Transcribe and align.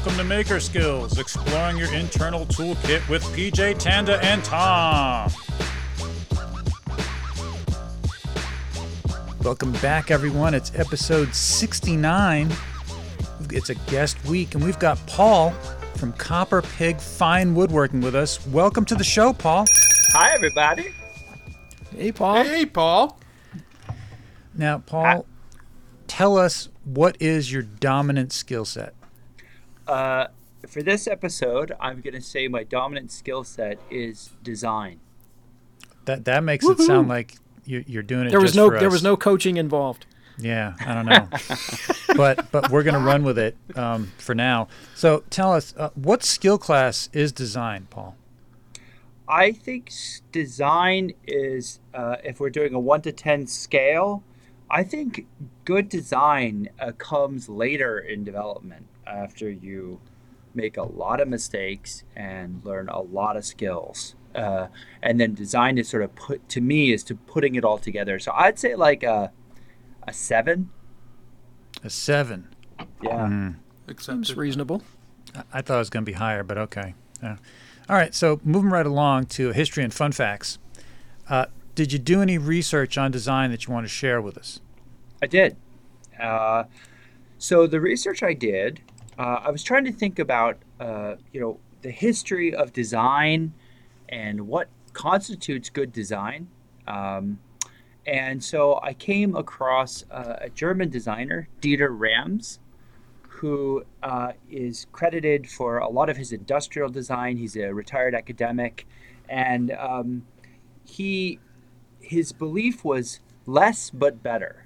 Welcome 0.00 0.16
to 0.16 0.24
Maker 0.24 0.60
Skills, 0.60 1.18
exploring 1.18 1.76
your 1.76 1.92
internal 1.92 2.46
toolkit 2.46 3.06
with 3.10 3.22
PJ 3.36 3.78
Tanda 3.78 4.18
and 4.24 4.42
Tom. 4.42 5.30
Welcome 9.42 9.72
back, 9.72 10.10
everyone. 10.10 10.54
It's 10.54 10.72
episode 10.74 11.34
69. 11.34 12.50
It's 13.50 13.68
a 13.68 13.74
guest 13.74 14.24
week, 14.24 14.54
and 14.54 14.64
we've 14.64 14.78
got 14.78 14.96
Paul 15.06 15.50
from 15.96 16.14
Copper 16.14 16.62
Pig 16.62 16.98
Fine 16.98 17.54
Woodworking 17.54 18.00
with 18.00 18.14
us. 18.14 18.46
Welcome 18.46 18.86
to 18.86 18.94
the 18.94 19.04
show, 19.04 19.34
Paul. 19.34 19.66
Hi, 20.14 20.30
everybody. 20.32 20.94
Hey, 21.94 22.10
Paul. 22.10 22.42
Hey, 22.42 22.64
Paul. 22.64 23.20
Now, 24.54 24.78
Paul, 24.78 25.26
tell 26.06 26.38
us 26.38 26.70
what 26.84 27.18
is 27.20 27.52
your 27.52 27.60
dominant 27.60 28.32
skill 28.32 28.64
set? 28.64 28.94
Uh, 29.90 30.28
for 30.68 30.82
this 30.84 31.08
episode, 31.08 31.72
I'm 31.80 32.00
going 32.00 32.14
to 32.14 32.20
say 32.20 32.46
my 32.46 32.62
dominant 32.62 33.10
skill 33.10 33.42
set 33.42 33.80
is 33.90 34.30
design. 34.40 35.00
That 36.04 36.24
that 36.26 36.44
makes 36.44 36.64
it 36.64 36.78
sound 36.78 37.08
like 37.08 37.34
you're, 37.64 37.82
you're 37.88 38.04
doing 38.04 38.28
it. 38.28 38.30
There 38.30 38.40
was 38.40 38.50
just 38.50 38.56
no 38.56 38.70
for 38.70 38.78
there 38.78 38.88
was 38.88 39.02
no 39.02 39.16
coaching 39.16 39.56
involved. 39.56 40.06
Yeah, 40.38 40.74
I 40.86 40.94
don't 40.94 41.06
know, 41.06 41.28
but 42.16 42.50
but 42.52 42.70
we're 42.70 42.84
gonna 42.84 43.00
run 43.00 43.24
with 43.24 43.36
it 43.36 43.56
um, 43.74 44.12
for 44.16 44.34
now. 44.34 44.68
So 44.94 45.24
tell 45.28 45.52
us, 45.52 45.74
uh, 45.76 45.90
what 45.94 46.22
skill 46.22 46.56
class 46.56 47.10
is 47.12 47.32
design, 47.32 47.88
Paul? 47.90 48.16
I 49.28 49.50
think 49.52 49.92
design 50.30 51.12
is, 51.26 51.80
uh, 51.92 52.16
if 52.24 52.40
we're 52.40 52.50
doing 52.50 52.74
a 52.74 52.80
1 52.80 53.02
to 53.02 53.12
10 53.12 53.46
scale, 53.46 54.24
I 54.68 54.82
think 54.82 55.26
good 55.64 55.88
design 55.88 56.68
uh, 56.80 56.92
comes 56.98 57.48
later 57.48 57.98
in 57.98 58.24
development 58.24 58.86
after 59.10 59.50
you 59.50 60.00
make 60.54 60.76
a 60.76 60.82
lot 60.82 61.20
of 61.20 61.28
mistakes 61.28 62.04
and 62.16 62.60
learn 62.64 62.88
a 62.88 63.00
lot 63.00 63.36
of 63.36 63.44
skills. 63.44 64.14
Uh, 64.34 64.68
and 65.02 65.20
then 65.20 65.34
design 65.34 65.78
is 65.78 65.88
sort 65.88 66.02
of 66.02 66.14
put, 66.14 66.48
to 66.48 66.60
me, 66.60 66.92
is 66.92 67.02
to 67.04 67.14
putting 67.14 67.54
it 67.56 67.64
all 67.64 67.78
together. 67.78 68.18
So 68.18 68.32
I'd 68.34 68.58
say 68.58 68.74
like 68.74 69.02
a, 69.02 69.32
a 70.06 70.12
seven. 70.12 70.70
A 71.82 71.90
seven. 71.90 72.48
Yeah. 73.02 73.26
Mm. 73.28 73.56
Seems 74.00 74.36
reasonable. 74.36 74.82
I- 75.34 75.42
I 75.54 75.62
thought 75.62 75.76
it 75.76 75.78
was 75.78 75.90
gonna 75.90 76.04
be 76.04 76.12
higher, 76.12 76.42
but 76.42 76.58
okay. 76.58 76.94
Yeah. 77.22 77.36
All 77.88 77.96
right, 77.96 78.14
so 78.14 78.40
moving 78.44 78.70
right 78.70 78.86
along 78.86 79.26
to 79.26 79.50
history 79.52 79.82
and 79.82 79.92
fun 79.92 80.12
facts. 80.12 80.58
Uh, 81.28 81.46
did 81.74 81.92
you 81.92 81.98
do 81.98 82.22
any 82.22 82.38
research 82.38 82.96
on 82.98 83.10
design 83.10 83.50
that 83.50 83.66
you 83.66 83.72
want 83.72 83.84
to 83.84 83.88
share 83.88 84.20
with 84.20 84.38
us? 84.38 84.60
I 85.22 85.26
did. 85.26 85.56
Uh, 86.20 86.64
so 87.38 87.66
the 87.66 87.80
research 87.80 88.22
I 88.22 88.32
did, 88.34 88.80
uh, 89.20 89.42
I 89.44 89.50
was 89.50 89.62
trying 89.62 89.84
to 89.84 89.92
think 89.92 90.18
about, 90.18 90.56
uh, 90.80 91.16
you 91.30 91.42
know, 91.42 91.60
the 91.82 91.90
history 91.90 92.54
of 92.54 92.72
design 92.72 93.52
and 94.08 94.48
what 94.48 94.68
constitutes 94.94 95.68
good 95.68 95.92
design. 95.92 96.48
Um, 96.86 97.38
and 98.06 98.42
so 98.42 98.80
I 98.82 98.94
came 98.94 99.36
across 99.36 100.06
uh, 100.10 100.36
a 100.40 100.48
German 100.48 100.88
designer, 100.88 101.48
Dieter 101.60 101.90
Rams, 101.90 102.60
who 103.28 103.84
uh, 104.02 104.32
is 104.50 104.86
credited 104.90 105.46
for 105.50 105.78
a 105.78 105.88
lot 105.90 106.08
of 106.08 106.16
his 106.16 106.32
industrial 106.32 106.88
design. 106.88 107.36
He's 107.36 107.56
a 107.56 107.74
retired 107.74 108.14
academic, 108.14 108.86
and 109.28 109.70
um, 109.72 110.26
he 110.84 111.40
his 112.00 112.32
belief 112.32 112.86
was 112.86 113.20
less 113.44 113.90
but 113.90 114.22
better. 114.22 114.64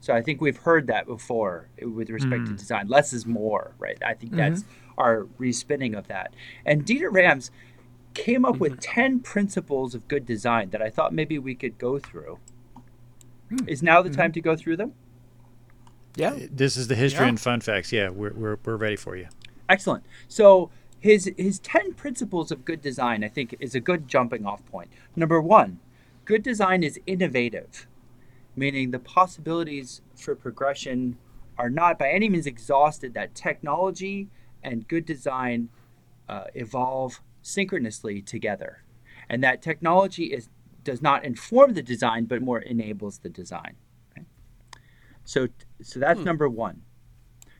So 0.00 0.14
I 0.14 0.22
think 0.22 0.40
we've 0.40 0.56
heard 0.56 0.86
that 0.86 1.06
before 1.06 1.68
eh, 1.80 1.84
with 1.84 2.10
respect 2.10 2.46
to 2.46 2.52
mm. 2.52 2.58
design. 2.58 2.88
Less 2.88 3.12
is 3.12 3.26
more, 3.26 3.74
right? 3.78 3.98
I 4.04 4.14
think 4.14 4.34
that's 4.34 4.62
mm-hmm. 4.62 5.00
our 5.00 5.26
respinning 5.38 5.96
of 5.96 6.08
that. 6.08 6.34
And 6.64 6.84
Dieter 6.84 7.12
Rams 7.12 7.50
came 8.14 8.44
up 8.44 8.58
with 8.58 8.72
mm-hmm. 8.72 8.92
10 9.00 9.20
principles 9.20 9.94
of 9.94 10.08
good 10.08 10.26
design 10.26 10.70
that 10.70 10.82
I 10.82 10.90
thought 10.90 11.12
maybe 11.12 11.38
we 11.38 11.54
could 11.54 11.78
go 11.78 11.98
through. 11.98 12.38
Hmm. 13.50 13.68
Is 13.68 13.82
now 13.82 14.00
the 14.02 14.10
time 14.10 14.26
mm-hmm. 14.26 14.34
to 14.34 14.40
go 14.40 14.56
through 14.56 14.76
them? 14.76 14.94
Yeah. 16.16 16.34
Eh, 16.34 16.48
this 16.50 16.76
is 16.76 16.88
the 16.88 16.94
history 16.94 17.24
Yeah. 17.24 17.30
and 17.30 17.40
fun 17.40 17.60
facts. 17.60 17.92
Yeah, 17.92 18.08
we're, 18.08 18.32
we're, 18.32 18.58
we're 18.64 18.76
ready 18.76 18.96
for 18.96 19.16
you. 19.16 19.28
Excellent. 19.68 20.04
So 20.28 20.70
his 20.98 21.30
his 21.36 21.58
ten 21.60 21.94
principles 21.94 22.50
of 22.52 22.64
good 22.64 22.82
design, 22.82 23.24
I 23.24 23.28
think, 23.28 23.56
is 23.58 23.74
a 23.74 23.80
good 23.80 24.06
jumping 24.06 24.44
off 24.44 24.64
point. 24.66 24.90
Number 25.16 25.40
one, 25.40 25.80
good 26.24 26.42
design 26.42 26.82
is 26.82 27.00
innovative, 27.06 27.86
meaning 28.60 28.90
the 28.90 28.98
possibilities 28.98 30.02
for 30.14 30.34
progression 30.36 31.16
are 31.56 31.70
not 31.70 31.98
by 31.98 32.10
any 32.10 32.28
means 32.28 32.46
exhausted. 32.46 33.14
That 33.14 33.34
technology 33.34 34.28
and 34.62 34.86
good 34.86 35.06
design 35.06 35.70
uh, 36.28 36.44
evolve 36.54 37.22
synchronously 37.40 38.20
together, 38.20 38.84
and 39.30 39.42
that 39.42 39.62
technology 39.62 40.26
is 40.26 40.50
does 40.84 41.00
not 41.00 41.24
inform 41.24 41.72
the 41.72 41.82
design, 41.82 42.26
but 42.26 42.42
more 42.42 42.58
enables 42.58 43.18
the 43.18 43.30
design. 43.30 43.76
Okay? 44.12 44.26
So 45.24 45.48
so 45.80 45.98
that's 45.98 46.20
number 46.20 46.48
one. 46.48 46.82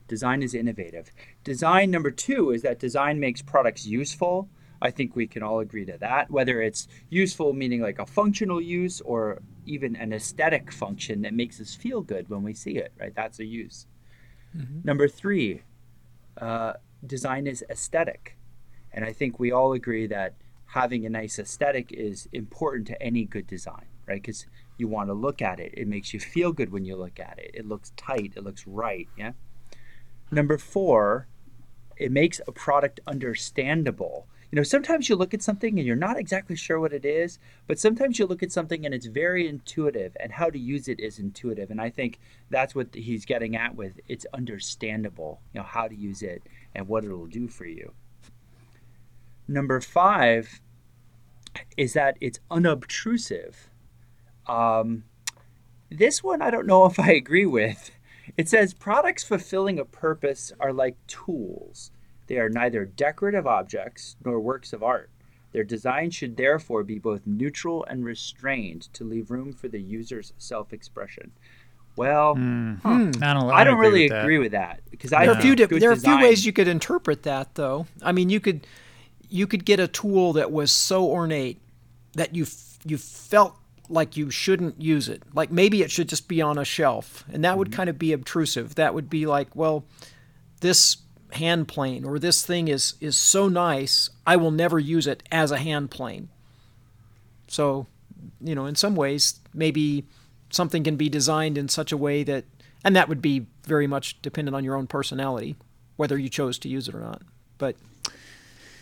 Design 0.07 0.43
is 0.43 0.53
innovative. 0.53 1.11
Design 1.43 1.89
number 1.89 2.11
two 2.11 2.51
is 2.51 2.61
that 2.61 2.77
design 2.77 3.19
makes 3.19 3.41
products 3.41 3.87
useful. 3.87 4.49
I 4.81 4.91
think 4.91 5.15
we 5.15 5.27
can 5.27 5.43
all 5.43 5.59
agree 5.59 5.85
to 5.85 5.97
that. 5.99 6.31
Whether 6.31 6.61
it's 6.61 6.87
useful, 7.09 7.53
meaning 7.53 7.81
like 7.81 7.99
a 7.99 8.05
functional 8.05 8.59
use, 8.61 9.01
or 9.01 9.41
even 9.65 9.95
an 9.95 10.13
aesthetic 10.13 10.71
function 10.71 11.21
that 11.21 11.33
makes 11.33 11.61
us 11.61 11.75
feel 11.75 12.01
good 12.01 12.29
when 12.29 12.43
we 12.43 12.53
see 12.53 12.77
it, 12.77 12.91
right? 12.99 13.13
That's 13.15 13.39
a 13.39 13.45
use. 13.45 13.87
Number 14.83 15.07
three, 15.07 15.61
uh, 16.39 16.73
design 17.05 17.47
is 17.47 17.63
aesthetic. 17.69 18.37
And 18.91 19.05
I 19.05 19.13
think 19.13 19.39
we 19.39 19.51
all 19.51 19.73
agree 19.73 20.07
that 20.07 20.35
having 20.65 21.05
a 21.05 21.09
nice 21.09 21.39
aesthetic 21.39 21.91
is 21.91 22.27
important 22.33 22.87
to 22.87 23.01
any 23.01 23.25
good 23.25 23.47
design, 23.47 23.85
right? 24.07 24.21
Because 24.21 24.45
you 24.77 24.87
want 24.87 25.09
to 25.09 25.13
look 25.13 25.41
at 25.41 25.59
it. 25.59 25.73
It 25.75 25.87
makes 25.87 26.13
you 26.13 26.19
feel 26.19 26.51
good 26.51 26.71
when 26.71 26.85
you 26.85 26.95
look 26.95 27.19
at 27.19 27.39
it. 27.39 27.51
It 27.53 27.67
looks 27.67 27.91
tight, 27.95 28.33
it 28.35 28.43
looks 28.43 28.65
right, 28.65 29.07
yeah? 29.17 29.33
Number 30.31 30.57
four, 30.57 31.27
it 31.97 32.11
makes 32.11 32.41
a 32.47 32.51
product 32.51 32.99
understandable. 33.05 34.27
You 34.51 34.57
know, 34.57 34.63
sometimes 34.63 35.07
you 35.07 35.15
look 35.15 35.33
at 35.33 35.41
something 35.41 35.79
and 35.79 35.87
you're 35.87 35.95
not 35.95 36.19
exactly 36.19 36.57
sure 36.57 36.77
what 36.79 36.91
it 36.91 37.05
is, 37.05 37.39
but 37.67 37.79
sometimes 37.79 38.19
you 38.19 38.25
look 38.25 38.43
at 38.43 38.51
something 38.51 38.85
and 38.85 38.93
it's 38.93 39.05
very 39.05 39.47
intuitive, 39.47 40.15
and 40.19 40.33
how 40.33 40.49
to 40.49 40.59
use 40.59 40.89
it 40.89 40.99
is 40.99 41.19
intuitive. 41.19 41.71
And 41.71 41.79
I 41.79 41.89
think 41.89 42.19
that's 42.49 42.75
what 42.75 42.93
he's 42.93 43.23
getting 43.23 43.55
at 43.55 43.75
with 43.75 43.99
it's 44.09 44.25
understandable, 44.33 45.39
you 45.53 45.61
know, 45.61 45.65
how 45.65 45.87
to 45.87 45.95
use 45.95 46.21
it 46.21 46.43
and 46.75 46.87
what 46.89 47.05
it'll 47.05 47.27
do 47.27 47.47
for 47.47 47.65
you. 47.65 47.93
Number 49.47 49.79
five 49.79 50.59
is 51.77 51.93
that 51.93 52.17
it's 52.19 52.39
unobtrusive. 52.49 53.69
Um, 54.47 55.05
this 55.89 56.21
one 56.21 56.41
I 56.41 56.49
don't 56.49 56.67
know 56.67 56.85
if 56.87 56.99
I 56.99 57.13
agree 57.13 57.45
with. 57.45 57.91
It 58.37 58.49
says 58.49 58.73
products 58.73 59.23
fulfilling 59.23 59.79
a 59.79 59.85
purpose 59.85 60.51
are 60.59 60.73
like 60.73 60.95
tools. 61.07 61.91
They 62.31 62.37
are 62.37 62.47
neither 62.47 62.85
decorative 62.85 63.45
objects 63.45 64.15
nor 64.23 64.39
works 64.39 64.71
of 64.71 64.81
art. 64.81 65.09
Their 65.51 65.65
design 65.65 66.11
should 66.11 66.37
therefore 66.37 66.81
be 66.81 66.97
both 66.97 67.27
neutral 67.27 67.83
and 67.89 68.05
restrained 68.05 68.83
to 68.93 69.03
leave 69.03 69.31
room 69.31 69.51
for 69.51 69.67
the 69.67 69.81
user's 69.81 70.31
self 70.37 70.71
expression. 70.71 71.31
Well, 71.97 72.35
I 72.37 72.79
don't, 72.85 73.21
I 73.21 73.65
don't 73.65 73.73
agree 73.73 73.87
really 73.89 74.03
with 74.03 74.17
agree 74.17 74.37
with 74.37 74.53
that 74.53 74.79
because 74.89 75.11
I 75.11 75.25
There 75.25 75.35
are 75.35 75.39
a 75.39 75.41
few 75.41 75.57
di- 75.57 75.65
there 75.65 75.89
are 75.89 75.93
a 75.93 75.97
few 75.97 76.21
ways 76.21 76.45
you 76.45 76.53
could 76.53 76.69
interpret 76.69 77.23
that 77.23 77.55
though. 77.55 77.85
I 78.01 78.13
mean, 78.13 78.29
you 78.29 78.39
could 78.39 78.65
you 79.27 79.45
could 79.45 79.65
get 79.65 79.81
a 79.81 79.89
tool 79.89 80.31
that 80.31 80.53
was 80.53 80.71
so 80.71 81.03
ornate 81.07 81.59
that 82.13 82.33
you 82.33 82.43
f- 82.43 82.79
you 82.85 82.97
felt 82.97 83.57
like 83.89 84.15
you 84.15 84.31
shouldn't 84.31 84.81
use 84.81 85.09
it. 85.09 85.21
Like 85.33 85.51
maybe 85.51 85.81
it 85.81 85.91
should 85.91 86.07
just 86.07 86.29
be 86.29 86.41
on 86.41 86.57
a 86.57 86.63
shelf, 86.63 87.25
and 87.29 87.43
that 87.43 87.49
Mm-hmm. 87.49 87.59
would 87.59 87.71
kind 87.73 87.89
of 87.89 87.99
be 87.99 88.13
obtrusive. 88.13 88.75
That 88.75 88.93
would 88.93 89.09
be 89.09 89.25
like, 89.25 89.53
well, 89.53 89.83
this 90.61 90.95
hand 91.33 91.67
plane 91.67 92.03
or 92.03 92.19
this 92.19 92.45
thing 92.45 92.67
is 92.67 92.95
is 92.99 93.17
so 93.17 93.47
nice, 93.47 94.09
I 94.25 94.35
will 94.35 94.51
never 94.51 94.79
use 94.79 95.07
it 95.07 95.23
as 95.31 95.51
a 95.51 95.57
hand 95.57 95.91
plane. 95.91 96.29
So, 97.47 97.87
you 98.39 98.55
know, 98.55 98.65
in 98.65 98.75
some 98.75 98.95
ways, 98.95 99.39
maybe 99.53 100.05
something 100.49 100.83
can 100.83 100.95
be 100.95 101.09
designed 101.09 101.57
in 101.57 101.67
such 101.67 101.91
a 101.91 101.97
way 101.97 102.23
that, 102.23 102.45
and 102.83 102.95
that 102.95 103.09
would 103.09 103.21
be 103.21 103.47
very 103.63 103.87
much 103.87 104.21
dependent 104.21 104.55
on 104.55 104.63
your 104.63 104.75
own 104.75 104.87
personality, 104.87 105.55
whether 105.97 106.17
you 106.17 106.29
chose 106.29 106.57
to 106.59 106.69
use 106.69 106.87
it 106.87 106.95
or 106.95 106.99
not. 106.99 107.21
But 107.57 107.75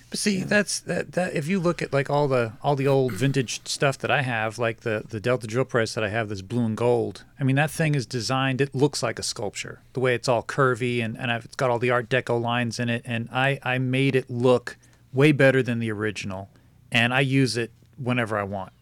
But 0.09 0.17
see, 0.17 0.41
that's 0.41 0.79
that, 0.81 1.11
that. 1.11 1.35
If 1.35 1.47
you 1.47 1.59
look 1.59 1.81
at 1.83 1.94
like 1.94 2.09
all 2.09 2.27
the 2.27 2.53
all 2.63 2.75
the 2.75 2.88
old 2.88 3.13
vintage 3.13 3.61
stuff 3.67 3.97
that 4.00 4.09
I 4.09 4.23
have, 4.23 4.57
like 4.57 4.81
the 4.81 5.03
the 5.07 5.19
Delta 5.19 5.45
drill 5.45 5.65
press 5.65 5.94
that 5.94 6.03
I 6.03 6.09
have, 6.09 6.29
that's 6.29 6.41
blue 6.41 6.65
and 6.65 6.75
gold. 6.75 7.25
I 7.39 7.44
mean, 7.44 7.56
that 7.57 7.69
thing 7.69 7.94
is 7.94 8.07
designed. 8.07 8.59
It 8.59 8.73
looks 8.73 9.03
like 9.03 9.19
a 9.19 9.23
sculpture. 9.23 9.81
The 9.94 10.00
way 10.00 10.15
it's 10.15 10.27
all 10.27 10.41
curvy 10.41 11.03
and 11.03 11.15
and 11.17 11.31
I've, 11.31 11.45
it's 11.45 11.56
got 11.56 11.69
all 11.69 11.77
the 11.77 11.91
Art 11.91 12.09
Deco 12.09 12.41
lines 12.41 12.79
in 12.79 12.89
it, 12.89 13.03
and 13.06 13.29
I 13.31 13.59
I 13.61 13.77
made 13.77 14.15
it 14.15 14.29
look 14.31 14.77
way 15.13 15.31
better 15.31 15.61
than 15.61 15.77
the 15.77 15.91
original, 15.91 16.50
and 16.91 17.13
I 17.13 17.19
use 17.19 17.56
it 17.56 17.71
whenever 17.97 18.38
I 18.38 18.44
want. 18.44 18.73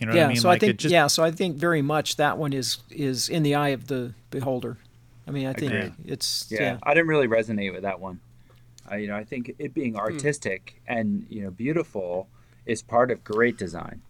You 0.00 0.06
know 0.06 0.14
yeah, 0.14 0.22
what 0.22 0.24
I 0.24 0.28
mean? 0.30 0.36
so 0.38 0.48
like 0.48 0.56
I 0.56 0.58
think 0.58 0.70
it 0.70 0.76
just 0.78 0.92
yeah, 0.92 1.06
so 1.06 1.22
I 1.22 1.30
think 1.30 1.58
very 1.58 1.80
much 1.80 2.16
that 2.16 2.38
one 2.38 2.52
is 2.52 2.78
is 2.90 3.28
in 3.28 3.44
the 3.44 3.54
eye 3.54 3.68
of 3.68 3.86
the 3.86 4.14
beholder. 4.30 4.78
I 5.28 5.30
mean, 5.30 5.46
I 5.46 5.52
think 5.52 5.72
Agreed. 5.72 5.92
it's 6.06 6.46
Yeah, 6.50 6.60
yeah. 6.60 6.78
I 6.82 6.92
didn't 6.94 7.06
really 7.06 7.28
resonate 7.28 7.72
with 7.72 7.82
that 7.82 8.00
one. 8.00 8.18
I, 8.92 8.96
you 8.98 9.08
know, 9.08 9.16
I 9.16 9.24
think 9.24 9.54
it 9.58 9.72
being 9.74 9.96
artistic 9.96 10.80
and 10.86 11.26
you 11.30 11.42
know 11.42 11.50
beautiful 11.50 12.28
is 12.66 12.82
part 12.82 13.10
of 13.10 13.24
great 13.24 13.56
design. 13.56 14.02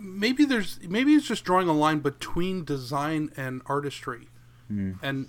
maybe 0.00 0.44
there's 0.44 0.78
maybe 0.88 1.12
it's 1.14 1.26
just 1.26 1.44
drawing 1.44 1.68
a 1.68 1.72
line 1.72 1.98
between 1.98 2.64
design 2.64 3.30
and 3.36 3.62
artistry, 3.66 4.28
Hmm. 4.68 4.92
and 5.02 5.26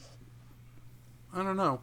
I 1.34 1.44
don't 1.44 1.58
know. 1.58 1.82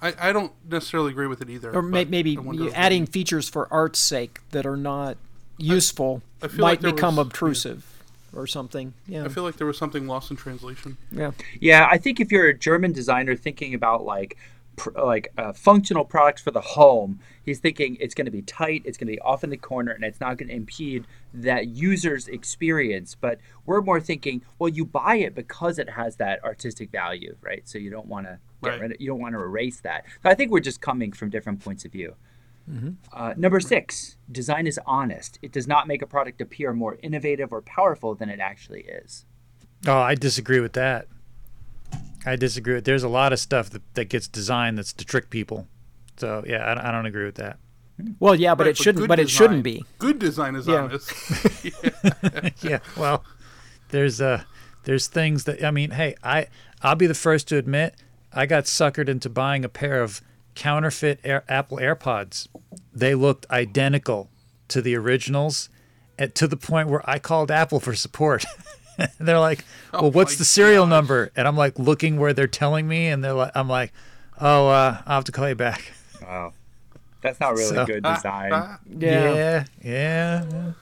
I, 0.00 0.14
I 0.18 0.32
don't 0.32 0.52
necessarily 0.68 1.10
agree 1.12 1.26
with 1.28 1.40
it 1.42 1.48
either. 1.50 1.72
or 1.74 1.80
may, 1.82 2.04
maybe 2.04 2.36
I 2.36 2.40
wonder 2.40 2.70
adding 2.74 3.06
features 3.06 3.48
for 3.48 3.72
art's 3.72 3.98
sake 4.00 4.40
that 4.50 4.66
are 4.66 4.76
not 4.76 5.16
useful 5.58 6.22
I 6.42 6.48
feel 6.48 6.60
might 6.64 6.82
like 6.82 6.94
become 6.94 7.16
was- 7.16 7.26
obtrusive 7.26 7.86
or 8.34 8.46
something. 8.46 8.94
Yeah, 9.06 9.24
I 9.24 9.28
feel 9.28 9.42
like 9.44 9.56
there 9.56 9.66
was 9.66 9.78
something 9.78 10.06
lost 10.06 10.30
in 10.30 10.36
translation. 10.36 10.96
yeah. 11.12 11.32
Yeah, 11.60 11.86
I 11.90 11.98
think 11.98 12.18
if 12.18 12.32
you're 12.32 12.48
a 12.48 12.54
German 12.58 12.92
designer 12.92 13.36
thinking 13.36 13.74
about 13.74 14.04
like 14.04 14.36
pr- 14.36 14.40
like 14.96 15.32
uh, 15.38 15.52
functional 15.52 16.04
products 16.04 16.40
for 16.42 16.50
the 16.50 16.60
home, 16.60 17.20
he's 17.44 17.60
thinking 17.60 17.96
it's 18.00 18.14
going 18.14 18.24
to 18.24 18.30
be 18.30 18.42
tight, 18.42 18.82
it's 18.84 18.96
going 18.98 19.06
to 19.06 19.12
be 19.12 19.20
off 19.20 19.44
in 19.44 19.50
the 19.50 19.56
corner, 19.56 19.92
and 19.92 20.02
it's 20.04 20.20
not 20.20 20.38
going 20.38 20.48
to 20.48 20.54
impede 20.54 21.04
that 21.34 21.68
user's 21.68 22.26
experience. 22.28 23.14
But 23.14 23.38
we're 23.66 23.82
more 23.82 24.00
thinking, 24.00 24.42
well, 24.58 24.68
you 24.68 24.84
buy 24.84 25.16
it 25.16 25.34
because 25.34 25.78
it 25.78 25.90
has 25.90 26.16
that 26.16 26.42
artistic 26.42 26.90
value, 26.90 27.36
right? 27.42 27.62
So 27.68 27.78
you 27.78 27.90
don't 27.90 28.06
want 28.06 28.26
to 28.26 28.38
get 28.62 28.70
Right. 28.70 28.80
rid 28.80 28.92
of, 28.92 29.00
you 29.00 29.08
don't 29.08 29.20
want 29.20 29.34
to 29.34 29.40
erase 29.40 29.80
that. 29.80 30.04
So 30.22 30.30
I 30.30 30.34
think 30.34 30.50
we're 30.52 30.60
just 30.60 30.80
coming 30.80 31.12
from 31.12 31.30
different 31.30 31.60
points 31.64 31.84
of 31.84 31.92
view. 31.92 32.14
Uh, 33.12 33.34
number 33.36 33.58
six, 33.58 34.16
design 34.30 34.66
is 34.68 34.78
honest. 34.86 35.38
It 35.42 35.50
does 35.52 35.66
not 35.66 35.88
make 35.88 36.00
a 36.00 36.06
product 36.06 36.40
appear 36.40 36.72
more 36.72 36.96
innovative 37.02 37.52
or 37.52 37.60
powerful 37.60 38.14
than 38.14 38.28
it 38.30 38.38
actually 38.40 38.82
is. 38.82 39.26
Oh, 39.86 39.98
I 39.98 40.14
disagree 40.14 40.60
with 40.60 40.72
that. 40.74 41.08
I 42.24 42.36
disagree. 42.36 42.74
with 42.74 42.84
There's 42.84 43.02
a 43.02 43.08
lot 43.08 43.32
of 43.32 43.38
stuff 43.40 43.70
that, 43.70 43.82
that 43.94 44.04
gets 44.08 44.28
designed 44.28 44.78
that's 44.78 44.92
to 44.94 45.04
trick 45.04 45.30
people. 45.30 45.66
So 46.16 46.44
yeah, 46.46 46.70
I, 46.70 46.74
don't- 46.74 46.84
I 46.84 46.90
don't 46.92 47.06
agree 47.06 47.24
with 47.24 47.36
that. 47.36 47.58
Well, 48.18 48.34
yeah, 48.34 48.54
but 48.54 48.64
Right, 48.64 48.70
it 48.70 48.76
shouldn't. 48.78 49.02
good 49.02 49.08
But 49.08 49.20
it 49.20 49.28
shouldn't 49.30 49.62
be. 49.62 49.84
Good 49.98 50.18
design 50.18 50.56
is 50.56 50.66
Yeah. 50.66 50.82
honest. 50.82 51.12
yeah, 52.62 52.78
well, 52.96 53.24
there's 53.90 54.20
uh 54.20 54.42
there's 54.84 55.06
things 55.06 55.44
that 55.44 55.62
I 55.64 55.70
mean, 55.70 55.90
hey, 55.92 56.14
I 56.22 56.46
I'll 56.82 56.96
be 56.96 57.06
the 57.06 57.14
first 57.14 57.48
to 57.48 57.56
admit 57.58 57.94
I 58.32 58.46
got 58.46 58.64
suckered 58.64 59.08
into 59.08 59.28
buying 59.28 59.64
a 59.64 59.68
pair 59.68 60.02
of 60.02 60.20
counterfeit 60.54 61.20
Air, 61.22 61.44
Apple 61.48 61.78
AirPods. 61.78 62.48
They 62.92 63.14
looked 63.14 63.46
identical 63.50 64.30
to 64.68 64.80
the 64.82 64.96
originals, 64.96 65.68
at, 66.18 66.34
to 66.36 66.46
the 66.48 66.56
point 66.56 66.88
where 66.88 67.08
I 67.08 67.18
called 67.18 67.50
Apple 67.50 67.78
for 67.78 67.94
support. 67.94 68.44
And 69.18 69.28
they're 69.28 69.38
like, 69.40 69.64
"Well, 69.92 70.04
Oh 70.06 70.08
what's 70.10 70.36
the 70.36 70.44
serial 70.44 70.84
gosh. 70.84 70.90
number?" 70.90 71.30
And 71.36 71.46
I'm 71.48 71.56
like 71.56 71.78
looking 71.78 72.18
where 72.18 72.32
they're 72.32 72.46
telling 72.46 72.86
me, 72.88 73.08
and 73.08 73.22
they're 73.22 73.32
like, 73.32 73.52
"I'm 73.54 73.68
like, 73.68 73.92
oh, 74.40 74.68
uh, 74.68 75.02
I'll 75.06 75.14
have 75.16 75.24
to 75.24 75.32
call 75.32 75.48
you 75.48 75.54
back." 75.54 75.92
Wow. 76.22 76.52
That's 77.22 77.38
not 77.40 77.50
really 77.54 77.64
So- 77.74 77.86
good 77.86 78.02
design. 78.02 78.50
Ah, 78.52 78.78
Yeah, 78.98 79.34
yeah, 79.34 79.64
yeah. 79.82 80.72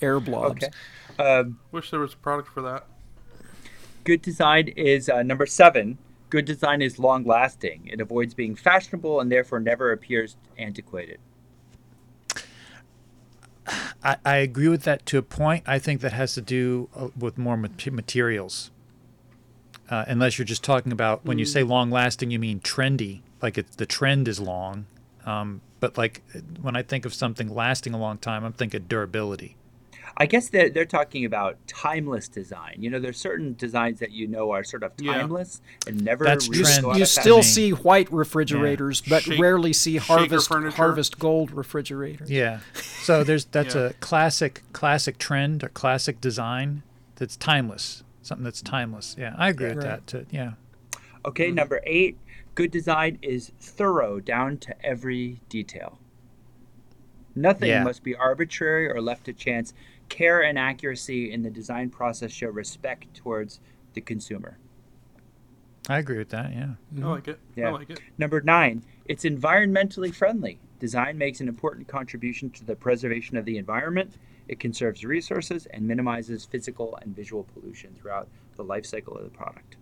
air 0.00 0.20
blobs. 0.20 0.64
Okay. 0.64 0.72
Um, 1.22 1.58
wish 1.72 1.90
there 1.90 2.00
was 2.00 2.14
a 2.14 2.16
product 2.18 2.48
for 2.48 2.62
that. 2.62 2.86
good 4.04 4.22
design 4.22 4.68
is 4.68 5.08
uh, 5.08 5.22
number 5.22 5.46
seven. 5.46 5.98
Good 6.30 6.44
design 6.44 6.82
is 6.82 6.98
long 6.98 7.24
lasting. 7.24 7.88
It 7.90 8.00
avoids 8.00 8.34
being 8.34 8.54
fashionable 8.54 9.18
and 9.20 9.32
therefore 9.32 9.60
never 9.60 9.92
appears 9.92 10.36
antiquated. 10.58 11.18
I, 14.02 14.16
I 14.24 14.36
agree 14.36 14.68
with 14.68 14.82
that 14.82 15.04
to 15.06 15.18
a 15.18 15.22
point. 15.22 15.64
I 15.66 15.78
think 15.78 16.00
that 16.00 16.12
has 16.12 16.34
to 16.34 16.40
do 16.40 16.88
uh, 16.94 17.08
with 17.18 17.38
more 17.38 17.56
materials. 17.56 18.70
Uh, 19.90 20.04
unless 20.06 20.38
you're 20.38 20.44
just 20.44 20.62
talking 20.62 20.92
about 20.92 21.24
when 21.24 21.38
you 21.38 21.46
say 21.46 21.62
long 21.62 21.90
lasting, 21.90 22.30
you 22.30 22.38
mean 22.38 22.60
trendy, 22.60 23.20
like 23.40 23.56
it, 23.56 23.72
the 23.78 23.86
trend 23.86 24.28
is 24.28 24.38
long. 24.38 24.86
Um, 25.24 25.62
but 25.80 25.96
like 25.96 26.22
when 26.60 26.76
I 26.76 26.82
think 26.82 27.06
of 27.06 27.14
something 27.14 27.52
lasting 27.54 27.94
a 27.94 27.98
long 27.98 28.18
time, 28.18 28.44
I'm 28.44 28.52
thinking 28.52 28.84
durability. 28.86 29.56
I 30.16 30.26
guess 30.26 30.48
they're, 30.48 30.70
they're 30.70 30.84
talking 30.84 31.24
about 31.24 31.58
timeless 31.66 32.28
design. 32.28 32.76
You 32.78 32.90
know, 32.90 32.98
there's 32.98 33.18
certain 33.18 33.54
designs 33.54 34.00
that 34.00 34.10
you 34.10 34.26
know 34.26 34.50
are 34.50 34.64
sort 34.64 34.82
of 34.82 34.92
Yeah. 34.98 35.14
timeless 35.14 35.60
and 35.86 36.04
never 36.04 36.24
That's 36.24 36.48
really 36.48 36.64
trend. 36.64 36.98
You 36.98 37.04
still 37.04 37.36
fashion. 37.38 37.52
see 37.52 37.70
white 37.70 38.10
refrigerators, 38.12 39.00
but 39.00 39.22
Shake- 39.24 39.40
rarely 39.40 39.72
see 39.72 39.96
harvest 39.96 40.48
harvest 40.48 41.18
gold 41.18 41.50
refrigerators. 41.52 42.30
Yeah. 42.30 42.60
So 43.02 43.22
there's 43.24 43.44
that's 43.52 43.74
Yeah. 43.74 43.82
a 43.88 43.92
classic 43.94 44.62
classic 44.72 45.18
trend 45.18 45.62
or 45.62 45.68
classic 45.68 46.20
design 46.20 46.82
that's 47.16 47.36
timeless. 47.36 48.02
Something 48.22 48.44
that's 48.44 48.62
timeless. 48.62 49.14
Yeah, 49.18 49.34
I 49.38 49.48
agree 49.50 49.68
with 49.68 49.78
Right. 49.78 49.84
that. 49.84 50.06
Too. 50.06 50.26
Yeah. 50.30 50.52
Okay, 51.24 51.50
mm. 51.50 51.54
number 51.54 51.80
eight. 51.84 52.18
Good 52.54 52.70
design 52.70 53.18
is 53.22 53.52
thorough 53.60 54.18
down 54.20 54.58
to 54.58 54.74
every 54.84 55.40
detail. 55.48 55.98
Nothing 57.34 57.68
Yeah. 57.70 57.84
must 57.84 58.02
be 58.02 58.14
arbitrary 58.16 58.88
or 58.90 59.00
left 59.00 59.24
to 59.26 59.32
chance. 59.32 59.72
Care 60.08 60.42
and 60.42 60.58
accuracy 60.58 61.32
in 61.32 61.42
the 61.42 61.50
design 61.50 61.90
process 61.90 62.32
show 62.32 62.48
respect 62.48 63.14
towards 63.14 63.60
the 63.94 64.00
consumer. 64.00 64.58
I 65.88 65.98
agree 65.98 66.18
with 66.18 66.28
that. 66.30 66.52
Yeah. 66.52 66.58
I 66.58 66.94
mm-hmm. 66.94 67.06
like 67.06 67.28
it. 67.28 67.38
Yeah. 67.56 67.68
I 67.68 67.70
like 67.72 67.90
it. 67.90 68.00
Number 68.18 68.40
nine, 68.40 68.84
it's 69.06 69.24
environmentally 69.24 70.14
friendly. 70.14 70.58
Design 70.78 71.18
makes 71.18 71.40
an 71.40 71.48
important 71.48 71.88
contribution 71.88 72.50
to 72.50 72.64
the 72.64 72.76
preservation 72.76 73.36
of 73.36 73.44
the 73.44 73.56
environment. 73.58 74.14
It 74.48 74.60
conserves 74.60 75.04
resources 75.04 75.66
and 75.66 75.86
minimizes 75.86 76.44
physical 76.44 76.98
and 77.02 77.14
visual 77.14 77.44
pollution 77.54 77.94
throughout 78.00 78.28
the 78.56 78.64
life 78.64 78.86
cycle 78.86 79.16
of 79.16 79.24
the 79.24 79.30
product. 79.30 79.76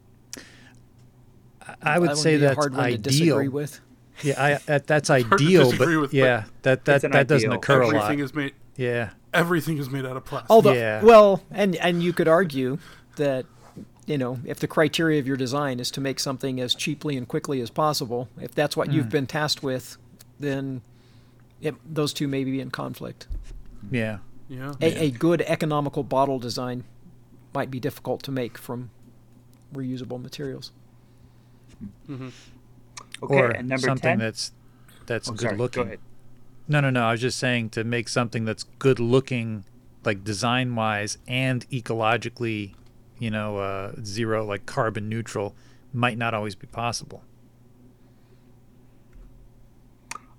I 1.82 1.98
would 1.98 2.10
That 2.10 2.16
say 2.16 2.34
be 2.36 2.42
that's 2.42 2.54
hard 2.54 2.74
one 2.74 2.90
to 2.90 2.98
disagree 2.98 3.30
ideal. 3.30 3.50
with. 3.50 3.80
Yeah, 4.22 4.42
I, 4.42 4.54
that, 4.66 4.86
that's 4.86 5.10
ideal, 5.10 5.70
but 5.72 5.80
with, 5.80 6.00
but 6.00 6.12
yeah, 6.14 6.44
that 6.62 6.84
that, 6.84 6.96
It's 6.96 7.04
an 7.04 7.10
that 7.12 7.26
doesn't 7.26 7.48
ideal. 7.50 7.58
occur 7.58 7.82
a 7.82 7.86
lot. 7.86 7.96
Everything 7.96 8.20
is 8.20 8.34
made. 8.34 8.54
Yeah, 8.76 9.10
Everything 9.34 9.78
is 9.78 9.90
made 9.90 10.06
out 10.06 10.16
of 10.16 10.24
plastic. 10.24 10.50
Although, 10.50 10.72
Yeah. 10.72 11.02
well, 11.02 11.42
and 11.50 11.76
and 11.76 12.02
you 12.02 12.12
could 12.12 12.28
argue 12.28 12.78
that 13.16 13.44
you 14.06 14.16
know 14.18 14.38
if 14.44 14.58
the 14.60 14.66
criteria 14.68 15.18
of 15.18 15.26
your 15.26 15.36
design 15.36 15.80
is 15.80 15.90
to 15.92 16.00
make 16.00 16.18
something 16.20 16.60
as 16.60 16.74
cheaply 16.74 17.16
and 17.16 17.26
quickly 17.28 17.60
as 17.60 17.70
possible, 17.70 18.28
if 18.40 18.54
that's 18.54 18.76
what 18.76 18.88
Hmm. 18.88 18.94
you've 18.94 19.08
been 19.10 19.26
tasked 19.26 19.62
with, 19.62 19.96
then 20.40 20.80
it, 21.60 21.74
those 21.92 22.12
two 22.12 22.28
may 22.28 22.44
be 22.44 22.60
in 22.60 22.70
conflict. 22.70 23.26
yeah. 23.90 24.18
yeah. 24.48 24.74
A, 24.80 25.04
a 25.06 25.10
good 25.10 25.42
economical 25.42 26.02
bottle 26.02 26.38
design 26.38 26.84
might 27.54 27.70
be 27.70 27.80
difficult 27.80 28.22
to 28.24 28.30
make 28.30 28.56
from 28.58 28.90
reusable 29.74 30.20
materials. 30.22 30.70
Okay, 32.08 32.24
or 33.34 33.50
and 33.50 33.68
number 33.68 33.86
something 33.86 34.10
10. 34.10 34.18
that's 34.18 34.52
that's 35.06 35.28
Oh, 35.28 35.32
good 35.32 35.40
sorry, 35.40 35.56
looking. 35.56 35.82
Go 35.82 35.86
ahead. 35.88 36.00
No, 36.68 36.80
no, 36.80 36.90
no. 36.90 37.06
I 37.06 37.12
was 37.12 37.20
just 37.20 37.38
saying 37.38 37.70
to 37.70 37.84
make 37.84 38.08
something 38.08 38.44
that's 38.44 38.64
good 38.64 38.98
looking, 38.98 39.64
like 40.04 40.24
design 40.24 40.74
wise 40.74 41.18
and 41.26 41.68
ecologically, 41.70 42.74
you 43.18 43.30
know, 43.30 43.58
uh, 43.58 43.92
zero 44.04 44.44
like 44.44 44.66
carbon 44.66 45.08
neutral, 45.08 45.54
might 45.92 46.18
not 46.18 46.34
always 46.34 46.54
be 46.54 46.66
possible. 46.66 47.22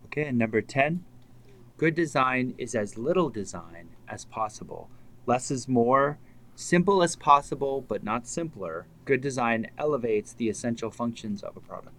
Okay, 0.06 0.26
and 0.26 0.38
number 0.38 0.62
10. 0.62 1.04
Good 1.78 1.96
design 1.96 2.56
is 2.58 2.74
as 2.74 2.98
little 2.98 3.30
design 3.30 3.90
as 4.08 4.26
possible. 4.26 4.90
Less 5.26 5.52
is 5.52 5.68
more. 5.68 6.18
Simple 6.56 7.04
as 7.04 7.16
possible, 7.16 7.86
but 7.88 8.04
not 8.04 8.26
simpler. 8.26 8.88
Good 9.06 9.22
design 9.22 9.70
elevates 9.78 10.34
the 10.34 10.50
essential 10.50 10.90
functions 10.90 11.44
of 11.44 11.56
a 11.56 11.60
product. 11.60 11.97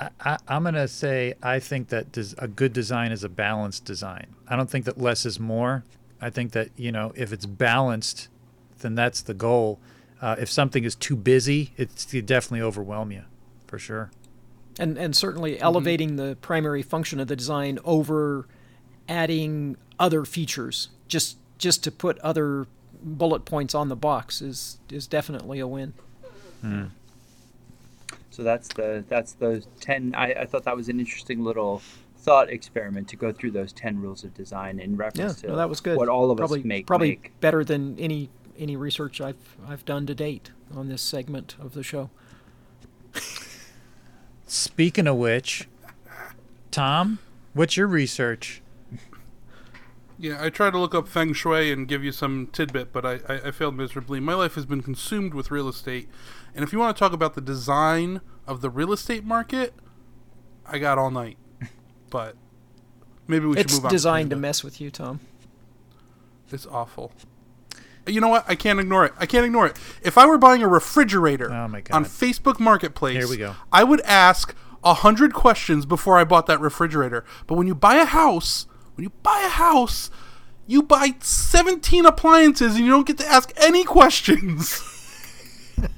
I, 0.00 0.08
I, 0.20 0.38
I'm 0.48 0.64
gonna 0.64 0.88
say 0.88 1.34
I 1.42 1.60
think 1.60 1.88
that 1.88 2.10
des- 2.12 2.34
a 2.38 2.48
good 2.48 2.72
design 2.72 3.12
is 3.12 3.22
a 3.22 3.28
balanced 3.28 3.84
design. 3.84 4.34
I 4.48 4.56
don't 4.56 4.70
think 4.70 4.86
that 4.86 4.98
less 4.98 5.26
is 5.26 5.38
more. 5.38 5.84
I 6.20 6.30
think 6.30 6.52
that 6.52 6.70
you 6.76 6.90
know 6.90 7.12
if 7.14 7.32
it's 7.32 7.46
balanced, 7.46 8.28
then 8.80 8.94
that's 8.94 9.20
the 9.20 9.34
goal. 9.34 9.78
Uh, 10.20 10.36
if 10.38 10.50
something 10.50 10.84
is 10.84 10.94
too 10.94 11.16
busy, 11.16 11.72
it's 11.76 12.12
it 12.12 12.26
definitely 12.26 12.62
overwhelm 12.62 13.12
you, 13.12 13.22
for 13.66 13.78
sure. 13.78 14.10
and 14.78 14.96
and 14.98 15.14
certainly 15.14 15.60
elevating 15.60 16.16
the 16.16 16.36
primary 16.40 16.82
function 16.82 17.20
of 17.20 17.28
the 17.28 17.36
design 17.36 17.78
over 17.84 18.46
adding 19.08 19.76
other 19.98 20.24
features 20.24 20.88
just 21.08 21.36
just 21.58 21.82
to 21.84 21.90
put 21.90 22.18
other 22.20 22.66
bullet 23.02 23.44
points 23.44 23.74
on 23.74 23.88
the 23.88 23.96
box 23.96 24.40
is 24.40 24.78
is 24.90 25.06
definitely 25.06 25.58
a 25.58 25.66
win. 25.66 25.92
So 28.40 28.44
that's 28.44 28.68
the 28.68 29.04
that's 29.06 29.34
the 29.34 29.62
10. 29.80 30.14
I, 30.16 30.32
I 30.32 30.46
thought 30.46 30.64
that 30.64 30.74
was 30.74 30.88
an 30.88 30.98
interesting 30.98 31.44
little 31.44 31.82
thought 32.16 32.48
experiment 32.48 33.06
to 33.08 33.16
go 33.16 33.32
through 33.32 33.50
those 33.50 33.70
10 33.74 34.00
rules 34.00 34.24
of 34.24 34.32
design 34.32 34.80
in 34.80 34.92
Yeah, 34.92 34.96
reference 34.98 35.40
to 35.42 35.48
no, 35.48 35.56
that 35.56 35.68
was 35.68 35.82
good. 35.82 35.98
what 35.98 36.08
all 36.08 36.30
of 36.30 36.38
probably, 36.38 36.60
us 36.60 36.64
make. 36.64 36.86
probably 36.86 37.10
make. 37.10 37.38
better 37.40 37.62
than 37.64 37.98
any 37.98 38.30
any 38.58 38.76
research 38.76 39.20
I've 39.20 39.58
I've 39.68 39.84
done 39.84 40.06
to 40.06 40.14
date 40.14 40.52
on 40.74 40.88
this 40.88 41.02
segment 41.02 41.54
of 41.60 41.74
the 41.74 41.82
show. 41.82 42.08
Speaking 44.46 45.06
of 45.06 45.16
which, 45.16 45.68
Tom, 46.70 47.18
what's 47.52 47.76
your 47.76 47.86
research? 47.88 48.62
Yeah, 50.18 50.42
I 50.42 50.48
tried 50.48 50.70
to 50.70 50.78
look 50.78 50.94
up 50.94 51.08
feng 51.08 51.34
shui 51.34 51.70
and 51.70 51.86
give 51.86 52.02
you 52.02 52.12
some 52.12 52.46
tidbit, 52.52 52.90
but 52.90 53.04
I, 53.04 53.12
I, 53.28 53.34
I 53.48 53.50
failed 53.50 53.76
miserably. 53.76 54.18
My 54.18 54.34
life 54.34 54.54
has 54.54 54.64
been 54.64 54.82
consumed 54.82 55.34
with 55.34 55.50
real 55.50 55.68
estate. 55.68 56.08
And 56.54 56.64
if 56.64 56.72
you 56.72 56.78
want 56.78 56.96
to 56.96 56.98
talk 56.98 57.12
about 57.12 57.34
the 57.34 57.40
design 57.40 58.20
of 58.46 58.60
the 58.60 58.70
real 58.70 58.92
estate 58.92 59.24
market, 59.24 59.74
I 60.66 60.78
got 60.78 60.98
all 60.98 61.10
night. 61.10 61.36
But 62.10 62.34
maybe 63.28 63.46
we 63.46 63.56
it's 63.56 63.72
should 63.72 63.78
move 63.78 63.84
on. 63.84 63.88
It's 63.88 64.02
designed 64.02 64.30
to 64.30 64.36
mess 64.36 64.64
with 64.64 64.80
you, 64.80 64.90
Tom. 64.90 65.20
It's 66.50 66.66
awful. 66.66 67.12
You 68.04 68.20
know 68.20 68.26
what? 68.26 68.44
I 68.48 68.56
can't 68.56 68.80
ignore 68.80 69.04
it. 69.04 69.12
I 69.16 69.26
can't 69.26 69.46
ignore 69.46 69.66
it. 69.66 69.78
If 70.02 70.18
I 70.18 70.26
were 70.26 70.36
buying 70.38 70.60
a 70.62 70.66
refrigerator 70.66 71.52
Oh 71.52 71.68
my 71.68 71.82
God. 71.82 71.94
on 71.94 72.04
Facebook 72.04 72.58
Marketplace, 72.58 73.16
Here 73.16 73.28
we 73.28 73.36
go. 73.36 73.54
I 73.70 73.84
would 73.84 74.00
ask 74.00 74.56
a 74.82 74.94
hundred 74.94 75.34
questions 75.34 75.86
before 75.86 76.18
I 76.18 76.24
bought 76.24 76.46
that 76.46 76.58
refrigerator. 76.60 77.24
But 77.46 77.54
when 77.54 77.68
you 77.68 77.76
buy 77.76 77.94
a 77.96 78.06
house, 78.06 78.66
when 78.96 79.04
you 79.04 79.10
buy 79.22 79.42
a 79.46 79.50
house, 79.50 80.10
you 80.66 80.82
buy 80.82 81.14
seventeen 81.20 82.06
appliances 82.06 82.74
and 82.74 82.84
you 82.84 82.90
don't 82.90 83.06
get 83.06 83.18
to 83.18 83.26
ask 83.26 83.52
any 83.56 83.84
questions. 83.84 84.82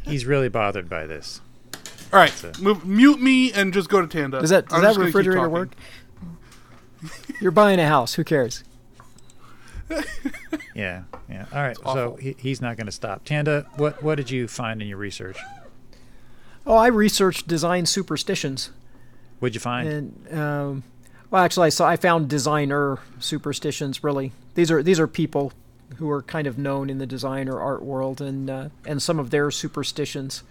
He's 0.02 0.26
really 0.26 0.48
bothered 0.48 0.88
by 0.88 1.06
this. 1.06 1.40
All 2.12 2.18
right, 2.18 2.60
move, 2.60 2.84
mute 2.84 3.20
me 3.20 3.52
and 3.52 3.72
just 3.72 3.88
go 3.88 4.00
to 4.00 4.06
Tanda. 4.06 4.40
Does 4.40 4.50
that 4.50 4.68
does 4.68 4.76
I'm 4.76 4.82
that 4.82 4.88
just 4.88 4.98
gonna 4.98 5.08
keep 5.08 5.14
refrigerator 5.16 5.48
work? 5.48 5.74
You're 7.40 7.50
buying 7.50 7.80
a 7.80 7.86
house. 7.88 8.14
Who 8.14 8.24
cares? 8.24 8.64
Yeah, 10.74 11.02
yeah. 11.28 11.44
All 11.52 11.60
right. 11.60 11.76
So 11.76 12.16
he, 12.16 12.34
he's 12.38 12.62
not 12.62 12.76
going 12.78 12.86
to 12.86 12.92
stop. 12.92 13.24
Tanda, 13.24 13.66
what 13.76 14.02
what 14.02 14.14
did 14.14 14.30
you 14.30 14.48
find 14.48 14.80
in 14.80 14.88
your 14.88 14.96
research? 14.96 15.36
Oh, 16.66 16.76
I 16.76 16.86
researched 16.86 17.46
design 17.46 17.84
superstitions, 17.86 18.70
What'd 19.40 19.54
you 19.54 19.60
find? 19.60 19.88
and 19.88 20.38
um, 20.38 20.82
well, 21.30 21.42
actually, 21.42 21.66
I 21.66 21.70
saw 21.70 21.88
I 21.88 21.96
found 21.96 22.28
designer 22.28 22.98
superstitions. 23.18 24.02
Really, 24.02 24.32
these 24.54 24.70
are 24.70 24.82
these 24.82 24.98
are 24.98 25.06
people 25.06 25.52
who 25.96 26.10
are 26.10 26.22
kind 26.22 26.46
of 26.46 26.58
known 26.58 26.90
in 26.90 26.98
the 26.98 27.06
design 27.06 27.48
or 27.48 27.60
art 27.60 27.82
world, 27.82 28.20
and 28.20 28.48
uh, 28.50 28.68
and 28.86 29.02
some 29.02 29.18
of 29.18 29.30
their 29.30 29.50
superstitions. 29.50 30.42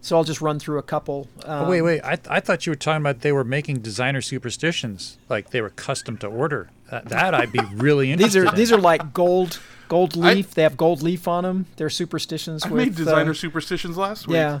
So 0.00 0.16
I'll 0.16 0.24
just 0.24 0.42
run 0.42 0.58
through 0.58 0.78
a 0.78 0.82
couple. 0.82 1.28
Um, 1.44 1.64
oh, 1.64 1.70
wait, 1.70 1.80
wait. 1.80 2.02
I, 2.02 2.18
I 2.28 2.40
thought 2.40 2.66
you 2.66 2.72
were 2.72 2.76
talking 2.76 3.00
about 3.00 3.20
they 3.20 3.32
were 3.32 3.42
making 3.42 3.78
designer 3.80 4.20
superstitions, 4.20 5.16
like 5.30 5.48
they 5.48 5.62
were 5.62 5.70
custom 5.70 6.18
to 6.18 6.26
order. 6.26 6.68
That, 6.90 7.08
that 7.08 7.34
I'd 7.34 7.52
be 7.52 7.60
really 7.72 8.12
interested. 8.12 8.18
These 8.28 8.36
interested. 8.36 8.54
are 8.54 8.56
these 8.56 8.72
are 8.72 8.80
like 8.80 9.14
gold 9.14 9.60
gold 9.88 10.16
I- 10.18 10.34
leaf. 10.34 10.54
they 10.54 10.62
have 10.62 10.76
gold 10.76 11.02
leaf 11.02 11.26
on 11.26 11.44
them. 11.44 11.66
They're 11.76 11.88
superstitions. 11.88 12.64
I 12.64 12.68
with, 12.68 12.84
made 12.84 12.94
designer 12.96 13.30
uh, 13.30 13.34
superstitions 13.34 13.96
last 13.96 14.26
week. 14.26 14.34
Yeah, 14.34 14.60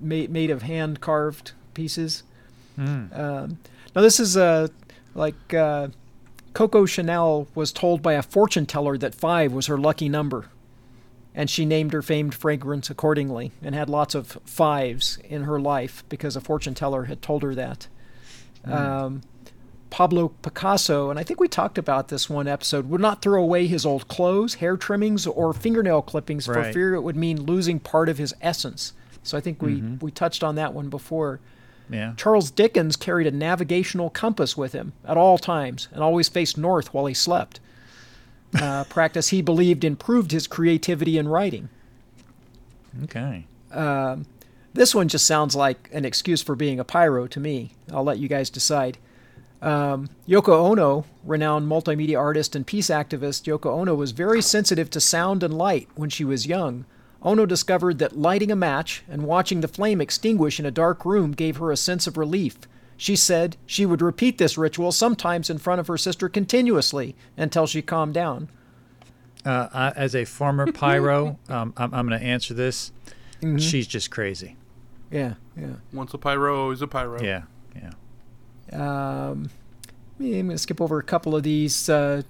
made 0.00 0.30
made 0.30 0.50
of 0.50 0.62
hand 0.62 1.00
carved 1.00 1.52
pieces. 1.74 2.22
Hmm. 2.76 3.06
Um, 3.12 3.58
now 3.94 4.02
this 4.02 4.20
is 4.20 4.36
uh, 4.36 4.68
like 5.14 5.52
uh, 5.52 5.88
Coco 6.52 6.84
Chanel 6.84 7.46
was 7.54 7.72
told 7.72 8.02
by 8.02 8.14
a 8.14 8.22
fortune 8.22 8.66
teller 8.66 8.98
that 8.98 9.14
five 9.14 9.52
was 9.52 9.66
her 9.66 9.78
lucky 9.78 10.08
number, 10.08 10.46
and 11.34 11.48
she 11.48 11.64
named 11.64 11.92
her 11.92 12.02
famed 12.02 12.34
fragrance 12.34 12.90
accordingly, 12.90 13.52
and 13.62 13.74
had 13.74 13.88
lots 13.88 14.14
of 14.14 14.38
fives 14.44 15.18
in 15.24 15.44
her 15.44 15.60
life 15.60 16.04
because 16.08 16.36
a 16.36 16.40
fortune 16.40 16.74
teller 16.74 17.04
had 17.04 17.22
told 17.22 17.42
her 17.42 17.54
that. 17.54 17.86
Um, 18.64 19.22
Pablo 19.90 20.28
Picasso, 20.42 21.10
and 21.10 21.18
I 21.18 21.24
think 21.24 21.40
we 21.40 21.48
talked 21.48 21.78
about 21.78 22.08
this 22.08 22.30
one 22.30 22.46
episode, 22.46 22.88
would 22.88 23.00
not 23.00 23.22
throw 23.22 23.42
away 23.42 23.66
his 23.66 23.84
old 23.84 24.06
clothes, 24.08 24.54
hair 24.54 24.76
trimmings, 24.76 25.26
or 25.26 25.52
fingernail 25.52 26.02
clippings 26.02 26.46
for 26.46 26.54
fear 26.72 26.94
it 26.94 27.00
would 27.02 27.16
mean 27.16 27.42
losing 27.42 27.80
part 27.80 28.08
of 28.08 28.18
his 28.18 28.34
essence. 28.40 28.92
So 29.22 29.36
I 29.36 29.40
think 29.40 29.60
we, 29.60 29.80
we 30.00 30.10
touched 30.10 30.44
on 30.44 30.54
that 30.56 30.74
one 30.74 30.88
before. 30.88 31.40
Yeah. 31.90 32.14
Charles 32.16 32.50
Dickens 32.50 32.96
carried 32.96 33.26
a 33.26 33.32
navigational 33.32 34.10
compass 34.10 34.56
with 34.56 34.72
him 34.72 34.92
at 35.04 35.16
all 35.16 35.38
times 35.38 35.88
and 35.92 36.02
always 36.02 36.28
faced 36.28 36.56
north 36.56 36.94
while 36.94 37.06
he 37.06 37.14
slept. 37.14 37.60
Uh, 38.54 38.84
practice 38.88 39.28
he 39.28 39.42
believed 39.42 39.84
improved 39.84 40.30
his 40.30 40.46
creativity 40.46 41.18
in 41.18 41.28
writing. 41.28 41.68
Okay. 43.04 43.46
Um, 43.72 44.26
this 44.72 44.94
one 44.94 45.08
just 45.08 45.26
sounds 45.26 45.56
like 45.56 45.88
an 45.92 46.04
excuse 46.04 46.42
for 46.42 46.54
being 46.54 46.78
a 46.78 46.84
pyro 46.84 47.26
to 47.26 47.40
me. 47.40 47.72
I'll 47.92 48.04
let 48.04 48.18
you 48.18 48.28
guys 48.28 48.50
decide. 48.50 48.98
Um, 49.62 50.08
Yoko 50.26 50.70
Ono, 50.70 51.04
renowned 51.24 51.68
multimedia 51.68 52.18
artist 52.18 52.56
and 52.56 52.66
peace 52.66 52.86
activist, 52.88 53.44
Yoko 53.44 53.66
Ono 53.80 53.94
was 53.94 54.12
very 54.12 54.40
sensitive 54.40 54.88
to 54.90 55.00
sound 55.00 55.42
and 55.42 55.56
light 55.56 55.88
when 55.96 56.08
she 56.08 56.24
was 56.24 56.46
young. 56.46 56.86
Ono 57.22 57.44
discovered 57.44 57.98
that 57.98 58.16
lighting 58.16 58.50
a 58.50 58.56
match 58.56 59.02
and 59.08 59.24
watching 59.24 59.60
the 59.60 59.68
flame 59.68 60.00
extinguish 60.00 60.58
in 60.58 60.66
a 60.66 60.70
dark 60.70 61.04
room 61.04 61.32
gave 61.32 61.58
her 61.58 61.70
a 61.70 61.76
sense 61.76 62.06
of 62.06 62.16
relief. 62.16 62.56
She 62.96 63.16
said 63.16 63.56
she 63.66 63.86
would 63.86 64.02
repeat 64.02 64.38
this 64.38 64.58
ritual 64.58 64.92
sometimes 64.92 65.50
in 65.50 65.58
front 65.58 65.80
of 65.80 65.86
her 65.86 65.98
sister 65.98 66.28
continuously 66.28 67.14
until 67.36 67.66
she 67.66 67.82
calmed 67.82 68.14
down. 68.14 68.48
Uh, 69.44 69.68
I, 69.72 69.90
as 69.90 70.14
a 70.14 70.24
former 70.24 70.70
pyro, 70.72 71.38
um, 71.48 71.72
I'm, 71.76 71.94
I'm 71.94 72.08
going 72.08 72.20
to 72.20 72.26
answer 72.26 72.54
this. 72.54 72.92
Mm-hmm. 73.40 73.58
She's 73.58 73.86
just 73.86 74.10
crazy. 74.10 74.56
Yeah, 75.10 75.34
yeah. 75.56 75.74
Once 75.92 76.14
a 76.14 76.18
pyro, 76.18 76.62
always 76.62 76.82
a 76.82 76.86
pyro. 76.86 77.22
Yeah, 77.22 77.42
yeah. 77.74 77.90
Um, 78.72 79.50
I'm 80.18 80.30
going 80.30 80.48
to 80.50 80.58
skip 80.58 80.80
over 80.80 80.98
a 80.98 81.02
couple 81.02 81.34
of 81.34 81.42
these. 81.42 81.88
Uh, 81.88 82.22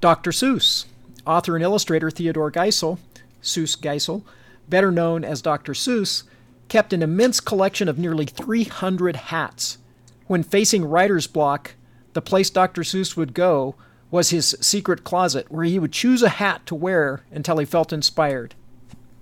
Dr. 0.00 0.30
Seuss, 0.30 0.84
author 1.26 1.56
and 1.56 1.64
illustrator 1.64 2.10
Theodore 2.10 2.52
Geisel, 2.52 2.98
Seuss 3.44 3.78
Geisel, 3.78 4.24
better 4.68 4.90
known 4.90 5.24
as 5.24 5.42
Dr. 5.42 5.72
Seuss, 5.72 6.24
kept 6.68 6.92
an 6.92 7.02
immense 7.02 7.40
collection 7.40 7.88
of 7.88 7.98
nearly 7.98 8.24
300 8.24 9.16
hats. 9.16 9.78
When 10.26 10.42
facing 10.42 10.84
writer's 10.84 11.26
block, 11.26 11.74
the 12.14 12.22
place 12.22 12.50
Dr. 12.50 12.82
Seuss 12.82 13.16
would 13.16 13.34
go 13.34 13.74
was 14.10 14.30
his 14.30 14.56
secret 14.60 15.04
closet, 15.04 15.50
where 15.50 15.64
he 15.64 15.78
would 15.78 15.92
choose 15.92 16.22
a 16.22 16.28
hat 16.28 16.64
to 16.66 16.74
wear 16.74 17.24
until 17.30 17.58
he 17.58 17.64
felt 17.64 17.92
inspired. 17.92 18.54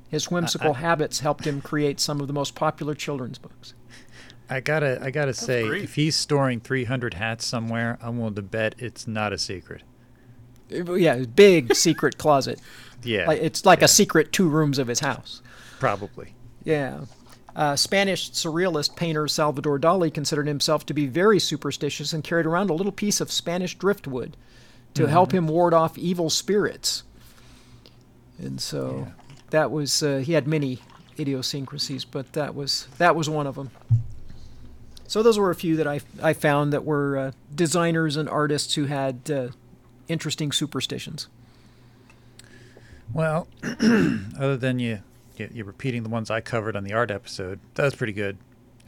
His 0.09 0.31
whimsical 0.31 0.75
habits 0.75 1.21
helped 1.21 1.47
him 1.47 1.63
create 1.63 1.99
some 1.99 2.21
of 2.21 2.27
the 2.27 2.35
most 2.35 2.55
popular 2.55 2.95
children's 2.95 3.39
books. 3.39 3.73
I 4.51 4.61
gotta, 4.61 4.99
I 5.03 5.11
gotta 5.11 5.33
say, 5.33 5.67
great. 5.67 5.85
if 5.85 5.95
he's 5.95 6.15
storing 6.15 6.61
300 6.61 7.15
hats 7.15 7.47
somewhere, 7.47 7.99
I'm 8.03 8.19
willing 8.19 8.35
to 8.35 8.43
bet 8.43 8.75
it's 8.77 9.07
not 9.09 9.33
a 9.33 9.39
secret. 9.39 9.83
Yeah, 10.69 11.25
big 11.35 11.75
secret 11.75 12.19
closet. 12.19 12.61
Yeah, 13.05 13.27
Like 13.27 13.41
it's 13.43 13.65
like 13.65 13.81
yeah, 13.81 13.87
a 13.87 13.89
secret 13.89 14.33
two 14.33 14.49
rooms 14.49 14.79
of 14.79 14.89
his 14.89 15.01
house. 15.01 15.43
probably. 15.79 16.35
Yeah. 16.65 17.01
Uh, 17.55 17.77
Spanish 17.77 18.31
surrealist 18.31 18.97
painter 18.97 19.29
Salvador 19.29 19.79
Dali 19.79 20.13
considered 20.13 20.47
himself 20.47 20.87
to 20.87 20.95
be 20.95 21.07
very 21.07 21.39
superstitious 21.39 22.13
and 22.15 22.25
carried 22.25 22.47
around 22.47 22.71
a 22.71 22.75
little 22.75 22.93
piece 22.93 23.21
of 23.21 23.31
Spanish 23.31 23.75
driftwood 23.75 24.37
to 24.95 25.07
help 25.07 25.33
him 25.33 25.49
ward 25.49 25.75
off 25.75 25.99
evil 25.99 26.31
spirits. 26.31 27.03
And 28.39 28.61
so 28.61 29.09
that 29.51 29.71
was 29.71 30.03
uh, 30.03 30.19
he 30.25 30.33
had 30.33 30.47
many 30.47 30.81
idiosyncrasies, 31.19 32.05
but 32.05 32.33
that 32.33 32.55
was 32.55 32.89
that 32.99 33.15
was 33.15 33.29
one 33.29 33.47
of 33.47 33.55
them. 33.55 33.71
So 35.07 35.23
those 35.23 35.39
were 35.39 35.51
a 35.51 35.55
few 35.55 35.77
that 35.77 35.87
I 35.87 36.01
I 36.23 36.33
found 36.33 36.73
that 36.73 36.85
were 36.85 37.19
uh, 37.19 37.33
designers 37.55 38.17
and 38.17 38.29
artists 38.29 38.75
who 38.75 38.87
had 38.87 39.31
uh, 39.31 39.49
interesting 40.09 40.53
superstitions. 40.53 41.29
Well, 43.15 43.49
other 44.39 44.57
than 44.57 44.79
you, 44.79 45.01
you, 45.37 45.49
you're 45.53 45.67
repeating 45.67 46.03
the 46.03 46.09
ones 46.09 46.31
I 46.31 46.41
covered 46.41 46.77
on 46.77 46.85
the 46.85 46.93
art 46.93 47.11
episode, 47.11 47.61
that 47.75 47.85
was 47.85 47.95
pretty 47.95 48.13
good. 48.13 48.39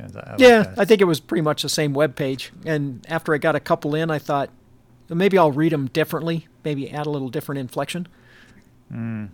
I- 0.01 0.35
Yeah. 0.39 0.75
I 0.77 0.85
think 0.85 1.01
it 1.01 1.05
was 1.05 1.21
pretty 1.21 1.43
much 1.43 1.63
the 1.63 1.69
same 1.69 1.93
web 1.95 2.17
page. 2.17 2.53
And 2.65 3.05
after 3.09 3.35
I 3.35 3.39
got 3.39 3.55
a 3.55 3.61
couple 3.61 3.95
in, 3.95 4.11
I 4.11 4.19
thought 4.19 4.51
"Well, 5.09 5.17
maybe 5.17 5.39
I'll 5.39 5.53
read 5.53 5.73
them 5.73 5.87
differently, 5.89 6.49
maybe 6.65 6.91
add 6.91 7.07
a 7.07 7.11
little 7.11 7.29
different 7.29 7.59
inflection. 7.61 8.09
Mm, 8.93 9.29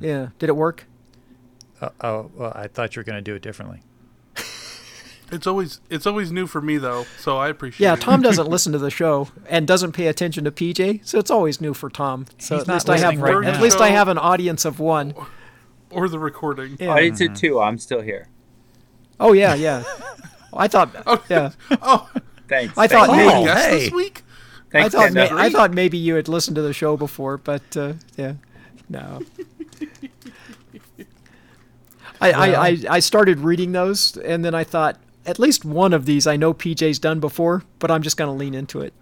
Yeah, 0.00 0.28
did 0.38 0.48
it 0.48 0.56
work? 0.56 0.86
Uh, 1.80 1.90
oh, 2.00 2.30
well, 2.34 2.52
I 2.54 2.66
thought 2.68 2.96
you 2.96 3.00
were 3.00 3.04
gonna 3.04 3.22
do 3.22 3.34
it 3.34 3.42
differently. 3.42 3.80
It's 5.32 5.46
always 5.46 5.80
it's 5.90 6.06
always 6.06 6.32
new 6.32 6.46
for 6.46 6.60
me 6.60 6.76
though, 6.78 7.04
so 7.18 7.38
I 7.38 7.48
appreciate 7.48 7.84
Yeah, 7.86 7.94
it. 7.94 8.00
Tom 8.00 8.20
doesn't 8.22 8.48
listen 8.50 8.72
to 8.72 8.78
the 8.78 8.90
show 8.90 9.28
and 9.48 9.66
doesn't 9.66 9.92
pay 9.92 10.06
attention 10.08 10.44
to 10.44 10.50
PJ, 10.50 11.06
so 11.06 11.18
it's 11.18 11.30
always 11.30 11.60
new 11.60 11.74
for 11.74 11.88
Tom. 11.90 12.26
So 12.38 12.56
He's 12.58 12.68
at 12.68 12.72
least 12.74 12.90
I 12.90 12.98
have 12.98 13.20
right 13.20 13.44
at 13.44 13.60
least 13.62 13.80
I 13.80 13.88
have 13.90 14.08
an 14.08 14.18
audience 14.18 14.64
of 14.64 14.80
one. 14.80 15.14
or 15.90 16.08
the 16.08 16.18
recording. 16.18 16.76
Yeah. 16.80 16.92
I 16.92 17.08
did 17.10 17.34
too. 17.36 17.60
I'm 17.60 17.78
still 17.78 18.00
here. 18.00 18.28
Oh 19.18 19.32
yeah, 19.32 19.54
yeah. 19.54 19.82
I 20.52 20.66
thought 20.68 20.90
yeah. 21.28 21.50
Oh, 21.82 22.08
Thanks. 22.48 22.76
I 22.76 22.86
thought 22.88 23.08
Thanks, 23.08 23.16
maybe- 23.24 23.34
Oh, 23.34 23.44
guest 23.44 23.68
hey. 23.68 23.78
this 23.80 23.92
week? 23.92 24.22
I 24.72 24.88
thought 24.88 25.12
ma- 25.12 25.28
I 25.30 25.50
thought 25.50 25.72
maybe 25.72 25.98
you 25.98 26.14
had 26.14 26.28
listened 26.28 26.54
to 26.56 26.62
the 26.62 26.72
show 26.72 26.96
before, 26.96 27.36
but 27.38 27.76
uh, 27.76 27.94
yeah, 28.16 28.34
no. 28.88 29.20
I, 32.20 32.32
I, 32.32 32.66
I, 32.68 32.78
I 32.90 32.98
started 33.00 33.40
reading 33.40 33.72
those, 33.72 34.16
and 34.18 34.44
then 34.44 34.54
I 34.54 34.62
thought 34.64 34.98
at 35.30 35.38
least 35.38 35.64
one 35.64 35.92
of 35.92 36.04
these 36.04 36.26
I 36.26 36.36
know 36.36 36.52
PJ's 36.52 36.98
done 36.98 37.20
before, 37.20 37.62
but 37.78 37.90
I'm 37.90 38.02
just 38.02 38.16
going 38.16 38.28
to 38.28 38.36
lean 38.36 38.52
into 38.52 38.80
it. 38.80 38.92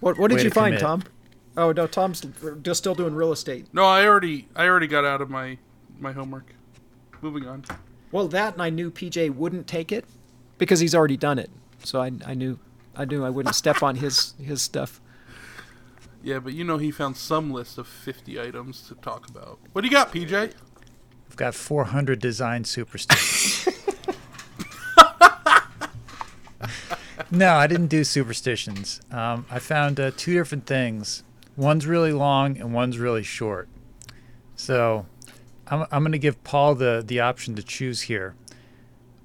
What 0.00 0.18
What 0.18 0.28
did 0.30 0.36
Way 0.36 0.44
you 0.44 0.48
to 0.48 0.54
find, 0.54 0.78
commit. 0.78 0.80
Tom? 0.80 1.02
Oh 1.56 1.70
no, 1.72 1.86
Tom's 1.86 2.26
just 2.62 2.78
still 2.78 2.94
doing 2.94 3.14
real 3.14 3.30
estate. 3.30 3.66
No, 3.72 3.84
I 3.84 4.04
already 4.06 4.48
I 4.56 4.66
already 4.66 4.86
got 4.88 5.04
out 5.04 5.20
of 5.20 5.30
my 5.30 5.58
my 6.00 6.12
homework. 6.12 6.52
Moving 7.22 7.46
on. 7.46 7.64
Well, 8.10 8.26
that 8.28 8.54
and 8.54 8.62
I 8.62 8.70
knew 8.70 8.90
PJ 8.90 9.34
wouldn't 9.34 9.66
take 9.66 9.92
it 9.92 10.04
because 10.58 10.80
he's 10.80 10.94
already 10.94 11.16
done 11.16 11.38
it, 11.38 11.50
so 11.84 12.00
I, 12.00 12.10
I 12.26 12.34
knew 12.34 12.58
I 12.96 13.04
knew 13.04 13.24
I 13.24 13.30
wouldn't 13.30 13.54
step 13.54 13.82
on 13.82 13.96
his 13.96 14.34
his 14.42 14.62
stuff. 14.62 15.00
Yeah, 16.22 16.38
but 16.38 16.54
you 16.54 16.64
know 16.64 16.78
he 16.78 16.90
found 16.90 17.16
some 17.16 17.52
list 17.52 17.76
of 17.78 17.86
50 17.86 18.40
items 18.40 18.82
to 18.88 18.94
talk 18.96 19.28
about. 19.28 19.58
What 19.72 19.82
do 19.82 19.88
you 19.88 19.92
got, 19.92 20.12
PJ? 20.12 20.52
I've 21.28 21.36
got 21.36 21.54
400 21.54 22.18
design 22.18 22.64
superstitions. 22.64 23.68
no, 27.30 27.54
I 27.54 27.66
didn't 27.66 27.88
do 27.88 28.04
superstitions. 28.04 29.00
Um, 29.10 29.46
I 29.50 29.58
found 29.58 30.00
uh, 30.00 30.10
two 30.16 30.34
different 30.34 30.66
things. 30.66 31.22
One's 31.56 31.86
really 31.86 32.12
long 32.12 32.58
and 32.58 32.74
one's 32.74 32.98
really 32.98 33.22
short. 33.22 33.68
So 34.56 35.06
I'm, 35.66 35.86
I'm 35.90 36.02
going 36.02 36.12
to 36.12 36.18
give 36.18 36.42
Paul 36.44 36.74
the, 36.74 37.02
the 37.04 37.20
option 37.20 37.54
to 37.56 37.62
choose 37.62 38.02
here. 38.02 38.34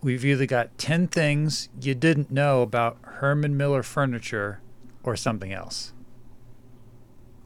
We've 0.01 0.23
either 0.23 0.45
got 0.45 0.77
10 0.77 1.07
things 1.07 1.69
you 1.81 1.93
didn't 1.93 2.31
know 2.31 2.61
about 2.61 2.97
Herman 3.01 3.57
Miller 3.57 3.83
furniture 3.83 4.61
or 5.03 5.15
something 5.15 5.51
else. 5.51 5.93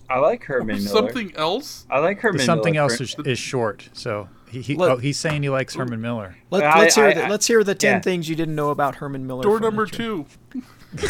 I 0.10 0.20
like 0.20 0.44
Herman 0.44 0.76
Miller. 0.76 0.88
Something 0.88 1.36
else? 1.36 1.88
I 1.90 2.00
like 2.00 2.20
Herman 2.20 2.38
Miller. 2.38 2.46
something 2.46 2.74
Miller. 2.74 2.92
else 2.92 3.02
is, 3.02 3.16
is 3.26 3.40
short. 3.40 3.90
So 3.94 4.30
he, 4.54 4.62
he, 4.62 4.76
Let- 4.76 4.92
oh, 4.92 4.98
he's 4.98 5.18
saying 5.18 5.44
he 5.44 5.50
likes 5.50 5.76
Herman 5.76 6.00
Miller. 6.02 6.38
Let, 6.52 6.64
I- 6.64 6.88
us 6.88 6.96
hear 6.96 7.06
I- 7.06 7.14
the, 7.14 7.26
I- 7.26 7.30
let's 7.30 7.48
hear 7.48 7.64
the 7.64 7.76
ten 7.76 7.96
yeah. 7.96 8.02
things 8.02 8.30
you 8.30 8.36
didn't 8.36 8.56
know 8.56 8.70
about 8.70 8.96
Herman 8.96 9.26
Miller. 9.28 9.44
Door 9.44 9.60
number 9.60 9.86
two. 9.86 10.26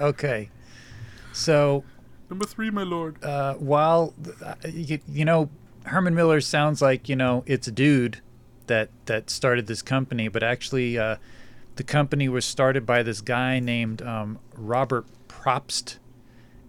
Okay. 0.00 0.50
So 1.32 1.84
Number 2.30 2.46
three, 2.46 2.70
my 2.70 2.82
lord. 2.82 3.22
uh, 3.24 3.54
while 3.54 4.14
uh, 4.44 4.54
you, 4.68 4.98
you 5.08 5.24
know 5.24 5.48
Herman 5.84 6.14
Miller 6.14 6.40
sounds 6.40 6.82
like 6.82 7.08
you 7.08 7.16
know 7.16 7.42
it's 7.46 7.66
a 7.66 7.72
dude 7.72 8.20
that 8.66 8.90
that 9.06 9.30
started 9.30 9.66
this 9.66 9.80
company, 9.82 10.28
but 10.28 10.42
actually 10.42 10.98
uh, 10.98 11.16
the 11.76 11.82
company 11.84 12.28
was 12.28 12.44
started 12.44 12.84
by 12.84 13.02
this 13.02 13.20
guy 13.20 13.58
named 13.60 14.02
um, 14.02 14.38
Robert 14.56 15.06
Propst, 15.28 15.98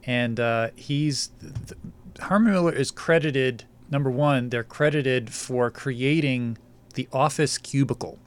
and 0.06 0.40
uh, 0.40 0.70
he's 0.76 1.32
th- 1.42 1.78
Herman 2.20 2.54
Miller 2.54 2.72
is 2.74 2.90
credited 2.92 3.66
number 3.90 4.10
one. 4.10 4.50
They're 4.50 4.64
credited 4.64 5.32
for 5.32 5.70
creating 5.70 6.58
the 6.94 7.08
office 7.14 7.58
cubicle, 7.58 8.20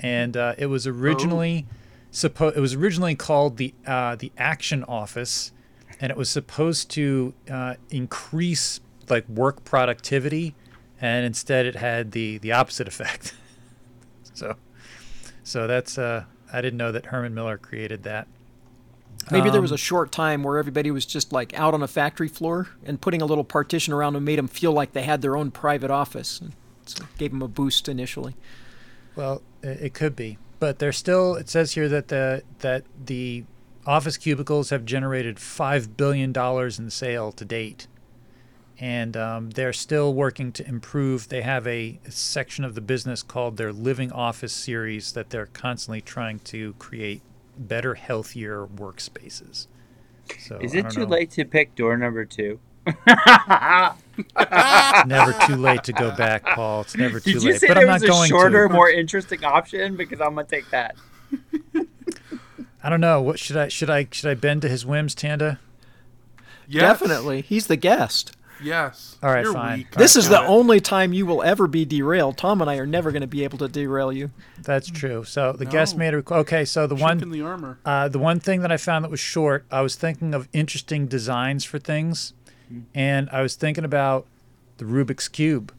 and 0.00 0.36
uh, 0.36 0.54
it 0.58 0.66
was 0.66 0.86
originally 0.86 1.66
suppo- 2.12 2.56
It 2.56 2.60
was 2.60 2.74
originally 2.74 3.14
called 3.14 3.56
the 3.56 3.74
uh, 3.86 4.16
the 4.16 4.32
Action 4.38 4.84
Office 4.84 5.52
and 6.00 6.10
it 6.10 6.16
was 6.16 6.28
supposed 6.28 6.90
to 6.90 7.34
uh, 7.50 7.74
increase 7.90 8.80
like 9.08 9.28
work 9.28 9.64
productivity, 9.64 10.54
and 11.00 11.24
instead 11.24 11.66
it 11.66 11.76
had 11.76 12.12
the 12.12 12.38
the 12.38 12.52
opposite 12.52 12.86
effect. 12.86 13.34
so, 14.34 14.56
so 15.42 15.66
that's 15.66 15.98
uh, 15.98 16.24
I 16.52 16.60
didn't 16.60 16.76
know 16.76 16.92
that 16.92 17.06
Herman 17.06 17.34
Miller 17.34 17.58
created 17.58 18.04
that. 18.04 18.28
Maybe 19.30 19.50
there 19.50 19.60
was 19.60 19.72
Um, 19.72 19.76
a 19.76 19.78
short 19.78 20.12
time 20.12 20.42
where 20.42 20.58
everybody 20.58 20.90
was 20.90 21.06
just 21.06 21.32
like 21.32 21.58
out 21.58 21.74
on 21.74 21.82
a 21.82 21.88
factory 21.88 22.28
floor 22.28 22.68
and 22.84 23.00
putting 23.00 23.22
a 23.22 23.26
little 23.26 23.44
partition 23.44 23.92
around 23.94 24.14
them 24.14 24.24
made 24.24 24.38
them 24.38 24.48
feel 24.48 24.72
like 24.72 24.92
they 24.92 25.02
had 25.02 25.22
their 25.22 25.36
own 25.36 25.50
private 25.50 25.90
office. 25.90 26.40
And 26.40 26.52
so 26.86 27.04
it 27.04 27.18
gave 27.18 27.30
them 27.30 27.42
a 27.42 27.48
boost 27.48 27.88
initially. 27.88 28.34
Well, 29.16 29.42
it, 29.62 29.82
it 29.82 29.94
could 29.94 30.14
be, 30.14 30.38
but 30.60 30.78
there's 30.78 30.96
still. 30.96 31.34
It 31.34 31.48
says 31.48 31.72
here 31.72 31.88
that 31.88 32.08
the 32.08 32.42
that 32.60 32.84
the 33.06 33.44
office 33.86 34.16
cubicles 34.16 34.70
have 34.70 34.84
generated 34.84 35.38
five 35.40 35.96
billion 35.96 36.32
dollars 36.32 36.78
in 36.78 36.90
sale 36.90 37.32
to 37.32 37.44
date, 37.44 37.88
and 38.78 39.16
um, 39.16 39.50
they're 39.50 39.72
still 39.72 40.14
working 40.14 40.52
to 40.52 40.68
improve. 40.68 41.28
They 41.28 41.42
have 41.42 41.66
a 41.66 41.98
section 42.08 42.64
of 42.64 42.74
the 42.74 42.80
business 42.80 43.22
called 43.22 43.56
their 43.56 43.72
Living 43.72 44.12
Office 44.12 44.52
series 44.52 45.12
that 45.12 45.30
they're 45.30 45.46
constantly 45.46 46.00
trying 46.00 46.38
to 46.40 46.74
create 46.78 47.22
better, 47.58 47.94
healthier 47.94 48.66
workspaces. 48.66 49.66
So 50.38 50.58
Is 50.58 50.74
it 50.74 50.90
too 50.90 51.00
know. 51.00 51.06
late 51.06 51.30
to 51.32 51.44
pick 51.44 51.74
door 51.74 51.96
number 51.96 52.24
two? 52.24 52.60
Never 55.06 55.32
too 55.46 55.56
late 55.56 55.84
to 55.84 55.92
go 55.92 56.10
back, 56.16 56.44
Paul. 56.44 56.82
It's 56.82 56.96
never 56.96 57.20
too 57.20 57.34
Did 57.34 57.42
you 57.42 57.52
late. 57.52 57.60
say 57.60 57.68
but 57.68 57.74
there 57.74 57.86
I'm 57.86 57.92
was 57.94 58.02
not 58.02 58.08
a 58.08 58.12
going 58.12 58.28
shorter, 58.28 58.68
to. 58.68 58.74
more 58.74 58.90
interesting 58.90 59.44
option? 59.44 59.96
Because 59.96 60.20
I'm 60.20 60.34
gonna 60.34 60.46
take 60.46 60.68
that. 60.70 60.96
I 62.82 62.90
don't 62.90 63.00
know. 63.00 63.20
What 63.20 63.38
should 63.38 63.56
I 63.56 63.68
should 63.68 63.90
I 63.90 64.08
should 64.12 64.30
I 64.30 64.34
bend 64.34 64.62
to 64.62 64.68
his 64.68 64.84
whims, 64.86 65.14
Tanda? 65.14 65.58
Yes. 66.66 66.82
Definitely. 67.00 67.42
He's 67.42 67.66
the 67.66 67.76
guest. 67.76 68.36
Yes. 68.62 69.16
All 69.22 69.30
right, 69.30 69.44
You're 69.44 69.52
fine. 69.52 69.78
weak. 69.78 69.90
This 69.92 70.16
I 70.16 70.20
is 70.20 70.28
the 70.28 70.42
it. 70.42 70.46
only 70.48 70.80
time 70.80 71.12
you 71.12 71.26
will 71.26 71.42
ever 71.42 71.66
be 71.66 71.84
derailed. 71.84 72.36
Tom 72.36 72.60
and 72.60 72.68
I 72.70 72.76
are 72.76 72.86
never 72.86 73.10
going 73.12 73.20
to 73.22 73.26
be 73.28 73.44
able 73.44 73.58
to 73.58 73.68
derail 73.68 74.12
you. 74.12 74.30
That's 74.62 74.88
true. 74.90 75.24
So 75.24 75.52
the 75.52 75.64
guest 75.66 75.96
made 75.96 76.14
a 76.14 76.22
requ- 76.22 76.36
okay. 76.38 76.64
So 76.64 76.86
the 76.86 76.96
Chink 76.96 77.00
one 77.00 77.22
in 77.22 77.30
the 77.30 77.42
armor. 77.42 77.78
uh, 77.84 78.08
the 78.08 78.18
one 78.18 78.40
thing 78.40 78.62
that 78.62 78.72
I 78.72 78.76
found 78.76 79.04
that 79.04 79.10
was 79.10 79.20
short, 79.20 79.64
I 79.70 79.80
was 79.80 79.94
thinking 79.96 80.34
of 80.34 80.48
interesting 80.52 81.06
designs 81.06 81.64
for 81.64 81.78
things, 81.78 82.32
and 82.94 83.28
I 83.30 83.42
was 83.42 83.54
thinking 83.54 83.84
about 83.84 84.26
the 84.78 84.84
Rubik's 84.84 85.28
cube, 85.28 85.72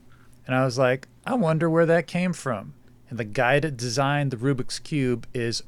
and 0.47 0.55
I 0.55 0.63
was 0.65 0.77
like, 0.77 1.07
I 1.25 1.33
wonder 1.35 1.69
where 1.69 1.85
that 1.85 2.07
came 2.07 2.33
from. 2.33 2.73
And 3.09 3.17
the 3.19 3.23
guy 3.25 3.59
that 3.59 3.75
designed 3.77 4.31
the 4.31 4.37
Rubik's 4.37 4.79
cube 4.79 5.27
is 5.33 5.63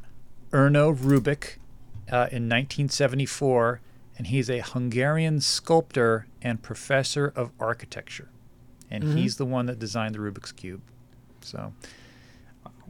Erno 0.52 0.96
Rubik 0.96 1.58
uh, 2.12 2.28
in 2.32 2.48
1974, 2.50 3.82
and 4.22 4.28
he's 4.28 4.52
a 4.52 4.60
Hungarian 4.60 5.42
sculptor 5.42 6.28
and 6.44 6.62
professor 6.62 7.34
of 7.36 7.50
architecture, 7.60 8.30
and 8.92 9.04
he's 9.18 9.38
the 9.38 9.48
one 9.48 9.66
that 9.66 9.80
designed 9.80 10.14
the 10.14 10.20
Rubik's 10.20 10.52
cube. 10.52 10.80
So 11.42 11.74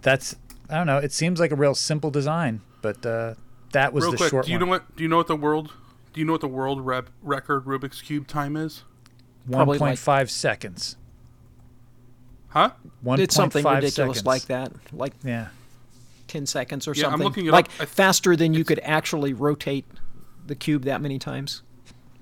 that's 0.01 0.35
I 0.69 0.75
don't 0.75 0.87
know. 0.87 0.97
It 0.97 1.13
seems 1.13 1.39
like 1.39 1.51
a 1.53 1.55
real 1.55 1.73
simple 1.73 2.11
design, 2.11 2.59
but 2.81 3.05
uh, 3.05 3.35
that 3.71 3.93
was 3.93 4.03
Real 4.03 4.11
the 4.11 4.17
quick, 4.17 4.29
short 4.29 4.45
do 4.45 4.51
you 4.51 4.57
one. 4.59 4.65
know 4.67 4.71
what? 4.71 4.95
Do 4.97 5.03
you 5.03 5.07
know 5.07 5.15
what 5.15 5.27
the 5.27 5.37
world? 5.37 5.71
Do 6.11 6.19
you 6.19 6.25
know 6.25 6.33
what 6.33 6.41
the 6.41 6.49
world 6.49 6.85
rep, 6.85 7.09
record 7.23 7.63
Rubik's 7.63 8.01
cube 8.01 8.27
time 8.27 8.57
is? 8.57 8.83
Probably 9.49 9.77
like- 9.77 9.97
1.5 9.97 10.29
seconds. 10.29 10.97
Huh? 12.49 12.71
1.5 13.05 13.19
it's 13.19 13.35
something 13.35 13.63
ridiculous 13.63 14.17
seconds. 14.17 14.25
like 14.25 14.45
that, 14.47 14.73
like 14.91 15.13
Yeah. 15.23 15.47
10 16.27 16.45
seconds 16.45 16.89
or 16.89 16.93
Yeah, 16.93 17.05
I'm 17.05 17.11
something. 17.11 17.25
looking 17.25 17.45
it 17.45 17.51
like 17.53 17.67
up. 17.79 17.87
Faster 17.87 18.35
than 18.35 18.53
you 18.53 18.65
could 18.65 18.79
actually 18.83 19.31
rotate 19.31 19.85
the 20.45 20.55
cube 20.55 20.83
that 20.85 21.01
many 21.01 21.19
times. 21.19 21.61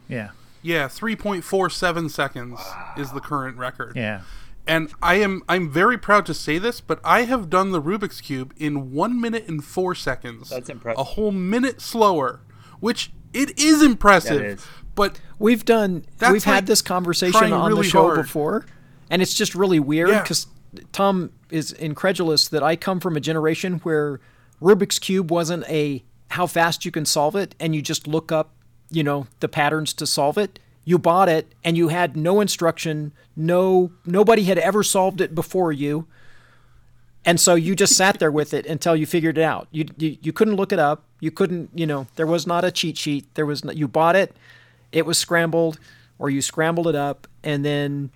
Yeah. 0.07 0.29
Yeah, 0.61 0.87
3.47 0.87 2.09
seconds 2.11 2.59
is 2.97 3.11
the 3.11 3.21
current 3.21 3.57
record. 3.57 3.93
Yeah. 3.95 4.21
And 4.67 4.91
I 5.01 5.15
am 5.15 5.41
I'm 5.49 5.69
very 5.69 5.97
proud 5.97 6.25
to 6.27 6.33
say 6.33 6.57
this, 6.59 6.79
but 6.81 6.99
I 7.03 7.23
have 7.23 7.49
done 7.49 7.71
the 7.71 7.81
Rubik's 7.81 8.21
cube 8.21 8.53
in 8.57 8.91
1 8.91 9.19
minute 9.19 9.47
and 9.47 9.63
4 9.63 9.95
seconds. 9.95 10.49
That's 10.49 10.69
impressive. 10.69 10.99
A 10.99 11.03
whole 11.03 11.31
minute 11.31 11.81
slower, 11.81 12.41
which 12.79 13.11
it 13.33 13.57
is 13.59 13.81
impressive. 13.81 14.39
That 14.39 14.45
is. 14.45 14.67
But 14.95 15.21
We've 15.39 15.63
done 15.63 16.05
we've 16.19 16.31
like 16.33 16.43
had 16.43 16.65
this 16.67 16.81
conversation 16.81 17.39
trying 17.39 17.53
on 17.53 17.73
the 17.73 17.83
show 17.83 18.07
hard. 18.07 18.21
before 18.21 18.65
and 19.09 19.21
it's 19.21 19.33
just 19.33 19.55
really 19.55 19.79
weird 19.79 20.09
Yeah. 20.09 20.23
cuz 20.23 20.47
Tom 20.91 21.31
is 21.49 21.71
incredulous 21.71 22.47
that 22.49 22.61
I 22.61 22.75
come 22.75 22.99
from 22.99 23.15
a 23.15 23.19
generation 23.21 23.75
where 23.83 24.19
Rubik's 24.61 24.99
cube 24.99 25.31
wasn't 25.31 25.63
a 25.69 26.03
how 26.29 26.47
fast 26.47 26.85
you 26.85 26.91
can 26.91 27.05
solve 27.05 27.35
it 27.35 27.55
and 27.59 27.75
you 27.75 27.81
just 27.81 28.07
look 28.07 28.31
up, 28.31 28.51
you 28.89 29.03
know, 29.03 29.27
the 29.39 29.47
patterns 29.47 29.93
to 29.93 30.05
solve 30.05 30.37
it. 30.37 30.59
You 30.85 30.97
bought 30.97 31.29
it 31.29 31.53
and 31.63 31.77
you 31.77 31.89
had 31.89 32.15
no 32.15 32.41
instruction, 32.41 33.11
no 33.35 33.91
nobody 34.05 34.43
had 34.43 34.57
ever 34.57 34.83
solved 34.83 35.21
it 35.21 35.35
before 35.35 35.71
you. 35.71 36.07
And 37.25 37.39
so 37.39 37.55
you 37.55 37.75
just 37.75 37.95
sat 37.95 38.19
there 38.19 38.31
with 38.31 38.53
it 38.53 38.65
until 38.65 38.95
you 38.95 39.05
figured 39.05 39.37
it 39.37 39.43
out. 39.43 39.67
You, 39.71 39.85
you 39.97 40.17
you 40.21 40.33
couldn't 40.33 40.55
look 40.55 40.71
it 40.71 40.79
up. 40.79 41.03
You 41.19 41.31
couldn't, 41.31 41.69
you 41.75 41.85
know, 41.85 42.07
there 42.15 42.25
was 42.25 42.47
not 42.47 42.63
a 42.63 42.71
cheat 42.71 42.97
sheet. 42.97 43.27
There 43.35 43.45
was 43.45 43.65
no, 43.65 43.71
you 43.73 43.87
bought 43.87 44.15
it, 44.15 44.35
it 44.91 45.05
was 45.05 45.17
scrambled, 45.17 45.79
or 46.17 46.29
you 46.29 46.41
scrambled 46.41 46.87
it 46.87 46.95
up, 46.95 47.27
and 47.43 47.65
then 47.65 48.11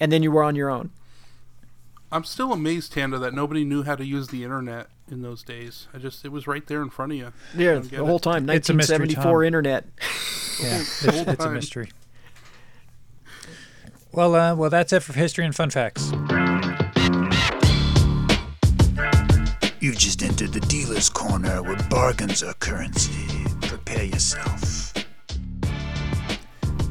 and 0.00 0.10
then 0.10 0.22
you 0.22 0.30
were 0.30 0.42
on 0.42 0.54
your 0.54 0.70
own. 0.70 0.90
I'm 2.10 2.24
still 2.24 2.52
amazed, 2.52 2.92
Tanda, 2.92 3.18
that 3.18 3.34
nobody 3.34 3.64
knew 3.64 3.82
how 3.82 3.96
to 3.96 4.04
use 4.04 4.28
the 4.28 4.42
internet 4.42 4.88
in 5.10 5.22
those 5.22 5.42
days. 5.42 5.88
I 5.94 5.98
just 5.98 6.24
it 6.24 6.30
was 6.32 6.46
right 6.46 6.66
there 6.66 6.82
in 6.82 6.90
front 6.90 7.12
of 7.12 7.18
you. 7.18 7.26
I 7.26 7.30
Yeah, 7.60 7.78
the 7.78 8.04
whole 8.04 8.16
it. 8.16 8.22
time, 8.22 8.48
It's 8.50 8.68
a 8.70 8.74
mystery, 8.74 8.98
1974 9.06 9.44
internet. 9.44 9.84
Yeah. 10.60 10.78
It's, 10.80 11.04
it's 11.04 11.44
a 11.44 11.50
mystery. 11.50 11.90
Well, 14.10 14.34
uh, 14.34 14.56
well, 14.56 14.70
that's 14.70 14.92
it 14.92 15.04
for 15.04 15.12
history 15.12 15.44
and 15.44 15.54
fun 15.54 15.70
facts. 15.70 16.10
You've 19.80 19.96
just 19.98 20.24
entered 20.24 20.52
the 20.52 20.64
dealer's 20.66 21.08
corner 21.08 21.62
where 21.62 21.76
bargains 21.88 22.42
are 22.42 22.54
currency. 22.54 23.12
Prepare 23.60 24.04
yourself. 24.04 24.92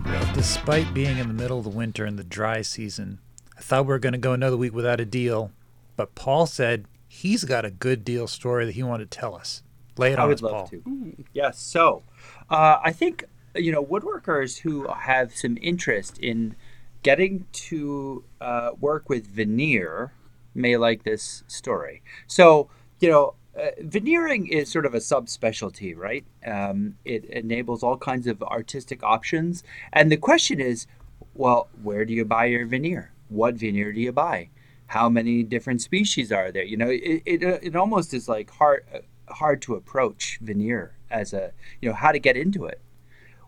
Well, 0.06 0.34
despite 0.34 0.94
being 0.94 1.18
in 1.18 1.28
the 1.28 1.34
middle 1.34 1.58
of 1.58 1.66
the 1.66 1.70
winter 1.70 2.06
and 2.06 2.18
the 2.18 2.24
dry 2.24 2.62
season, 2.62 3.20
I 3.58 3.62
thought 3.62 3.84
we 3.86 3.90
were 3.90 4.00
going 4.00 4.14
to 4.14 4.18
go 4.20 4.32
another 4.32 4.56
week 4.56 4.74
without 4.74 5.02
a 5.02 5.06
deal, 5.06 5.52
but 5.98 6.16
Paul 6.16 6.46
said 6.46 6.86
he's 7.18 7.44
got 7.44 7.66
a 7.66 7.72
good 7.72 8.06
deal 8.06 8.28
story 8.28 8.66
that 8.66 8.74
he 8.74 8.84
wanted 8.84 9.10
to 9.12 9.18
tell 9.18 9.36
us. 9.36 9.64
Lay 9.98 10.14
it 10.14 10.20
I 10.20 10.24
on 10.24 10.28
would 10.30 10.38
us, 10.38 10.42
love 10.42 10.52
Paul. 10.52 10.68
to. 10.68 11.26
Yes. 11.34 11.60
So, 11.60 12.04
uh, 12.50 12.78
I 12.84 12.92
think 12.92 13.26
you 13.56 13.72
know 13.72 13.84
woodworkers 13.84 14.60
who 14.60 14.88
have 14.88 15.36
some 15.36 15.58
interest 15.62 16.20
in 16.20 16.56
getting 17.04 17.46
to 17.52 18.24
uh, 18.42 18.72
work 18.80 19.10
with 19.10 19.26
veneer 19.28 20.14
may 20.54 20.78
like 20.78 21.04
this 21.04 21.44
story. 21.48 22.02
So, 22.28 22.70
you 23.00 23.10
know, 23.10 23.36
uh, 23.58 23.70
veneering 23.80 24.48
is 24.48 24.70
sort 24.72 24.86
of 24.86 24.94
a 24.94 24.98
subspecialty, 24.98 25.96
right? 25.96 26.26
Um, 26.46 26.96
it 27.06 27.26
enables 27.26 27.82
all 27.84 27.98
kinds 27.98 28.28
of 28.28 28.42
artistic 28.44 29.04
options. 29.04 29.64
And 29.94 30.12
the 30.12 30.18
question 30.18 30.60
is, 30.60 30.86
well, 31.34 31.70
where 31.82 32.06
do 32.06 32.14
you 32.14 32.26
buy 32.26 32.46
your 32.46 32.66
veneer? 32.66 33.12
What 33.30 33.56
veneer 33.56 33.92
do 33.94 34.02
you 34.02 34.12
buy? 34.12 34.50
How 34.88 35.10
many 35.10 35.44
different 35.44 35.82
species 35.82 36.32
are 36.32 36.52
there? 36.52 36.64
You 36.64 36.78
know, 36.78 36.90
it, 36.90 37.22
it, 37.26 37.44
uh, 37.44 37.60
it 37.62 37.76
almost 37.76 38.14
is 38.14 38.28
like 38.28 38.50
hard 38.50 38.86
uh, 38.94 39.34
hard 39.34 39.62
to 39.64 39.76
approach 39.76 40.40
veneer 40.42 40.96
as 41.10 41.34
a 41.34 41.52
you 41.82 41.90
know 41.90 41.96
how 41.96 42.12
to 42.12 42.20
get 42.20 42.38
into 42.38 42.66
it. 42.66 42.82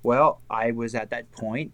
Well, 0.04 0.42
I 0.50 0.72
was 0.72 0.96
at 0.96 1.10
that 1.10 1.32
point 1.32 1.74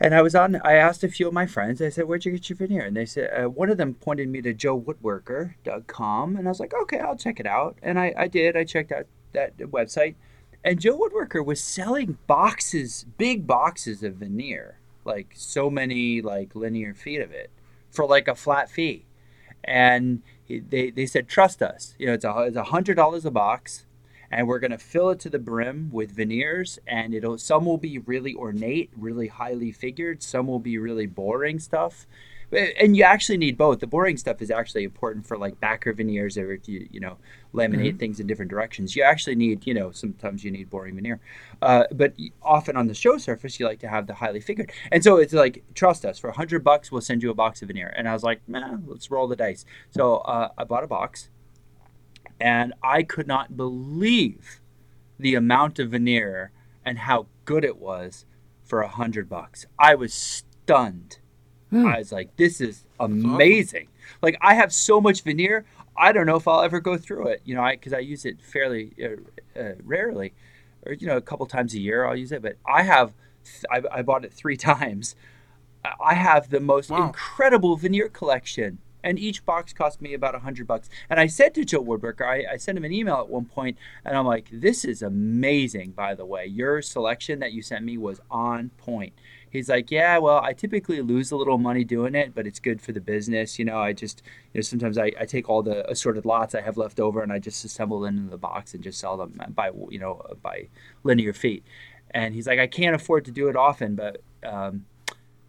and 0.00 0.14
I 0.14 0.22
was 0.22 0.34
on. 0.34 0.56
I 0.64 0.74
asked 0.74 1.04
a 1.04 1.08
few 1.08 1.28
of 1.28 1.34
my 1.34 1.46
friends. 1.46 1.82
I 1.82 1.90
said, 1.90 2.06
"Where'd 2.06 2.24
you 2.24 2.32
get 2.32 2.48
your 2.48 2.56
veneer?" 2.56 2.84
And 2.84 2.96
they 2.96 3.04
said, 3.04 3.30
uh, 3.32 3.48
one 3.48 3.68
of 3.68 3.76
them 3.76 3.94
pointed 3.94 4.28
me 4.28 4.40
to 4.42 4.54
joe 4.54 4.80
JoeWoodworker.com, 4.80 6.36
and 6.36 6.48
I 6.48 6.50
was 6.50 6.60
like, 6.60 6.72
"Okay, 6.74 6.98
I'll 6.98 7.16
check 7.16 7.38
it 7.38 7.46
out." 7.46 7.76
And 7.82 7.98
I, 7.98 8.14
I 8.16 8.26
did. 8.26 8.56
I 8.56 8.64
checked 8.64 8.92
out 8.92 9.06
that 9.32 9.58
website, 9.58 10.14
and 10.64 10.80
Joe 10.80 10.98
Woodworker 10.98 11.44
was 11.44 11.62
selling 11.62 12.16
boxes, 12.26 13.04
big 13.18 13.46
boxes 13.46 14.02
of 14.02 14.14
veneer, 14.14 14.78
like 15.04 15.32
so 15.34 15.68
many 15.68 16.22
like 16.22 16.54
linear 16.54 16.94
feet 16.94 17.20
of 17.20 17.30
it, 17.30 17.50
for 17.90 18.06
like 18.06 18.28
a 18.28 18.34
flat 18.34 18.70
fee. 18.70 19.06
And 19.64 20.22
they 20.48 20.90
they 20.90 21.06
said, 21.06 21.28
"Trust 21.28 21.62
us. 21.62 21.94
You 21.98 22.06
know, 22.06 22.14
it's 22.14 22.24
a 22.24 22.38
it's 22.42 22.56
a 22.56 22.64
hundred 22.64 22.94
dollars 22.94 23.24
a 23.24 23.30
box." 23.30 23.86
and 24.30 24.46
we're 24.46 24.60
going 24.60 24.70
to 24.70 24.78
fill 24.78 25.10
it 25.10 25.18
to 25.20 25.28
the 25.28 25.38
brim 25.38 25.90
with 25.90 26.12
veneers 26.12 26.78
and 26.86 27.14
it'll 27.14 27.36
some 27.36 27.64
will 27.64 27.78
be 27.78 27.98
really 27.98 28.34
ornate 28.34 28.90
really 28.96 29.26
highly 29.26 29.72
figured 29.72 30.22
some 30.22 30.46
will 30.46 30.60
be 30.60 30.78
really 30.78 31.06
boring 31.06 31.58
stuff 31.58 32.06
and 32.52 32.96
you 32.96 33.04
actually 33.04 33.36
need 33.36 33.56
both 33.56 33.78
the 33.80 33.86
boring 33.86 34.16
stuff 34.16 34.42
is 34.42 34.50
actually 34.50 34.84
important 34.84 35.26
for 35.26 35.38
like 35.38 35.58
backer 35.60 35.92
veneers 35.92 36.36
or 36.36 36.52
if 36.52 36.68
you 36.68 36.86
you 36.90 37.00
know 37.00 37.16
laminate 37.54 37.88
mm-hmm. 37.88 37.96
things 37.98 38.20
in 38.20 38.26
different 38.26 38.50
directions 38.50 38.96
you 38.96 39.02
actually 39.02 39.36
need 39.36 39.66
you 39.66 39.74
know 39.74 39.90
sometimes 39.90 40.42
you 40.44 40.50
need 40.50 40.68
boring 40.68 40.94
veneer 40.94 41.20
uh, 41.62 41.84
but 41.92 42.14
often 42.42 42.76
on 42.76 42.86
the 42.86 42.94
show 42.94 43.18
surface 43.18 43.60
you 43.60 43.66
like 43.66 43.78
to 43.78 43.88
have 43.88 44.06
the 44.06 44.14
highly 44.14 44.40
figured 44.40 44.70
and 44.90 45.02
so 45.04 45.16
it's 45.16 45.32
like 45.32 45.62
trust 45.74 46.04
us 46.04 46.18
for 46.18 46.28
100 46.28 46.64
bucks 46.64 46.90
we'll 46.90 47.00
send 47.00 47.22
you 47.22 47.30
a 47.30 47.34
box 47.34 47.62
of 47.62 47.68
veneer 47.68 47.92
and 47.96 48.08
i 48.08 48.12
was 48.12 48.22
like 48.22 48.40
man 48.48 48.84
let's 48.86 49.10
roll 49.10 49.28
the 49.28 49.36
dice 49.36 49.64
so 49.90 50.16
uh, 50.18 50.48
i 50.58 50.64
bought 50.64 50.84
a 50.84 50.88
box 50.88 51.30
and 52.40 52.72
I 52.82 53.02
could 53.02 53.26
not 53.26 53.56
believe 53.56 54.60
the 55.18 55.34
amount 55.34 55.78
of 55.78 55.90
veneer 55.90 56.52
and 56.84 57.00
how 57.00 57.26
good 57.44 57.64
it 57.64 57.76
was 57.76 58.24
for 58.64 58.80
a 58.80 58.88
hundred 58.88 59.28
bucks. 59.28 59.66
I 59.78 59.94
was 59.94 60.14
stunned. 60.14 61.18
Hmm. 61.70 61.86
I 61.86 61.98
was 61.98 62.12
like, 62.12 62.36
"This 62.36 62.60
is 62.60 62.84
amazing!" 62.98 63.86
Awesome. 63.86 64.18
Like 64.22 64.38
I 64.40 64.54
have 64.54 64.72
so 64.72 65.00
much 65.00 65.22
veneer. 65.22 65.64
I 65.96 66.12
don't 66.12 66.26
know 66.26 66.36
if 66.36 66.48
I'll 66.48 66.62
ever 66.62 66.80
go 66.80 66.96
through 66.96 67.28
it. 67.28 67.42
You 67.44 67.54
know, 67.54 67.62
I 67.62 67.72
because 67.72 67.92
I 67.92 67.98
use 67.98 68.24
it 68.24 68.40
fairly 68.40 68.92
uh, 69.02 69.60
uh, 69.60 69.72
rarely, 69.84 70.32
or 70.84 70.92
you 70.92 71.06
know, 71.06 71.16
a 71.16 71.20
couple 71.22 71.46
times 71.46 71.74
a 71.74 71.80
year 71.80 72.06
I'll 72.06 72.16
use 72.16 72.32
it. 72.32 72.42
But 72.42 72.56
I 72.66 72.82
have, 72.82 73.12
I, 73.70 73.82
I 73.90 74.02
bought 74.02 74.24
it 74.24 74.32
three 74.32 74.56
times. 74.72 75.14
I 76.04 76.14
have 76.14 76.50
the 76.50 76.60
most 76.60 76.90
wow. 76.90 77.06
incredible 77.06 77.76
veneer 77.76 78.10
collection 78.10 78.78
and 79.02 79.18
each 79.18 79.44
box 79.44 79.72
cost 79.72 80.00
me 80.00 80.14
about 80.14 80.34
a 80.34 80.40
hundred 80.40 80.66
bucks. 80.66 80.88
And 81.08 81.20
I 81.20 81.26
said 81.26 81.54
to 81.54 81.64
Joe 81.64 81.82
Woodworker, 81.82 82.26
I, 82.26 82.52
I 82.52 82.56
sent 82.56 82.78
him 82.78 82.84
an 82.84 82.92
email 82.92 83.16
at 83.16 83.28
one 83.28 83.46
point, 83.46 83.78
and 84.04 84.16
I'm 84.16 84.26
like, 84.26 84.48
"This 84.52 84.84
is 84.84 85.02
amazing, 85.02 85.92
by 85.92 86.14
the 86.14 86.26
way. 86.26 86.46
Your 86.46 86.82
selection 86.82 87.38
that 87.40 87.52
you 87.52 87.62
sent 87.62 87.84
me 87.84 87.98
was 87.98 88.20
on 88.30 88.70
point." 88.76 89.12
He's 89.50 89.68
like, 89.68 89.90
"Yeah, 89.90 90.18
well, 90.18 90.40
I 90.42 90.52
typically 90.52 91.02
lose 91.02 91.30
a 91.30 91.36
little 91.36 91.58
money 91.58 91.84
doing 91.84 92.14
it, 92.14 92.34
but 92.34 92.46
it's 92.46 92.60
good 92.60 92.80
for 92.80 92.92
the 92.92 93.00
business. 93.00 93.58
You 93.58 93.64
know, 93.64 93.78
I 93.78 93.92
just, 93.92 94.22
you 94.52 94.58
know, 94.58 94.62
sometimes 94.62 94.96
I, 94.96 95.12
I 95.18 95.26
take 95.26 95.48
all 95.48 95.62
the 95.62 95.88
assorted 95.90 96.24
lots 96.24 96.54
I 96.54 96.60
have 96.60 96.76
left 96.76 97.00
over 97.00 97.22
and 97.22 97.32
I 97.32 97.38
just 97.38 97.64
assemble 97.64 98.00
them 98.00 98.16
into 98.16 98.30
the 98.30 98.38
box 98.38 98.74
and 98.74 98.82
just 98.82 98.98
sell 98.98 99.16
them 99.16 99.40
by, 99.50 99.70
you 99.90 99.98
know, 99.98 100.22
by 100.42 100.68
linear 101.02 101.32
feet." 101.32 101.64
And 102.12 102.34
he's 102.34 102.46
like, 102.46 102.58
"I 102.58 102.66
can't 102.66 102.94
afford 102.94 103.24
to 103.26 103.30
do 103.30 103.48
it 103.48 103.56
often, 103.56 103.94
but." 103.94 104.22
Um, 104.44 104.86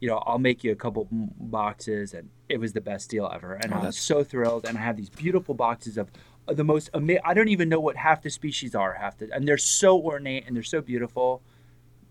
you 0.02 0.08
know, 0.10 0.18
I'll 0.26 0.40
make 0.40 0.64
you 0.64 0.72
a 0.72 0.76
couple 0.76 1.08
boxes, 1.12 2.16
and 2.16 2.30
it 2.50 2.60
was 2.60 2.74
the 2.74 2.82
best 2.82 3.10
deal 3.12 3.32
ever. 3.32 3.54
And 3.54 3.72
oh, 3.72 3.78
I 3.78 3.86
was 3.86 4.00
so 4.00 4.24
thrilled. 4.24 4.66
And 4.66 4.76
I 4.76 4.82
have 4.82 4.98
these 4.98 5.12
beautiful 5.12 5.54
boxes 5.54 5.96
of 5.96 6.10
the 6.48 6.64
most 6.64 6.90
amazing. 6.96 7.22
I 7.24 7.36
don't 7.36 7.50
even 7.50 7.70
know 7.70 7.80
what 7.80 7.96
half 7.96 8.24
the 8.24 8.32
species 8.32 8.74
are, 8.74 8.94
half 8.96 9.20
the, 9.20 9.30
and 9.32 9.48
they're 9.48 9.60
so 9.60 10.02
ornate 10.02 10.48
and 10.48 10.56
they're 10.56 10.64
so 10.64 10.82
beautiful. 10.82 11.44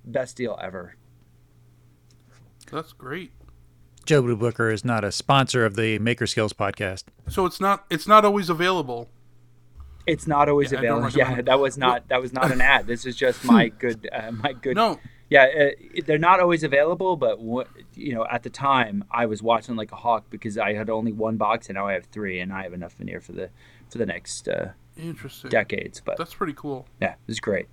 Best 0.05 0.37
deal 0.37 0.57
ever. 0.63 0.95
That's 2.71 2.93
great. 2.93 3.33
Joe 4.07 4.23
Woodworker 4.23 4.73
is 4.73 4.85
not 4.85 5.05
a 5.05 5.13
sponsor 5.13 5.65
of 5.65 5.77
the 5.77 5.99
Maker 5.99 6.27
Skills 6.27 6.53
podcast. 6.53 7.05
So 7.29 7.47
it's 7.47 7.61
not 7.61 7.85
it's 7.91 8.07
not 8.07 8.25
always 8.25 8.49
available. 8.49 9.09
It's 10.07 10.27
not 10.27 10.49
always 10.49 10.73
yeah, 10.73 10.79
available. 10.79 11.11
Yeah, 11.11 11.43
that 11.43 11.61
was 11.61 11.77
not 11.77 12.09
that 12.09 12.21
was 12.21 12.33
not 12.33 12.51
an 12.51 12.61
ad. 12.61 12.87
This 12.87 13.05
is 13.05 13.15
just 13.17 13.45
my 13.45 13.69
good 13.79 14.09
uh, 14.13 14.33
my 14.33 14.53
good 14.53 14.77
no 14.77 14.99
yeah, 15.31 15.45
uh, 15.45 16.01
they're 16.07 16.19
not 16.19 16.41
always 16.41 16.65
available, 16.65 17.17
but 17.17 17.39
you 17.95 18.15
know, 18.15 18.27
at 18.29 18.43
the 18.43 18.51
time 18.51 19.05
I 19.13 19.27
was 19.27 19.41
watching 19.41 19.77
like 19.77 19.93
a 19.93 19.97
hawk 19.97 20.25
because 20.29 20.59
I 20.59 20.75
had 20.75 20.91
only 20.91 21.13
one 21.13 21.37
box 21.37 21.69
and 21.69 21.77
now 21.77 21.87
I 21.87 21.93
have 21.93 22.07
three, 22.07 22.41
and 22.41 22.53
I 22.53 22.65
have 22.65 22.73
enough 22.73 22.95
veneer 22.95 23.21
for 23.21 23.33
the 23.33 23.49
for 23.89 23.99
the 23.99 24.07
next 24.07 24.49
uh, 24.49 24.71
interesting 24.97 25.51
decades. 25.51 26.03
But 26.05 26.19
that's 26.19 26.35
pretty 26.35 26.55
cool. 26.55 26.89
Yeah, 27.01 27.15
it's 27.29 27.39
great. 27.39 27.69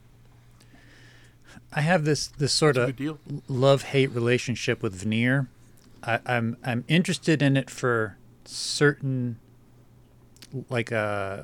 I 1.73 1.81
have 1.81 2.05
this 2.05 2.27
this 2.27 2.53
sort 2.53 2.77
of 2.77 2.99
love 3.47 3.83
hate 3.83 4.11
relationship 4.11 4.81
with 4.81 4.95
veneer. 4.95 5.47
I, 6.03 6.19
I'm 6.25 6.57
I'm 6.63 6.83
interested 6.87 7.41
in 7.41 7.57
it 7.57 7.69
for 7.69 8.17
certain 8.45 9.37
like 10.69 10.91
uh, 10.91 11.41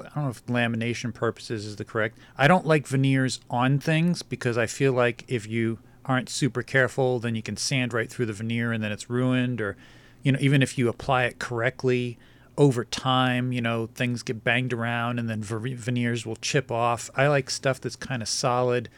I 0.00 0.08
don't 0.14 0.24
know 0.24 0.30
if 0.30 0.44
lamination 0.46 1.14
purposes 1.14 1.66
is 1.66 1.76
the 1.76 1.84
correct. 1.84 2.18
I 2.36 2.48
don't 2.48 2.66
like 2.66 2.86
veneers 2.86 3.40
on 3.48 3.78
things 3.78 4.22
because 4.22 4.58
I 4.58 4.66
feel 4.66 4.92
like 4.92 5.24
if 5.28 5.46
you 5.48 5.78
aren't 6.04 6.28
super 6.28 6.62
careful, 6.62 7.18
then 7.18 7.34
you 7.34 7.42
can 7.42 7.56
sand 7.56 7.92
right 7.92 8.10
through 8.10 8.26
the 8.26 8.32
veneer 8.32 8.72
and 8.72 8.82
then 8.82 8.92
it's 8.92 9.10
ruined. 9.10 9.60
Or, 9.60 9.76
you 10.22 10.32
know, 10.32 10.38
even 10.40 10.62
if 10.62 10.78
you 10.78 10.88
apply 10.88 11.24
it 11.24 11.38
correctly 11.38 12.18
over 12.58 12.84
time, 12.84 13.52
you 13.52 13.60
know, 13.60 13.88
things 13.94 14.22
get 14.22 14.44
banged 14.44 14.72
around 14.72 15.18
and 15.18 15.28
then 15.28 15.42
veneers 15.42 16.26
will 16.26 16.36
chip 16.36 16.70
off. 16.70 17.10
I 17.16 17.28
like 17.28 17.50
stuff 17.50 17.80
that's 17.80 17.96
kind 17.96 18.22
of 18.22 18.28
solid, 18.28 18.88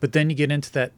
but 0.00 0.12
then 0.12 0.30
you 0.30 0.36
get 0.36 0.50
into 0.50 0.72
that, 0.72 0.92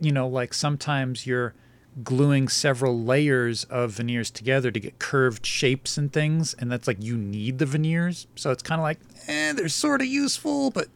you 0.00 0.12
know, 0.12 0.26
like 0.28 0.54
sometimes 0.54 1.26
you're 1.26 1.54
gluing 2.02 2.46
several 2.48 3.00
layers 3.00 3.64
of 3.64 3.92
veneers 3.92 4.30
together 4.30 4.70
to 4.70 4.78
get 4.78 4.98
curved 4.98 5.46
shapes 5.46 5.96
and 5.96 6.12
things 6.12 6.54
and 6.54 6.70
that's 6.70 6.86
like 6.86 7.02
you 7.02 7.16
need 7.16 7.58
the 7.58 7.64
veneers 7.64 8.26
so 8.34 8.50
it's 8.50 8.62
kind 8.62 8.78
of 8.78 8.82
like 8.82 9.00
eh 9.28 9.54
they're 9.54 9.68
sort 9.68 10.02
of 10.02 10.06
useful 10.06 10.70
but 10.70 10.88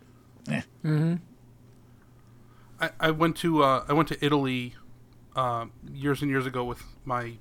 eh. 0.50 0.60
mm-hmm. 0.84 1.14
I, 2.80 2.90
I 3.00 3.10
went 3.12 3.36
to 3.38 3.62
uh, 3.62 3.84
I 3.88 3.94
went 3.94 4.08
to 4.08 4.24
Italy 4.24 4.74
uh, 5.34 5.66
years 5.90 6.20
and 6.20 6.30
years 6.30 6.44
ago 6.44 6.64
with 6.64 6.82
my 7.06 7.38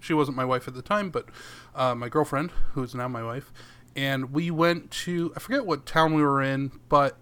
she 0.00 0.14
wasn't 0.14 0.36
my 0.36 0.44
wife 0.44 0.66
at 0.66 0.74
the 0.74 0.82
time 0.82 1.10
but 1.10 1.26
uh, 1.74 1.94
my 1.94 2.08
girlfriend 2.08 2.52
who 2.72 2.82
is 2.82 2.94
now 2.94 3.08
my 3.08 3.22
wife 3.22 3.52
and 3.94 4.32
we 4.32 4.50
went 4.50 4.90
to 4.90 5.30
I 5.36 5.40
forget 5.40 5.66
what 5.66 5.84
town 5.84 6.14
we 6.14 6.22
were 6.22 6.40
in 6.40 6.72
but 6.88 7.18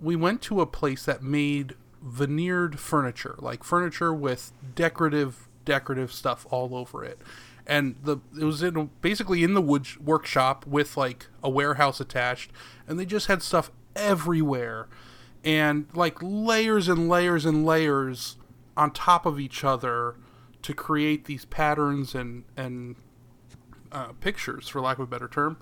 we 0.00 0.16
went 0.16 0.42
to 0.42 0.60
a 0.60 0.66
place 0.66 1.04
that 1.04 1.22
made 1.22 1.74
veneered 2.02 2.78
furniture, 2.78 3.36
like 3.38 3.64
furniture 3.64 4.12
with 4.12 4.52
decorative 4.74 5.48
decorative 5.64 6.12
stuff 6.12 6.46
all 6.50 6.74
over 6.76 7.02
it. 7.02 7.18
And 7.66 7.96
the 8.02 8.18
it 8.38 8.44
was 8.44 8.62
in 8.62 8.90
basically 9.00 9.42
in 9.42 9.54
the 9.54 9.62
wood 9.62 9.86
workshop 9.96 10.66
with 10.66 10.96
like 10.96 11.26
a 11.42 11.48
warehouse 11.48 11.98
attached, 11.98 12.50
and 12.86 13.00
they 13.00 13.06
just 13.06 13.26
had 13.26 13.42
stuff 13.42 13.70
everywhere, 13.96 14.86
and 15.42 15.86
like 15.94 16.18
layers 16.20 16.88
and 16.88 17.08
layers 17.08 17.46
and 17.46 17.64
layers 17.64 18.36
on 18.76 18.90
top 18.90 19.24
of 19.24 19.40
each 19.40 19.64
other 19.64 20.16
to 20.60 20.74
create 20.74 21.24
these 21.24 21.46
patterns 21.46 22.14
and 22.14 22.44
and 22.54 22.96
uh, 23.92 24.08
pictures, 24.20 24.68
for 24.68 24.82
lack 24.82 24.98
of 24.98 25.04
a 25.04 25.06
better 25.06 25.28
term. 25.28 25.56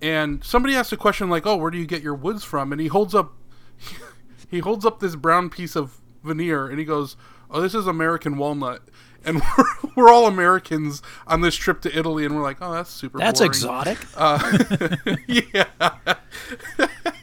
And 0.00 0.42
somebody 0.42 0.74
asked 0.74 0.92
a 0.92 0.96
question 0.96 1.28
like, 1.28 1.46
"Oh, 1.46 1.56
where 1.56 1.70
do 1.70 1.76
you 1.76 1.86
get 1.86 2.02
your 2.02 2.14
woods 2.14 2.42
from?" 2.42 2.72
And 2.72 2.80
he 2.80 2.86
holds 2.86 3.14
up 3.14 3.34
he 4.50 4.60
holds 4.60 4.84
up 4.84 5.00
this 5.00 5.16
brown 5.16 5.50
piece 5.50 5.76
of 5.76 6.00
veneer 6.22 6.68
and 6.68 6.78
he 6.78 6.84
goes, 6.84 7.16
"Oh, 7.50 7.60
this 7.60 7.74
is 7.74 7.86
American 7.86 8.36
walnut." 8.36 8.82
And 9.24 9.40
we're, 9.58 9.90
we're 9.96 10.08
all 10.10 10.26
Americans 10.26 11.02
on 11.26 11.40
this 11.40 11.54
trip 11.54 11.80
to 11.82 11.98
Italy, 11.98 12.24
and 12.24 12.34
we're 12.36 12.42
like, 12.42 12.58
"Oh, 12.60 12.72
that's 12.72 12.90
super." 12.90 13.18
That's 13.18 13.40
boring. 13.40 13.50
exotic. 13.50 13.98
Uh, 14.16 15.16
yeah, 15.26 15.64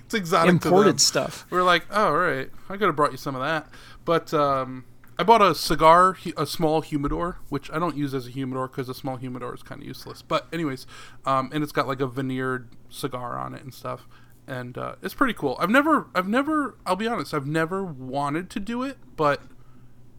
it's 0.06 0.14
exotic. 0.14 0.50
Imported 0.50 1.00
stuff. 1.00 1.46
We're 1.50 1.64
like, 1.64 1.86
"Oh, 1.92 2.08
all 2.08 2.18
right, 2.18 2.50
I 2.70 2.78
could 2.78 2.88
have 2.88 2.96
brought 2.96 3.12
you 3.12 3.18
some 3.18 3.36
of 3.36 3.42
that." 3.42 3.68
But 4.04 4.34
um, 4.34 4.86
I 5.20 5.24
bought 5.24 5.42
a 5.44 5.54
cigar, 5.54 6.18
a 6.36 6.48
small 6.48 6.82
humidor, 6.82 7.38
which 7.50 7.70
I 7.72 7.78
don't 7.78 7.96
use 7.96 8.16
as 8.16 8.28
a 8.28 8.32
humidor 8.32 8.68
because 8.68 8.90
a 8.90 8.94
small 8.96 9.18
humidor 9.18 9.54
is 9.54 9.62
kind 9.62 9.80
of 9.80 9.88
useless. 9.88 10.24
But 10.24 10.48
anyways, 10.52 10.88
um, 11.26 11.52
and 11.54 11.64
it's 11.64 11.72
got 11.72 11.88
like 11.88 12.02
a 12.02 12.08
veneered 12.08 12.70
cigar 12.90 13.38
on 13.38 13.54
it 13.54 13.62
and 13.62 13.74
stuff 13.74 14.08
and 14.52 14.78
uh, 14.78 14.96
it's 15.02 15.14
pretty 15.14 15.34
cool. 15.34 15.56
I've 15.62 15.70
never, 15.70 16.08
I've 16.14 16.28
never, 16.28 16.76
I'll 16.86 16.98
be 16.98 17.08
honest, 17.08 17.34
I've 17.34 17.48
never 17.48 17.84
wanted 17.84 18.50
to 18.50 18.60
do 18.60 18.84
it, 18.84 18.98
but 19.16 19.42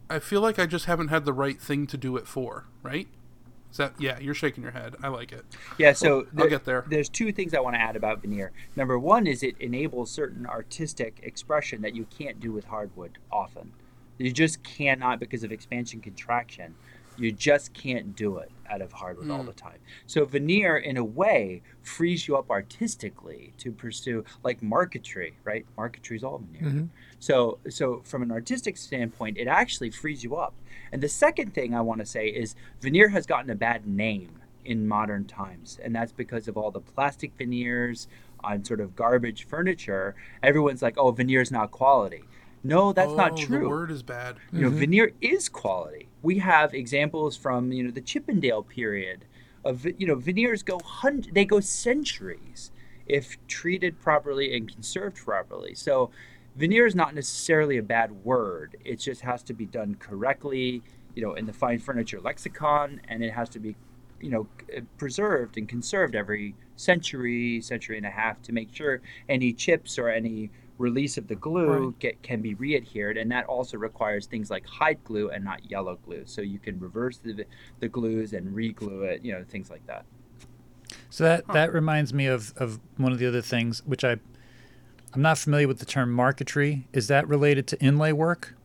I 0.09 0.17
feel 0.17 0.41
like 0.41 0.57
I 0.57 0.65
just 0.65 0.85
haven't 0.85 1.09
had 1.09 1.23
the 1.23 1.31
right 1.31 1.61
thing 1.61 1.85
to 1.87 1.97
do 1.97 2.17
it 2.17 2.27
for, 2.27 2.65
right? 2.81 3.07
Is 3.69 3.77
that 3.77 3.93
yeah? 3.99 4.19
You're 4.19 4.33
shaking 4.33 4.63
your 4.63 4.71
head. 4.71 4.95
I 5.01 5.07
like 5.07 5.31
it. 5.31 5.45
Yeah, 5.77 5.93
so 5.93 6.27
I'll 6.37 6.49
get 6.49 6.65
there. 6.65 6.85
There's 6.87 7.09
two 7.09 7.31
things 7.31 7.53
I 7.53 7.59
want 7.59 7.75
to 7.75 7.79
add 7.79 7.95
about 7.95 8.21
veneer. 8.21 8.51
Number 8.75 8.99
one 8.99 9.25
is 9.25 9.41
it 9.41 9.55
enables 9.59 10.11
certain 10.11 10.45
artistic 10.45 11.19
expression 11.23 11.81
that 11.81 11.95
you 11.95 12.05
can't 12.17 12.39
do 12.39 12.51
with 12.51 12.65
hardwood 12.65 13.17
often. 13.31 13.71
You 14.17 14.31
just 14.31 14.63
cannot 14.63 15.19
because 15.19 15.43
of 15.43 15.51
expansion 15.51 16.01
contraction. 16.01 16.75
You 17.17 17.31
just 17.31 17.73
can't 17.73 18.15
do 18.15 18.37
it 18.37 18.51
out 18.69 18.81
of 18.81 18.91
hardwood 18.91 19.29
all 19.29 19.41
hmm. 19.41 19.45
the 19.45 19.53
time. 19.53 19.77
So 20.07 20.25
veneer, 20.25 20.77
in 20.77 20.97
a 20.97 21.03
way, 21.03 21.61
frees 21.83 22.27
you 22.27 22.35
up 22.35 22.49
artistically 22.49 23.53
to 23.59 23.71
pursue 23.71 24.23
like 24.43 24.61
marquetry, 24.63 25.37
right? 25.43 25.65
Marquetry 25.77 26.17
is 26.17 26.23
all 26.23 26.39
veneer. 26.39 26.69
Mm-hmm. 26.69 26.85
So, 27.19 27.59
so 27.69 28.01
from 28.03 28.23
an 28.23 28.31
artistic 28.31 28.77
standpoint, 28.77 29.37
it 29.37 29.47
actually 29.47 29.91
frees 29.91 30.23
you 30.23 30.35
up. 30.35 30.53
And 30.91 31.01
the 31.01 31.09
second 31.09 31.53
thing 31.53 31.73
I 31.73 31.81
want 31.81 31.99
to 31.99 32.05
say 32.05 32.27
is 32.27 32.55
veneer 32.81 33.09
has 33.09 33.25
gotten 33.25 33.49
a 33.49 33.55
bad 33.55 33.87
name 33.87 34.39
in 34.65 34.87
modern 34.87 35.25
times, 35.25 35.79
and 35.83 35.93
that's 35.93 36.11
because 36.11 36.47
of 36.47 36.57
all 36.57 36.71
the 36.71 36.79
plastic 36.79 37.33
veneers 37.37 38.07
on 38.43 38.63
sort 38.63 38.79
of 38.79 38.95
garbage 38.95 39.45
furniture. 39.45 40.15
Everyone's 40.41 40.81
like, 40.81 40.97
"Oh, 40.97 41.11
veneer 41.11 41.41
is 41.41 41.51
not 41.51 41.71
quality." 41.71 42.23
No, 42.63 42.93
that's 42.93 43.13
not 43.13 43.33
Oh, 43.33 43.35
true 43.35 43.59
The 43.59 43.69
word 43.69 43.91
is 43.91 44.03
bad. 44.03 44.37
you 44.53 44.61
know 44.61 44.69
mm-hmm. 44.69 44.79
veneer 44.79 45.11
is 45.19 45.49
quality 45.49 46.07
we 46.23 46.39
have 46.39 46.73
examples 46.73 47.37
from 47.37 47.71
you 47.71 47.83
know 47.83 47.91
the 47.91 48.01
chippendale 48.01 48.63
period 48.63 49.25
of 49.63 49.85
you 49.85 50.07
know 50.07 50.15
veneers 50.15 50.63
go 50.63 50.79
hun- 50.79 51.25
they 51.31 51.45
go 51.45 51.59
centuries 51.59 52.71
if 53.05 53.37
treated 53.47 53.99
properly 53.99 54.55
and 54.55 54.73
conserved 54.73 55.17
properly. 55.17 55.75
So 55.75 56.09
veneer 56.55 56.87
is 56.87 56.95
not 56.95 57.13
necessarily 57.13 57.77
a 57.77 57.83
bad 57.83 58.23
word. 58.23 58.77
It 58.85 58.95
just 58.95 59.21
has 59.21 59.43
to 59.43 59.53
be 59.53 59.65
done 59.65 59.95
correctly 59.95 60.81
you 61.15 61.21
know 61.21 61.33
in 61.33 61.45
the 61.45 61.53
fine 61.53 61.79
furniture 61.79 62.19
lexicon 62.19 63.01
and 63.07 63.23
it 63.23 63.31
has 63.31 63.49
to 63.49 63.59
be 63.59 63.75
you 64.19 64.29
know 64.29 64.47
preserved 64.97 65.57
and 65.57 65.67
conserved 65.67 66.15
every 66.15 66.55
century 66.75 67.61
century 67.61 67.97
and 67.97 68.05
a 68.05 68.09
half 68.09 68.41
to 68.41 68.51
make 68.51 68.73
sure 68.73 69.01
any 69.29 69.53
chips 69.53 69.99
or 69.99 70.09
any 70.09 70.49
release 70.77 71.17
of 71.17 71.27
the 71.27 71.35
glue 71.35 71.91
Right. 71.91 71.99
get, 71.99 72.21
can 72.23 72.41
be 72.41 72.55
re-adhered 72.55 73.17
and 73.17 73.31
that 73.31 73.45
also 73.45 73.77
requires 73.77 74.25
things 74.25 74.49
like 74.49 74.65
hide 74.65 75.03
glue 75.03 75.29
and 75.29 75.43
not 75.43 75.69
yellow 75.69 75.97
glue 76.05 76.23
so 76.25 76.41
you 76.41 76.59
can 76.59 76.79
reverse 76.79 77.17
the, 77.19 77.45
the 77.79 77.87
glues 77.87 78.33
and 78.33 78.53
re-glue 78.55 79.03
it 79.03 79.23
you 79.23 79.31
know 79.31 79.43
things 79.47 79.69
like 79.69 79.85
that 79.87 80.05
So 81.09 81.23
that 81.23 81.47
that 81.51 81.71
reminds 81.73 82.13
me 82.13 82.25
of, 82.27 82.53
of 82.57 82.79
one 82.97 83.11
of 83.11 83.19
the 83.19 83.27
other 83.27 83.41
things 83.41 83.83
which 83.85 84.03
I 84.03 84.17
I'm 85.13 85.21
not 85.21 85.37
familiar 85.37 85.67
with 85.67 85.79
the 85.79 85.85
term 85.85 86.11
marquetry. 86.11 86.87
Is 86.91 87.07
that 87.07 87.27
related 87.27 87.67
to 87.67 87.79
inlay 87.79 88.11
work? 88.11 88.55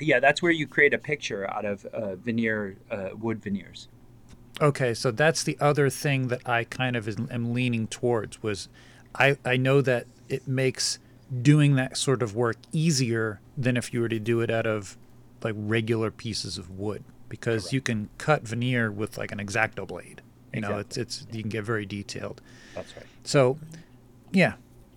yeah 0.00 0.20
that's 0.20 0.42
where 0.42 0.52
you 0.52 0.66
create 0.66 0.94
a 0.94 0.98
picture 0.98 1.50
out 1.50 1.64
of 1.64 1.84
uh, 1.86 2.16
veneer 2.16 2.76
uh, 2.90 3.10
wood 3.18 3.42
veneers 3.42 3.88
Okay, 4.60 4.94
so 4.94 5.10
that's 5.10 5.42
the 5.42 5.56
other 5.60 5.90
thing 5.90 6.28
that 6.28 6.48
I 6.48 6.64
kind 6.64 6.96
of 6.96 7.06
is, 7.06 7.16
am 7.30 7.52
leaning 7.52 7.86
towards 7.88 8.42
was 8.42 8.68
I 9.14 9.36
I 9.44 9.56
know 9.58 9.82
that 9.82 10.06
it 10.28 10.48
makes 10.48 10.98
doing 11.42 11.74
that 11.76 11.96
sort 11.96 12.22
of 12.22 12.34
work 12.34 12.56
easier 12.72 13.40
than 13.56 13.76
if 13.76 13.92
you 13.92 14.00
were 14.00 14.08
to 14.08 14.18
do 14.20 14.40
it 14.40 14.50
out 14.50 14.66
of 14.66 14.96
like 15.42 15.54
regular 15.56 16.10
pieces 16.10 16.58
of 16.58 16.70
wood 16.70 17.04
because 17.28 17.72
you 17.72 17.80
can 17.80 18.08
cut 18.18 18.42
veneer 18.42 18.90
with 18.90 19.18
like 19.18 19.32
an 19.32 19.38
exacto 19.38 19.86
blade. 19.86 20.22
You 20.52 20.60
know, 20.62 20.78
it's 20.78 20.96
it's 20.96 21.26
you 21.32 21.42
can 21.42 21.50
get 21.50 21.64
very 21.64 21.84
detailed. 21.84 22.40
that's 22.74 22.96
right 22.96 23.04
So, 23.24 23.58
yeah, 24.32 24.54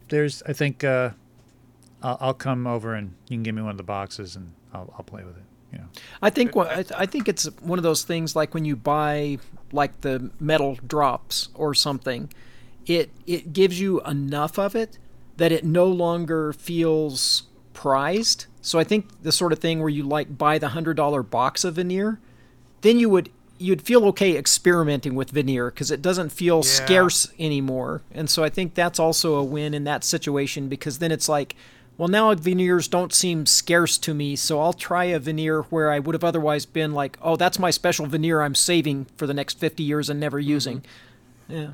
there's. 0.07 0.41
I 0.43 0.53
think 0.53 0.83
uh, 0.85 1.09
I'll, 2.01 2.17
I'll 2.21 2.33
come 2.33 2.65
over 2.65 2.93
and 2.93 3.13
you 3.27 3.35
can 3.35 3.43
give 3.43 3.55
me 3.55 3.61
one 3.61 3.71
of 3.71 3.77
the 3.77 3.83
boxes 3.83 4.37
and 4.37 4.53
I'll, 4.73 4.93
I'll 4.97 5.03
play 5.03 5.23
with 5.23 5.35
it. 5.35 5.43
You 5.73 5.79
know. 5.79 5.85
I 6.21 6.29
think 6.29 6.55
what, 6.55 6.69
I, 6.69 6.75
th- 6.75 6.93
I 6.95 7.05
think 7.05 7.27
it's 7.27 7.45
one 7.59 7.77
of 7.77 7.83
those 7.83 8.03
things 8.03 8.35
like 8.35 8.53
when 8.53 8.63
you 8.63 8.75
buy 8.75 9.37
like 9.71 10.01
the 10.01 10.31
metal 10.39 10.77
drops 10.87 11.49
or 11.55 11.73
something, 11.73 12.31
it 12.85 13.09
it 13.27 13.51
gives 13.51 13.81
you 13.81 14.01
enough 14.01 14.57
of 14.57 14.75
it 14.75 14.97
that 15.39 15.51
it 15.51 15.63
no 15.65 15.85
longer 15.85 16.53
feels 16.53 17.43
prized. 17.73 18.45
So 18.61 18.77
I 18.77 18.83
think 18.83 19.23
the 19.23 19.31
sort 19.31 19.53
of 19.53 19.59
thing 19.59 19.79
where 19.79 19.89
you 19.89 20.03
like 20.03 20.37
buy 20.37 20.57
the 20.57 20.69
hundred 20.69 20.97
dollar 20.97 21.23
box 21.23 21.63
of 21.63 21.75
veneer, 21.75 22.19
then 22.81 22.99
you 22.99 23.09
would 23.09 23.29
you'd 23.57 23.81
feel 23.81 24.05
okay 24.05 24.37
experimenting 24.37 25.15
with 25.15 25.31
veneer 25.31 25.69
because 25.69 25.91
it 25.91 26.01
doesn't 26.01 26.29
feel 26.29 26.57
Yeah. 26.57 26.63
scarce 26.63 27.27
anymore. 27.39 28.01
And 28.11 28.29
so 28.29 28.43
I 28.43 28.49
think 28.49 28.73
that's 28.73 28.99
also 28.99 29.35
a 29.35 29.43
win 29.43 29.73
in 29.73 29.83
that 29.85 30.03
situation 30.03 30.69
because 30.69 30.99
then 30.99 31.11
it's 31.11 31.27
like, 31.27 31.55
well, 31.97 32.07
now 32.07 32.33
veneers 32.33 32.87
don't 32.87 33.13
seem 33.13 33.45
scarce 33.45 33.97
to 33.99 34.13
me, 34.13 34.37
so 34.37 34.61
I'll 34.61 34.71
try 34.71 35.05
a 35.05 35.19
veneer 35.19 35.63
where 35.63 35.91
I 35.91 35.99
would 35.99 36.15
have 36.15 36.23
otherwise 36.23 36.65
been 36.65 36.93
like, 36.93 37.17
oh, 37.21 37.35
that's 37.35 37.59
my 37.59 37.71
special 37.71 38.05
veneer 38.05 38.41
I'm 38.41 38.55
saving 38.55 39.07
for 39.17 39.27
the 39.27 39.33
next 39.33 39.59
50 39.59 39.83
years 39.83 40.09
and 40.09 40.19
never 40.19 40.39
mm-hmm. 40.39 40.49
using. 40.49 40.85
Yeah. 41.49 41.71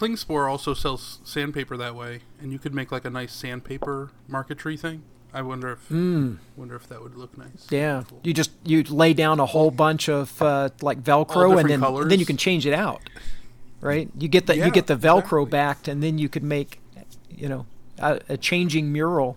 Klingspor 0.00 0.50
also 0.50 0.72
sells 0.72 1.18
sandpaper 1.24 1.76
that 1.76 1.94
way, 1.94 2.20
and 2.40 2.52
you 2.52 2.58
could 2.58 2.74
make 2.74 2.90
like 2.90 3.04
a 3.04 3.10
nice 3.10 3.32
sandpaper 3.34 4.10
marquetry 4.26 4.76
thing. 4.78 5.02
I 5.34 5.42
wonder 5.42 5.70
if 5.72 5.90
wonder 5.90 6.74
if 6.74 6.88
that 6.88 7.02
would 7.02 7.14
look 7.16 7.36
nice. 7.36 7.66
Yeah. 7.70 8.04
Cool. 8.08 8.20
You 8.24 8.32
just 8.32 8.50
you 8.64 8.82
lay 8.84 9.12
down 9.12 9.38
a 9.40 9.46
whole 9.46 9.70
bunch 9.70 10.08
of 10.08 10.40
uh, 10.42 10.70
like 10.80 11.02
Velcro 11.02 11.60
and 11.60 11.68
then 11.68 11.80
colors. 11.80 12.08
then 12.08 12.18
you 12.18 12.26
can 12.26 12.36
change 12.38 12.66
it 12.66 12.72
out. 12.72 13.02
Right? 13.82 14.08
You 14.18 14.26
get 14.28 14.46
the 14.46 14.56
Yeah, 14.56 14.66
you 14.66 14.72
get 14.72 14.86
the 14.88 14.96
Velcro 14.96 15.42
exactly. 15.42 15.44
backed 15.50 15.88
and 15.88 16.02
then 16.02 16.16
you 16.18 16.28
could 16.28 16.42
make 16.42 16.80
you 17.30 17.48
know 17.48 17.66
a, 17.98 18.20
a 18.30 18.36
changing 18.36 18.90
mural. 18.92 19.36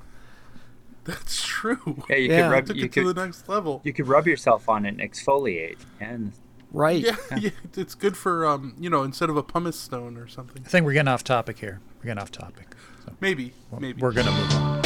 That's 1.04 1.46
true. 1.46 2.04
yeah 2.10 2.16
you 2.16 2.30
Yeah. 2.32 2.42
could 2.48 2.52
rub 2.54 2.66
Took 2.68 2.78
you 2.78 2.86
it 2.86 2.92
to 2.94 3.14
the 3.14 3.26
next 3.26 3.48
level. 3.50 3.82
you 3.84 3.94
could 3.94 4.08
rub 4.08 4.26
yourself 4.28 4.68
on 4.70 4.86
it 4.86 4.98
and 4.98 5.00
exfoliate 5.02 5.78
and 6.00 6.32
Right. 6.74 7.04
Yeah, 7.04 7.16
yeah, 7.38 7.50
it's 7.78 7.94
good 7.94 8.18
for 8.18 8.46
um, 8.48 8.76
you 8.80 8.90
know, 8.90 9.04
instead 9.04 9.30
of 9.30 9.38
a 9.38 9.44
pumice 9.44 9.80
stone 9.80 10.18
or 10.18 10.28
something. 10.28 10.64
I 10.66 10.68
think 10.70 10.86
we're 10.86 10.94
getting 10.94 11.08
off 11.08 11.24
topic 11.24 11.60
here. 11.60 11.80
We're 12.00 12.06
getting 12.08 12.22
off 12.22 12.32
topic. 12.32 12.76
So 13.06 13.14
Maybe, 13.22 13.54
maybe. 13.80 14.02
we're 14.02 14.12
gonna 14.12 14.32
move 14.32 14.54
on. 14.56 14.82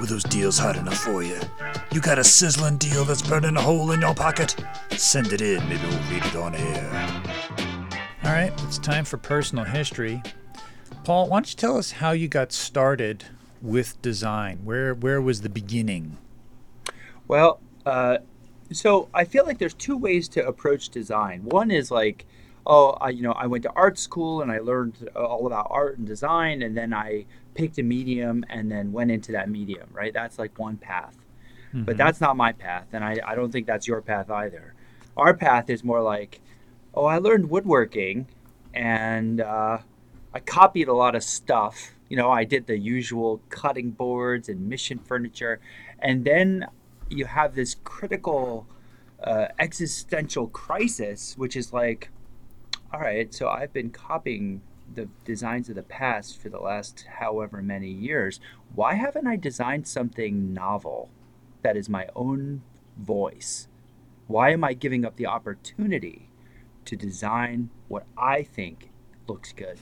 Were 0.00 0.06
those 0.06 0.24
deals 0.24 0.58
hot 0.58 0.76
enough 0.76 0.98
for 0.98 1.22
you? 1.22 1.38
You 1.92 2.00
got 2.00 2.18
a 2.18 2.24
sizzling 2.24 2.78
deal 2.78 3.04
that's 3.04 3.22
burning 3.22 3.56
a 3.56 3.60
hole 3.60 3.90
in 3.92 4.00
your 4.00 4.14
pocket? 4.14 4.54
Send 4.90 5.32
it 5.32 5.40
in, 5.40 5.66
maybe 5.68 5.82
we'll 5.86 5.98
read 6.10 6.24
it 6.24 6.36
on 6.36 6.54
air. 6.54 7.22
All 8.24 8.30
right, 8.32 8.52
it's 8.64 8.78
time 8.78 9.04
for 9.04 9.16
personal 9.18 9.64
history. 9.64 10.22
Paul, 11.04 11.28
why 11.28 11.36
don't 11.38 11.50
you 11.50 11.56
tell 11.56 11.76
us 11.76 11.92
how 11.92 12.12
you 12.12 12.28
got 12.28 12.52
started 12.52 13.24
with 13.62 14.00
design? 14.02 14.58
Where 14.64 14.94
where 14.94 15.20
was 15.20 15.40
the 15.42 15.48
beginning? 15.48 16.18
Well, 17.28 17.60
uh, 17.86 18.18
so 18.76 19.08
I 19.14 19.24
feel 19.24 19.44
like 19.46 19.58
there's 19.58 19.74
two 19.74 19.96
ways 19.96 20.28
to 20.30 20.46
approach 20.46 20.88
design. 20.88 21.44
One 21.44 21.70
is 21.70 21.90
like, 21.90 22.26
oh, 22.66 22.90
I, 23.00 23.10
you 23.10 23.22
know, 23.22 23.32
I 23.32 23.46
went 23.46 23.62
to 23.64 23.72
art 23.74 23.98
school 23.98 24.42
and 24.42 24.50
I 24.50 24.58
learned 24.58 25.08
all 25.14 25.46
about 25.46 25.68
art 25.70 25.98
and 25.98 26.06
design, 26.06 26.62
and 26.62 26.76
then 26.76 26.92
I 26.92 27.26
picked 27.54 27.78
a 27.78 27.82
medium 27.82 28.44
and 28.48 28.70
then 28.70 28.92
went 28.92 29.10
into 29.10 29.32
that 29.32 29.48
medium. 29.48 29.88
Right? 29.92 30.12
That's 30.12 30.38
like 30.38 30.58
one 30.58 30.76
path. 30.76 31.16
But 31.84 31.96
that's 31.96 32.20
not 32.20 32.36
my 32.36 32.52
path, 32.52 32.86
and 32.92 33.02
I, 33.02 33.18
I 33.26 33.34
don't 33.34 33.50
think 33.50 33.66
that's 33.66 33.88
your 33.88 34.00
path 34.00 34.30
either. 34.30 34.74
Our 35.16 35.34
path 35.34 35.68
is 35.68 35.82
more 35.82 36.00
like, 36.00 36.40
oh, 36.94 37.04
I 37.04 37.18
learned 37.18 37.50
woodworking, 37.50 38.28
and 38.72 39.40
uh, 39.40 39.78
I 40.32 40.38
copied 40.38 40.86
a 40.86 40.94
lot 40.94 41.16
of 41.16 41.24
stuff. 41.24 41.94
You 42.08 42.16
know, 42.16 42.30
I 42.30 42.44
did 42.44 42.68
the 42.68 42.78
usual 42.78 43.40
cutting 43.48 43.90
boards 43.90 44.48
and 44.48 44.68
mission 44.68 45.00
furniture, 45.00 45.58
and 45.98 46.24
then 46.24 46.66
you 47.08 47.26
have 47.26 47.54
this 47.54 47.76
critical 47.84 48.66
uh, 49.22 49.46
existential 49.58 50.48
crisis, 50.48 51.34
which 51.36 51.56
is 51.56 51.72
like, 51.72 52.10
all 52.92 53.00
right, 53.00 53.32
so 53.32 53.48
I've 53.48 53.72
been 53.72 53.90
copying 53.90 54.62
the 54.92 55.08
designs 55.24 55.68
of 55.68 55.74
the 55.74 55.82
past 55.82 56.40
for 56.40 56.48
the 56.48 56.60
last 56.60 57.06
however 57.18 57.62
many 57.62 57.88
years. 57.88 58.38
Why 58.74 58.94
haven't 58.94 59.26
I 59.26 59.36
designed 59.36 59.88
something 59.88 60.52
novel 60.52 61.10
that 61.62 61.76
is 61.76 61.88
my 61.88 62.08
own 62.14 62.62
voice? 62.98 63.68
Why 64.26 64.50
am 64.50 64.62
I 64.62 64.74
giving 64.74 65.04
up 65.04 65.16
the 65.16 65.26
opportunity 65.26 66.30
to 66.84 66.96
design 66.96 67.70
what 67.88 68.04
I 68.16 68.42
think 68.42 68.90
looks 69.26 69.52
good? 69.52 69.80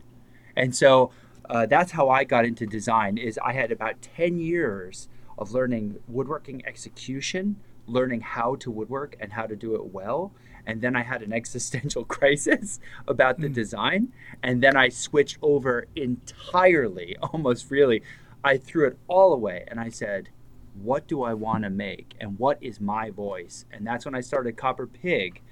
And 0.57 0.75
so 0.75 1.11
uh, 1.51 1.67
that's 1.67 1.93
how 1.93 2.09
I 2.09 2.25
got 2.25 2.45
into 2.45 2.67
design. 2.67 3.19
Is 3.19 3.39
I 3.45 3.53
had 3.53 3.73
about 3.73 4.01
ten 4.01 4.39
years 4.39 5.09
of 5.39 5.53
learning 5.53 5.99
woodworking 6.09 6.65
execution, 6.67 7.57
learning 7.87 8.21
how 8.21 8.57
to 8.57 8.71
woodwork 8.71 9.17
and 9.21 9.33
how 9.33 9.47
to 9.47 9.57
do 9.57 9.75
it 9.75 9.93
well. 9.93 10.33
And 10.67 10.81
then 10.81 10.95
I 10.95 11.03
had 11.03 11.23
an 11.23 11.33
existential 11.41 12.05
crisis 12.05 12.81
about 13.09 13.41
the 13.41 13.49
design. 13.49 14.13
And 14.43 14.63
then 14.63 14.77
I 14.77 14.89
switched 14.89 15.39
over 15.43 15.87
entirely, 15.97 17.17
almost 17.23 17.71
really. 17.71 18.03
I 18.45 18.57
threw 18.57 18.87
it 18.87 18.99
all 19.09 19.33
away 19.33 19.65
and 19.69 19.79
I 19.79 19.89
said, 19.89 20.29
what 20.75 21.07
do 21.07 21.23
I 21.23 21.35
want 21.35 21.65
to 21.65 21.71
make? 21.71 22.15
And 22.19 22.39
what 22.39 22.59
is 22.61 22.81
my 22.81 23.11
voice? 23.11 23.67
And 23.71 23.87
that's 23.87 24.05
when 24.05 24.15
I 24.15 24.21
started 24.21 24.57
Copper 24.57 24.87
Pig. 24.87 25.43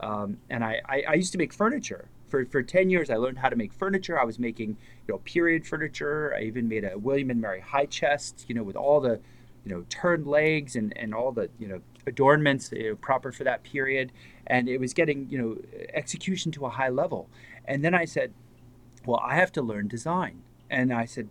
Um, 0.00 0.38
and 0.48 0.64
I, 0.64 0.80
I, 0.86 1.02
I 1.08 1.14
used 1.14 1.32
to 1.32 1.38
make 1.38 1.52
furniture. 1.52 2.08
For, 2.28 2.44
for 2.46 2.62
10 2.62 2.90
years, 2.90 3.10
I 3.10 3.16
learned 3.16 3.38
how 3.38 3.48
to 3.48 3.56
make 3.56 3.72
furniture. 3.72 4.18
I 4.20 4.24
was 4.24 4.38
making, 4.38 4.76
you 5.06 5.14
know, 5.14 5.18
period 5.24 5.66
furniture. 5.66 6.34
I 6.36 6.42
even 6.42 6.68
made 6.68 6.84
a 6.84 6.98
William 6.98 7.30
and 7.30 7.40
Mary 7.40 7.60
high 7.60 7.86
chest, 7.86 8.44
you 8.48 8.54
know, 8.54 8.62
with 8.62 8.76
all 8.76 9.00
the, 9.00 9.20
you 9.64 9.72
know, 9.74 9.84
turned 9.88 10.26
legs 10.26 10.76
and, 10.76 10.96
and 10.96 11.14
all 11.14 11.32
the, 11.32 11.50
you 11.58 11.66
know, 11.68 11.80
adornments 12.06 12.70
you 12.72 12.90
know, 12.90 12.96
proper 12.96 13.32
for 13.32 13.44
that 13.44 13.62
period. 13.62 14.12
And 14.46 14.68
it 14.68 14.78
was 14.78 14.94
getting, 14.94 15.28
you 15.30 15.38
know, 15.38 15.56
execution 15.94 16.52
to 16.52 16.66
a 16.66 16.70
high 16.70 16.88
level. 16.88 17.28
And 17.64 17.84
then 17.84 17.94
I 17.94 18.04
said, 18.04 18.32
well, 19.06 19.20
I 19.22 19.36
have 19.36 19.52
to 19.52 19.62
learn 19.62 19.88
design. 19.88 20.42
And 20.70 20.92
I 20.92 21.04
said, 21.04 21.28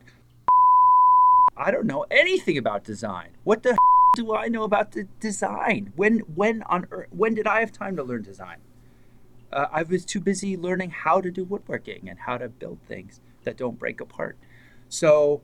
I 1.55 1.71
don't 1.71 1.85
know 1.85 2.05
anything 2.11 2.57
about 2.57 2.83
design. 2.83 3.29
What 3.43 3.63
the 3.63 3.77
do 4.13 4.33
I 4.33 4.47
know 4.47 4.63
about 4.63 4.93
the 4.93 5.03
design? 5.19 5.93
When 5.95 6.19
when 6.19 6.63
on 6.63 6.87
earth, 6.91 7.07
when 7.11 7.33
did 7.33 7.47
I 7.47 7.59
have 7.59 7.71
time 7.71 7.95
to 7.97 8.03
learn 8.03 8.23
design? 8.23 8.57
Uh, 9.51 9.67
I 9.71 9.83
was 9.83 10.05
too 10.05 10.19
busy 10.19 10.57
learning 10.57 10.91
how 10.91 11.21
to 11.21 11.31
do 11.31 11.43
woodworking 11.43 12.09
and 12.09 12.19
how 12.19 12.37
to 12.37 12.49
build 12.49 12.79
things 12.87 13.21
that 13.43 13.57
don't 13.57 13.79
break 13.79 14.01
apart. 14.01 14.37
So 14.89 15.41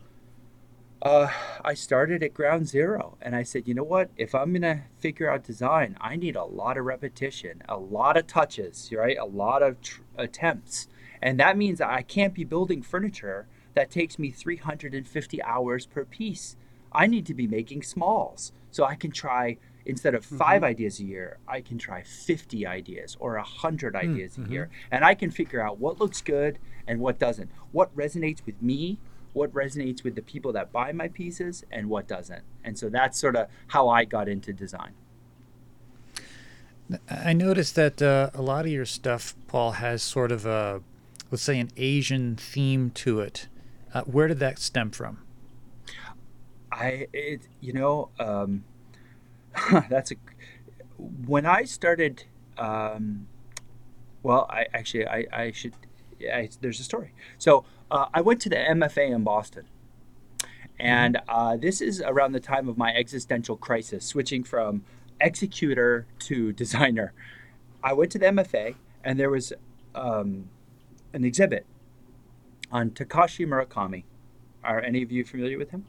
uh, 1.01 1.29
I 1.63 1.73
started 1.73 2.23
at 2.23 2.33
ground 2.33 2.67
zero 2.67 3.17
and 3.21 3.35
I 3.35 3.43
said, 3.43 3.67
you 3.67 3.73
know 3.73 3.83
what? 3.83 4.09
If 4.15 4.33
I'm 4.33 4.51
going 4.51 4.61
to 4.61 4.83
figure 4.99 5.29
out 5.29 5.43
design, 5.43 5.97
I 5.99 6.15
need 6.15 6.35
a 6.35 6.45
lot 6.45 6.77
of 6.77 6.85
repetition, 6.85 7.61
a 7.67 7.77
lot 7.77 8.15
of 8.17 8.27
touches, 8.27 8.89
right? 8.95 9.17
A 9.17 9.25
lot 9.25 9.61
of 9.61 9.81
tr- 9.81 10.01
attempts. 10.17 10.87
And 11.21 11.39
that 11.39 11.57
means 11.57 11.81
I 11.81 12.01
can't 12.01 12.33
be 12.33 12.43
building 12.43 12.81
furniture 12.81 13.47
that 13.73 13.91
takes 13.91 14.17
me 14.19 14.31
350 14.31 15.43
hours 15.43 15.85
per 15.85 16.05
piece. 16.05 16.55
I 16.91 17.07
need 17.07 17.25
to 17.25 17.33
be 17.33 17.47
making 17.47 17.83
smalls 17.83 18.53
so 18.71 18.85
I 18.85 18.95
can 18.95 19.11
try 19.11 19.57
instead 19.86 20.15
of 20.15 20.24
5 20.26 20.38
Mm-hmm. 20.39 20.63
ideas 20.65 21.00
a 21.00 21.04
year, 21.04 21.38
I 21.48 21.62
can 21.62 21.78
try 21.78 22.04
50 22.04 22.65
ideas 22.65 23.17
or 23.19 23.36
100 23.36 23.93
Mm, 23.93 23.98
ideas 23.98 24.34
mm-hmm. 24.34 24.46
a 24.46 24.54
year. 24.54 24.69
And 24.91 25.04
I 25.04 25.13
can 25.15 25.32
figure 25.32 25.62
out 25.62 25.80
what 25.80 26.00
looks 26.00 26.22
good 26.22 26.60
and 26.88 27.00
what 27.00 27.19
doesn't. 27.19 27.50
What 27.72 27.96
resonates 27.96 28.46
with 28.46 28.62
me, 28.62 29.00
what 29.34 29.52
resonates 29.54 30.04
with 30.04 30.15
the 30.15 30.22
people 30.22 30.52
that 30.54 30.72
buy 30.72 30.91
my 30.91 31.08
pieces, 31.08 31.65
and 31.72 31.89
what 31.89 32.08
doesn't. 32.08 32.43
And 32.63 32.78
so 32.78 32.89
that's 32.89 33.19
sort 33.19 33.36
of 33.36 33.48
how 33.67 33.89
I 33.89 34.06
got 34.06 34.28
into 34.28 34.54
design. 34.54 34.93
I 37.10 37.34
noticed 37.34 37.76
that 37.76 38.02
uh, 38.02 38.30
a 38.34 38.41
lot 38.41 38.65
of 38.65 38.72
your 38.72 38.86
stuff, 38.86 39.36
Paul, 39.48 39.72
has 39.74 40.04
sort 40.04 40.32
of 40.32 40.46
a, 40.46 40.82
let's 41.32 41.43
say, 41.43 41.60
an 41.60 41.72
Asian 41.78 42.36
theme 42.36 42.91
to 42.91 43.19
it. 43.22 43.48
Uh, 43.93 44.02
where 44.02 44.28
did 44.28 44.39
that 44.39 44.60
stem 44.60 44.91
from? 44.91 45.19
I, 46.72 47.08
it, 47.13 47.48
you 47.62 47.74
know, 47.74 48.10
um, 48.19 48.63
that's 49.89 50.11
a. 50.11 50.15
When 50.97 51.45
I 51.45 51.63
started, 51.63 52.25
um, 52.57 53.27
well, 54.21 54.47
I 54.49 54.67
actually, 54.73 55.07
I, 55.07 55.25
I 55.31 55.51
should. 55.51 55.73
I, 56.21 56.49
there's 56.61 56.79
a 56.79 56.83
story. 56.83 57.13
So 57.37 57.65
uh, 57.91 58.07
I 58.13 58.21
went 58.21 58.41
to 58.41 58.49
the 58.49 58.55
MFA 58.55 59.11
in 59.13 59.23
Boston, 59.23 59.65
and 60.79 61.19
uh, 61.27 61.57
this 61.57 61.81
is 61.81 62.01
around 62.01 62.31
the 62.31 62.39
time 62.39 62.69
of 62.69 62.77
my 62.77 62.93
existential 62.93 63.57
crisis, 63.57 64.05
switching 64.05 64.43
from 64.43 64.83
executor 65.19 66.05
to 66.19 66.53
designer. 66.63 67.13
I 67.83 67.93
went 67.93 68.11
to 68.11 68.19
the 68.19 68.27
MFA, 68.27 68.75
and 69.03 69.19
there 69.19 69.29
was 69.29 69.51
um, 69.93 70.49
an 71.13 71.25
exhibit 71.25 71.65
on 72.71 72.91
Takashi 72.91 73.45
Murakami. 73.45 74.03
Are 74.63 74.81
any 74.81 75.03
of 75.03 75.11
you 75.11 75.25
familiar 75.25 75.57
with 75.57 75.71
him? 75.71 75.85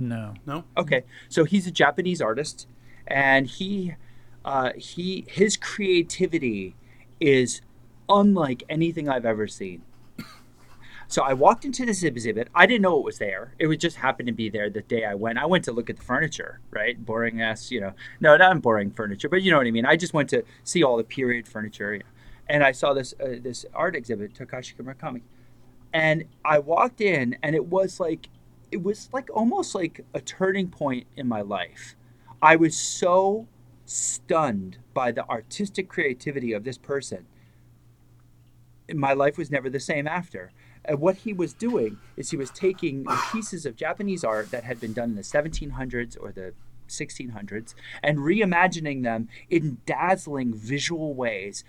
No. 0.00 0.34
No? 0.46 0.64
Okay, 0.76 1.04
so 1.28 1.44
he's 1.44 1.66
a 1.66 1.70
Japanese 1.70 2.20
artist, 2.20 2.66
and 3.06 3.46
he, 3.46 3.94
uh, 4.44 4.72
he, 4.76 5.24
his 5.28 5.56
creativity 5.56 6.74
is 7.20 7.60
unlike 8.08 8.64
anything 8.68 9.08
I've 9.08 9.26
ever 9.26 9.46
seen. 9.46 9.82
So 11.08 11.22
I 11.22 11.32
walked 11.32 11.64
into 11.64 11.84
this 11.84 12.04
exhibit. 12.04 12.48
I 12.54 12.66
didn't 12.66 12.82
know 12.82 12.96
it 12.98 13.04
was 13.04 13.18
there. 13.18 13.54
It 13.58 13.66
would 13.66 13.80
just 13.80 13.96
happen 13.96 14.26
to 14.26 14.32
be 14.32 14.48
there 14.48 14.70
the 14.70 14.82
day 14.82 15.04
I 15.04 15.14
went. 15.14 15.38
I 15.38 15.46
went 15.46 15.64
to 15.64 15.72
look 15.72 15.90
at 15.90 15.96
the 15.96 16.04
furniture, 16.04 16.60
right? 16.70 17.04
Boring 17.04 17.42
ass, 17.42 17.72
you 17.72 17.80
know. 17.80 17.94
No, 18.20 18.36
not 18.36 18.62
boring 18.62 18.92
furniture, 18.92 19.28
but 19.28 19.42
you 19.42 19.50
know 19.50 19.58
what 19.58 19.66
I 19.66 19.72
mean. 19.72 19.84
I 19.84 19.96
just 19.96 20.14
went 20.14 20.30
to 20.30 20.44
see 20.62 20.84
all 20.84 20.96
the 20.96 21.02
period 21.02 21.48
furniture, 21.48 21.94
you 21.94 21.98
know. 21.98 22.04
and 22.48 22.62
I 22.62 22.70
saw 22.70 22.94
this 22.94 23.12
uh, 23.20 23.40
this 23.42 23.66
art 23.74 23.96
exhibit, 23.96 24.34
Takashi 24.34 24.74
Murakami, 24.76 25.22
and 25.92 26.24
I 26.44 26.60
walked 26.60 27.00
in, 27.00 27.36
and 27.42 27.56
it 27.56 27.66
was 27.66 27.98
like 27.98 28.28
it 28.70 28.82
was 28.82 29.08
like 29.12 29.28
almost 29.32 29.74
like 29.74 30.04
a 30.14 30.20
turning 30.20 30.68
point 30.68 31.06
in 31.16 31.26
my 31.26 31.40
life. 31.40 31.96
I 32.42 32.56
was 32.56 32.76
so 32.76 33.46
stunned 33.84 34.78
by 34.94 35.12
the 35.12 35.28
artistic 35.28 35.88
creativity 35.88 36.52
of 36.52 36.64
this 36.64 36.78
person. 36.78 37.26
My 38.92 39.12
life 39.12 39.36
was 39.36 39.50
never 39.50 39.68
the 39.68 39.80
same 39.80 40.06
after. 40.06 40.52
And 40.84 41.00
what 41.00 41.16
he 41.16 41.32
was 41.32 41.52
doing 41.52 41.98
is 42.16 42.30
he 42.30 42.36
was 42.36 42.50
taking 42.50 43.04
pieces 43.30 43.66
of 43.66 43.76
Japanese 43.76 44.24
art 44.24 44.50
that 44.50 44.64
had 44.64 44.80
been 44.80 44.92
done 44.92 45.10
in 45.10 45.16
the 45.16 45.22
1700s 45.22 46.16
or 46.18 46.32
the 46.32 46.54
1600s 46.88 47.74
and 48.02 48.18
reimagining 48.18 49.02
them 49.02 49.28
in 49.48 49.78
dazzling 49.86 50.52
visual 50.54 51.14
ways 51.14 51.64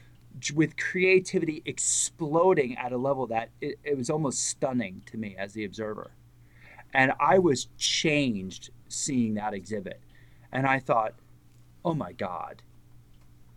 with 0.53 0.77
creativity 0.77 1.61
exploding 1.65 2.75
at 2.77 2.91
a 2.91 2.97
level 2.97 3.27
that 3.27 3.49
it, 3.59 3.77
it 3.83 3.97
was 3.97 4.09
almost 4.09 4.47
stunning 4.47 5.01
to 5.05 5.17
me 5.17 5.35
as 5.37 5.53
the 5.53 5.65
observer. 5.65 6.11
And 6.93 7.13
I 7.19 7.39
was 7.39 7.67
changed 7.77 8.69
seeing 8.87 9.35
that 9.35 9.53
exhibit. 9.53 10.01
And 10.51 10.67
I 10.67 10.79
thought, 10.79 11.13
oh 11.83 11.93
my 11.93 12.11
God, 12.11 12.61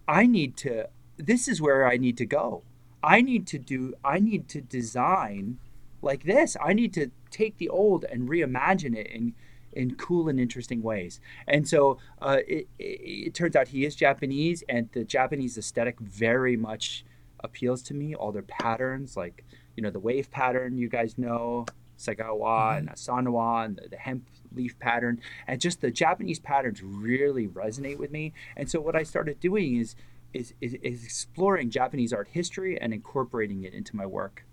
I 0.06 0.26
need 0.26 0.56
to, 0.58 0.88
this 1.16 1.48
is 1.48 1.60
where 1.60 1.86
I 1.86 1.96
need 1.96 2.16
to 2.18 2.26
go. 2.26 2.62
I 3.02 3.20
need 3.20 3.46
to 3.48 3.58
do, 3.58 3.94
I 4.04 4.18
need 4.18 4.48
to 4.48 4.60
design 4.60 5.58
like 6.00 6.24
this. 6.24 6.56
I 6.62 6.72
need 6.72 6.92
to 6.94 7.10
take 7.30 7.58
the 7.58 7.68
old 7.68 8.04
and 8.04 8.28
reimagine 8.28 8.96
it 8.96 9.08
in, 9.08 9.34
in 9.72 9.96
cool 9.96 10.28
and 10.28 10.38
interesting 10.38 10.82
ways. 10.82 11.20
And 11.48 11.68
so 11.68 11.98
uh, 12.22 12.38
it, 12.46 12.68
it, 12.78 13.00
it 13.28 13.34
turns 13.34 13.56
out 13.56 13.68
he 13.68 13.84
is 13.84 13.96
Japanese, 13.96 14.62
and 14.68 14.88
the 14.92 15.04
Japanese 15.04 15.58
aesthetic 15.58 15.98
very 15.98 16.56
much 16.56 17.04
appeals 17.40 17.82
to 17.84 17.94
me. 17.94 18.14
All 18.14 18.30
their 18.30 18.42
patterns, 18.42 19.16
like, 19.16 19.44
you 19.76 19.82
know, 19.82 19.90
the 19.90 19.98
wave 19.98 20.30
pattern 20.30 20.78
you 20.78 20.88
guys 20.88 21.18
know, 21.18 21.66
Sagawa 22.04 22.78
and 22.78 22.88
Asanoha 22.88 23.64
and 23.64 23.76
the, 23.76 23.88
the 23.88 23.96
hemp 23.96 24.28
leaf 24.54 24.78
pattern 24.78 25.20
and 25.46 25.60
just 25.60 25.80
the 25.80 25.90
Japanese 25.90 26.38
patterns 26.38 26.82
really 26.82 27.48
resonate 27.48 27.98
with 27.98 28.10
me. 28.10 28.32
And 28.56 28.70
so 28.70 28.80
what 28.80 28.94
I 28.94 29.02
started 29.02 29.40
doing 29.40 29.76
is 29.76 29.96
is, 30.32 30.52
is, 30.60 30.74
is 30.82 31.04
exploring 31.04 31.70
Japanese 31.70 32.12
art 32.12 32.28
history 32.28 32.76
and 32.80 32.92
incorporating 32.92 33.62
it 33.62 33.72
into 33.72 33.94
my 33.94 34.04
work. 34.04 34.44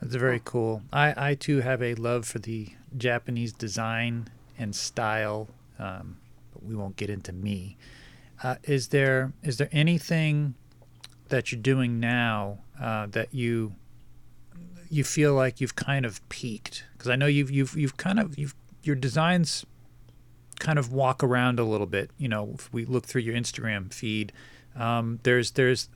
That's 0.00 0.14
very 0.14 0.40
cool. 0.44 0.82
I, 0.92 1.30
I 1.30 1.34
too 1.34 1.60
have 1.60 1.82
a 1.82 1.94
love 1.96 2.26
for 2.26 2.38
the 2.38 2.68
Japanese 2.96 3.52
design 3.52 4.28
and 4.58 4.76
style, 4.76 5.48
um, 5.78 6.18
but 6.52 6.62
we 6.64 6.76
won't 6.76 6.96
get 6.96 7.10
into 7.10 7.32
me. 7.32 7.76
Uh, 8.42 8.56
is 8.64 8.88
there 8.88 9.32
is 9.42 9.56
there 9.56 9.70
anything 9.72 10.54
that 11.28 11.50
you're 11.50 11.60
doing 11.60 11.98
now 11.98 12.58
uh, 12.80 13.06
that 13.06 13.34
you 13.34 13.74
you 14.90 15.04
feel 15.04 15.34
like 15.34 15.60
you've 15.60 15.76
kind 15.76 16.06
of 16.06 16.26
peaked? 16.28 16.84
Because 16.92 17.10
I 17.10 17.16
know 17.16 17.26
you've 17.26 17.50
you've 17.50 17.76
you've 17.76 17.96
kind 17.96 18.18
of 18.18 18.38
you've 18.38 18.54
your 18.82 18.96
designs 18.96 19.64
kind 20.58 20.78
of 20.78 20.92
walk 20.92 21.22
around 21.22 21.58
a 21.58 21.64
little 21.64 21.86
bit. 21.86 22.10
You 22.18 22.28
know, 22.28 22.52
if 22.54 22.72
we 22.72 22.84
look 22.84 23.06
through 23.06 23.22
your 23.22 23.34
Instagram 23.34 23.92
feed, 23.92 24.32
um, 24.74 25.20
there's 25.22 25.52
there's 25.52 25.88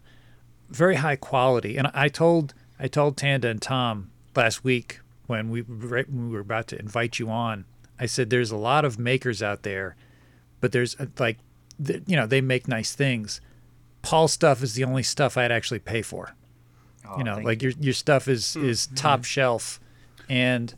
very 0.68 0.96
high 0.96 1.16
quality. 1.16 1.76
And 1.76 1.90
I 1.94 2.08
told 2.08 2.54
I 2.78 2.88
told 2.88 3.16
Tanda 3.16 3.48
and 3.48 3.60
Tom 3.60 4.10
last 4.34 4.64
week 4.64 5.00
when 5.26 5.50
we 5.50 5.62
right 5.62 6.08
when 6.08 6.28
we 6.28 6.34
were 6.34 6.40
about 6.40 6.68
to 6.68 6.78
invite 6.78 7.18
you 7.18 7.30
on. 7.30 7.64
I 7.98 8.06
said 8.06 8.30
there's 8.30 8.50
a 8.50 8.56
lot 8.56 8.84
of 8.84 8.98
makers 8.98 9.42
out 9.42 9.62
there, 9.62 9.94
but 10.60 10.72
there's 10.72 10.98
uh, 10.98 11.06
like, 11.18 11.38
you 11.78 12.16
know, 12.16 12.26
they 12.26 12.40
make 12.40 12.66
nice 12.66 12.94
things. 12.94 13.40
Paul 14.00 14.26
stuff 14.26 14.62
is 14.62 14.74
the 14.74 14.84
only 14.84 15.02
stuff 15.02 15.36
I'd 15.36 15.52
actually 15.52 15.80
pay 15.80 16.00
for. 16.00 16.34
Oh, 17.12 17.18
you 17.18 17.24
know, 17.24 17.34
thank 17.36 17.46
like 17.46 17.62
your 17.62 17.72
your 17.80 17.94
stuff 17.94 18.28
is 18.28 18.54
Hmm. 18.54 18.64
is 18.68 18.88
top 18.94 19.24
shelf, 19.24 19.80
and 20.28 20.74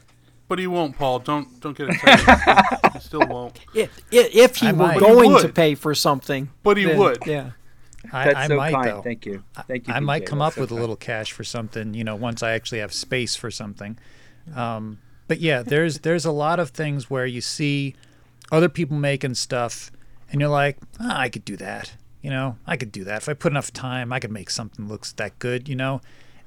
But 0.49 0.59
he 0.59 0.67
won't, 0.67 0.97
Paul. 0.99 1.19
Don't 1.21 1.61
don't 1.61 1.77
get 1.77 1.89
excited. 1.91 2.79
he 2.95 2.99
still 3.01 3.27
won't. 3.27 3.59
If, 3.75 3.91
if 4.11 4.57
he 4.57 4.67
I 4.69 4.73
were 4.73 4.79
might. 4.79 5.01
But 5.01 5.09
he 5.09 5.15
going 5.15 5.43
to 5.43 5.49
pay 5.49 5.75
for 5.75 5.95
something, 5.95 6.51
But 6.63 6.77
he 6.77 6.85
then- 6.85 6.99
would. 6.99 7.19
Yeah. 7.27 7.51
I, 8.13 8.25
That's 8.25 8.37
I 8.37 8.47
so 8.49 8.57
might 8.57 8.73
kind. 8.75 8.89
though. 8.89 9.03
Thank 9.03 9.27
you. 9.27 9.45
Thank 9.69 9.87
you. 9.87 9.95
I 9.95 10.01
might 10.01 10.27
come 10.27 10.41
That's 10.41 10.49
up 10.49 10.55
so 10.55 10.61
with 10.63 10.71
a 10.73 10.75
little 10.75 10.97
cash 10.97 11.31
for 11.31 11.45
something, 11.45 11.95
you 11.95 12.03
know, 12.03 12.17
once 12.17 12.43
I 12.43 12.51
actually 12.51 12.81
have 12.81 12.93
space 12.93 13.37
for 13.37 13.49
something. 13.49 13.97
Um, 14.57 14.99
but 15.29 15.39
yeah, 15.41 15.63
there's 15.63 16.01
there's 16.01 16.25
a 16.25 16.33
lot 16.33 16.59
of 16.59 16.71
things 16.71 17.09
where 17.09 17.27
you 17.27 17.41
see 17.41 17.95
other 18.51 18.69
people 18.69 18.97
making 18.97 19.35
stuff, 19.37 19.93
and 20.31 20.41
you're 20.41 20.51
like, 20.51 20.79
ah, 21.01 21.17
I 21.21 21.29
could 21.29 21.45
do 21.45 21.57
that. 21.59 21.95
You 22.23 22.31
know, 22.31 22.57
I 22.67 22.77
could 22.77 22.91
do 22.93 23.05
that 23.05 23.19
if 23.23 23.29
I 23.29 23.35
put 23.35 23.53
enough 23.53 23.73
time. 23.73 24.13
I 24.13 24.19
could 24.19 24.33
make 24.33 24.51
something 24.51 24.89
looks 24.89 25.13
that 25.13 25.39
good. 25.39 25.69
You 25.69 25.77
know, 25.77 26.01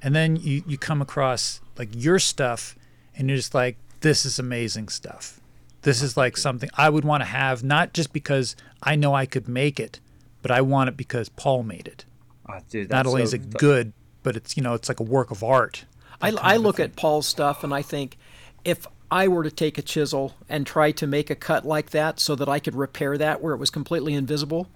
and 0.05 0.15
then 0.15 0.37
you 0.37 0.63
you 0.65 0.77
come 0.77 1.01
across 1.01 1.59
like 1.77 1.89
your 1.91 2.19
stuff, 2.19 2.77
and 3.17 3.27
you're 3.27 3.35
just 3.37 3.53
like, 3.53 3.75
this 4.01 4.25
is 4.25 4.39
amazing 4.39 4.87
stuff. 4.87 5.41
This 5.81 6.01
is 6.01 6.15
like 6.15 6.37
something 6.37 6.69
I 6.77 6.89
would 6.89 7.03
want 7.03 7.21
to 7.21 7.25
have, 7.25 7.63
not 7.63 7.93
just 7.93 8.13
because 8.13 8.55
I 8.81 8.95
know 8.95 9.13
I 9.13 9.25
could 9.25 9.47
make 9.49 9.79
it, 9.79 9.99
but 10.41 10.51
I 10.51 10.61
want 10.61 10.87
it 10.89 10.95
because 10.97 11.27
Paul 11.29 11.63
made 11.63 11.87
it 11.87 12.05
Oh, 12.47 12.59
dude, 12.69 12.89
not 12.89 13.05
only 13.07 13.21
so- 13.21 13.25
is 13.25 13.33
it 13.33 13.49
good, 13.57 13.91
but 14.23 14.35
it's 14.35 14.55
you 14.55 14.63
know 14.63 14.73
it's 14.75 14.87
like 14.89 14.99
a 14.99 15.03
work 15.03 15.31
of 15.31 15.43
art. 15.43 15.85
I, 16.21 16.31
I 16.31 16.55
of 16.55 16.61
look 16.61 16.77
thing. 16.77 16.85
at 16.85 16.95
Paul's 16.95 17.27
stuff 17.27 17.63
and 17.63 17.73
I 17.73 17.81
think 17.81 18.17
if 18.63 18.87
I 19.11 19.27
were 19.27 19.43
to 19.43 19.51
take 19.51 19.77
a 19.77 19.81
chisel 19.83 20.33
and 20.49 20.65
try 20.65 20.91
to 20.93 21.05
make 21.05 21.29
a 21.29 21.35
cut 21.35 21.65
like 21.65 21.89
that 21.91 22.19
so 22.19 22.35
that 22.35 22.47
I 22.49 22.59
could 22.59 22.73
repair 22.75 23.17
that 23.17 23.41
where 23.41 23.53
it 23.53 23.57
was 23.57 23.69
completely 23.69 24.13
invisible, 24.15 24.67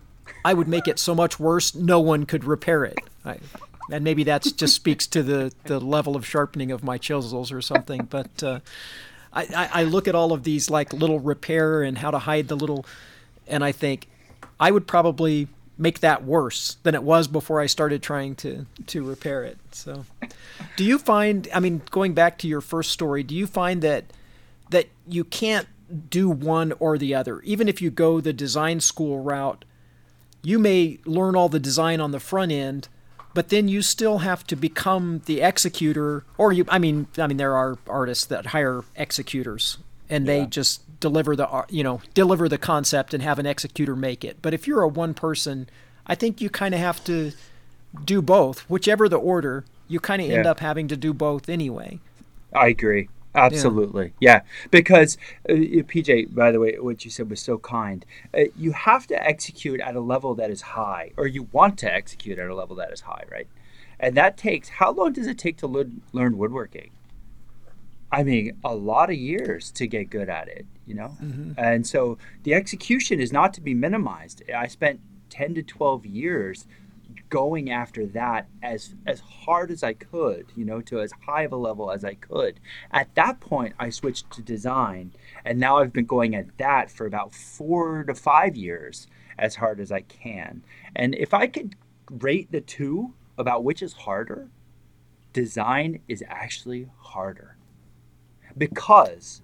I 0.45 0.53
would 0.53 0.67
make 0.67 0.87
it 0.87 0.99
so 0.99 1.15
much 1.15 1.39
worse 1.39 1.73
no 1.73 1.99
one 1.99 2.25
could 2.25 2.43
repair 2.43 2.83
it. 2.85 2.97
I, 3.25 3.37
and 3.91 4.03
maybe 4.03 4.23
that 4.25 4.41
just 4.57 4.75
speaks 4.75 5.07
to 5.07 5.23
the, 5.23 5.53
the 5.65 5.79
level 5.79 6.15
of 6.15 6.25
sharpening 6.25 6.71
of 6.71 6.83
my 6.83 6.97
chisels 6.97 7.51
or 7.51 7.61
something. 7.61 8.07
But 8.09 8.43
uh, 8.43 8.59
I, 9.33 9.69
I, 9.73 9.83
look 9.83 10.07
at 10.07 10.15
all 10.15 10.33
of 10.33 10.43
these 10.43 10.69
like 10.69 10.91
little 10.93 11.19
repair 11.19 11.83
and 11.83 11.97
how 11.97 12.11
to 12.11 12.19
hide 12.19 12.47
the 12.47 12.55
little, 12.55 12.85
and 13.47 13.63
I 13.63 13.71
think 13.71 14.07
I 14.59 14.71
would 14.71 14.87
probably 14.87 15.47
make 15.77 16.01
that 16.01 16.25
worse 16.25 16.77
than 16.83 16.93
it 16.93 17.03
was 17.03 17.27
before 17.27 17.61
I 17.61 17.65
started 17.67 18.03
trying 18.03 18.35
to 18.35 18.65
to 18.87 19.03
repair 19.03 19.43
it. 19.43 19.57
So, 19.71 20.05
do 20.75 20.83
you 20.83 20.97
find? 20.97 21.47
I 21.53 21.59
mean, 21.59 21.81
going 21.89 22.13
back 22.13 22.37
to 22.39 22.47
your 22.47 22.61
first 22.61 22.91
story, 22.91 23.23
do 23.23 23.35
you 23.35 23.47
find 23.47 23.81
that 23.81 24.05
that 24.71 24.87
you 25.07 25.23
can't 25.23 25.67
do 26.09 26.29
one 26.29 26.73
or 26.79 26.97
the 26.97 27.15
other, 27.15 27.41
even 27.41 27.67
if 27.67 27.81
you 27.81 27.89
go 27.89 28.19
the 28.19 28.33
design 28.33 28.79
school 28.79 29.21
route? 29.23 29.65
You 30.41 30.57
may 30.57 30.99
learn 31.05 31.35
all 31.35 31.49
the 31.49 31.59
design 31.59 31.99
on 31.99 32.11
the 32.11 32.19
front 32.19 32.51
end, 32.53 32.87
but 33.33 33.49
then 33.49 33.67
you 33.67 33.81
still 33.81 34.19
have 34.19 34.45
to 34.47 34.55
become 34.55 35.21
the 35.25 35.41
executor 35.41 36.23
or 36.37 36.51
you 36.51 36.65
i 36.69 36.79
mean 36.79 37.07
i 37.17 37.27
mean 37.27 37.37
there 37.37 37.55
are 37.55 37.77
artists 37.87 38.25
that 38.25 38.47
hire 38.47 38.83
executors 38.95 39.77
and 40.09 40.27
they 40.27 40.45
just 40.45 40.81
deliver 40.99 41.35
the 41.35 41.65
you 41.69 41.83
know 41.83 42.01
deliver 42.13 42.49
the 42.49 42.57
concept 42.57 43.13
and 43.13 43.23
have 43.23 43.39
an 43.39 43.45
executor 43.45 43.95
make 43.95 44.25
it. 44.25 44.37
But 44.41 44.53
if 44.53 44.67
you're 44.67 44.81
a 44.81 44.87
one 44.87 45.13
person 45.13 45.69
i 46.07 46.15
think 46.15 46.41
you 46.41 46.49
kind 46.49 46.73
of 46.73 46.79
have 46.79 47.03
to 47.05 47.31
do 48.05 48.21
both. 48.21 48.61
Whichever 48.69 49.07
the 49.07 49.17
order 49.17 49.65
you 49.87 49.99
kind 49.99 50.21
of 50.21 50.29
end 50.29 50.45
up 50.45 50.59
having 50.59 50.87
to 50.87 50.97
do 50.97 51.13
both 51.13 51.49
anyway. 51.49 51.99
I 52.53 52.67
agree. 52.67 53.09
Absolutely. 53.35 54.13
Yeah. 54.19 54.41
Because, 54.71 55.17
uh, 55.47 55.53
PJ, 55.53 56.33
by 56.33 56.51
the 56.51 56.59
way, 56.59 56.77
what 56.79 57.05
you 57.05 57.11
said 57.11 57.29
was 57.29 57.39
so 57.39 57.57
kind. 57.57 58.05
Uh, 58.33 58.45
you 58.55 58.71
have 58.71 59.05
to 59.07 59.23
execute 59.23 59.79
at 59.79 59.95
a 59.95 60.01
level 60.01 60.33
that 60.35 60.49
is 60.49 60.61
high, 60.61 61.11
or 61.15 61.27
you 61.27 61.47
want 61.51 61.77
to 61.79 61.93
execute 61.93 62.39
at 62.39 62.47
a 62.47 62.55
level 62.55 62.75
that 62.77 62.91
is 62.91 63.01
high, 63.01 63.25
right? 63.31 63.47
And 63.99 64.15
that 64.17 64.37
takes, 64.37 64.69
how 64.69 64.91
long 64.91 65.13
does 65.13 65.27
it 65.27 65.37
take 65.37 65.57
to 65.57 65.67
learn, 65.67 66.01
learn 66.13 66.37
woodworking? 66.37 66.91
I 68.11 68.23
mean, 68.23 68.57
a 68.63 68.73
lot 68.73 69.09
of 69.09 69.17
years 69.17 69.69
to 69.71 69.85
get 69.85 70.09
good 70.09 70.29
at 70.29 70.47
it, 70.47 70.65
you 70.87 70.95
know? 70.95 71.15
And 71.57 71.85
so 71.85 72.17
the 72.43 72.55
execution 72.55 73.19
is 73.19 73.31
not 73.31 73.53
to 73.53 73.61
be 73.61 73.75
minimized. 73.75 74.41
I 74.51 74.65
spent 74.67 74.99
10 75.29 75.53
to 75.55 75.61
12 75.61 76.07
years 76.07 76.65
going 77.29 77.69
after 77.69 78.05
that 78.07 78.47
as 78.61 78.95
as 79.05 79.19
hard 79.19 79.71
as 79.71 79.83
I 79.83 79.93
could, 79.93 80.47
you 80.55 80.65
know, 80.65 80.81
to 80.81 81.01
as 81.01 81.11
high 81.25 81.43
of 81.43 81.51
a 81.51 81.57
level 81.57 81.91
as 81.91 82.03
I 82.03 82.15
could. 82.15 82.59
At 82.91 83.13
that 83.15 83.39
point, 83.39 83.75
I 83.79 83.89
switched 83.89 84.31
to 84.31 84.41
design, 84.41 85.13
and 85.45 85.59
now 85.59 85.77
I've 85.77 85.93
been 85.93 86.05
going 86.05 86.35
at 86.35 86.57
that 86.57 86.91
for 86.91 87.05
about 87.05 87.33
4 87.33 88.03
to 88.05 88.15
5 88.15 88.55
years 88.55 89.07
as 89.37 89.55
hard 89.55 89.79
as 89.79 89.91
I 89.91 90.01
can. 90.01 90.63
And 90.95 91.15
if 91.15 91.33
I 91.33 91.47
could 91.47 91.75
rate 92.09 92.51
the 92.51 92.61
two 92.61 93.13
about 93.37 93.63
which 93.63 93.81
is 93.81 93.93
harder, 93.93 94.49
design 95.33 95.99
is 96.07 96.23
actually 96.27 96.89
harder. 96.97 97.55
Because 98.57 99.41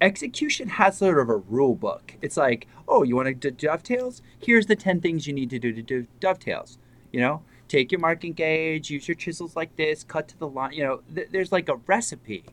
execution 0.00 0.68
has 0.68 0.98
sort 0.98 1.18
of 1.18 1.28
a 1.28 1.36
rule 1.36 1.74
book. 1.74 2.14
It's 2.20 2.36
like, 2.36 2.66
oh, 2.86 3.02
you 3.02 3.16
want 3.16 3.28
to 3.28 3.34
do 3.34 3.50
dovetails? 3.50 4.20
Here's 4.38 4.66
the 4.66 4.76
10 4.76 5.00
things 5.00 5.26
you 5.26 5.32
need 5.32 5.50
to 5.50 5.58
do 5.58 5.72
to 5.72 5.82
do 5.82 6.06
dovetails. 6.20 6.78
You 7.12 7.20
know, 7.20 7.42
take 7.68 7.92
your 7.92 8.00
marking 8.00 8.32
gauge, 8.32 8.90
use 8.90 9.06
your 9.06 9.14
chisels 9.14 9.54
like 9.54 9.76
this, 9.76 10.02
cut 10.02 10.28
to 10.28 10.38
the 10.38 10.48
line. 10.48 10.72
You 10.72 10.84
know, 10.84 11.00
th- 11.14 11.28
there's 11.30 11.52
like 11.52 11.68
a 11.68 11.76
recipe. 11.76 12.44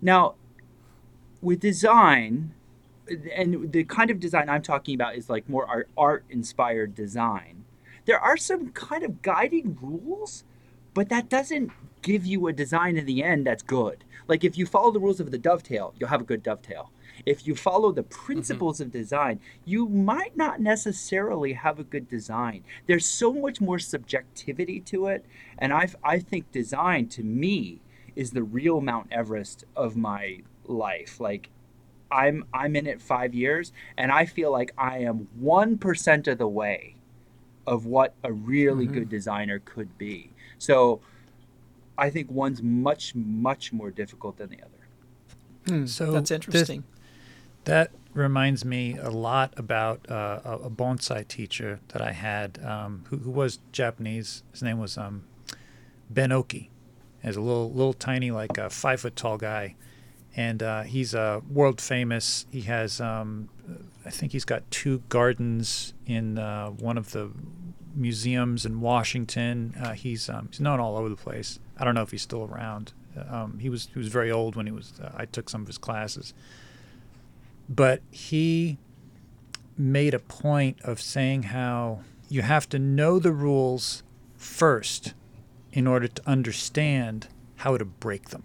Now, 0.00 0.34
with 1.42 1.60
design, 1.60 2.54
and 3.34 3.72
the 3.72 3.84
kind 3.84 4.10
of 4.10 4.20
design 4.20 4.48
I'm 4.48 4.62
talking 4.62 4.94
about 4.94 5.16
is 5.16 5.28
like 5.28 5.48
more 5.48 5.66
art, 5.66 5.88
art 5.96 6.24
inspired 6.30 6.94
design. 6.94 7.64
There 8.04 8.18
are 8.18 8.36
some 8.36 8.70
kind 8.70 9.02
of 9.02 9.22
guiding 9.22 9.78
rules, 9.80 10.44
but 10.94 11.08
that 11.08 11.28
doesn't 11.28 11.72
give 12.02 12.24
you 12.24 12.46
a 12.46 12.52
design 12.52 12.96
in 12.96 13.06
the 13.06 13.22
end 13.22 13.46
that's 13.46 13.62
good. 13.62 14.04
Like 14.28 14.44
if 14.44 14.56
you 14.56 14.66
follow 14.66 14.90
the 14.90 15.00
rules 15.00 15.20
of 15.20 15.30
the 15.30 15.38
dovetail, 15.38 15.94
you'll 15.98 16.08
have 16.08 16.20
a 16.20 16.24
good 16.24 16.42
dovetail. 16.42 16.90
If 17.26 17.46
you 17.46 17.54
follow 17.54 17.92
the 17.92 18.02
mm-hmm. 18.02 18.24
principles 18.26 18.80
of 18.80 18.90
design, 18.90 19.40
you 19.64 19.86
might 19.88 20.36
not 20.36 20.60
necessarily 20.60 21.52
have 21.54 21.78
a 21.78 21.84
good 21.84 22.08
design. 22.08 22.64
There's 22.86 23.06
so 23.06 23.32
much 23.32 23.60
more 23.60 23.78
subjectivity 23.78 24.80
to 24.80 25.06
it, 25.06 25.24
and 25.58 25.72
I 25.72 25.88
I 26.02 26.18
think 26.18 26.50
design 26.50 27.08
to 27.08 27.22
me 27.22 27.80
is 28.16 28.32
the 28.32 28.42
real 28.42 28.80
Mount 28.80 29.08
Everest 29.12 29.64
of 29.76 29.96
my 29.96 30.40
life. 30.64 31.20
Like 31.20 31.50
I'm 32.10 32.44
I'm 32.52 32.76
in 32.76 32.86
it 32.86 33.00
5 33.00 33.34
years 33.34 33.72
and 33.96 34.10
I 34.10 34.26
feel 34.26 34.50
like 34.50 34.72
I 34.76 34.98
am 34.98 35.28
1% 35.40 36.26
of 36.26 36.38
the 36.38 36.48
way 36.48 36.96
of 37.66 37.86
what 37.86 38.14
a 38.24 38.32
really 38.32 38.86
mm-hmm. 38.86 38.94
good 38.94 39.08
designer 39.08 39.60
could 39.60 39.96
be. 39.96 40.32
So 40.58 41.00
I 41.96 42.10
think 42.10 42.30
one's 42.30 42.62
much 42.62 43.14
much 43.14 43.72
more 43.72 43.90
difficult 43.90 44.38
than 44.38 44.50
the 44.50 44.58
other. 44.62 44.70
Hmm. 45.66 45.86
So 45.86 46.10
that's 46.10 46.30
this- 46.30 46.36
interesting 46.36 46.84
That 47.64 47.90
reminds 48.14 48.64
me 48.64 48.96
a 48.96 49.10
lot 49.10 49.54
about 49.56 50.10
uh, 50.10 50.40
a, 50.44 50.70
bonsai 50.70 51.26
teacher 51.28 51.80
that 51.88 52.02
I 52.02 52.12
had 52.12 52.58
um, 52.64 53.04
who, 53.08 53.18
who 53.18 53.30
was 53.30 53.60
Japanese. 53.72 54.42
His 54.52 54.62
name 54.62 54.78
was 54.78 54.98
um, 54.98 55.24
Ben 56.08 56.32
Oki. 56.32 56.70
He's 57.22 57.36
a 57.36 57.40
little, 57.40 57.70
little 57.70 57.92
tiny, 57.92 58.30
like 58.30 58.56
a 58.58 58.70
five 58.70 59.00
foot 59.00 59.14
tall 59.14 59.36
guy, 59.36 59.76
and 60.34 60.62
uh, 60.62 60.82
he's 60.82 61.14
uh, 61.14 61.40
world 61.50 61.80
famous. 61.80 62.46
He 62.50 62.62
has, 62.62 63.00
um, 63.00 63.50
I 64.06 64.10
think, 64.10 64.32
he's 64.32 64.46
got 64.46 64.68
two 64.70 65.02
gardens 65.10 65.92
in 66.06 66.38
uh, 66.38 66.70
one 66.70 66.96
of 66.96 67.12
the 67.12 67.30
museums 67.94 68.64
in 68.64 68.80
Washington. 68.80 69.74
Uh, 69.78 69.92
he's 69.92 70.30
um, 70.30 70.48
he's 70.50 70.60
known 70.60 70.80
all 70.80 70.96
over 70.96 71.10
the 71.10 71.16
place. 71.16 71.60
I 71.78 71.84
don't 71.84 71.94
know 71.94 72.02
if 72.02 72.10
he's 72.10 72.22
still 72.22 72.44
around. 72.44 72.94
Um, 73.28 73.58
he 73.58 73.68
was 73.68 73.88
he 73.92 73.98
was 73.98 74.08
very 74.08 74.30
old 74.30 74.56
when 74.56 74.64
he 74.64 74.72
was. 74.72 74.94
Uh, 74.98 75.12
I 75.14 75.26
took 75.26 75.50
some 75.50 75.60
of 75.60 75.66
his 75.66 75.78
classes 75.78 76.32
but 77.70 78.02
he 78.10 78.76
made 79.78 80.12
a 80.12 80.18
point 80.18 80.78
of 80.82 81.00
saying 81.00 81.44
how 81.44 82.00
you 82.28 82.42
have 82.42 82.68
to 82.68 82.78
know 82.78 83.20
the 83.20 83.32
rules 83.32 84.02
first 84.36 85.14
in 85.72 85.86
order 85.86 86.08
to 86.08 86.28
understand 86.28 87.28
how 87.56 87.78
to 87.78 87.84
break 87.84 88.30
them. 88.30 88.42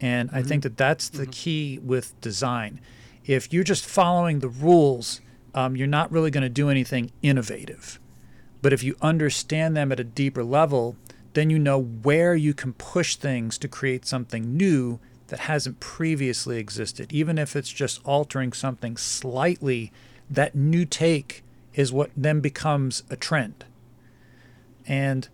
And 0.00 0.30
I 0.32 0.42
think 0.42 0.62
that 0.62 0.78
that's 0.78 1.10
the 1.10 1.26
key 1.26 1.78
with 1.78 2.18
design. 2.22 2.80
If 3.26 3.52
you're 3.52 3.62
just 3.62 3.84
following 3.84 4.38
the 4.38 4.48
rules, 4.48 5.20
um, 5.54 5.76
you're 5.76 5.86
not 5.86 6.10
really 6.10 6.30
going 6.30 6.42
to 6.42 6.48
do 6.48 6.70
anything 6.70 7.12
innovative. 7.20 8.00
But 8.62 8.72
if 8.72 8.82
you 8.82 8.96
understand 9.02 9.76
them 9.76 9.92
at 9.92 10.00
a 10.00 10.04
deeper 10.04 10.42
level, 10.42 10.96
then 11.34 11.50
you 11.50 11.58
know 11.58 11.78
where 11.78 12.34
you 12.34 12.54
can 12.54 12.72
push 12.72 13.16
things 13.16 13.58
to 13.58 13.68
create 13.68 14.06
something 14.06 14.56
new 14.56 14.98
that 15.30 15.40
hasn't 15.40 15.80
previously 15.80 16.58
existed. 16.58 17.12
Even 17.12 17.38
if 17.38 17.56
it's 17.56 17.70
just 17.70 18.00
altering 18.04 18.52
something 18.52 18.96
slightly, 18.96 19.90
that 20.28 20.54
new 20.54 20.84
take 20.84 21.42
is 21.74 21.92
what 21.92 22.10
then 22.16 22.40
becomes 22.40 23.02
a 23.10 23.16
trend. 23.16 23.64
And 24.86 25.28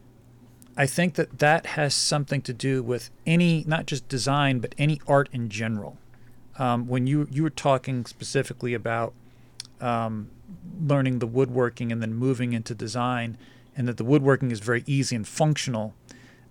I 0.76 0.86
think 0.86 1.14
that 1.14 1.38
that 1.38 1.66
has 1.66 1.94
something 1.94 2.42
to 2.42 2.53
do 2.53 2.82
with 2.82 3.11
any, 3.26 3.64
not 3.66 3.86
just 3.86 4.07
design, 4.09 4.59
but 4.59 4.74
any 4.76 5.01
art 5.09 5.28
in 5.32 5.49
general. 5.49 5.97
Um, 6.59 6.86
when 6.86 7.07
you 7.07 7.28
you 7.30 7.42
were 7.42 7.51
talking 7.51 8.07
specifically 8.07 8.74
about 8.74 9.12
um, 9.80 10.28
learning 10.80 11.18
the 11.18 11.26
woodworking 11.26 11.92
and 11.92 12.03
then 12.03 12.14
moving 12.14 12.53
into 12.53 12.74
design, 12.74 13.36
and 13.76 13.88
that 13.88 13.97
the 13.97 14.05
woodworking 14.05 14.51
is 14.51 14.61
very 14.61 14.82
easy 14.86 15.16
and 15.16 15.26
functional, 15.26 15.94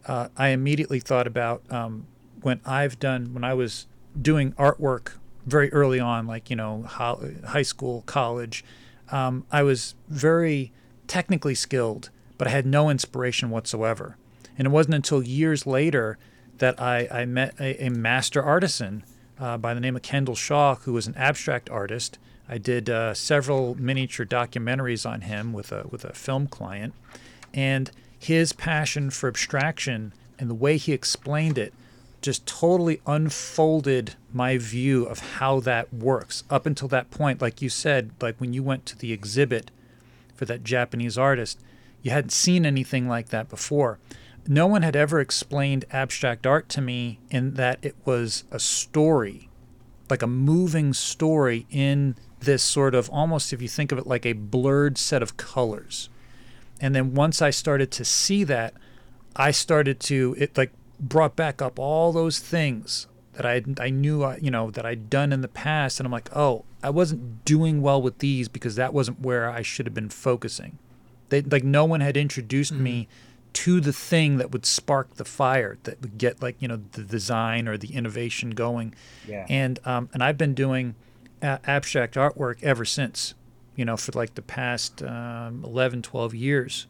uh, 0.07 0.29
I 0.37 0.49
immediately 0.49 0.99
thought 0.99 1.27
about 1.27 1.63
um, 1.71 2.05
when 2.45 2.61
I've 2.63 2.99
done 2.99 3.33
when 3.33 3.43
I 3.43 3.55
was 3.55 3.87
doing 4.21 4.51
artwork 4.51 5.13
very 5.47 5.73
early 5.73 5.99
on, 5.99 6.27
like 6.27 6.51
you 6.51 6.55
know 6.55 6.83
high 6.83 7.63
school, 7.63 8.03
college. 8.05 8.63
Um, 9.11 9.45
I 9.51 9.63
was 9.63 9.95
very 10.09 10.71
technically 11.07 11.55
skilled, 11.55 12.11
but 12.37 12.47
I 12.47 12.51
had 12.51 12.67
no 12.67 12.91
inspiration 12.91 13.49
whatsoever. 13.49 14.17
And 14.59 14.67
it 14.67 14.69
wasn't 14.69 14.93
until 14.93 15.23
years 15.23 15.65
later 15.65 16.19
that 16.59 16.79
I, 16.79 17.07
I 17.11 17.25
met 17.25 17.55
a, 17.59 17.85
a 17.85 17.89
master 17.89 18.43
artisan 18.43 19.03
uh, 19.39 19.57
by 19.57 19.73
the 19.73 19.79
name 19.79 19.95
of 19.95 20.03
Kendall 20.03 20.35
Shaw, 20.35 20.75
who 20.75 20.93
was 20.93 21.07
an 21.07 21.15
abstract 21.17 21.67
artist. 21.71 22.19
I 22.47 22.59
did 22.59 22.91
uh, 22.91 23.15
several 23.15 23.73
miniature 23.73 24.25
documentaries 24.25 25.09
on 25.09 25.21
him 25.21 25.51
with 25.51 25.71
a 25.71 25.87
with 25.89 26.05
a 26.05 26.13
film 26.13 26.45
client, 26.45 26.93
and 27.55 27.89
his 28.19 28.53
passion 28.53 29.09
for 29.09 29.27
abstraction 29.27 30.13
and 30.37 30.47
the 30.47 30.53
way 30.53 30.77
he 30.77 30.93
explained 30.93 31.57
it 31.57 31.73
just 32.25 32.45
totally 32.47 32.99
unfolded 33.05 34.15
my 34.33 34.57
view 34.57 35.05
of 35.05 35.19
how 35.19 35.59
that 35.59 35.93
works. 35.93 36.43
Up 36.49 36.65
until 36.65 36.87
that 36.87 37.11
point, 37.11 37.39
like 37.39 37.61
you 37.61 37.69
said, 37.69 38.11
like 38.19 38.35
when 38.41 38.51
you 38.51 38.63
went 38.63 38.85
to 38.87 38.97
the 38.97 39.13
exhibit 39.13 39.69
for 40.33 40.45
that 40.45 40.63
Japanese 40.63 41.17
artist, 41.17 41.59
you 42.01 42.09
hadn't 42.09 42.31
seen 42.31 42.65
anything 42.65 43.07
like 43.07 43.29
that 43.29 43.47
before. 43.47 43.99
no 44.47 44.67
one 44.67 44.81
had 44.83 44.95
ever 44.95 45.19
explained 45.19 45.85
abstract 45.91 46.45
art 46.45 46.69
to 46.69 46.81
me 46.81 47.19
in 47.29 47.55
that 47.55 47.79
it 47.81 47.95
was 48.05 48.43
a 48.51 48.59
story, 48.59 49.49
like 50.09 50.21
a 50.21 50.27
moving 50.27 50.93
story 50.93 51.65
in 51.69 52.15
this 52.41 52.61
sort 52.61 52.93
of 52.93 53.09
almost, 53.09 53.53
if 53.53 53.61
you 53.61 53.67
think 53.67 53.91
of 53.91 53.97
it 53.97 54.05
like 54.05 54.25
a 54.25 54.33
blurred 54.33 54.97
set 54.97 55.23
of 55.23 55.37
colors. 55.37 56.09
And 56.79 56.93
then 56.93 57.13
once 57.13 57.41
I 57.41 57.49
started 57.49 57.89
to 57.91 58.05
see 58.05 58.43
that, 58.43 58.73
I 59.35 59.51
started 59.51 59.99
to, 60.01 60.35
it 60.37 60.57
like 60.57 60.71
brought 60.99 61.35
back 61.35 61.61
up 61.61 61.79
all 61.79 62.11
those 62.11 62.39
things 62.39 63.07
that 63.33 63.45
I, 63.45 63.63
I 63.79 63.89
knew, 63.89 64.23
I, 64.23 64.37
you 64.37 64.49
know, 64.49 64.71
that 64.71 64.85
I'd 64.85 65.09
done 65.09 65.33
in 65.33 65.41
the 65.41 65.47
past. 65.47 65.99
And 65.99 66.05
I'm 66.07 66.11
like, 66.11 66.29
oh, 66.35 66.63
I 66.81 66.89
wasn't 66.89 67.43
doing 67.43 67.81
well 67.81 68.01
with 68.01 68.19
these 68.19 68.47
because 68.47 68.75
that 68.75 68.93
wasn't 68.93 69.19
where 69.21 69.49
I 69.49 69.61
should 69.61 69.85
have 69.87 69.93
been 69.93 70.09
focusing. 70.09 70.77
They, 71.29 71.41
like 71.41 71.63
no 71.63 71.83
one 71.85 72.01
had 72.01 72.15
introduced 72.15 72.71
me 72.73 73.07
to 73.53 73.79
the 73.81 73.93
thing 73.93 74.37
that 74.37 74.51
would 74.51 74.65
spark 74.65 75.15
the 75.15 75.25
fire 75.25 75.77
that 75.83 76.01
would 76.01 76.17
get 76.17 76.41
like 76.41 76.55
you 76.59 76.67
know 76.67 76.81
the 76.91 77.03
design 77.03 77.67
or 77.69 77.77
the 77.77 77.93
innovation 77.95 78.49
going 78.49 78.93
Yeah. 79.25 79.45
and 79.47 79.79
um, 79.85 80.09
and 80.13 80.21
i've 80.21 80.37
been 80.37 80.53
doing 80.53 80.93
a- 81.41 81.59
abstract 81.63 82.15
artwork 82.15 82.61
ever 82.61 82.83
since 82.83 83.33
you 83.77 83.85
know 83.85 83.95
for 83.95 84.11
like 84.11 84.35
the 84.35 84.41
past 84.41 85.01
um, 85.03 85.63
11 85.63 86.01
12 86.01 86.35
years 86.35 86.87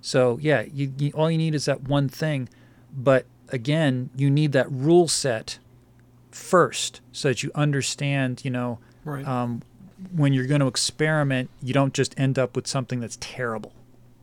so 0.00 0.38
yeah 0.40 0.62
you, 0.72 0.92
you 0.96 1.10
all 1.14 1.28
you 1.28 1.36
need 1.38 1.54
is 1.56 1.64
that 1.64 1.82
one 1.82 2.08
thing 2.08 2.48
but 2.92 3.26
again 3.48 4.10
you 4.16 4.30
need 4.30 4.52
that 4.52 4.70
rule 4.70 5.08
set 5.08 5.58
first 6.30 7.00
so 7.12 7.28
that 7.28 7.42
you 7.42 7.50
understand 7.54 8.44
you 8.44 8.50
know 8.50 8.78
Right. 9.04 9.26
um, 9.26 9.62
when 10.14 10.32
you're 10.32 10.46
going 10.46 10.60
to 10.60 10.66
experiment, 10.66 11.50
you 11.60 11.72
don't 11.72 11.92
just 11.94 12.18
end 12.18 12.38
up 12.38 12.54
with 12.56 12.66
something 12.66 13.00
that's 13.00 13.18
terrible. 13.20 13.72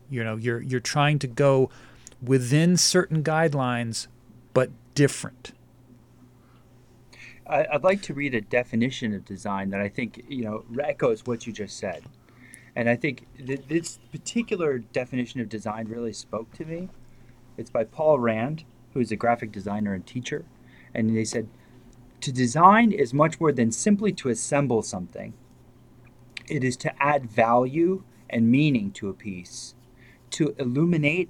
You 0.10 0.24
know, 0.24 0.36
you're 0.36 0.62
you're 0.62 0.80
trying 0.80 1.20
to 1.20 1.28
go 1.28 1.70
within 2.22 2.78
certain 2.78 3.24
guidelines, 3.24 4.08
but 4.54 4.72
different. 4.96 5.52
I, 7.48 7.66
I'd 7.74 7.84
like 7.84 8.02
to 8.04 8.14
read 8.14 8.34
a 8.36 8.42
definition 8.42 9.14
of 9.14 9.26
design 9.26 9.70
that 9.72 9.82
I 9.82 9.90
think 9.90 10.24
you 10.28 10.44
know 10.44 10.64
echoes 10.82 11.26
what 11.26 11.46
you 11.48 11.54
just 11.54 11.78
said, 11.78 12.04
and 12.76 12.90
I 12.90 12.96
think 12.96 13.26
th- 13.46 13.64
this 13.68 14.00
particular 14.12 14.80
definition 14.80 15.42
of 15.42 15.50
design 15.50 15.88
really 15.88 16.14
spoke 16.14 16.52
to 16.54 16.66
me. 16.66 16.90
It's 17.60 17.70
by 17.70 17.84
Paul 17.84 18.20
Rand, 18.20 18.64
who's 18.94 19.12
a 19.12 19.16
graphic 19.16 19.52
designer 19.52 19.94
and 19.94 20.06
teacher, 20.06 20.46
and 20.94 21.16
they 21.16 21.26
said, 21.26 21.48
"To 22.22 22.32
design 22.32 22.92
is 22.92 23.14
much 23.14 23.40
more 23.40 23.52
than 23.52 23.72
simply 23.72 24.14
to 24.14 24.30
assemble 24.30 24.82
something. 24.82 25.34
It 26.48 26.64
is 26.64 26.78
to 26.78 27.04
add 27.04 27.30
value 27.30 28.04
and 28.30 28.50
meaning 28.50 28.92
to 28.94 29.10
a 29.10 29.14
piece, 29.14 29.76
to 30.32 30.56
illuminate, 30.58 31.30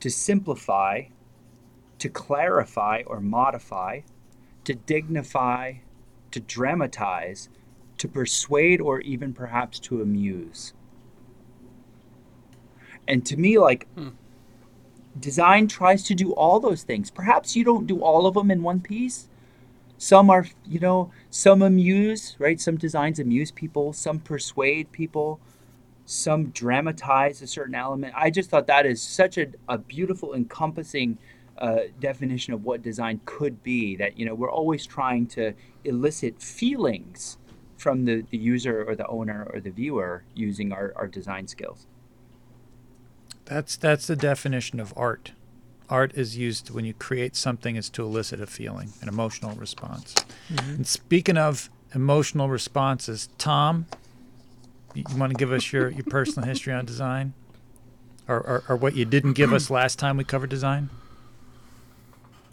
to 0.00 0.10
simplify, 0.10 1.06
to 1.98 2.08
clarify 2.08 3.02
or 3.06 3.20
modify." 3.20 4.00
to 4.68 4.74
dignify, 4.74 5.72
to 6.30 6.40
dramatize, 6.40 7.48
to 7.96 8.06
persuade, 8.06 8.82
or 8.82 9.00
even 9.00 9.32
perhaps 9.32 9.78
to 9.78 10.02
amuse. 10.02 10.74
And 13.08 13.24
to 13.24 13.38
me, 13.38 13.58
like, 13.58 13.86
hmm. 13.94 14.08
Design 15.20 15.68
tries 15.68 16.02
to 16.04 16.14
do 16.14 16.32
all 16.32 16.60
those 16.60 16.82
things. 16.82 17.10
Perhaps 17.10 17.56
you 17.56 17.64
don't 17.64 17.86
do 17.86 18.02
all 18.02 18.26
of 18.26 18.34
them 18.34 18.50
in 18.50 18.62
one 18.62 18.80
piece. 18.80 19.28
Some 19.98 20.30
are, 20.30 20.46
you 20.66 20.78
know, 20.78 21.10
some 21.30 21.60
amuse, 21.60 22.36
right? 22.38 22.60
Some 22.60 22.76
designs 22.76 23.18
amuse 23.18 23.50
people, 23.50 23.92
some 23.92 24.20
persuade 24.20 24.92
people, 24.92 25.40
some 26.04 26.46
dramatize 26.50 27.42
a 27.42 27.46
certain 27.46 27.74
element. 27.74 28.14
I 28.16 28.30
just 28.30 28.48
thought 28.48 28.66
that 28.68 28.86
is 28.86 29.02
such 29.02 29.38
a, 29.38 29.48
a 29.68 29.76
beautiful, 29.76 30.34
encompassing 30.34 31.18
uh, 31.58 31.80
definition 31.98 32.54
of 32.54 32.64
what 32.64 32.82
design 32.82 33.20
could 33.24 33.62
be. 33.62 33.96
That 33.96 34.18
you 34.18 34.24
know 34.24 34.34
we're 34.34 34.50
always 34.50 34.86
trying 34.86 35.26
to 35.28 35.52
elicit 35.84 36.40
feelings 36.40 37.38
from 37.76 38.04
the, 38.04 38.24
the 38.30 38.38
user 38.38 38.84
or 38.88 38.94
the 38.94 39.06
owner 39.06 39.48
or 39.52 39.60
the 39.60 39.70
viewer 39.70 40.24
using 40.34 40.72
our, 40.72 40.92
our 40.96 41.06
design 41.06 41.46
skills. 41.46 41.86
That's 43.48 43.76
that's 43.76 44.06
the 44.06 44.16
definition 44.16 44.78
of 44.78 44.92
art. 44.96 45.32
Art 45.88 46.12
is 46.14 46.36
used 46.36 46.68
when 46.70 46.84
you 46.84 46.92
create 46.92 47.34
something 47.34 47.76
is 47.76 47.88
to 47.90 48.04
elicit 48.04 48.42
a 48.42 48.46
feeling, 48.46 48.92
an 49.00 49.08
emotional 49.08 49.56
response. 49.56 50.14
And 50.50 50.86
speaking 50.86 51.38
of 51.38 51.70
emotional 51.94 52.50
responses, 52.50 53.30
Tom, 53.38 53.86
you, 54.94 55.02
you 55.08 55.16
want 55.16 55.32
to 55.32 55.38
give 55.38 55.50
us 55.50 55.72
your, 55.72 55.88
your 55.88 56.04
personal 56.04 56.46
history 56.46 56.74
on 56.74 56.84
design, 56.84 57.32
or, 58.28 58.36
or 58.36 58.64
or 58.68 58.76
what 58.76 58.94
you 58.94 59.06
didn't 59.06 59.32
give 59.32 59.54
us 59.54 59.70
last 59.70 59.98
time 59.98 60.18
we 60.18 60.24
covered 60.24 60.50
design? 60.50 60.90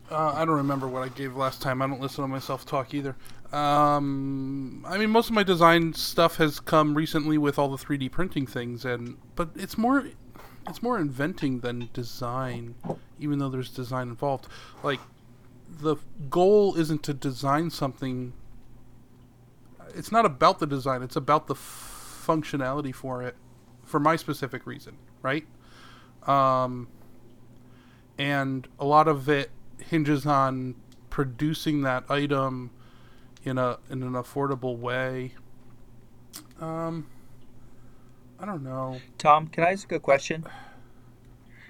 Uh, 0.09 0.31
I 0.33 0.45
don't 0.45 0.55
remember 0.55 0.87
what 0.87 1.03
I 1.03 1.09
gave 1.09 1.35
last 1.35 1.61
time. 1.61 1.81
I 1.81 1.87
don't 1.87 1.99
listen 1.99 2.23
to 2.23 2.27
myself 2.29 2.65
talk 2.65 2.93
either. 2.93 3.17
Um, 3.51 4.85
I 4.87 4.97
mean, 4.97 5.09
most 5.09 5.29
of 5.29 5.35
my 5.35 5.43
design 5.43 5.93
stuff 5.93 6.37
has 6.37 6.59
come 6.59 6.95
recently 6.95 7.37
with 7.37 7.57
all 7.57 7.67
the 7.75 7.83
3D 7.83 8.11
printing 8.11 8.45
things, 8.45 8.85
and 8.85 9.17
but 9.35 9.49
it's 9.55 9.77
more, 9.77 10.05
it's 10.67 10.81
more 10.81 10.99
inventing 10.99 11.59
than 11.59 11.89
design, 11.93 12.75
even 13.19 13.39
though 13.39 13.49
there's 13.49 13.69
design 13.69 14.09
involved. 14.09 14.47
Like, 14.83 14.99
the 15.69 15.97
goal 16.29 16.75
isn't 16.75 17.03
to 17.03 17.13
design 17.13 17.69
something. 17.69 18.33
It's 19.95 20.11
not 20.11 20.25
about 20.25 20.59
the 20.59 20.67
design. 20.67 21.01
It's 21.03 21.15
about 21.15 21.47
the 21.47 21.55
f- 21.55 22.23
functionality 22.25 22.93
for 22.93 23.21
it, 23.21 23.35
for 23.83 23.99
my 23.99 24.15
specific 24.15 24.65
reason, 24.65 24.97
right? 25.21 25.45
Um, 26.27 26.87
and 28.17 28.67
a 28.79 28.85
lot 28.85 29.07
of 29.07 29.29
it 29.29 29.51
hinges 29.79 30.25
on 30.25 30.75
producing 31.09 31.81
that 31.81 32.09
item 32.09 32.71
in 33.43 33.57
a 33.57 33.77
in 33.89 34.03
an 34.03 34.13
affordable 34.13 34.77
way. 34.77 35.33
Um, 36.59 37.07
I 38.45 38.47
don't 38.47 38.63
know. 38.63 38.99
Tom, 39.17 39.47
can 39.47 39.63
I 39.63 39.71
ask 39.71 39.91
a 39.91 39.99
question? 39.99 40.45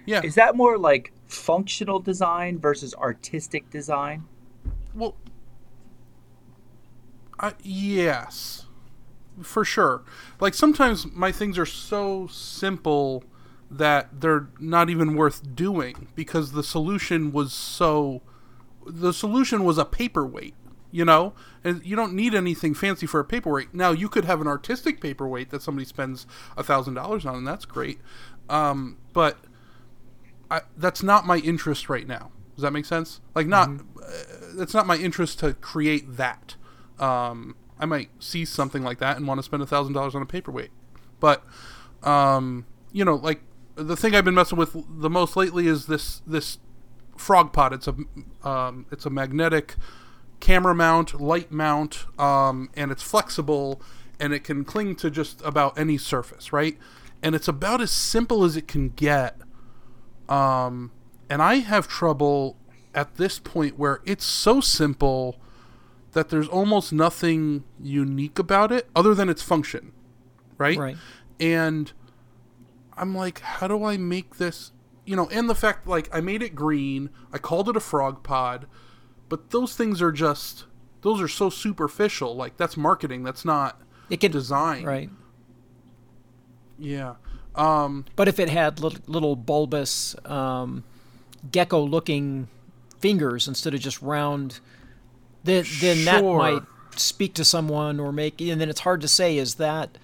Yeah. 0.06 0.22
Is 0.26 0.36
that 0.36 0.58
more 0.58 0.78
like 0.78 1.14
functional 1.26 2.00
design 2.00 2.60
versus 2.60 2.94
artistic 2.96 3.70
design? 3.70 4.26
Well, 4.94 5.16
I, 7.40 7.54
yes, 7.64 8.66
for 9.42 9.64
sure. 9.64 10.04
Like 10.42 10.54
sometimes 10.54 11.10
my 11.14 11.32
things 11.32 11.58
are 11.58 11.66
so 11.66 12.28
simple 12.28 13.24
that 13.72 14.20
they're 14.20 14.50
not 14.60 14.90
even 14.90 15.16
worth 15.16 15.56
doing 15.56 16.10
because 16.14 16.52
the 16.52 16.64
solution 16.64 17.32
was 17.32 17.54
so. 17.54 18.22
The 18.86 19.14
solution 19.14 19.64
was 19.64 19.78
a 19.78 19.86
paperweight, 19.86 20.56
you 20.92 21.06
know, 21.06 21.34
you 21.66 21.96
don't 21.96 22.14
need 22.14 22.36
anything 22.36 22.74
fancy 22.74 23.08
for 23.08 23.20
a 23.20 23.26
paperweight. 23.26 23.74
Now 23.74 23.92
you 23.92 24.08
could 24.08 24.26
have 24.26 24.40
an 24.42 24.48
artistic 24.48 25.02
paperweight 25.02 25.50
that 25.50 25.62
somebody 25.62 25.86
spends 25.86 26.28
a 26.56 26.64
thousand 26.64 26.94
dollars 26.94 27.26
on, 27.26 27.36
and 27.36 27.48
that's 27.48 27.66
great. 27.66 28.00
Um, 28.50 28.98
but 29.14 29.38
I, 30.52 30.62
that's 30.78 31.02
not 31.02 31.26
my 31.26 31.38
interest 31.38 31.90
right 31.90 32.08
now. 32.08 32.32
Does 32.56 32.62
that 32.62 32.72
make 32.72 32.86
sense? 32.86 33.20
Like, 33.34 33.48
not 33.48 33.70
uh, 33.70 34.12
that's 34.56 34.74
not 34.74 34.86
my 34.86 34.96
interest 34.96 35.40
to 35.40 35.54
create 35.56 36.18
that. 36.18 36.56
Um, 37.00 37.56
I 37.80 37.86
might 37.86 38.10
see 38.20 38.46
something 38.46 38.84
like 38.84 39.00
that 39.00 39.18
and 39.18 39.28
want 39.28 39.40
to 39.40 39.44
spend 39.44 39.62
a 39.64 39.66
thousand 39.66 39.94
dollars 39.94 40.16
on 40.16 40.22
a 40.22 40.26
paperweight, 40.26 40.72
but 41.20 41.44
um, 42.04 42.66
you 42.94 43.04
know, 43.04 43.16
like 43.16 43.42
the 43.76 43.98
thing 43.98 44.16
I've 44.16 44.24
been 44.24 44.36
messing 44.36 44.58
with 44.58 44.76
the 44.88 45.10
most 45.10 45.36
lately 45.36 45.68
is 45.68 45.88
this 45.88 46.22
this 46.28 46.60
frog 47.18 47.52
pod. 47.52 47.74
It's 47.74 47.88
a 47.88 47.96
um, 48.48 48.86
it's 48.92 49.06
a 49.06 49.10
magnetic 49.10 49.76
camera 50.40 50.76
mount, 50.76 51.20
light 51.20 51.52
mount, 51.52 52.06
um, 52.20 52.70
and 52.76 52.92
it's 52.92 53.04
flexible 53.04 53.82
and 54.20 54.34
it 54.34 54.44
can 54.44 54.64
cling 54.64 54.96
to 54.96 55.10
just 55.10 55.42
about 55.44 55.78
any 55.78 55.98
surface, 55.98 56.54
right? 56.54 56.78
And 57.22 57.36
it's 57.36 57.48
about 57.48 57.82
as 57.82 57.92
simple 57.92 58.44
as 58.44 58.56
it 58.56 58.68
can 58.68 58.90
get. 58.90 59.40
Um, 60.30 60.92
and 61.30 61.42
I 61.42 61.56
have 61.56 61.88
trouble 61.88 62.58
at 62.94 63.16
this 63.16 63.40
point 63.40 63.78
where 63.78 64.02
it's 64.06 64.26
so 64.26 64.62
simple 64.62 65.40
that 66.14 66.30
there's 66.30 66.48
almost 66.48 66.94
nothing 66.94 67.66
unique 67.82 68.40
about 68.40 68.72
it 68.72 68.90
other 68.96 69.14
than 69.14 69.28
its 69.28 69.42
function, 69.42 69.92
right? 70.58 70.78
Right. 70.78 70.98
And 71.40 71.92
I'm 72.96 73.14
like, 73.14 73.40
how 73.42 73.68
do 73.68 73.84
I 73.84 73.98
make 73.98 74.38
this? 74.38 74.72
You 75.06 75.16
know, 75.18 75.28
and 75.30 75.50
the 75.50 75.56
fact 75.56 75.88
like 75.88 76.10
I 76.16 76.22
made 76.22 76.42
it 76.42 76.56
green, 76.56 77.10
I 77.34 77.38
called 77.38 77.68
it 77.68 77.76
a 77.76 77.82
frog 77.82 78.24
pod, 78.24 78.66
but 79.30 79.52
those 79.52 79.76
things 79.76 80.02
are 80.02 80.12
just 80.12 80.66
those 81.02 81.22
are 81.22 81.28
so 81.28 81.50
superficial. 81.50 82.36
Like 82.36 82.58
that's 82.58 82.76
marketing. 82.78 83.24
That's 83.24 83.46
not 83.46 83.82
It 84.10 84.20
can 84.20 84.32
design. 84.32 84.84
right. 84.86 85.10
Yeah. 86.78 87.16
Um, 87.56 88.06
But 88.16 88.28
if 88.28 88.40
it 88.40 88.50
had 88.50 88.80
little, 88.82 89.00
little 89.08 89.36
bulbous, 89.36 90.16
um, 90.26 90.84
gecko-looking 91.52 92.48
fingers 93.00 93.48
instead 93.48 93.74
of 93.74 93.80
just 93.80 94.02
round, 94.02 94.60
then 95.44 95.64
then 95.80 96.06
that 96.06 96.24
might 96.24 96.64
speak 96.98 97.34
to 97.36 97.46
someone 97.46 98.00
or 98.00 98.12
make. 98.12 98.42
And 98.42 98.60
then 98.60 98.70
it's 98.70 98.82
hard 98.82 99.00
to 99.02 99.08
say 99.08 99.38
is 99.38 99.56
that 99.56 99.98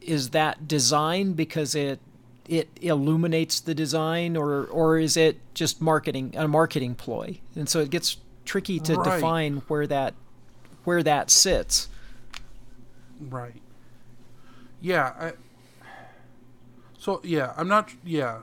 is 0.00 0.30
that 0.30 0.66
design 0.66 1.34
because 1.34 1.74
it 1.74 2.00
it 2.48 2.68
illuminates 2.80 3.60
the 3.60 3.74
design, 3.74 4.36
or 4.36 4.64
or 4.64 4.98
is 4.98 5.16
it 5.16 5.38
just 5.54 5.80
marketing 5.80 6.34
a 6.36 6.48
marketing 6.48 6.94
ploy? 6.96 7.38
And 7.54 7.68
so 7.68 7.80
it 7.80 7.90
gets 7.90 8.16
tricky 8.44 8.78
to 8.80 8.94
Right. 8.94 9.04
define 9.16 9.62
where 9.68 9.86
that 9.86 10.14
where 10.84 11.02
that 11.02 11.30
sits. 11.30 11.88
Right. 13.20 13.62
Yeah. 14.80 15.12
I, 15.18 15.32
so 16.98 17.20
yeah, 17.24 17.52
I'm 17.56 17.68
not. 17.68 17.90
Yeah, 18.04 18.40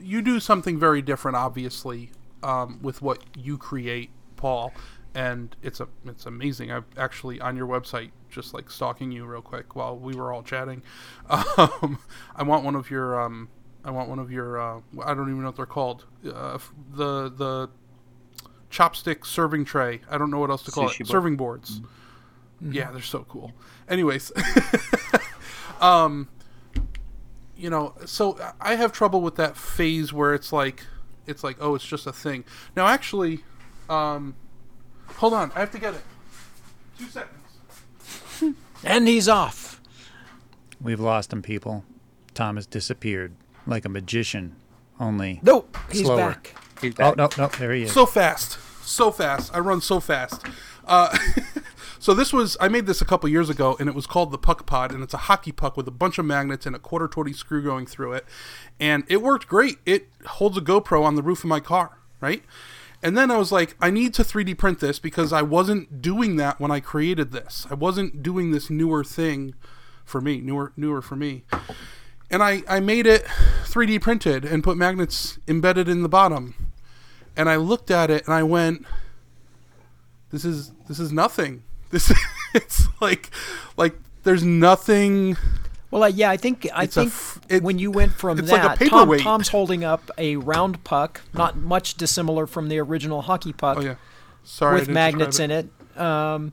you 0.00 0.20
do 0.22 0.40
something 0.40 0.78
very 0.78 1.00
different, 1.02 1.36
obviously, 1.36 2.10
um, 2.42 2.80
with 2.82 3.02
what 3.02 3.22
you 3.36 3.56
create, 3.56 4.10
Paul, 4.36 4.72
and 5.14 5.54
it's 5.62 5.78
a 5.80 5.86
it's 6.04 6.26
amazing. 6.26 6.72
I'm 6.72 6.86
actually 6.96 7.40
on 7.40 7.56
your 7.56 7.68
website 7.68 8.10
just 8.28 8.52
like 8.52 8.68
stalking 8.70 9.12
you 9.12 9.26
real 9.26 9.42
quick 9.42 9.74
while 9.76 9.96
we 9.96 10.14
were 10.14 10.32
all 10.32 10.42
chatting. 10.42 10.82
Um, 11.56 11.98
I 12.34 12.42
want 12.42 12.64
one 12.64 12.74
of 12.74 12.90
your. 12.90 13.20
Um, 13.20 13.48
I 13.84 13.90
want 13.92 14.08
one 14.08 14.18
of 14.18 14.30
your. 14.32 14.60
Uh, 14.60 14.80
I 15.04 15.14
don't 15.14 15.28
even 15.30 15.42
know 15.42 15.48
what 15.48 15.56
they're 15.56 15.66
called. 15.66 16.04
Uh, 16.24 16.58
the 16.92 17.30
the 17.30 17.70
chopstick 18.70 19.26
serving 19.26 19.64
tray. 19.64 20.00
I 20.10 20.18
don't 20.18 20.30
know 20.30 20.38
what 20.38 20.50
else 20.50 20.62
to 20.64 20.70
call 20.70 20.88
Sushi 20.88 20.92
it. 20.92 20.98
board. 20.98 21.08
Serving 21.08 21.36
boards. 21.36 21.80
Yeah, 22.60 22.90
they're 22.90 23.00
so 23.02 23.24
cool. 23.28 23.52
Anyways, 23.88 24.30
um, 25.80 26.28
you 27.56 27.70
know, 27.70 27.94
so 28.04 28.38
I 28.60 28.74
have 28.74 28.92
trouble 28.92 29.22
with 29.22 29.36
that 29.36 29.56
phase 29.56 30.12
where 30.12 30.34
it's 30.34 30.52
like, 30.52 30.84
it's 31.26 31.42
like, 31.42 31.56
oh, 31.60 31.74
it's 31.74 31.86
just 31.86 32.06
a 32.06 32.12
thing. 32.12 32.44
Now, 32.76 32.86
actually, 32.86 33.40
um, 33.88 34.34
hold 35.16 35.32
on, 35.34 35.52
I 35.54 35.60
have 35.60 35.70
to 35.72 35.78
get 35.78 35.94
it. 35.94 36.02
Two 36.98 37.06
seconds. 37.06 37.36
And 38.82 39.06
he's 39.06 39.28
off. 39.28 39.78
We've 40.80 40.98
lost 41.00 41.34
him, 41.34 41.42
people. 41.42 41.84
Tom 42.32 42.56
has 42.56 42.66
disappeared 42.66 43.34
like 43.66 43.84
a 43.84 43.90
magician. 43.90 44.56
Only. 44.98 45.40
Nope, 45.42 45.76
he's 45.90 46.06
Slower. 46.06 46.16
back. 46.16 46.54
He's 46.80 46.94
Oh 46.98 47.14
back. 47.14 47.16
no, 47.16 47.28
no, 47.44 47.48
there 47.58 47.72
he 47.72 47.82
is. 47.84 47.92
So 47.92 48.06
fast, 48.06 48.58
so 48.82 49.10
fast. 49.10 49.54
I 49.54 49.58
run 49.58 49.80
so 49.80 50.00
fast. 50.00 50.44
Uh, 50.86 51.16
so 51.98 52.14
this 52.14 52.32
was 52.32 52.56
I 52.60 52.68
made 52.68 52.86
this 52.86 53.00
a 53.00 53.04
couple 53.04 53.28
years 53.28 53.50
ago, 53.50 53.76
and 53.78 53.88
it 53.88 53.94
was 53.94 54.06
called 54.06 54.30
the 54.30 54.38
Puck 54.38 54.66
Pod, 54.66 54.92
and 54.92 55.02
it's 55.02 55.14
a 55.14 55.18
hockey 55.18 55.52
puck 55.52 55.76
with 55.76 55.86
a 55.88 55.92
bunch 55.92 56.18
of 56.18 56.24
magnets 56.24 56.66
and 56.66 56.74
a 56.74 56.78
quarter 56.78 57.08
twenty 57.08 57.32
screw 57.32 57.62
going 57.62 57.86
through 57.86 58.12
it, 58.14 58.24
and 58.78 59.04
it 59.08 59.22
worked 59.22 59.46
great. 59.46 59.78
It 59.86 60.08
holds 60.26 60.56
a 60.56 60.60
GoPro 60.60 61.02
on 61.04 61.14
the 61.14 61.22
roof 61.22 61.44
of 61.44 61.48
my 61.48 61.60
car, 61.60 61.98
right? 62.20 62.42
And 63.02 63.16
then 63.16 63.30
I 63.30 63.38
was 63.38 63.50
like, 63.50 63.76
I 63.80 63.90
need 63.90 64.12
to 64.14 64.22
3D 64.22 64.58
print 64.58 64.80
this 64.80 64.98
because 64.98 65.32
I 65.32 65.40
wasn't 65.40 66.02
doing 66.02 66.36
that 66.36 66.60
when 66.60 66.70
I 66.70 66.80
created 66.80 67.32
this. 67.32 67.66
I 67.70 67.74
wasn't 67.74 68.22
doing 68.22 68.50
this 68.50 68.68
newer 68.68 69.02
thing 69.04 69.54
for 70.04 70.20
me, 70.20 70.42
newer 70.42 70.74
newer 70.76 71.00
for 71.00 71.16
me 71.16 71.44
and 72.30 72.42
I, 72.42 72.62
I 72.68 72.80
made 72.80 73.06
it 73.06 73.24
3D 73.64 74.00
printed 74.00 74.44
and 74.44 74.62
put 74.62 74.76
magnets 74.76 75.38
embedded 75.48 75.88
in 75.88 76.02
the 76.02 76.08
bottom. 76.08 76.69
And 77.36 77.48
I 77.48 77.56
looked 77.56 77.90
at 77.90 78.10
it 78.10 78.24
and 78.26 78.34
I 78.34 78.42
went, 78.42 78.84
"This 80.30 80.44
is 80.44 80.72
this 80.88 80.98
is 80.98 81.12
nothing. 81.12 81.62
This 81.90 82.12
it's 82.54 82.86
like 83.00 83.30
like 83.76 83.94
there's 84.22 84.44
nothing." 84.44 85.36
Well, 85.90 86.04
uh, 86.04 86.06
yeah, 86.06 86.30
I 86.30 86.36
think 86.36 86.68
I 86.72 86.84
It's 86.84 86.94
think 86.94 87.08
f- 87.08 87.40
it- 87.48 87.62
when 87.64 87.80
you 87.80 87.90
went 87.90 88.12
from 88.12 88.36
like 88.38 88.46
that, 88.46 88.80
a 88.80 88.88
Tom. 88.88 89.18
Tom's 89.18 89.48
holding 89.48 89.82
up 89.82 90.08
a 90.18 90.36
round 90.36 90.84
puck, 90.84 91.20
not 91.34 91.56
much 91.56 91.94
dissimilar 91.94 92.46
from 92.46 92.68
the 92.68 92.78
original 92.78 93.22
hockey 93.22 93.52
puck, 93.52 93.78
Oh 93.78 93.80
yeah, 93.80 93.94
sorry. 94.44 94.78
with 94.78 94.88
magnets 94.88 95.40
in 95.40 95.50
it. 95.50 95.68
Um, 95.98 96.52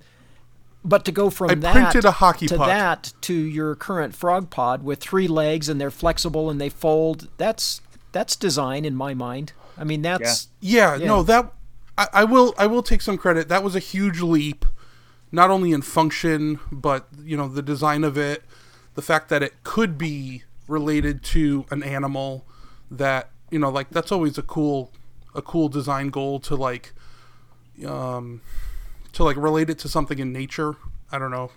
but 0.84 1.05
to 1.05 1.11
go 1.11 1.30
from 1.30 1.51
I 1.51 1.55
that 1.55 1.73
printed 1.73 2.05
a 2.05 2.11
hockey 2.13 2.47
to 2.47 2.57
puck. 2.57 2.67
that 2.67 3.13
to 3.21 3.34
your 3.36 3.75
current 3.75 4.15
frog 4.15 4.49
pod 4.49 4.82
with 4.84 4.99
three 4.99 5.28
legs 5.28 5.69
and 5.69 5.80
they're 5.80 5.91
flexible 5.91 6.49
and 6.49 6.59
they 6.59 6.69
fold, 6.69 7.28
that's 7.38 7.82
that's 8.11 8.36
design 8.36 8.86
in 8.86 8.95
my 8.95 9.13
mind. 9.13 9.53
I 9.78 9.84
mean, 9.84 10.01
that's 10.01 10.47
Yeah, 10.59 10.95
Yeah. 10.95 11.07
no, 11.07 11.23
that 11.23 11.53
I, 11.97 12.07
I 12.13 12.23
will 12.23 12.53
I 12.57 12.67
will 12.67 12.84
take 12.84 13.01
some 13.01 13.17
credit. 13.17 13.47
That 13.49 13.63
was 13.63 13.75
a 13.75 13.80
huge 13.80 14.21
leap, 14.21 14.65
not 15.32 15.49
only 15.49 15.71
in 15.71 15.82
function, 15.82 16.59
but 16.71 17.07
you 17.23 17.36
know 17.38 17.47
the 17.47 17.61
design 17.61 18.03
of 18.03 18.17
it, 18.17 18.43
the 18.95 19.01
fact 19.01 19.30
that 19.30 19.41
it 19.43 19.63
could 19.63 19.97
be 19.97 20.43
related 20.67 21.23
to 21.23 21.65
an 21.71 21.84
animal. 21.84 22.45
That 22.89 23.30
you 23.51 23.59
know, 23.59 23.69
like 23.69 23.89
that's 23.89 24.11
always 24.11 24.38
a 24.38 24.43
cool 24.43 24.91
a 25.36 25.41
cool 25.41 25.69
design 25.69 26.09
goal 26.09 26.39
to 26.39 26.55
like, 26.55 26.93
um, 27.86 28.41
to 29.13 29.23
like 29.23 29.38
relate 29.38 29.69
it 29.69 29.78
to 29.80 29.89
something 29.89 30.19
in 30.19 30.32
nature. 30.34 30.75
I 31.11 31.19
don't 31.19 31.32
know, 31.32 31.51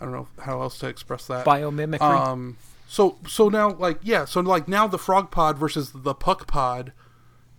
I 0.00 0.04
don't 0.04 0.12
know 0.12 0.28
how 0.40 0.62
else 0.62 0.78
to 0.80 0.86
express 0.88 1.26
that. 1.26 1.44
biomimicry. 1.44 2.00
Um, 2.00 2.56
so 2.86 3.18
so 3.26 3.48
now 3.48 3.70
like 3.70 3.98
yeah, 4.02 4.24
so 4.24 4.40
like 4.40 4.68
now 4.68 4.86
the 4.86 4.98
frog 4.98 5.30
pod 5.30 5.58
versus 5.58 5.92
the 5.94 6.14
puck 6.14 6.46
pod 6.46 6.92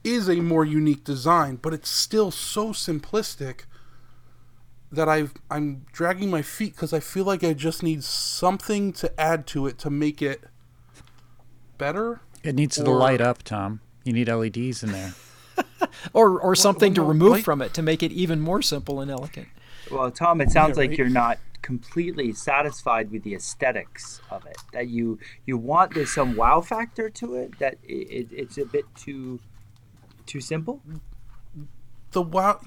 is 0.04 0.30
a 0.30 0.36
more 0.38 0.66
unique 0.66 1.04
design, 1.04 1.58
but 1.58 1.74
it's 1.74 1.90
still 1.90 2.32
so 2.32 2.70
simplistic 2.70 3.62
that 4.92 5.08
I've 5.08 5.34
I'm 5.52 5.86
dragging 5.92 6.30
my 6.32 6.42
feet 6.42 6.74
because 6.76 6.94
I 6.94 7.00
feel 7.00 7.26
like 7.26 7.44
I 7.44 7.54
just 7.54 7.84
need 7.84 8.04
something 8.04 8.92
to 8.94 9.20
add 9.20 9.46
to 9.48 9.68
it 9.68 9.78
to 9.80 9.90
make 9.90 10.22
it 10.22 10.44
better. 11.78 12.22
It 12.44 12.56
needs 12.56 12.76
to 12.78 12.90
light 12.90 13.22
up, 13.22 13.44
Tom. 13.44 13.82
You 14.04 14.14
need 14.14 14.30
LEDs 14.30 14.84
in 14.84 14.92
there. 14.92 15.14
or 16.14 16.40
or 16.40 16.56
something 16.56 16.94
to 16.94 17.02
well, 17.02 17.10
remove 17.10 17.32
like- 17.32 17.44
from 17.44 17.62
it 17.62 17.74
to 17.76 17.82
make 17.82 18.02
it 18.02 18.12
even 18.12 18.40
more 18.40 18.62
simple 18.62 19.00
and 19.02 19.12
elegant. 19.12 19.48
Well, 19.92 20.12
Tom, 20.12 20.40
it 20.42 20.52
sounds 20.52 20.78
Yeah, 20.78 20.84
like 20.88 20.98
you're 20.98 21.10
not 21.10 21.40
completely 21.62 22.32
satisfied 22.32 23.12
with 23.12 23.24
the 23.24 23.36
aesthetics 23.36 24.22
of 24.30 24.46
it. 24.46 24.58
That 24.74 24.88
you 24.88 25.20
you 25.46 25.58
want 25.58 25.94
there's 25.94 26.12
some 26.12 26.36
wow 26.36 26.62
factor 26.62 27.10
to 27.10 27.36
it. 27.36 27.60
That 27.60 27.78
it, 27.84 27.94
it, 28.10 28.28
it's 28.32 28.58
a 28.58 28.66
bit 28.66 28.86
too 28.96 29.40
too 30.30 30.42
simple. 30.42 30.82
The 32.12 32.22
wow, 32.22 32.62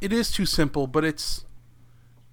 it 0.00 0.12
is 0.12 0.30
too 0.30 0.46
simple, 0.46 0.86
but 0.86 1.04
it's 1.04 1.44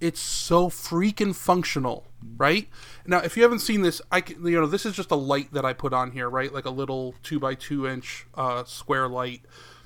it's 0.02 0.20
so 0.20 0.70
freaking 0.70 1.34
functional, 1.34 2.06
right? 2.36 2.68
Now, 3.08 3.20
if 3.20 3.38
you 3.38 3.44
haven't 3.44 3.60
seen 3.60 3.82
this, 3.82 4.02
I 4.12 4.20
can, 4.22 4.46
you 4.46 4.60
know 4.60 4.68
this 4.68 4.86
is 4.86 4.96
just 4.96 5.12
a 5.12 5.16
light 5.16 5.54
that 5.54 5.64
I 5.64 5.74
put 5.74 5.94
on 5.94 6.12
here, 6.12 6.30
right? 6.30 6.54
Like 6.54 6.66
a 6.66 6.70
little 6.72 7.16
two 7.24 7.40
by 7.40 7.56
two 7.56 7.88
inch 7.88 8.26
uh, 8.36 8.66
square 8.66 9.08
light 9.08 9.42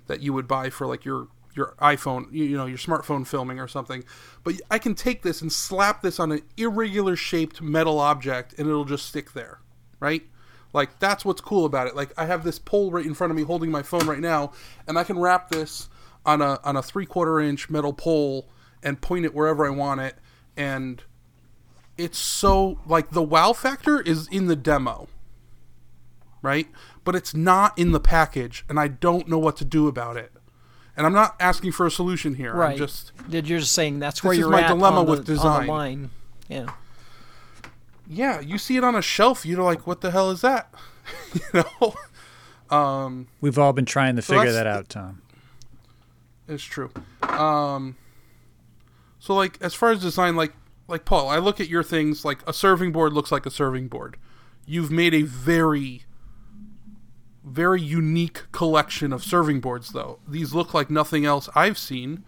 that 0.07 0.21
you 0.21 0.33
would 0.33 0.47
buy 0.47 0.69
for 0.69 0.87
like 0.87 1.05
your 1.05 1.27
your 1.53 1.75
iPhone, 1.79 2.31
you, 2.31 2.45
you 2.45 2.57
know, 2.57 2.65
your 2.65 2.77
smartphone 2.77 3.25
filming 3.25 3.59
or 3.59 3.67
something. 3.67 4.03
But 4.43 4.55
I 4.71 4.79
can 4.79 4.95
take 4.95 5.23
this 5.23 5.41
and 5.41 5.51
slap 5.51 6.01
this 6.01 6.19
on 6.19 6.31
an 6.31 6.41
irregular 6.55 7.15
shaped 7.15 7.61
metal 7.61 7.99
object, 7.99 8.53
and 8.57 8.67
it'll 8.67 8.85
just 8.85 9.05
stick 9.05 9.33
there, 9.33 9.59
right? 9.99 10.23
Like 10.73 10.99
that's 10.99 11.25
what's 11.25 11.41
cool 11.41 11.65
about 11.65 11.87
it. 11.87 11.95
Like 11.95 12.11
I 12.17 12.25
have 12.25 12.43
this 12.43 12.59
pole 12.59 12.91
right 12.91 13.05
in 13.05 13.13
front 13.13 13.31
of 13.31 13.37
me 13.37 13.43
holding 13.43 13.71
my 13.71 13.81
phone 13.81 14.07
right 14.07 14.19
now, 14.19 14.51
and 14.87 14.97
I 14.97 15.03
can 15.03 15.17
wrap 15.19 15.49
this 15.49 15.89
on 16.25 16.41
a 16.41 16.59
on 16.63 16.75
a 16.75 16.81
three 16.81 17.05
quarter 17.05 17.39
inch 17.39 17.69
metal 17.69 17.93
pole 17.93 18.47
and 18.83 19.01
point 19.01 19.25
it 19.25 19.33
wherever 19.33 19.65
I 19.65 19.69
want 19.69 20.01
it, 20.01 20.15
and 20.55 21.03
it's 21.97 22.19
so 22.19 22.79
like 22.85 23.11
the 23.11 23.23
wow 23.23 23.53
factor 23.53 24.01
is 24.01 24.27
in 24.27 24.47
the 24.47 24.55
demo, 24.55 25.07
right? 26.41 26.67
But 27.03 27.15
it's 27.15 27.33
not 27.33 27.77
in 27.77 27.91
the 27.91 27.99
package, 27.99 28.65
and 28.69 28.79
I 28.79 28.87
don't 28.87 29.27
know 29.27 29.39
what 29.39 29.57
to 29.57 29.65
do 29.65 29.87
about 29.87 30.17
it. 30.17 30.31
And 30.95 31.05
I'm 31.05 31.13
not 31.13 31.35
asking 31.39 31.73
for 31.73 31.85
a 31.85 31.91
solution 31.91 32.35
here. 32.35 32.53
Right. 32.53 32.71
I'm 32.71 32.77
just 32.77 33.11
You're 33.29 33.41
just 33.41 33.71
saying 33.71 33.99
that's 33.99 34.23
where 34.23 34.33
you're 34.33 34.49
my 34.49 34.61
at 34.61 34.67
dilemma 34.67 35.05
the, 35.05 35.11
with 35.11 35.25
design. 35.25 36.09
Yeah. 36.49 36.67
Yeah, 38.09 38.39
you 38.39 38.57
see 38.57 38.77
it 38.77 38.83
on 38.83 38.95
a 38.95 39.01
shelf, 39.01 39.45
you're 39.45 39.63
like, 39.63 39.85
what 39.85 40.01
the 40.01 40.11
hell 40.11 40.31
is 40.31 40.41
that? 40.41 40.73
you 41.33 41.41
know. 41.53 41.95
Um, 42.75 43.27
We've 43.39 43.57
all 43.57 43.73
been 43.73 43.85
trying 43.85 44.15
to 44.17 44.21
figure 44.21 44.51
that 44.51 44.67
out, 44.67 44.89
Tom. 44.89 45.21
It's 46.47 46.63
true. 46.63 46.91
Um, 47.21 47.97
so 49.19 49.33
like 49.33 49.57
as 49.61 49.73
far 49.73 49.91
as 49.91 50.01
design, 50.01 50.35
like 50.35 50.53
like 50.87 51.05
Paul, 51.05 51.27
I 51.29 51.37
look 51.37 51.59
at 51.59 51.67
your 51.67 51.83
things 51.83 52.23
like 52.23 52.39
a 52.47 52.53
serving 52.53 52.91
board 52.91 53.13
looks 53.13 53.31
like 53.31 53.45
a 53.45 53.51
serving 53.51 53.87
board. 53.89 54.17
You've 54.65 54.91
made 54.91 55.13
a 55.13 55.23
very 55.23 56.03
very 57.43 57.81
unique 57.81 58.43
collection 58.51 59.13
of 59.13 59.23
serving 59.23 59.61
boards 59.61 59.89
though. 59.89 60.19
These 60.27 60.53
look 60.53 60.73
like 60.73 60.89
nothing 60.89 61.25
else 61.25 61.49
I've 61.55 61.77
seen. 61.77 62.23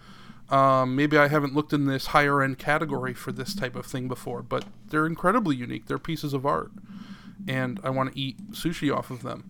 Um, 0.51 0.95
maybe 0.95 1.17
I 1.17 1.27
haven't 1.27 1.53
looked 1.53 1.73
in 1.73 1.85
this 1.85 2.07
higher 2.07 2.41
end 2.41 2.57
category 2.57 3.13
for 3.13 3.31
this 3.31 3.53
type 3.53 3.75
of 3.75 3.85
thing 3.85 4.07
before, 4.07 4.41
but 4.41 4.65
they're 4.87 5.05
incredibly 5.05 5.55
unique. 5.55 5.85
They're 5.85 5.99
pieces 5.99 6.33
of 6.33 6.45
art, 6.45 6.71
and 7.47 7.79
I 7.83 7.91
want 7.91 8.13
to 8.13 8.19
eat 8.19 8.51
sushi 8.51 8.95
off 8.95 9.11
of 9.11 9.21
them. 9.21 9.49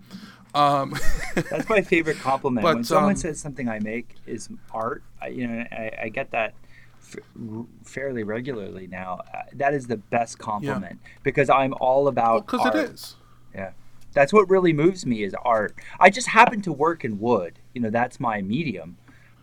Um, 0.53 0.95
That's 1.35 1.69
my 1.69 1.81
favorite 1.81 2.17
compliment. 2.19 2.63
But, 2.63 2.75
when 2.75 2.83
someone 2.83 3.11
um, 3.11 3.17
says 3.17 3.39
something 3.39 3.69
I 3.69 3.79
make 3.79 4.15
is 4.25 4.49
art, 4.73 5.03
I, 5.21 5.27
you 5.27 5.47
know, 5.47 5.65
I, 5.71 5.91
I 6.03 6.09
get 6.09 6.31
that 6.31 6.53
f- 7.01 7.17
r- 7.49 7.65
fairly 7.83 8.23
regularly 8.23 8.87
now. 8.87 9.21
Uh, 9.33 9.43
that 9.53 9.73
is 9.73 9.87
the 9.87 9.97
best 9.97 10.39
compliment 10.39 10.99
because 11.23 11.49
I'm 11.49 11.73
all 11.79 12.07
about 12.07 12.45
because 12.45 12.65
it 12.65 12.75
art. 12.75 12.89
is. 12.89 13.15
Yeah. 13.53 13.71
That's 14.13 14.33
what 14.33 14.49
really 14.49 14.73
moves 14.73 15.05
me 15.05 15.23
is 15.23 15.35
art. 15.45 15.75
I 15.99 16.09
just 16.09 16.27
happen 16.27 16.61
to 16.63 16.73
work 16.73 17.05
in 17.05 17.19
wood. 17.19 17.59
You 17.73 17.81
know, 17.81 17.89
that's 17.89 18.19
my 18.19 18.41
medium. 18.41 18.97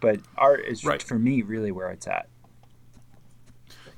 But 0.07 0.21
art 0.39 0.65
is 0.65 0.85
Right. 0.85 1.03
for 1.03 1.19
me 1.19 1.43
really 1.43 1.73
where 1.73 1.91
it's 1.91 2.07
at. 2.07 2.29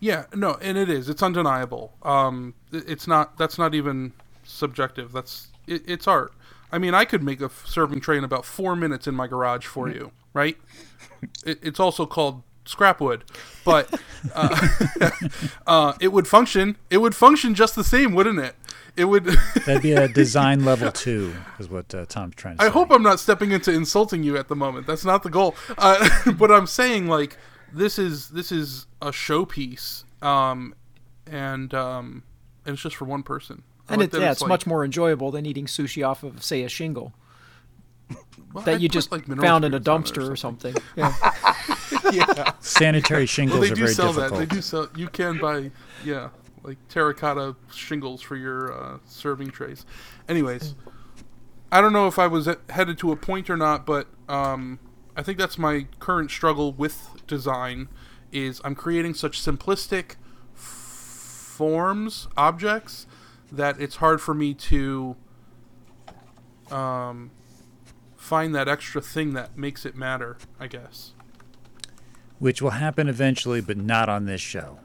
Yeah, 0.00 0.24
no, 0.34 0.54
and 0.62 0.78
it 0.78 0.88
is. 0.88 1.10
It's 1.10 1.22
undeniable. 1.22 1.92
Um, 2.02 2.54
it's 2.72 3.06
not. 3.06 3.36
That's 3.36 3.58
not 3.58 3.74
even 3.74 4.14
subjective. 4.42 5.12
That's 5.12 5.48
it, 5.66 5.82
it's 5.86 6.06
art. 6.08 6.32
I 6.72 6.78
mean, 6.78 6.94
I 6.94 7.04
could 7.04 7.22
make 7.22 7.42
a 7.42 7.50
serving 7.66 8.00
tray 8.00 8.16
in 8.16 8.24
about 8.24 8.46
four 8.46 8.74
minutes 8.74 9.06
in 9.06 9.14
my 9.14 9.26
garage 9.26 9.66
for 9.66 9.90
you, 9.90 10.12
right? 10.32 10.56
It, 11.44 11.58
it's 11.62 11.78
also 11.80 12.06
called 12.06 12.42
scrap 12.64 13.00
wood, 13.02 13.24
but 13.66 14.00
uh, 14.34 14.68
uh, 15.66 15.92
it 16.00 16.08
would 16.08 16.26
function. 16.26 16.76
It 16.88 16.98
would 16.98 17.14
function 17.14 17.54
just 17.54 17.74
the 17.76 17.84
same, 17.84 18.14
wouldn't 18.14 18.38
it? 18.38 18.54
It 18.98 19.04
would. 19.04 19.24
That'd 19.66 19.82
be 19.82 19.92
a 19.92 20.08
design 20.22 20.64
level 20.64 20.90
two, 20.90 21.32
is 21.60 21.68
what 21.68 21.94
uh, 21.94 22.04
Tom's 22.06 22.34
trying 22.34 22.56
to 22.56 22.62
say. 22.64 22.68
I 22.68 22.70
hope 22.72 22.90
I'm 22.90 23.02
not 23.02 23.20
stepping 23.20 23.52
into 23.52 23.72
insulting 23.72 24.24
you 24.24 24.36
at 24.36 24.48
the 24.48 24.56
moment. 24.56 24.86
That's 24.88 25.04
not 25.04 25.22
the 25.22 25.30
goal. 25.30 25.54
Uh, 25.78 26.32
but 26.32 26.50
I'm 26.50 26.66
saying 26.66 27.06
like 27.06 27.38
this 27.72 27.98
is 27.98 28.30
this 28.30 28.50
is 28.50 28.86
a 29.00 29.10
showpiece, 29.10 30.02
um, 30.22 30.74
and 31.30 31.72
um, 31.74 32.24
and 32.66 32.74
it's 32.74 32.82
just 32.82 32.96
for 32.96 33.04
one 33.04 33.22
person. 33.22 33.62
I 33.88 33.92
And 33.94 34.00
like 34.02 34.12
it, 34.12 34.20
yeah, 34.20 34.32
it's 34.32 34.40
like- 34.42 34.48
much 34.48 34.66
more 34.66 34.84
enjoyable 34.84 35.30
than 35.30 35.46
eating 35.46 35.66
sushi 35.66 36.06
off 36.06 36.22
of, 36.24 36.42
say, 36.42 36.62
a 36.64 36.68
shingle 36.68 37.14
well, 38.52 38.64
that 38.64 38.74
I'd 38.76 38.80
you 38.80 38.88
just 38.88 39.12
like, 39.12 39.26
found 39.26 39.64
in 39.64 39.74
a 39.74 39.80
spirits 39.80 39.88
on 39.88 40.00
it 40.00 40.04
dumpster 40.26 40.30
or 40.30 40.36
something. 40.36 40.74
Yeah. 40.96 41.14
yeah. 42.12 42.52
Sanitary 42.60 43.26
shingles 43.26 43.60
Well, 43.60 43.68
they 43.68 43.72
are 43.72 43.74
do 43.76 43.82
very 43.82 43.94
sell 43.94 44.12
difficult. 44.12 44.40
that. 44.40 44.48
They 44.48 44.54
do 44.56 44.62
sell. 44.62 44.88
You 44.96 45.08
can 45.08 45.38
buy, 45.38 45.70
yeah, 46.04 46.28
like 46.68 46.76
terracotta 46.88 47.56
shingles 47.72 48.20
for 48.20 48.36
your 48.36 48.72
uh, 48.72 48.98
serving 49.06 49.50
trays. 49.50 49.86
Anyways, 50.28 50.74
I 51.72 51.80
don't 51.80 51.94
know 51.94 52.06
if 52.06 52.18
I 52.18 52.26
was 52.26 52.46
headed 52.68 52.98
to 52.98 53.10
a 53.10 53.16
point 53.16 53.48
or 53.48 53.56
not, 53.56 53.86
but 53.86 54.06
um, 54.28 54.78
I 55.16 55.22
think 55.22 55.38
that's 55.38 55.56
my 55.56 55.86
current 55.98 56.30
struggle 56.30 56.72
with 56.72 57.26
design. 57.26 57.88
Is 58.30 58.60
I'm 58.62 58.74
creating 58.74 59.14
such 59.14 59.40
simplistic 59.40 60.16
f- 60.54 60.60
forms, 60.60 62.28
objects, 62.36 63.06
that 63.50 63.80
it's 63.80 63.96
hard 63.96 64.20
for 64.20 64.34
me 64.34 64.52
to 64.52 65.16
um, 66.70 67.30
find 68.14 68.54
that 68.54 68.68
extra 68.68 69.00
thing 69.00 69.32
that 69.32 69.56
makes 69.56 69.86
it 69.86 69.96
matter. 69.96 70.36
I 70.60 70.66
guess. 70.66 71.14
Which 72.38 72.60
will 72.60 72.70
happen 72.70 73.08
eventually, 73.08 73.62
but 73.62 73.78
not 73.78 74.10
on 74.10 74.26
this 74.26 74.42
show. 74.42 74.78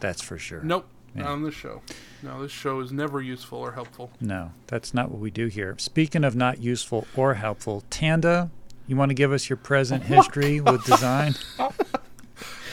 That's 0.00 0.20
for 0.22 0.38
sure. 0.38 0.62
Nope, 0.62 0.86
Yeah. 1.14 1.22
not 1.22 1.30
on 1.32 1.42
this 1.42 1.54
show. 1.54 1.82
No, 2.22 2.42
this 2.42 2.52
show 2.52 2.80
is 2.80 2.92
never 2.92 3.20
useful 3.20 3.58
or 3.58 3.72
helpful. 3.72 4.10
No, 4.20 4.52
that's 4.66 4.94
not 4.94 5.10
what 5.10 5.20
we 5.20 5.30
do 5.30 5.46
here. 5.46 5.74
Speaking 5.78 6.24
of 6.24 6.36
not 6.36 6.62
useful 6.62 7.06
or 7.16 7.34
helpful, 7.34 7.82
Tanda, 7.90 8.50
you 8.86 8.96
want 8.96 9.10
to 9.10 9.14
give 9.14 9.32
us 9.32 9.48
your 9.48 9.56
present 9.56 10.02
history 10.14 10.60
with 10.60 10.84
design? 10.84 11.34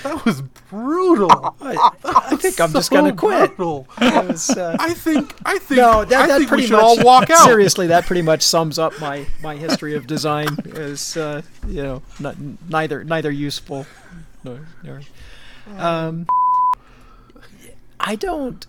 That 0.04 0.24
was 0.26 0.42
brutal. 0.70 1.56
I, 1.60 1.92
I 2.06 2.36
think 2.36 2.62
I'm 2.62 2.72
just 2.72 2.92
gonna 2.92 3.14
quit. 3.16 3.58
Was, 3.58 4.52
uh, 4.52 4.78
I 4.80 4.94
think. 4.94 5.34
I 5.44 5.58
think. 5.58 5.80
no, 5.80 6.06
that, 6.06 6.22
I 6.22 6.28
that 6.28 6.38
think 6.38 6.48
pretty 6.50 6.64
we 6.64 6.68
should 6.68 6.76
much 6.76 6.84
all 6.84 7.04
walk 7.04 7.30
out. 7.30 7.44
seriously. 7.46 7.88
That 7.88 8.06
pretty 8.06 8.22
much 8.22 8.44
sums 8.44 8.78
up 8.80 8.98
my 9.02 9.26
my 9.42 9.56
history 9.56 9.96
of 9.96 10.08
design. 10.08 10.48
Is 10.66 11.18
uh, 11.18 11.42
you 11.68 11.84
know 11.84 12.02
not, 12.20 12.36
neither 12.70 13.04
neither 13.04 13.32
useful 13.32 13.86
nor, 14.44 14.68
nor 14.84 15.02
um, 15.78 16.28
I 18.08 18.16
don't. 18.16 18.66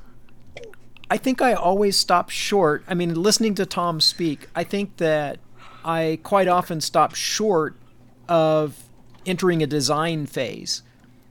I 1.09 1.16
think 1.16 1.41
I 1.41 1.53
always 1.53 1.97
stop 1.97 2.28
short. 2.28 2.82
I 2.89 2.95
mean, 2.95 3.14
listening 3.14 3.55
to 3.55 3.66
Tom 3.66 4.01
speak, 4.01 4.49
I 4.53 4.64
think 4.64 4.97
that 4.97 5.39
I 5.84 6.18
quite 6.24 6.49
often 6.49 6.80
stop 6.80 7.14
short 7.14 7.76
of 8.28 8.82
entering 9.24 9.62
a 9.62 9.66
design 9.68 10.26
phase. 10.26 10.82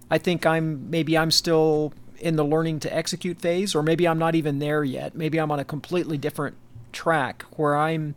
I 0.09 0.19
think 0.19 0.45
I'm 0.45 0.89
maybe 0.89 1.17
I'm 1.17 1.31
still 1.31 1.91
in 2.17 2.37
the 2.37 2.45
learning 2.45 2.79
to 2.79 2.95
execute 2.95 3.41
phase, 3.41 3.75
or 3.75 3.83
maybe 3.83 4.07
I'm 4.07 4.17
not 4.17 4.35
even 4.35 4.59
there 4.59 4.85
yet. 4.85 5.13
Maybe 5.13 5.37
I'm 5.37 5.51
on 5.51 5.59
a 5.59 5.65
completely 5.65 6.17
different 6.17 6.55
track 6.93 7.43
where 7.57 7.75
I'm 7.75 8.15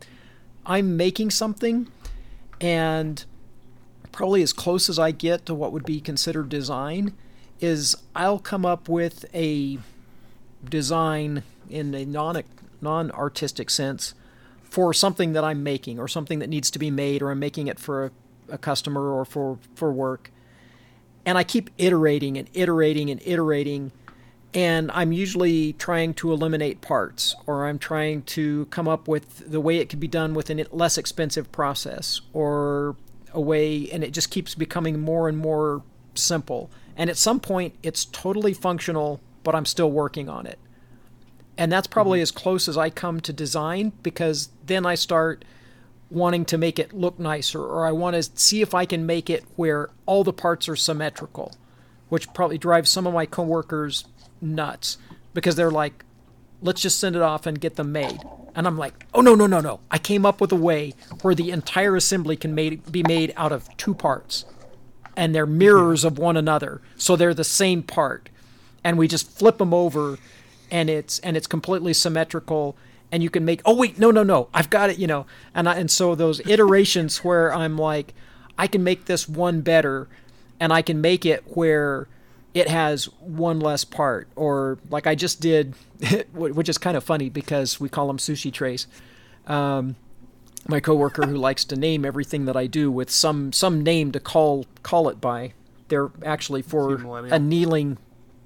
I'm 0.65 0.95
making 0.95 1.31
something 1.31 1.89
and 2.61 3.25
probably 4.13 4.41
as 4.41 4.53
close 4.53 4.87
as 4.87 4.97
I 4.97 5.11
get 5.11 5.45
to 5.47 5.53
what 5.53 5.73
would 5.73 5.83
be 5.83 5.99
considered 5.99 6.47
design 6.47 7.13
is 7.61 7.95
I'll 8.15 8.39
come 8.39 8.65
up 8.65 8.89
with 8.89 9.25
a 9.33 9.77
design 10.67 11.43
in 11.69 11.93
a 11.93 12.05
non 12.05 12.43
non 12.81 13.11
artistic 13.11 13.69
sense 13.69 14.13
for 14.63 14.93
something 14.93 15.33
that 15.33 15.43
I'm 15.43 15.63
making 15.63 15.99
or 15.99 16.07
something 16.07 16.39
that 16.39 16.47
needs 16.47 16.71
to 16.71 16.79
be 16.79 16.89
made 16.89 17.21
or 17.21 17.31
I'm 17.31 17.39
making 17.39 17.67
it 17.67 17.79
for 17.79 18.05
a, 18.05 18.11
a 18.49 18.57
customer 18.57 19.11
or 19.11 19.25
for 19.25 19.59
for 19.75 19.91
work. 19.91 20.31
And 21.25 21.37
I 21.37 21.43
keep 21.43 21.69
iterating 21.77 22.37
and 22.37 22.49
iterating 22.53 23.09
and 23.11 23.21
iterating 23.23 23.91
and 24.53 24.91
I'm 24.91 25.11
usually 25.11 25.73
trying 25.73 26.13
to 26.15 26.33
eliminate 26.33 26.81
parts 26.81 27.35
or 27.47 27.67
I'm 27.67 27.79
trying 27.79 28.23
to 28.23 28.65
come 28.65 28.87
up 28.87 29.07
with 29.07 29.49
the 29.49 29.61
way 29.61 29.77
it 29.77 29.87
could 29.87 29.99
be 29.99 30.07
done 30.07 30.33
with 30.33 30.49
a 30.49 30.65
less 30.71 30.97
expensive 30.97 31.51
process 31.51 32.21
or 32.33 32.95
a 33.33 33.39
way 33.39 33.89
and 33.91 34.03
it 34.03 34.11
just 34.11 34.29
keeps 34.29 34.55
becoming 34.55 34.99
more 34.99 35.29
and 35.29 35.37
more 35.37 35.83
simple. 36.15 36.69
And 37.01 37.09
at 37.09 37.17
some 37.17 37.39
point 37.39 37.73
it's 37.81 38.05
totally 38.05 38.53
functional, 38.53 39.21
but 39.43 39.55
I'm 39.55 39.65
still 39.65 39.89
working 39.89 40.29
on 40.29 40.45
it. 40.45 40.59
And 41.57 41.71
that's 41.71 41.87
probably 41.87 42.19
mm-hmm. 42.19 42.21
as 42.21 42.31
close 42.31 42.67
as 42.67 42.77
I 42.77 42.91
come 42.91 43.19
to 43.21 43.33
design 43.33 43.93
because 44.03 44.49
then 44.67 44.85
I 44.85 44.93
start 44.93 45.43
wanting 46.11 46.45
to 46.45 46.59
make 46.59 46.77
it 46.77 46.93
look 46.93 47.17
nicer 47.17 47.59
or 47.59 47.87
I 47.87 47.91
want 47.91 48.17
to 48.17 48.39
see 48.39 48.61
if 48.61 48.75
I 48.75 48.85
can 48.85 49.07
make 49.07 49.31
it 49.31 49.43
where 49.55 49.89
all 50.05 50.23
the 50.23 50.31
parts 50.31 50.69
are 50.69 50.75
symmetrical, 50.75 51.55
which 52.09 52.31
probably 52.35 52.59
drives 52.59 52.91
some 52.91 53.07
of 53.07 53.15
my 53.15 53.25
coworkers 53.25 54.05
nuts 54.39 54.99
because 55.33 55.55
they're 55.55 55.71
like, 55.71 56.05
let's 56.61 56.83
just 56.83 56.99
send 56.99 57.15
it 57.15 57.23
off 57.23 57.47
and 57.47 57.59
get 57.59 57.77
them 57.77 57.91
made. 57.91 58.19
And 58.53 58.67
I'm 58.67 58.77
like, 58.77 59.07
oh, 59.15 59.21
no, 59.21 59.33
no, 59.33 59.47
no, 59.47 59.59
no. 59.59 59.79
I 59.89 59.97
came 59.97 60.23
up 60.23 60.39
with 60.39 60.51
a 60.51 60.55
way 60.55 60.93
where 61.23 61.33
the 61.33 61.49
entire 61.49 61.95
assembly 61.95 62.35
can 62.35 62.53
made, 62.53 62.91
be 62.91 63.01
made 63.01 63.33
out 63.35 63.51
of 63.51 63.75
two 63.77 63.95
parts 63.95 64.45
and 65.21 65.35
they're 65.35 65.45
mirrors 65.45 66.03
of 66.03 66.17
one 66.17 66.35
another. 66.35 66.81
So 66.97 67.15
they're 67.15 67.35
the 67.35 67.43
same 67.43 67.83
part. 67.83 68.27
And 68.83 68.97
we 68.97 69.07
just 69.07 69.29
flip 69.29 69.59
them 69.59 69.71
over 69.71 70.17
and 70.71 70.89
it's 70.89 71.19
and 71.19 71.37
it's 71.37 71.45
completely 71.45 71.93
symmetrical 71.93 72.75
and 73.11 73.21
you 73.21 73.29
can 73.29 73.45
make 73.45 73.61
oh 73.63 73.75
wait 73.75 73.99
no 73.99 74.09
no 74.09 74.23
no 74.23 74.47
I've 74.51 74.71
got 74.71 74.89
it 74.89 74.97
you 74.97 75.05
know 75.05 75.27
and 75.53 75.69
I, 75.69 75.75
and 75.75 75.91
so 75.91 76.15
those 76.15 76.39
iterations 76.47 77.23
where 77.23 77.53
I'm 77.53 77.77
like 77.77 78.15
I 78.57 78.65
can 78.65 78.83
make 78.83 79.05
this 79.05 79.27
one 79.27 79.61
better 79.61 80.07
and 80.59 80.73
I 80.73 80.81
can 80.81 81.01
make 81.01 81.23
it 81.25 81.43
where 81.55 82.07
it 82.53 82.69
has 82.69 83.05
one 83.19 83.59
less 83.59 83.83
part 83.83 84.27
or 84.35 84.79
like 84.89 85.05
I 85.05 85.13
just 85.13 85.39
did 85.39 85.75
which 86.33 86.69
is 86.69 86.79
kind 86.79 86.97
of 86.97 87.03
funny 87.03 87.29
because 87.29 87.79
we 87.79 87.89
call 87.89 88.07
them 88.07 88.17
sushi 88.17 88.51
trays 88.51 88.87
um, 89.45 89.97
my 90.67 90.79
coworker 90.79 91.25
who 91.25 91.35
likes 91.35 91.65
to 91.65 91.75
name 91.75 92.05
everything 92.05 92.45
that 92.45 92.55
I 92.55 92.67
do 92.67 92.91
with 92.91 93.09
some 93.09 93.51
some 93.51 93.81
name 93.81 94.11
to 94.11 94.19
call 94.19 94.65
call 94.83 95.09
it 95.09 95.19
by 95.19 95.53
they're 95.91 96.09
actually 96.25 96.61
for 96.61 96.95
annealing 97.33 97.97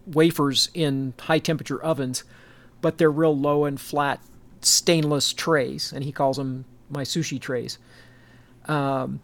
wafers 0.07 0.69
in 0.73 1.13
high 1.19 1.37
temperature 1.37 1.81
ovens, 1.81 2.23
but 2.81 2.97
they're 2.97 3.11
real 3.11 3.37
low 3.37 3.65
and 3.65 3.79
flat 3.79 4.19
stainless 4.61 5.31
trays, 5.31 5.93
and 5.93 6.03
he 6.03 6.11
calls 6.11 6.37
them 6.37 6.65
my 6.89 7.03
sushi 7.03 7.39
trays. 7.39 7.77
Um, 8.65 9.19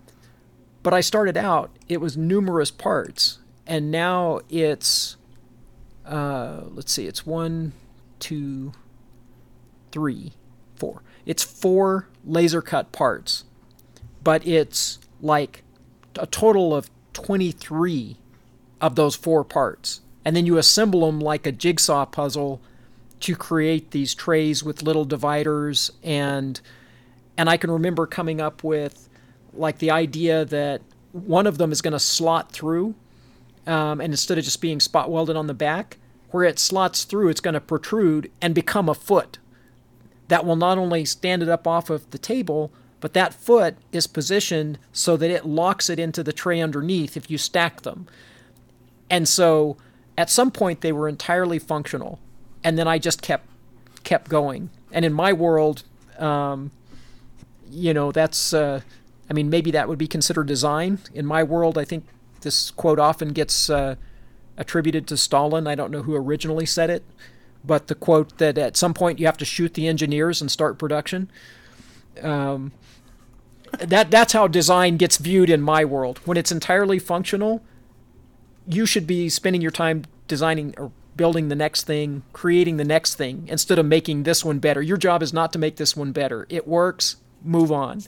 but 0.83 0.93
I 0.93 1.01
started 1.01 1.35
out, 1.35 1.71
it 1.89 1.99
was 1.99 2.15
numerous 2.15 2.69
parts, 2.69 3.39
and 3.65 3.89
now 3.89 4.41
it's, 4.49 5.17
uh, 6.05 6.61
let's 6.65 6.91
see, 6.91 7.07
it's 7.07 7.25
one, 7.25 7.73
two, 8.19 8.71
three, 9.91 10.33
four. 10.75 11.01
It's 11.25 11.43
four 11.43 12.07
laser 12.25 12.61
cut 12.61 12.91
parts, 12.91 13.45
but 14.23 14.45
it's 14.45 14.99
like 15.21 15.63
a 16.17 16.27
total 16.27 16.75
of 16.75 16.89
23 17.13 18.17
of 18.79 18.95
those 18.95 19.15
four 19.15 19.43
parts. 19.43 20.01
And 20.23 20.35
then 20.35 20.45
you 20.45 20.57
assemble 20.57 21.05
them 21.05 21.19
like 21.19 21.45
a 21.47 21.51
jigsaw 21.51 22.05
puzzle 22.05 22.61
to 23.21 23.35
create 23.35 23.91
these 23.91 24.13
trays 24.13 24.63
with 24.63 24.83
little 24.83 25.05
dividers 25.05 25.91
and 26.03 26.59
and 27.37 27.49
I 27.49 27.57
can 27.57 27.71
remember 27.71 28.05
coming 28.05 28.41
up 28.41 28.63
with 28.63 29.07
like 29.53 29.77
the 29.77 29.91
idea 29.91 30.43
that 30.45 30.81
one 31.11 31.47
of 31.47 31.57
them 31.57 31.71
is 31.71 31.81
going 31.81 31.93
to 31.93 31.99
slot 31.99 32.51
through 32.51 32.95
um, 33.67 34.01
and 34.01 34.11
instead 34.11 34.37
of 34.37 34.43
just 34.43 34.59
being 34.59 34.79
spot 34.79 35.09
welded 35.09 35.35
on 35.35 35.47
the 35.47 35.53
back 35.53 35.97
where 36.31 36.43
it 36.43 36.57
slots 36.57 37.03
through 37.03 37.29
it's 37.29 37.41
going 37.41 37.53
to 37.53 37.61
protrude 37.61 38.31
and 38.41 38.55
become 38.55 38.89
a 38.89 38.95
foot 38.95 39.37
that 40.31 40.45
will 40.45 40.55
not 40.55 40.77
only 40.77 41.03
stand 41.03 41.43
it 41.43 41.49
up 41.49 41.67
off 41.67 41.89
of 41.89 42.09
the 42.11 42.17
table 42.17 42.71
but 43.01 43.11
that 43.11 43.33
foot 43.33 43.75
is 43.91 44.07
positioned 44.07 44.79
so 44.93 45.17
that 45.17 45.29
it 45.29 45.45
locks 45.45 45.89
it 45.89 45.99
into 45.99 46.23
the 46.23 46.31
tray 46.31 46.61
underneath 46.61 47.17
if 47.17 47.29
you 47.29 47.37
stack 47.37 47.81
them. 47.81 48.07
And 49.09 49.27
so 49.27 49.75
at 50.17 50.29
some 50.29 50.49
point 50.49 50.79
they 50.79 50.93
were 50.93 51.09
entirely 51.09 51.59
functional 51.59 52.17
and 52.63 52.77
then 52.77 52.87
i 52.87 52.97
just 52.97 53.21
kept 53.21 53.45
kept 54.05 54.29
going. 54.29 54.69
And 54.93 55.03
in 55.03 55.11
my 55.11 55.33
world 55.33 55.83
um, 56.17 56.71
you 57.69 57.93
know 57.93 58.13
that's 58.13 58.53
uh, 58.53 58.79
i 59.29 59.33
mean 59.33 59.49
maybe 59.49 59.69
that 59.71 59.89
would 59.89 59.99
be 59.99 60.07
considered 60.07 60.47
design. 60.47 60.99
In 61.13 61.25
my 61.25 61.43
world 61.43 61.77
i 61.77 61.83
think 61.83 62.05
this 62.39 62.71
quote 62.71 62.99
often 62.99 63.33
gets 63.33 63.69
uh, 63.69 63.95
attributed 64.55 65.07
to 65.07 65.17
stalin. 65.17 65.67
I 65.67 65.75
don't 65.75 65.91
know 65.91 66.03
who 66.03 66.15
originally 66.15 66.65
said 66.65 66.89
it 66.89 67.03
but 67.63 67.87
the 67.87 67.95
quote 67.95 68.37
that 68.37 68.57
at 68.57 68.77
some 68.77 68.93
point 68.93 69.19
you 69.19 69.25
have 69.25 69.37
to 69.37 69.45
shoot 69.45 69.73
the 69.75 69.87
engineers 69.87 70.41
and 70.41 70.51
start 70.51 70.77
production 70.77 71.29
Um, 72.21 72.71
that 73.79 74.11
that's 74.11 74.33
how 74.33 74.47
design 74.47 74.97
gets 74.97 75.17
viewed 75.17 75.49
in 75.49 75.61
my 75.61 75.85
world. 75.85 76.19
When 76.25 76.37
it's 76.37 76.51
entirely 76.51 76.99
functional, 76.99 77.61
you 78.67 78.85
should 78.85 79.07
be 79.07 79.29
spending 79.29 79.61
your 79.61 79.71
time 79.71 80.03
designing 80.27 80.75
or 80.77 80.91
building 81.15 81.49
the 81.49 81.55
next 81.55 81.83
thing, 81.85 82.23
creating 82.33 82.77
the 82.77 82.83
next 82.83 83.15
thing 83.15 83.47
instead 83.47 83.79
of 83.79 83.85
making 83.85 84.23
this 84.23 84.43
one 84.43 84.59
better. 84.59 84.81
Your 84.81 84.97
job 84.97 85.23
is 85.23 85.33
not 85.33 85.53
to 85.53 85.59
make 85.59 85.77
this 85.77 85.95
one 85.95 86.11
better. 86.11 86.45
It 86.49 86.67
works, 86.67 87.17
move 87.43 87.71
on. 87.71 88.01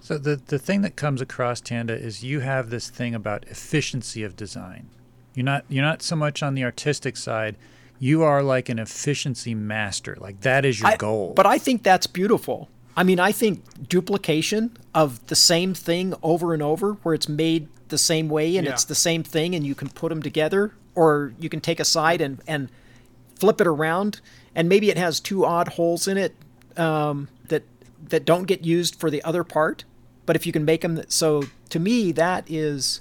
So 0.00 0.18
the 0.18 0.36
the 0.36 0.58
thing 0.58 0.82
that 0.82 0.96
comes 0.96 1.20
across 1.20 1.60
Tanda 1.60 1.94
is 1.94 2.24
you 2.24 2.40
have 2.40 2.70
this 2.70 2.90
thing 2.90 3.14
about 3.14 3.44
efficiency 3.48 4.24
of 4.24 4.36
design. 4.36 4.88
You're 5.34 5.44
not 5.44 5.64
you're 5.68 5.84
not 5.84 6.02
so 6.02 6.16
much 6.16 6.42
on 6.42 6.54
the 6.54 6.64
artistic 6.64 7.16
side. 7.16 7.56
You 8.04 8.22
are 8.22 8.42
like 8.42 8.68
an 8.68 8.78
efficiency 8.78 9.54
master. 9.54 10.14
Like 10.20 10.42
that 10.42 10.66
is 10.66 10.78
your 10.78 10.90
I- 10.90 10.96
goal. 10.96 11.32
But 11.34 11.46
I 11.46 11.56
think 11.56 11.82
that's 11.82 12.06
beautiful. 12.06 12.68
I 12.94 13.02
mean, 13.02 13.18
I 13.18 13.32
think 13.32 13.88
duplication 13.88 14.76
of 14.94 15.26
the 15.28 15.34
same 15.34 15.72
thing 15.72 16.12
over 16.22 16.52
and 16.52 16.62
over, 16.62 16.92
where 17.02 17.14
it's 17.14 17.30
made 17.30 17.66
the 17.88 17.96
same 17.96 18.28
way 18.28 18.58
and 18.58 18.66
Yeah. 18.66 18.74
it's 18.74 18.84
the 18.84 18.94
same 18.94 19.22
thing, 19.22 19.54
and 19.54 19.66
you 19.66 19.74
can 19.74 19.88
put 19.88 20.10
them 20.10 20.20
together, 20.22 20.72
or 20.94 21.32
you 21.40 21.48
can 21.48 21.60
take 21.60 21.80
a 21.80 21.84
side 21.84 22.20
and 22.20 22.42
and 22.46 22.68
flip 23.40 23.58
it 23.62 23.66
around, 23.66 24.20
and 24.54 24.68
maybe 24.68 24.90
it 24.90 24.98
has 24.98 25.18
two 25.18 25.46
odd 25.46 25.68
holes 25.68 26.06
in 26.06 26.18
it 26.18 26.34
um, 26.76 27.28
that 27.48 27.62
that 28.10 28.26
don't 28.26 28.44
get 28.44 28.66
used 28.66 29.00
for 29.00 29.10
the 29.10 29.22
other 29.24 29.44
part. 29.44 29.84
But 30.26 30.36
if 30.36 30.46
you 30.46 30.52
can 30.52 30.66
make 30.66 30.82
them, 30.82 31.02
so 31.08 31.44
to 31.70 31.78
me, 31.80 32.12
that 32.12 32.44
is. 32.50 33.00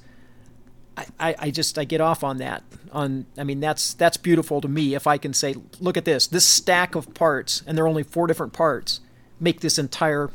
I, 0.97 1.05
I, 1.19 1.35
I 1.39 1.51
just 1.51 1.77
I 1.77 1.85
get 1.85 2.01
off 2.01 2.23
on 2.23 2.37
that 2.37 2.63
on 2.91 3.25
I 3.37 3.43
mean 3.43 3.59
that's 3.59 3.93
that's 3.93 4.17
beautiful 4.17 4.61
to 4.61 4.67
me 4.67 4.95
if 4.95 5.07
I 5.07 5.17
can 5.17 5.33
say 5.33 5.55
look 5.79 5.97
at 5.97 6.05
this 6.05 6.27
this 6.27 6.45
stack 6.45 6.95
of 6.95 7.13
parts 7.13 7.63
and 7.65 7.77
there 7.77 7.85
are 7.85 7.87
only 7.87 8.03
four 8.03 8.27
different 8.27 8.53
parts 8.53 8.99
make 9.39 9.61
this 9.61 9.79
entire 9.79 10.29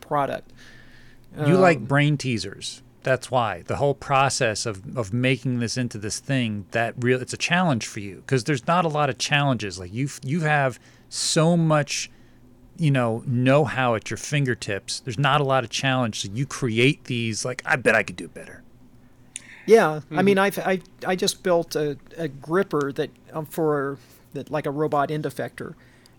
product 0.00 0.52
you 1.46 1.56
like 1.56 1.78
um, 1.78 1.84
brain 1.84 2.16
teasers. 2.16 2.82
That's 3.02 3.30
why 3.30 3.62
the 3.62 3.76
whole 3.76 3.94
process 3.94 4.64
of, 4.64 4.96
of 4.96 5.12
making 5.12 5.58
this 5.58 5.76
into 5.76 5.98
this 5.98 6.20
thing 6.20 6.66
that 6.70 6.94
real 6.98 7.20
it's 7.20 7.32
a 7.32 7.38
challenge 7.38 7.86
for 7.86 8.00
you 8.00 8.16
because 8.16 8.44
there's 8.44 8.66
not 8.66 8.84
a 8.84 8.88
lot 8.88 9.10
of 9.10 9.18
challenges. 9.18 9.78
Like 9.78 9.92
you 9.92 10.08
you 10.24 10.42
have 10.42 10.78
so 11.08 11.56
much 11.56 12.10
you 12.78 12.90
know 12.90 13.22
know-how 13.26 13.94
at 13.94 14.10
your 14.10 14.18
fingertips. 14.18 15.00
There's 15.00 15.18
not 15.18 15.40
a 15.40 15.44
lot 15.44 15.64
of 15.64 15.70
challenge. 15.70 16.20
So 16.20 16.28
you 16.32 16.46
create 16.46 17.04
these 17.04 17.44
like 17.44 17.62
I 17.64 17.76
bet 17.76 17.94
I 17.94 18.02
could 18.02 18.16
do 18.16 18.28
better. 18.28 18.61
Yeah, 19.66 20.00
I 20.10 20.22
mean, 20.22 20.38
I've 20.38 20.58
I, 20.58 20.80
I 21.06 21.16
just 21.16 21.42
built 21.42 21.76
a, 21.76 21.96
a 22.16 22.28
gripper 22.28 22.92
that 22.92 23.10
um, 23.32 23.46
for 23.46 23.98
that 24.32 24.50
like 24.50 24.66
a 24.66 24.70
robot 24.70 25.10
end 25.10 25.24
effector, 25.24 25.74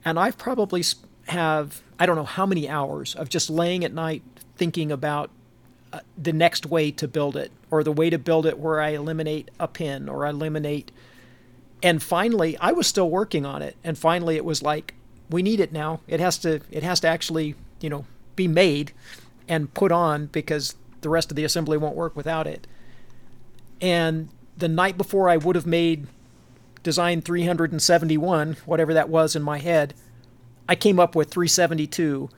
and 0.06 0.20
I've 0.20 0.38
probably 0.38 0.84
have 1.28 1.82
I 2.00 2.06
don't 2.06 2.16
know 2.16 2.24
how 2.24 2.46
many 2.46 2.70
hours 2.70 3.16
of 3.16 3.30
just 3.30 3.50
laying 3.50 3.84
at 3.84 3.94
night 3.94 4.24
thinking 4.56 4.92
about 4.92 5.30
uh, 5.92 6.00
the 6.18 6.34
next 6.34 6.66
way 6.66 6.92
to 6.92 7.08
build 7.08 7.36
it 7.36 7.52
or 7.70 7.84
the 7.84 7.92
way 7.92 8.10
to 8.10 8.18
build 8.18 8.46
it 8.46 8.60
where 8.60 8.82
I 8.82 8.90
eliminate 8.90 9.50
a 9.60 9.68
pin 9.68 10.08
or 10.08 10.26
I 10.26 10.30
eliminate, 10.30 10.92
and 11.82 12.02
finally 12.02 12.58
I 12.58 12.72
was 12.72 12.88
still 12.88 13.10
working 13.10 13.46
on 13.46 13.62
it, 13.62 13.76
and 13.84 13.98
finally 13.98 14.38
it 14.38 14.46
was 14.46 14.62
like 14.62 14.94
we 15.30 15.42
need 15.42 15.60
it 15.60 15.74
now. 15.74 16.00
It 16.08 16.20
has 16.22 16.38
to 16.40 16.62
it 16.72 16.84
has 16.84 17.02
to 17.02 17.08
actually 17.10 17.56
you 17.82 17.90
know 17.90 18.06
be 18.38 18.48
made 18.48 18.94
and 19.50 19.74
put 19.74 19.92
on 19.92 20.28
because 20.28 20.76
the 21.02 21.10
rest 21.10 21.30
of 21.30 21.36
the 21.36 21.44
assembly 21.44 21.78
won't 21.78 21.96
work 21.98 22.16
without 22.16 22.48
it 22.48 22.66
and 23.82 24.30
the 24.58 24.68
night 24.68 24.98
before 24.98 25.30
I 25.30 25.38
would 25.38 25.56
have 25.56 25.66
made 25.66 26.08
design 26.84 27.22
371, 27.22 28.58
whatever 28.66 28.94
that 28.94 29.10
was 29.10 29.36
in 29.36 29.42
my 29.42 29.60
head, 29.60 29.94
I 30.68 30.76
came 30.76 31.00
up 31.00 31.16
with 31.16 31.30
372, 31.30 32.30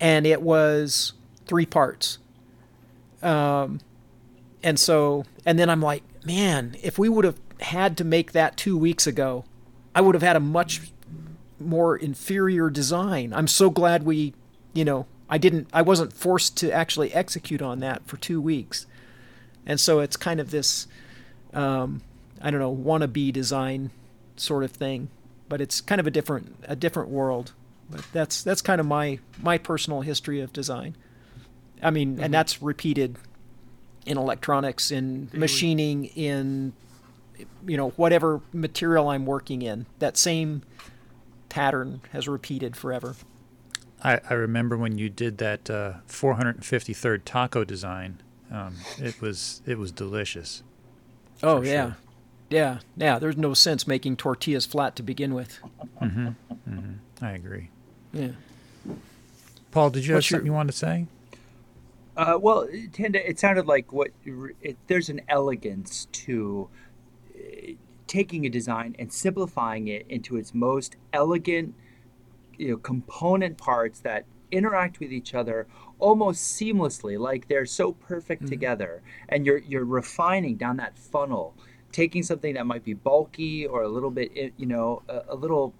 and 0.00 0.26
it 0.26 0.42
was 0.42 1.12
three 1.46 1.66
parts. 1.66 2.18
Um, 3.22 3.80
and 4.62 4.78
so, 4.78 5.24
and 5.46 5.58
then 5.58 5.70
I'm 5.70 5.80
like, 5.80 6.02
man, 6.24 6.76
if 6.82 6.98
we 6.98 7.08
would 7.08 7.24
have 7.24 7.40
had 7.60 7.96
to 7.98 8.04
make 8.04 8.32
that 8.32 8.56
two 8.56 8.76
weeks 8.76 9.06
ago, 9.06 9.44
I 9.94 10.00
would 10.00 10.14
have 10.14 10.22
had 10.22 10.36
a 10.36 10.40
much 10.40 10.82
more 11.58 11.96
inferior 11.96 12.68
design. 12.68 13.32
I'm 13.32 13.48
so 13.48 13.70
glad 13.70 14.02
we, 14.02 14.34
you 14.72 14.84
know, 14.84 15.06
I 15.28 15.38
didn't, 15.38 15.68
I 15.72 15.82
wasn't 15.82 16.12
forced 16.12 16.56
to 16.58 16.70
actually 16.70 17.12
execute 17.14 17.62
on 17.62 17.80
that 17.80 18.06
for 18.06 18.16
two 18.16 18.40
weeks 18.40 18.86
and 19.66 19.80
so 19.80 20.00
it's 20.00 20.16
kind 20.16 20.40
of 20.40 20.50
this 20.50 20.86
um, 21.52 22.02
I 22.40 22.50
don't 22.50 22.60
know 22.60 22.74
wannabe 22.74 23.32
design 23.32 23.90
sort 24.36 24.64
of 24.64 24.72
thing, 24.72 25.08
but 25.48 25.60
it's 25.60 25.80
kind 25.80 26.00
of 26.00 26.06
a 26.06 26.10
different 26.10 26.56
a 26.64 26.76
different 26.76 27.08
world. 27.08 27.52
But 27.90 28.04
that's 28.12 28.42
that's 28.42 28.62
kind 28.62 28.80
of 28.80 28.86
my 28.86 29.18
my 29.40 29.58
personal 29.58 30.02
history 30.02 30.40
of 30.40 30.52
design. 30.52 30.96
I 31.82 31.90
mean, 31.90 32.18
and 32.20 32.32
that's 32.32 32.62
repeated 32.62 33.16
in 34.06 34.18
electronics, 34.18 34.90
in 34.90 35.30
machining, 35.32 36.06
in 36.06 36.72
you 37.66 37.76
know 37.76 37.90
whatever 37.90 38.40
material 38.52 39.08
I'm 39.08 39.26
working 39.26 39.62
in. 39.62 39.86
That 39.98 40.16
same 40.16 40.62
pattern 41.48 42.00
has 42.12 42.26
repeated 42.28 42.76
forever. 42.76 43.16
I, 44.02 44.20
I 44.28 44.34
remember 44.34 44.76
when 44.76 44.98
you 44.98 45.08
did 45.08 45.38
that 45.38 45.70
uh, 45.70 45.94
453rd 46.08 47.22
taco 47.24 47.64
design. 47.64 48.20
Um, 48.50 48.74
it 48.98 49.20
was 49.20 49.62
it 49.66 49.78
was 49.78 49.90
delicious. 49.92 50.62
Oh 51.42 51.60
For 51.60 51.66
yeah, 51.66 51.72
sure. 51.86 51.96
yeah, 52.50 52.78
yeah. 52.96 53.18
There's 53.18 53.36
no 53.36 53.54
sense 53.54 53.86
making 53.86 54.16
tortillas 54.16 54.66
flat 54.66 54.94
to 54.96 55.02
begin 55.02 55.34
with. 55.34 55.58
I 56.00 57.30
agree. 57.32 57.70
Yeah. 58.12 58.28
Paul, 59.70 59.90
did 59.90 60.04
you 60.06 60.12
have 60.12 60.18
What's 60.18 60.30
your- 60.30 60.38
something 60.38 60.46
you 60.46 60.52
wanted 60.52 60.72
to 60.72 60.78
say? 60.78 61.06
Uh, 62.16 62.38
well, 62.40 62.68
Tanda, 62.92 63.28
it 63.28 63.40
sounded 63.40 63.66
like 63.66 63.92
what 63.92 64.10
it, 64.62 64.76
there's 64.86 65.08
an 65.08 65.20
elegance 65.28 66.06
to 66.12 66.68
uh, 67.34 67.72
taking 68.06 68.46
a 68.46 68.48
design 68.48 68.94
and 69.00 69.12
simplifying 69.12 69.88
it 69.88 70.06
into 70.08 70.36
its 70.36 70.54
most 70.54 70.94
elegant, 71.12 71.74
you 72.56 72.68
know, 72.68 72.76
component 72.76 73.58
parts 73.58 73.98
that 74.00 74.26
interact 74.52 75.00
with 75.00 75.10
each 75.12 75.34
other 75.34 75.66
almost 75.98 76.58
seamlessly, 76.58 77.18
like 77.18 77.48
they're 77.48 77.66
so 77.66 77.92
perfect 77.92 78.46
together. 78.46 79.02
And 79.28 79.46
you're 79.46 79.58
you're 79.58 79.84
refining 79.84 80.56
down 80.56 80.76
that 80.78 80.98
funnel, 80.98 81.54
taking 81.92 82.22
something 82.22 82.54
that 82.54 82.66
might 82.66 82.84
be 82.84 82.94
bulky 82.94 83.66
or 83.66 83.82
a 83.82 83.88
little 83.88 84.10
bit, 84.10 84.32
eh, 84.36 84.50
you 84.56 84.66
know, 84.66 85.02
a, 85.08 85.22
a 85.28 85.34
little 85.34 85.74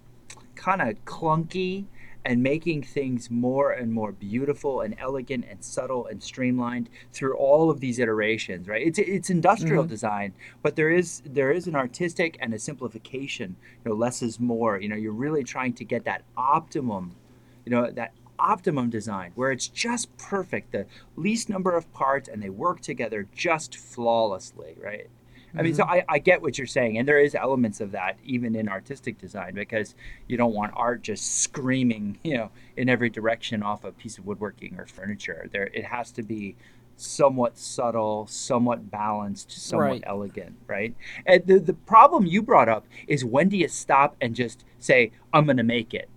kind 0.55 0.81
of 0.81 1.03
clunky 1.05 1.85
and 2.25 2.41
making 2.41 2.81
things 2.81 3.29
more 3.29 3.71
and 3.71 3.93
more 3.93 4.11
beautiful 4.11 4.81
and 4.81 4.95
elegant 4.97 5.45
and 5.47 5.63
subtle 5.63 6.07
and 6.07 6.23
streamlined 6.23 6.89
through 7.13 7.37
all 7.37 7.69
of 7.69 7.79
these 7.79 7.99
iterations 7.99 8.67
right? 8.67 8.85
It's 8.87 8.97
it's 8.97 9.29
industrial 9.29 9.83
design 9.83 10.33
but 10.63 10.75
there 10.75 10.89
is 10.89 11.21
there 11.25 11.51
is 11.51 11.67
an 11.67 11.75
artistic 11.75 12.37
and 12.41 12.53
a 12.53 12.59
simplification 12.59 13.55
you 13.83 13.91
know 13.91 13.95
less 13.95 14.21
is 14.23 14.39
more. 14.39 14.79
You 14.79 14.89
know 14.89 14.95
you're 14.95 15.11
really 15.11 15.43
trying 15.43 15.73
to 15.73 15.85
get 15.85 16.05
that 16.05 16.23
optimum 16.35 17.15
you 17.63 17.71
know 17.71 17.91
that 17.91 18.11
optimum 18.39 18.89
design 18.89 19.31
where 19.35 19.51
it's 19.51 19.67
just 19.67 20.15
perfect 20.17 20.71
the 20.71 20.85
least 21.15 21.49
number 21.49 21.75
of 21.75 21.91
parts 21.93 22.27
and 22.27 22.41
they 22.41 22.49
work 22.49 22.81
together 22.81 23.27
just 23.35 23.75
flawlessly 23.75 24.75
right 24.81 25.09
I 25.57 25.61
mean, 25.61 25.73
so 25.73 25.83
mm-hmm. 25.83 25.93
I, 25.93 26.05
I 26.09 26.19
get 26.19 26.41
what 26.41 26.57
you're 26.57 26.67
saying, 26.67 26.97
and 26.97 27.07
there 27.07 27.19
is 27.19 27.33
elements 27.33 27.79
of 27.79 27.91
that 27.91 28.17
even 28.25 28.55
in 28.55 28.67
artistic 28.67 29.17
design 29.17 29.53
because 29.53 29.95
you 30.27 30.37
don't 30.37 30.53
want 30.53 30.73
art 30.75 31.01
just 31.01 31.39
screaming, 31.41 32.19
you 32.23 32.35
know, 32.35 32.51
in 32.75 32.89
every 32.89 33.09
direction 33.09 33.63
off 33.63 33.83
a 33.83 33.91
piece 33.91 34.17
of 34.17 34.25
woodworking 34.25 34.75
or 34.77 34.85
furniture. 34.85 35.47
There, 35.51 35.69
it 35.73 35.85
has 35.85 36.11
to 36.13 36.23
be 36.23 36.55
somewhat 36.97 37.57
subtle, 37.57 38.27
somewhat 38.27 38.89
balanced, 38.89 39.51
somewhat 39.51 39.85
Right. 39.85 40.03
elegant, 40.05 40.55
right? 40.67 40.95
And 41.25 41.45
the 41.45 41.59
the 41.59 41.73
problem 41.73 42.25
you 42.25 42.41
brought 42.41 42.69
up 42.69 42.85
is 43.07 43.23
when 43.23 43.49
do 43.49 43.57
you 43.57 43.67
stop 43.67 44.15
and 44.21 44.35
just 44.35 44.65
say, 44.79 45.11
"I'm 45.33 45.45
going 45.45 45.57
to 45.57 45.63
make 45.63 45.93
it," 45.93 46.09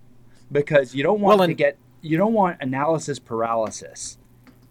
because 0.50 0.94
you 0.94 1.02
don't 1.02 1.20
want 1.20 1.38
Well, 1.38 1.46
to 1.46 1.50
and- 1.52 1.56
get 1.56 1.78
you 2.08 2.16
don't 2.16 2.32
want 2.32 2.56
analysis 2.60 3.18
paralysis 3.18 4.16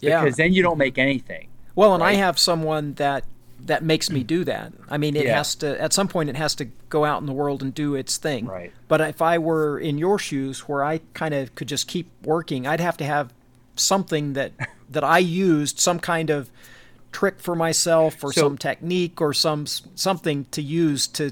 Yeah. 0.01 0.21
because 0.23 0.37
then 0.37 0.53
you 0.53 0.61
don't 0.63 0.77
make 0.77 0.97
anything. 0.97 1.47
Well, 1.75 1.93
and 1.93 2.03
I 2.03 2.13
have 2.13 2.37
someone 2.39 2.93
that 2.95 3.23
that 3.65 3.83
makes 3.83 4.09
me 4.11 4.23
do 4.23 4.43
that. 4.43 4.71
I 4.87 4.97
mean, 4.97 5.15
it 5.15 5.25
Yeah. 5.25 5.37
has 5.37 5.55
to 5.55 5.81
at 5.81 5.91
some 5.91 6.07
point 6.07 6.29
it 6.29 6.35
has 6.35 6.53
to 6.55 6.65
go 6.89 7.05
out 7.05 7.19
in 7.21 7.25
the 7.25 7.33
world 7.33 7.61
and 7.63 7.73
do 7.73 7.95
its 7.95 8.17
thing. 8.17 8.45
Right. 8.45 8.71
But 8.87 9.01
if 9.01 9.21
I 9.21 9.37
were 9.39 9.79
in 9.79 9.97
your 9.97 10.19
shoes 10.19 10.67
where 10.67 10.83
I 10.83 11.01
kind 11.13 11.33
of 11.33 11.53
could 11.55 11.67
just 11.67 11.87
keep 11.87 12.09
working, 12.23 12.67
I'd 12.67 12.79
have 12.79 12.97
to 12.97 13.03
have 13.05 13.33
something 13.75 14.33
that 14.33 14.51
that 14.89 15.03
I 15.03 15.17
used 15.19 15.79
some 15.79 15.99
kind 15.99 16.29
of 16.29 16.49
trick 17.11 17.39
for 17.39 17.55
myself 17.55 18.23
or 18.23 18.31
So- 18.31 18.41
some 18.41 18.57
technique 18.57 19.19
or 19.21 19.33
some 19.33 19.65
something 19.65 20.45
to 20.51 20.61
use 20.61 21.07
to 21.07 21.31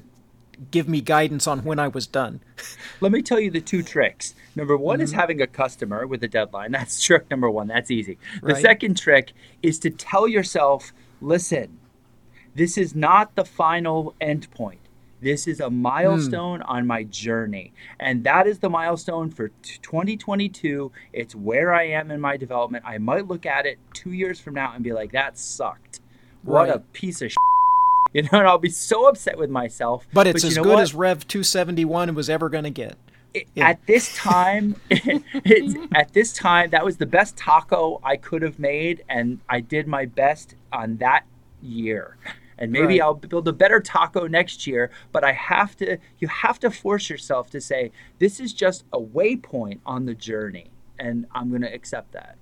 give 0.72 0.88
me 0.90 1.02
guidance 1.02 1.48
on 1.48 1.64
when 1.64 1.80
I 1.80 1.88
was 1.88 2.08
done. 2.08 2.40
Let 3.02 3.12
me 3.12 3.22
tell 3.22 3.40
you 3.40 3.52
the 3.52 3.62
two 3.62 3.84
tricks. 3.94 4.34
Number 4.56 4.78
one 4.78 4.98
Mm-hmm. 4.98 5.04
is 5.04 5.12
having 5.12 5.42
a 5.42 5.48
customer 5.48 6.08
with 6.08 6.24
a 6.24 6.28
deadline. 6.28 6.72
That's 6.74 7.02
trick 7.02 7.30
number 7.30 7.50
one. 7.50 7.68
That's 7.68 7.92
easy. 7.92 8.18
The 8.42 8.54
Right. 8.54 8.62
second 8.62 8.98
trick 8.98 9.34
is 9.64 9.80
to 9.80 9.90
tell 9.90 10.28
yourself, 10.28 10.94
listen, 11.22 11.80
this 12.56 12.78
is 12.78 12.96
not 12.96 13.36
the 13.36 13.44
final 13.46 14.16
endpoint. 14.22 14.78
This 15.22 15.48
is 15.48 15.60
a 15.60 15.70
milestone 15.70 16.62
on 16.64 16.86
my 16.86 17.04
journey. 17.04 17.74
And 18.00 18.24
that 18.26 18.46
is 18.48 18.60
the 18.60 18.70
milestone 18.70 19.32
for 19.32 19.48
t- 19.64 19.80
2022. 19.82 20.92
It's 21.14 21.34
where 21.34 21.74
I 21.74 21.88
am 21.88 22.12
in 22.12 22.22
my 22.22 22.38
development. 22.38 22.84
I 22.86 22.98
might 23.00 23.28
look 23.28 23.46
at 23.46 23.66
it 23.66 23.80
two 23.94 24.12
years 24.12 24.40
from 24.40 24.54
now 24.54 24.74
and 24.76 24.84
be 24.84 24.94
like, 24.94 25.14
that 25.14 25.38
sucked. 25.38 26.02
What 26.44 26.70
a 26.70 26.80
piece 26.80 27.22
of 27.24 27.32
You 28.16 28.22
know, 28.24 28.30
and 28.40 28.48
I'll 28.48 28.58
be 28.58 28.70
so 28.70 29.10
upset 29.10 29.38
with 29.38 29.50
myself. 29.50 30.08
But 30.14 30.26
it's 30.26 30.42
you 30.42 30.48
as 30.48 30.56
good 30.58 30.68
what? 30.68 30.80
as 30.80 30.94
Rev 30.94 31.28
271 31.28 32.16
was 32.16 32.30
ever 32.30 32.48
going 32.48 32.64
to 32.64 32.70
get. 32.70 32.98
It- 33.34 33.50
Yeah. 33.54 33.68
at 33.68 33.86
this 33.88 34.16
time 34.16 34.78
it's, 34.90 35.76
at 35.94 36.14
this 36.14 36.32
time 36.32 36.70
that 36.70 36.86
was 36.86 36.96
the 36.96 37.06
best 37.06 37.36
taco 37.36 38.00
i 38.06 38.16
could 38.16 38.42
have 38.42 38.58
made 38.58 39.04
and 39.10 39.42
i 39.50 39.60
did 39.60 39.86
my 39.88 40.06
best 40.06 40.56
on 40.72 40.96
that 40.98 41.26
year 41.62 42.16
and 42.58 42.72
maybe 42.72 42.86
Right. 42.86 43.02
i'll 43.02 43.14
build 43.16 43.46
a 43.50 43.52
better 43.52 43.82
taco 43.82 44.26
next 44.28 44.66
year 44.66 44.90
but 45.12 45.26
i 45.26 45.34
have 45.34 45.76
to 45.78 45.98
you 46.20 46.30
have 46.30 46.60
to 46.62 46.72
force 46.72 47.10
yourself 47.10 47.50
to 47.50 47.60
say 47.60 47.92
this 48.20 48.40
is 48.40 48.54
just 48.54 48.86
a 48.94 49.00
waypoint 49.02 49.80
on 49.86 50.06
the 50.06 50.14
journey 50.16 50.68
and 50.98 51.26
i'm 51.36 51.50
going 51.50 51.62
to 51.64 51.74
accept 51.74 52.14
that 52.14 52.38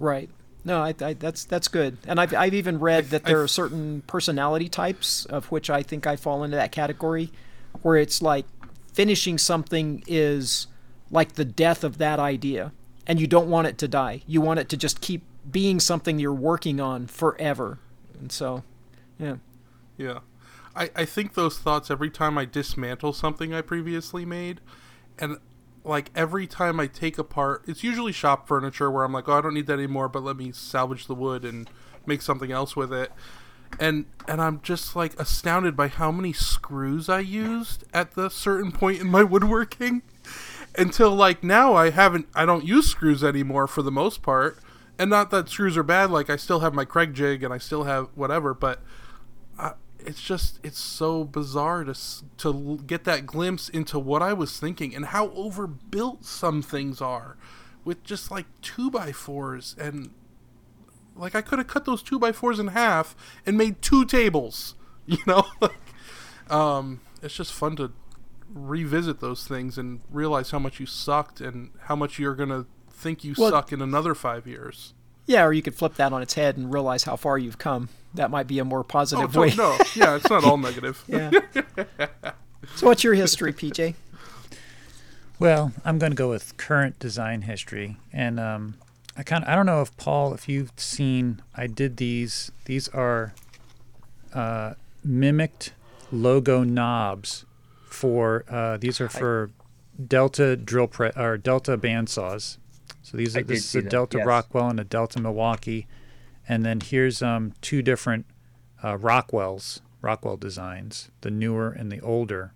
Right. 0.00 0.28
No, 0.66 0.82
I, 0.82 0.92
I, 1.00 1.12
that's 1.14 1.44
that's 1.44 1.68
good. 1.68 1.96
And 2.08 2.20
I've, 2.20 2.34
I've 2.34 2.52
even 2.52 2.80
read 2.80 3.10
that 3.10 3.22
I- 3.24 3.28
there 3.28 3.42
are 3.42 3.48
certain 3.48 4.02
personality 4.08 4.68
types 4.68 5.24
of 5.26 5.46
which 5.52 5.70
I 5.70 5.82
think 5.82 6.06
I 6.06 6.16
fall 6.16 6.42
into 6.42 6.56
that 6.56 6.72
category, 6.72 7.30
where 7.82 7.96
it's 7.96 8.20
like 8.20 8.46
finishing 8.92 9.38
something 9.38 10.02
is 10.08 10.66
like 11.10 11.34
the 11.34 11.44
death 11.44 11.84
of 11.84 11.98
that 11.98 12.18
idea, 12.18 12.72
and 13.06 13.20
you 13.20 13.28
don't 13.28 13.48
want 13.48 13.68
it 13.68 13.78
to 13.78 13.86
die. 13.86 14.22
You 14.26 14.40
want 14.40 14.58
it 14.58 14.68
to 14.70 14.76
just 14.76 15.00
keep 15.00 15.22
being 15.48 15.78
something 15.78 16.18
you're 16.18 16.32
working 16.34 16.80
on 16.80 17.06
forever. 17.06 17.78
And 18.18 18.32
so, 18.32 18.64
yeah. 19.20 19.36
Yeah. 19.96 20.18
I, 20.74 20.90
I 20.96 21.04
think 21.04 21.34
those 21.34 21.58
thoughts 21.58 21.92
every 21.92 22.10
time 22.10 22.36
I 22.36 22.44
dismantle 22.44 23.12
something 23.12 23.54
I 23.54 23.60
previously 23.60 24.24
made. 24.24 24.60
And 25.18 25.38
like 25.86 26.10
every 26.14 26.46
time 26.46 26.80
I 26.80 26.88
take 26.88 27.16
apart, 27.16 27.62
it's 27.66 27.84
usually 27.84 28.12
shop 28.12 28.48
furniture 28.48 28.90
where 28.90 29.04
I'm 29.04 29.12
like, 29.12 29.28
oh, 29.28 29.34
I 29.34 29.40
don't 29.40 29.54
need 29.54 29.66
that 29.68 29.74
anymore, 29.74 30.08
but 30.08 30.24
let 30.24 30.36
me 30.36 30.50
salvage 30.52 31.06
the 31.06 31.14
wood 31.14 31.44
and 31.44 31.70
make 32.04 32.22
something 32.22 32.50
else 32.50 32.74
with 32.74 32.92
it. 32.92 33.12
And 33.78 34.06
and 34.28 34.40
I'm 34.40 34.60
just 34.62 34.96
like 34.96 35.18
astounded 35.18 35.76
by 35.76 35.88
how 35.88 36.10
many 36.10 36.32
screws 36.32 37.08
I 37.08 37.20
used 37.20 37.84
at 37.92 38.14
the 38.14 38.28
certain 38.28 38.72
point 38.72 39.00
in 39.00 39.08
my 39.08 39.22
woodworking. 39.24 40.02
Until 40.78 41.14
like 41.14 41.42
now 41.42 41.74
I 41.74 41.90
haven't 41.90 42.26
I 42.34 42.44
don't 42.44 42.64
use 42.64 42.88
screws 42.88 43.22
anymore 43.24 43.66
for 43.66 43.82
the 43.82 43.92
most 43.92 44.22
part. 44.22 44.58
And 44.98 45.10
not 45.10 45.30
that 45.30 45.48
screws 45.48 45.76
are 45.76 45.82
bad, 45.82 46.10
like 46.10 46.30
I 46.30 46.36
still 46.36 46.60
have 46.60 46.74
my 46.74 46.84
Kreg 46.84 47.12
jig 47.12 47.42
and 47.42 47.52
I 47.52 47.58
still 47.58 47.84
have 47.84 48.08
whatever, 48.14 48.54
but 48.54 48.82
it's 50.06 50.22
just 50.22 50.60
it's 50.62 50.78
so 50.78 51.24
bizarre 51.24 51.84
to 51.84 51.94
to 52.38 52.78
get 52.86 53.04
that 53.04 53.26
glimpse 53.26 53.68
into 53.68 53.98
what 53.98 54.22
I 54.22 54.32
was 54.32 54.58
thinking 54.58 54.94
and 54.94 55.06
how 55.06 55.28
overbuilt 55.30 56.24
some 56.24 56.62
things 56.62 57.00
are, 57.00 57.36
with 57.84 58.02
just 58.04 58.30
like 58.30 58.46
two 58.62 58.90
by 58.90 59.12
fours 59.12 59.74
and 59.78 60.10
like 61.16 61.34
I 61.34 61.40
could 61.42 61.58
have 61.58 61.68
cut 61.68 61.84
those 61.86 62.02
two 62.02 62.18
by 62.18 62.32
fours 62.32 62.58
in 62.58 62.68
half 62.68 63.16
and 63.44 63.56
made 63.58 63.82
two 63.82 64.04
tables. 64.04 64.74
You 65.08 65.18
know, 65.24 65.44
like 65.60 66.50
um, 66.50 67.00
it's 67.22 67.36
just 67.36 67.52
fun 67.52 67.76
to 67.76 67.92
revisit 68.52 69.20
those 69.20 69.46
things 69.46 69.78
and 69.78 70.00
realize 70.10 70.50
how 70.50 70.58
much 70.58 70.80
you 70.80 70.86
sucked 70.86 71.40
and 71.40 71.70
how 71.82 71.94
much 71.94 72.18
you're 72.18 72.34
gonna 72.34 72.66
think 72.90 73.22
you 73.22 73.34
Well- 73.38 73.50
suck 73.52 73.72
in 73.72 73.80
another 73.80 74.16
five 74.16 74.48
years. 74.48 74.94
Yeah, 75.26 75.44
or 75.44 75.52
you 75.52 75.62
could 75.62 75.74
flip 75.74 75.96
that 75.96 76.12
on 76.12 76.22
its 76.22 76.34
head 76.34 76.56
and 76.56 76.72
realize 76.72 77.04
how 77.04 77.16
far 77.16 77.36
you've 77.38 77.58
come. 77.58 77.88
That 78.14 78.30
might 78.30 78.46
be 78.46 78.58
a 78.58 78.64
more 78.64 78.80
Oh 78.80 78.84
positive 78.84 79.34
no, 79.34 79.40
way. 79.40 79.54
no, 79.56 79.76
yeah, 79.94 80.16
it's 80.16 80.30
not 80.30 80.44
all 80.44 80.56
negative. 80.56 81.02
Yeah. 81.08 81.30
so, 82.76 82.86
what's 82.86 83.04
your 83.04 83.14
history, 83.14 83.52
PJ? 83.52 83.94
Well, 85.38 85.72
I'm 85.84 85.98
going 85.98 86.12
to 86.12 86.16
go 86.16 86.30
with 86.30 86.56
current 86.56 86.98
design 86.98 87.42
history, 87.42 87.96
and 88.12 88.40
um, 88.40 88.76
I 89.16 89.22
kind 89.22 89.44
of 89.44 89.50
I 89.50 89.54
don't 89.54 89.66
know 89.66 89.82
if 89.82 89.94
Paul, 89.96 90.32
if 90.32 90.48
you've 90.48 90.72
seen, 90.76 91.42
I 91.54 91.66
did 91.66 91.98
these. 91.98 92.50
These 92.64 92.88
are 92.88 93.34
uh, 94.32 94.74
mimicked 95.04 95.72
logo 96.10 96.62
knobs 96.62 97.44
for 97.86 98.44
uh, 98.48 98.76
these 98.78 99.00
are 99.00 99.08
for 99.08 99.50
Delta 100.06 100.56
drill 100.56 100.86
pre 100.86 101.10
or 101.16 101.36
Delta 101.36 101.76
bandsaws. 101.76 102.56
So 103.06 103.16
these 103.16 103.36
are 103.36 103.42
this 103.44 103.72
is 103.72 103.74
a 103.76 103.88
Delta 103.88 104.18
yes. 104.18 104.26
Rockwell 104.26 104.68
and 104.68 104.80
a 104.80 104.84
Delta 104.84 105.20
Milwaukee, 105.20 105.86
and 106.48 106.64
then 106.64 106.80
here's 106.80 107.22
um 107.22 107.52
two 107.60 107.80
different 107.80 108.26
uh, 108.82 108.96
Rockwells 108.96 109.80
Rockwell 110.02 110.36
designs, 110.36 111.10
the 111.20 111.30
newer 111.30 111.70
and 111.70 111.92
the 111.92 112.00
older. 112.00 112.52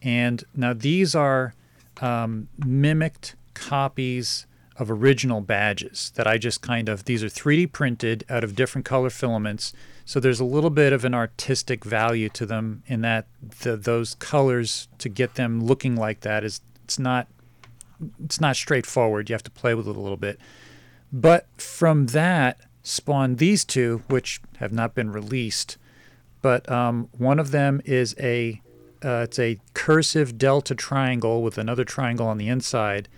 And 0.00 0.44
now 0.54 0.72
these 0.72 1.16
are 1.16 1.54
um, 2.00 2.48
mimicked 2.64 3.34
copies 3.54 4.46
of 4.76 4.90
original 4.90 5.40
badges 5.40 6.12
that 6.14 6.26
I 6.26 6.38
just 6.38 6.62
kind 6.62 6.88
of, 6.88 7.04
these 7.04 7.22
are 7.22 7.28
3D 7.28 7.72
printed 7.72 8.24
out 8.28 8.42
of 8.42 8.56
different 8.56 8.84
color 8.84 9.10
filaments. 9.10 9.72
So 10.04 10.18
there's 10.18 10.40
a 10.40 10.44
little 10.44 10.70
bit 10.70 10.92
of 10.92 11.04
an 11.04 11.14
artistic 11.14 11.84
value 11.84 12.28
to 12.30 12.46
them 12.46 12.82
in 12.86 13.02
that 13.02 13.26
the, 13.60 13.76
those 13.76 14.14
colors 14.14 14.88
to 14.98 15.08
get 15.08 15.34
them 15.34 15.62
looking 15.62 15.94
like 15.94 16.20
that 16.20 16.42
is, 16.42 16.60
it's 16.84 16.98
not, 16.98 17.28
it's 18.24 18.40
not 18.40 18.56
straightforward. 18.56 19.28
You 19.28 19.34
have 19.34 19.42
to 19.44 19.50
play 19.50 19.74
with 19.74 19.88
it 19.88 19.96
a 19.96 20.00
little 20.00 20.16
bit. 20.16 20.38
But 21.12 21.46
from 21.58 22.06
that 22.06 22.60
spawned 22.82 23.38
these 23.38 23.64
two, 23.64 24.02
which 24.08 24.40
have 24.56 24.72
not 24.72 24.94
been 24.94 25.12
released. 25.12 25.76
But 26.40 26.70
um, 26.70 27.08
one 27.16 27.38
of 27.38 27.50
them 27.50 27.80
is 27.84 28.14
a 28.18 28.60
uh, 29.04 29.22
it's 29.24 29.38
a 29.38 29.58
cursive 29.74 30.38
delta 30.38 30.74
triangle 30.74 31.42
with 31.42 31.58
another 31.58 31.84
triangle 31.84 32.26
on 32.26 32.38
the 32.38 32.48
inside, 32.48 33.08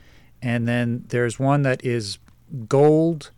and 0.41 0.67
then 0.67 1.05
there's 1.09 1.39
one 1.39 1.63
that 1.63 1.85
is 1.85 2.19
gold, 2.69 3.31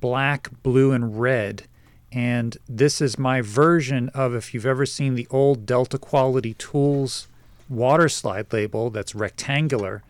black, 0.00 0.50
blue, 0.62 0.92
and 0.92 1.20
red. 1.20 1.64
And 2.12 2.56
this 2.68 3.00
is 3.00 3.18
my 3.18 3.40
version 3.40 4.08
of 4.10 4.34
if 4.34 4.54
you've 4.54 4.66
ever 4.66 4.86
seen 4.86 5.14
the 5.14 5.26
old 5.30 5.66
Delta 5.66 5.98
Quality 5.98 6.54
Tools 6.54 7.28
water 7.68 8.08
slide 8.08 8.52
label 8.52 8.90
that's 8.90 9.14
rectangular. 9.14 10.02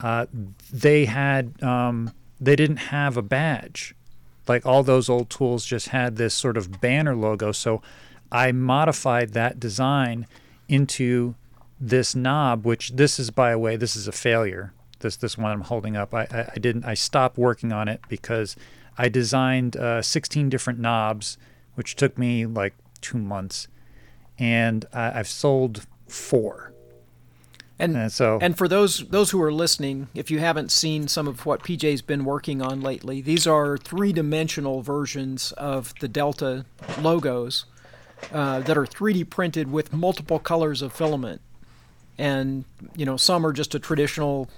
Uh, 0.00 0.26
they 0.72 1.04
had 1.04 1.62
um, 1.62 2.12
they 2.40 2.56
didn't 2.56 2.78
have 2.78 3.16
a 3.16 3.22
badge. 3.22 3.94
Like 4.48 4.64
all 4.64 4.82
those 4.82 5.08
old 5.08 5.30
tools 5.30 5.64
just 5.66 5.88
had 5.88 6.16
this 6.16 6.34
sort 6.34 6.56
of 6.56 6.80
banner 6.80 7.14
logo. 7.14 7.52
So 7.52 7.82
i 8.32 8.52
modified 8.52 9.32
that 9.32 9.58
design 9.58 10.24
into 10.68 11.34
this 11.80 12.14
knob 12.14 12.64
which 12.64 12.90
this 12.90 13.18
is 13.18 13.28
by 13.30 13.50
the 13.50 13.58
way 13.58 13.76
this 13.76 13.94
is 13.96 14.08
a 14.08 14.12
failure. 14.12 14.72
This 15.00 15.16
this 15.16 15.36
one 15.36 15.50
i'm 15.52 15.62
holding 15.62 15.96
up. 15.96 16.14
I 16.14 16.22
i, 16.30 16.50
I 16.54 16.58
didn't 16.58 16.84
i 16.84 16.94
stopped 16.94 17.36
working 17.36 17.72
on 17.72 17.88
it 17.88 18.00
because 18.08 18.56
i 18.96 19.08
designed 19.08 19.76
uh, 19.76 20.02
16 20.02 20.48
different 20.48 20.78
knobs 20.78 21.38
which 21.74 21.94
took 21.96 22.16
me 22.18 22.46
like 22.46 22.74
two 23.00 23.18
months. 23.18 23.68
And 24.38 24.86
I, 24.92 25.18
i've 25.18 25.28
sold 25.28 25.86
four 26.08 26.69
And 27.80 27.96
and 27.96 28.12
so 28.12 28.38
And 28.40 28.56
for 28.56 28.68
those 28.68 29.06
those 29.08 29.30
who 29.30 29.40
are 29.42 29.52
listening, 29.52 30.08
if 30.14 30.30
you 30.30 30.38
haven't 30.38 30.70
seen 30.70 31.08
some 31.08 31.26
of 31.28 31.46
what 31.46 31.62
PJ's 31.62 32.02
been 32.02 32.24
working 32.24 32.60
on 32.62 32.80
lately, 32.80 33.20
these 33.20 33.46
are 33.46 33.76
three-dimensional 33.78 34.82
versions 34.82 35.52
of 35.52 35.92
the 36.00 36.08
Delta 36.08 36.64
logos 37.00 37.64
uh, 38.32 38.60
that 38.60 38.76
are 38.76 38.84
3D 38.86 39.28
printed 39.30 39.70
with 39.72 39.92
multiple 39.92 40.38
colors 40.38 40.82
of 40.82 40.92
filament. 40.92 41.40
And 42.18 42.64
you 42.96 43.06
know, 43.06 43.16
some 43.16 43.46
are 43.46 43.52
just 43.52 43.74
a 43.74 43.78
traditional 43.78 44.48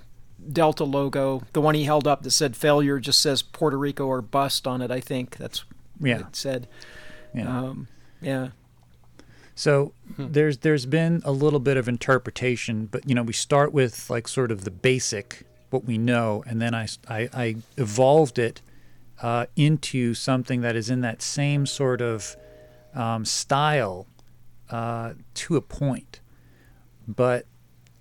Delta 0.53 0.83
logo. 0.85 1.43
The 1.53 1.61
one 1.61 1.77
he 1.77 1.85
held 1.85 2.09
up 2.09 2.23
that 2.25 2.33
said 2.33 2.57
"failure" 2.57 2.99
just 2.99 3.21
says 3.21 3.43
Puerto 3.43 3.79
Rico 3.79 4.07
or 4.07 4.21
bust 4.21 4.67
on 4.67 4.83
it. 4.83 4.91
I 4.91 4.99
think 5.01 5.37
that's 5.37 5.65
what 5.99 6.09
Yeah. 6.09 6.19
it 6.21 6.35
said. 6.37 6.67
yeah. 7.33 7.59
Um, 7.59 7.87
yeah. 8.21 8.49
So 9.55 9.93
there's 10.19 10.59
there's 10.59 10.87
been 10.87 11.23
a 11.25 11.33
little 11.33 11.61
bit 11.61 11.77
of 11.77 11.89
interpretation, 11.89 12.87
but 12.87 13.09
you 13.09 13.15
know 13.15 13.23
we 13.23 13.33
start 13.33 13.73
with 13.73 14.09
like 14.09 14.27
sort 14.29 14.51
of 14.51 14.65
the 14.65 14.71
basic 14.71 15.45
what 15.71 15.85
we 15.85 15.99
know, 15.99 16.43
and 16.47 16.61
then 16.61 16.75
I 16.75 16.89
I, 17.09 17.29
I 17.33 17.57
evolved 17.77 18.39
it 18.39 18.63
uh, 19.21 19.47
into 19.57 20.15
something 20.15 20.63
that 20.63 20.77
is 20.77 20.91
in 20.91 21.01
that 21.03 21.23
same 21.23 21.67
sort 21.67 22.01
of 22.01 22.37
um, 22.95 23.25
style 23.25 24.07
uh, 24.71 25.15
to 25.35 25.57
a 25.57 25.61
point. 25.61 26.21
But 27.07 27.47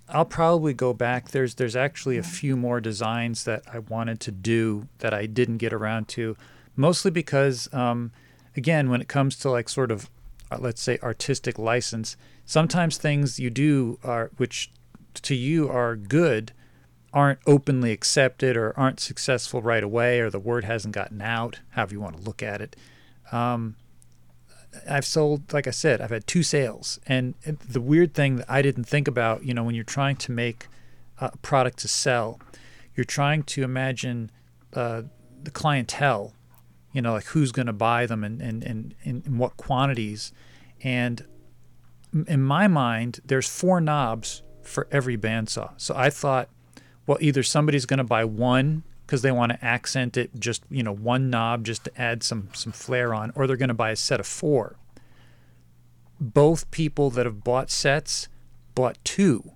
I'll 0.08 0.24
probably 0.24 0.74
go 0.74 0.92
back. 0.92 1.30
There's 1.30 1.54
there's 1.54 1.76
actually 1.76 2.18
a 2.18 2.22
few 2.22 2.56
more 2.56 2.80
designs 2.80 3.44
that 3.44 3.62
I 3.72 3.78
wanted 3.78 4.20
to 4.20 4.30
do 4.30 4.88
that 4.98 5.14
I 5.14 5.26
didn't 5.26 5.58
get 5.58 5.72
around 5.72 6.08
to, 6.08 6.36
mostly 6.76 7.10
because 7.10 7.72
um, 7.72 8.10
again 8.56 8.90
when 8.90 9.00
it 9.00 9.08
comes 9.08 9.36
to 9.36 9.50
like 9.50 9.68
sort 9.68 9.90
of 9.90 10.08
let's 10.60 10.82
say 10.82 10.98
artistic 11.02 11.58
license, 11.58 12.16
sometimes 12.44 12.96
things 12.96 13.38
you 13.38 13.50
do 13.50 13.98
are 14.02 14.30
which 14.36 14.70
to 15.14 15.34
you 15.34 15.68
are 15.68 15.96
good 15.96 16.52
aren't 17.12 17.38
openly 17.46 17.92
accepted 17.92 18.56
or 18.56 18.72
aren't 18.78 18.98
successful 18.98 19.60
right 19.60 19.82
away 19.82 20.20
or 20.20 20.30
the 20.30 20.38
word 20.38 20.64
hasn't 20.64 20.94
gotten 20.94 21.20
out, 21.20 21.60
however 21.70 21.94
you 21.94 22.00
want 22.00 22.16
to 22.16 22.22
look 22.22 22.42
at 22.42 22.60
it. 22.60 22.74
Um, 23.30 23.76
I've 24.88 25.04
sold, 25.04 25.52
like 25.52 25.66
I 25.66 25.70
said, 25.70 26.00
I've 26.00 26.10
had 26.10 26.26
two 26.26 26.42
sales. 26.42 26.98
And 27.06 27.34
the 27.42 27.80
weird 27.80 28.14
thing 28.14 28.36
that 28.36 28.50
I 28.50 28.62
didn't 28.62 28.84
think 28.84 29.06
about, 29.06 29.44
you 29.44 29.52
know, 29.52 29.62
when 29.62 29.74
you're 29.74 29.84
trying 29.84 30.16
to 30.16 30.32
make 30.32 30.66
a 31.18 31.36
product 31.38 31.78
to 31.78 31.88
sell, 31.88 32.40
you're 32.94 33.04
trying 33.04 33.42
to 33.44 33.62
imagine 33.62 34.30
uh, 34.72 35.02
the 35.42 35.50
clientele, 35.50 36.32
you 36.92 37.02
know, 37.02 37.12
like 37.12 37.24
who's 37.26 37.52
going 37.52 37.66
to 37.66 37.72
buy 37.72 38.06
them 38.06 38.24
and, 38.24 38.40
and, 38.40 38.62
and, 38.62 38.94
and 39.04 39.26
in 39.26 39.38
what 39.38 39.56
quantities. 39.56 40.32
And 40.82 41.24
in 42.26 42.42
my 42.42 42.68
mind, 42.68 43.20
there's 43.24 43.48
four 43.48 43.80
knobs 43.80 44.42
for 44.62 44.86
every 44.90 45.16
bandsaw. 45.16 45.72
So 45.76 45.94
I 45.96 46.10
thought, 46.10 46.48
well, 47.06 47.18
either 47.20 47.42
somebody's 47.42 47.86
going 47.86 47.98
to 47.98 48.04
buy 48.04 48.24
one 48.24 48.84
because 49.06 49.22
they 49.22 49.32
want 49.32 49.52
to 49.52 49.64
accent 49.64 50.16
it, 50.16 50.38
just 50.38 50.62
you 50.70 50.82
know, 50.82 50.94
one 50.94 51.30
knob 51.30 51.64
just 51.64 51.84
to 51.84 52.00
add 52.00 52.22
some 52.22 52.48
some 52.52 52.72
flair 52.72 53.12
on, 53.12 53.32
or 53.34 53.46
they're 53.46 53.56
going 53.56 53.68
to 53.68 53.74
buy 53.74 53.90
a 53.90 53.96
set 53.96 54.20
of 54.20 54.26
four. 54.26 54.76
Both 56.20 56.70
people 56.70 57.10
that 57.10 57.26
have 57.26 57.42
bought 57.42 57.70
sets 57.70 58.28
bought 58.74 58.96
two 59.04 59.52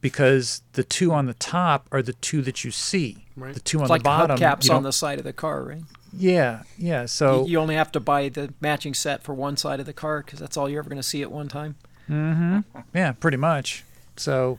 because 0.00 0.62
the 0.72 0.84
two 0.84 1.12
on 1.12 1.26
the 1.26 1.34
top 1.34 1.88
are 1.92 2.00
the 2.02 2.12
two 2.12 2.42
that 2.42 2.64
you 2.64 2.70
see. 2.70 3.26
Right. 3.36 3.54
The 3.54 3.60
two 3.60 3.78
on 3.78 3.82
It's 3.84 3.88
the 3.88 3.94
like 3.94 4.02
bottom. 4.02 4.38
hubcaps 4.38 4.68
you 4.68 4.74
on 4.74 4.82
the 4.82 4.92
side 4.92 5.18
of 5.18 5.24
the 5.24 5.32
car, 5.32 5.62
right? 5.64 5.82
Yeah, 6.12 6.62
yeah. 6.76 7.06
So 7.06 7.44
you, 7.44 7.52
you 7.52 7.58
only 7.58 7.74
have 7.74 7.92
to 7.92 8.00
buy 8.00 8.28
the 8.28 8.52
matching 8.60 8.94
set 8.94 9.22
for 9.22 9.34
one 9.34 9.56
side 9.56 9.80
of 9.80 9.86
the 9.86 9.92
car 9.92 10.22
because 10.22 10.38
that's 10.38 10.56
all 10.56 10.68
you're 10.68 10.80
ever 10.80 10.88
going 10.88 11.00
to 11.00 11.06
see 11.06 11.22
at 11.22 11.30
one 11.30 11.48
time. 11.48 11.76
Hmm. 12.06 12.60
Yeah, 12.94 13.12
pretty 13.12 13.36
much. 13.36 13.84
So 14.16 14.58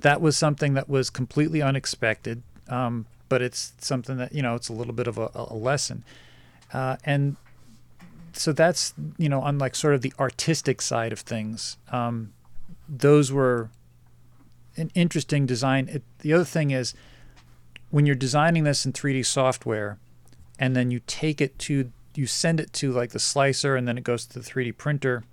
that 0.00 0.20
was 0.20 0.36
something 0.36 0.74
that 0.74 0.88
was 0.88 1.10
completely 1.10 1.62
unexpected, 1.62 2.42
um, 2.68 3.06
but 3.28 3.42
it's 3.42 3.72
something 3.78 4.16
that 4.18 4.34
you 4.34 4.42
know 4.42 4.54
it's 4.54 4.68
a 4.68 4.72
little 4.72 4.92
bit 4.92 5.06
of 5.06 5.18
a, 5.18 5.30
a 5.34 5.54
lesson, 5.54 6.04
uh, 6.72 6.96
and 7.04 7.36
so 8.32 8.52
that's 8.52 8.94
you 9.18 9.28
know 9.28 9.40
on 9.40 9.58
like 9.58 9.74
sort 9.74 9.94
of 9.94 10.02
the 10.02 10.12
artistic 10.18 10.82
side 10.82 11.12
of 11.12 11.20
things. 11.20 11.76
Um, 11.90 12.32
those 12.88 13.32
were 13.32 13.70
an 14.76 14.90
interesting 14.94 15.46
design. 15.46 15.88
It, 15.88 16.02
the 16.20 16.32
other 16.32 16.44
thing 16.44 16.70
is 16.70 16.94
when 17.90 18.06
you're 18.06 18.14
designing 18.14 18.64
this 18.64 18.86
in 18.86 18.92
3D 18.92 19.26
software, 19.26 19.98
and 20.60 20.76
then 20.76 20.92
you 20.92 21.00
take 21.08 21.40
it 21.40 21.58
to 21.58 21.90
you 22.14 22.26
send 22.26 22.60
it 22.60 22.72
to 22.74 22.92
like 22.92 23.10
the 23.10 23.18
slicer, 23.18 23.74
and 23.74 23.88
then 23.88 23.98
it 23.98 24.04
goes 24.04 24.26
to 24.26 24.38
the 24.38 24.48
3D 24.48 24.76
printer 24.76 25.24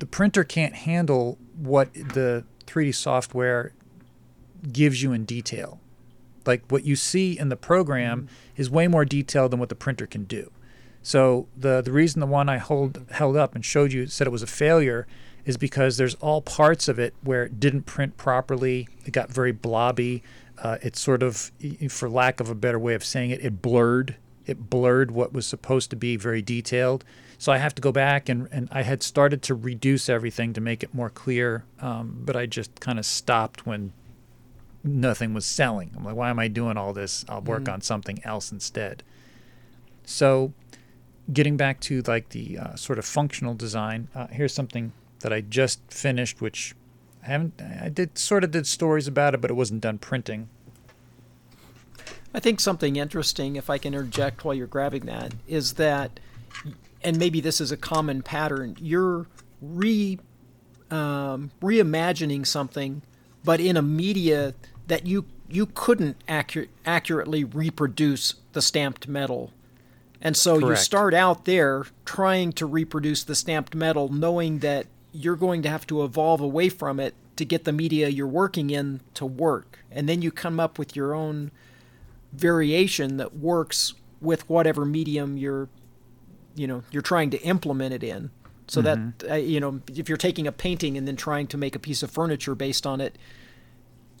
the 0.00 0.06
printer 0.06 0.42
can't 0.42 0.74
handle 0.74 1.38
what 1.56 1.92
the 1.94 2.44
3D 2.66 2.94
software 2.94 3.72
gives 4.72 5.02
you 5.02 5.12
in 5.12 5.24
detail. 5.24 5.78
Like 6.46 6.64
what 6.68 6.84
you 6.84 6.96
see 6.96 7.38
in 7.38 7.50
the 7.50 7.56
program 7.56 8.28
is 8.56 8.70
way 8.70 8.88
more 8.88 9.04
detailed 9.04 9.52
than 9.52 9.60
what 9.60 9.68
the 9.68 9.74
printer 9.74 10.06
can 10.06 10.24
do. 10.24 10.50
So 11.02 11.48
the 11.56 11.80
the 11.80 11.92
reason 11.92 12.20
the 12.20 12.26
one 12.26 12.48
I 12.48 12.58
hold 12.58 13.06
held 13.10 13.36
up 13.36 13.54
and 13.54 13.64
showed 13.64 13.92
you 13.92 14.06
said 14.06 14.26
it 14.26 14.30
was 14.30 14.42
a 14.42 14.46
failure 14.46 15.06
is 15.44 15.56
because 15.56 15.96
there's 15.96 16.14
all 16.16 16.42
parts 16.42 16.88
of 16.88 16.98
it 16.98 17.14
where 17.22 17.44
it 17.44 17.60
didn't 17.60 17.82
print 17.82 18.16
properly. 18.16 18.88
It 19.04 19.12
got 19.12 19.30
very 19.30 19.52
blobby. 19.52 20.22
Uh, 20.62 20.76
it 20.82 20.94
sort 20.94 21.22
of, 21.22 21.50
for 21.88 22.10
lack 22.10 22.38
of 22.38 22.50
a 22.50 22.54
better 22.54 22.78
way 22.78 22.92
of 22.92 23.02
saying 23.02 23.30
it, 23.30 23.42
it 23.42 23.62
blurred. 23.62 24.16
It 24.50 24.68
blurred 24.68 25.10
what 25.10 25.32
was 25.32 25.46
supposed 25.46 25.90
to 25.90 25.96
be 25.96 26.16
very 26.16 26.42
detailed. 26.42 27.04
So 27.38 27.52
I 27.52 27.58
have 27.58 27.74
to 27.76 27.82
go 27.82 27.92
back 27.92 28.28
and, 28.28 28.48
and 28.52 28.68
I 28.70 28.82
had 28.82 29.02
started 29.02 29.42
to 29.42 29.54
reduce 29.54 30.08
everything 30.08 30.52
to 30.52 30.60
make 30.60 30.82
it 30.82 30.92
more 30.92 31.08
clear, 31.08 31.64
um, 31.80 32.20
but 32.24 32.36
I 32.36 32.46
just 32.46 32.80
kind 32.80 32.98
of 32.98 33.06
stopped 33.06 33.66
when 33.66 33.92
nothing 34.84 35.32
was 35.32 35.46
selling. 35.46 35.92
I'm 35.96 36.04
like, 36.04 36.16
why 36.16 36.30
am 36.30 36.38
I 36.38 36.48
doing 36.48 36.76
all 36.76 36.92
this? 36.92 37.24
I'll 37.28 37.40
work 37.40 37.68
on 37.68 37.80
something 37.80 38.20
else 38.24 38.52
instead. 38.52 39.02
So, 40.04 40.52
getting 41.32 41.56
back 41.56 41.80
to 41.80 42.02
like 42.02 42.30
the 42.30 42.58
uh, 42.58 42.74
sort 42.74 42.98
of 42.98 43.04
functional 43.04 43.54
design, 43.54 44.08
uh, 44.14 44.26
here's 44.28 44.52
something 44.52 44.92
that 45.20 45.32
I 45.32 45.40
just 45.40 45.80
finished, 45.88 46.40
which 46.40 46.74
I 47.22 47.26
haven't. 47.26 47.60
I 47.60 47.88
did 47.88 48.18
sort 48.18 48.44
of 48.44 48.50
did 48.50 48.66
stories 48.66 49.06
about 49.06 49.34
it, 49.34 49.40
but 49.40 49.50
it 49.50 49.54
wasn't 49.54 49.82
done 49.82 49.98
printing. 49.98 50.48
I 52.32 52.40
think 52.40 52.60
something 52.60 52.96
interesting, 52.96 53.56
if 53.56 53.68
I 53.68 53.78
can 53.78 53.94
interject 53.94 54.44
while 54.44 54.54
you're 54.54 54.66
grabbing 54.66 55.06
that, 55.06 55.34
is 55.48 55.74
that, 55.74 56.20
and 57.02 57.18
maybe 57.18 57.40
this 57.40 57.60
is 57.60 57.72
a 57.72 57.76
common 57.76 58.22
pattern, 58.22 58.76
you're 58.80 59.26
re 59.60 60.18
um, 60.90 61.50
reimagining 61.60 62.46
something, 62.46 63.02
but 63.44 63.60
in 63.60 63.76
a 63.76 63.82
media 63.82 64.54
that 64.86 65.06
you 65.06 65.26
you 65.48 65.66
couldn't 65.66 66.16
accurate, 66.28 66.70
accurately 66.86 67.42
reproduce 67.42 68.34
the 68.52 68.62
stamped 68.62 69.08
metal. 69.08 69.50
And 70.20 70.36
so 70.36 70.58
you 70.58 70.76
start 70.76 71.14
out 71.14 71.44
there 71.44 71.86
trying 72.04 72.52
to 72.52 72.66
reproduce 72.66 73.24
the 73.24 73.34
stamped 73.34 73.74
metal, 73.74 74.12
knowing 74.12 74.58
that 74.60 74.86
you're 75.12 75.36
going 75.36 75.62
to 75.62 75.68
have 75.68 75.86
to 75.88 76.04
evolve 76.04 76.40
away 76.40 76.68
from 76.68 77.00
it 77.00 77.14
to 77.36 77.44
get 77.44 77.64
the 77.64 77.72
media 77.72 78.08
you're 78.08 78.26
working 78.26 78.70
in 78.70 79.00
to 79.14 79.26
work. 79.26 79.78
And 79.90 80.08
then 80.08 80.22
you 80.22 80.30
come 80.30 80.60
up 80.60 80.78
with 80.78 80.94
your 80.94 81.14
own 81.14 81.50
variation 82.32 83.16
that 83.16 83.36
works 83.36 83.94
with 84.20 84.48
whatever 84.48 84.84
medium 84.84 85.36
you're 85.36 85.68
you 86.54 86.66
know 86.66 86.82
you're 86.90 87.02
trying 87.02 87.30
to 87.30 87.40
implement 87.42 87.94
it 87.94 88.02
in. 88.02 88.30
So 88.66 88.82
that 88.82 88.98
uh, 89.28 89.34
you 89.34 89.58
know 89.58 89.80
if 89.88 90.08
you're 90.08 90.18
taking 90.18 90.46
a 90.46 90.52
painting 90.52 90.96
and 90.96 91.08
then 91.08 91.16
trying 91.16 91.48
to 91.48 91.56
make 91.56 91.74
a 91.74 91.80
piece 91.80 92.02
of 92.02 92.10
furniture 92.10 92.54
based 92.54 92.86
on 92.86 93.00
it 93.00 93.16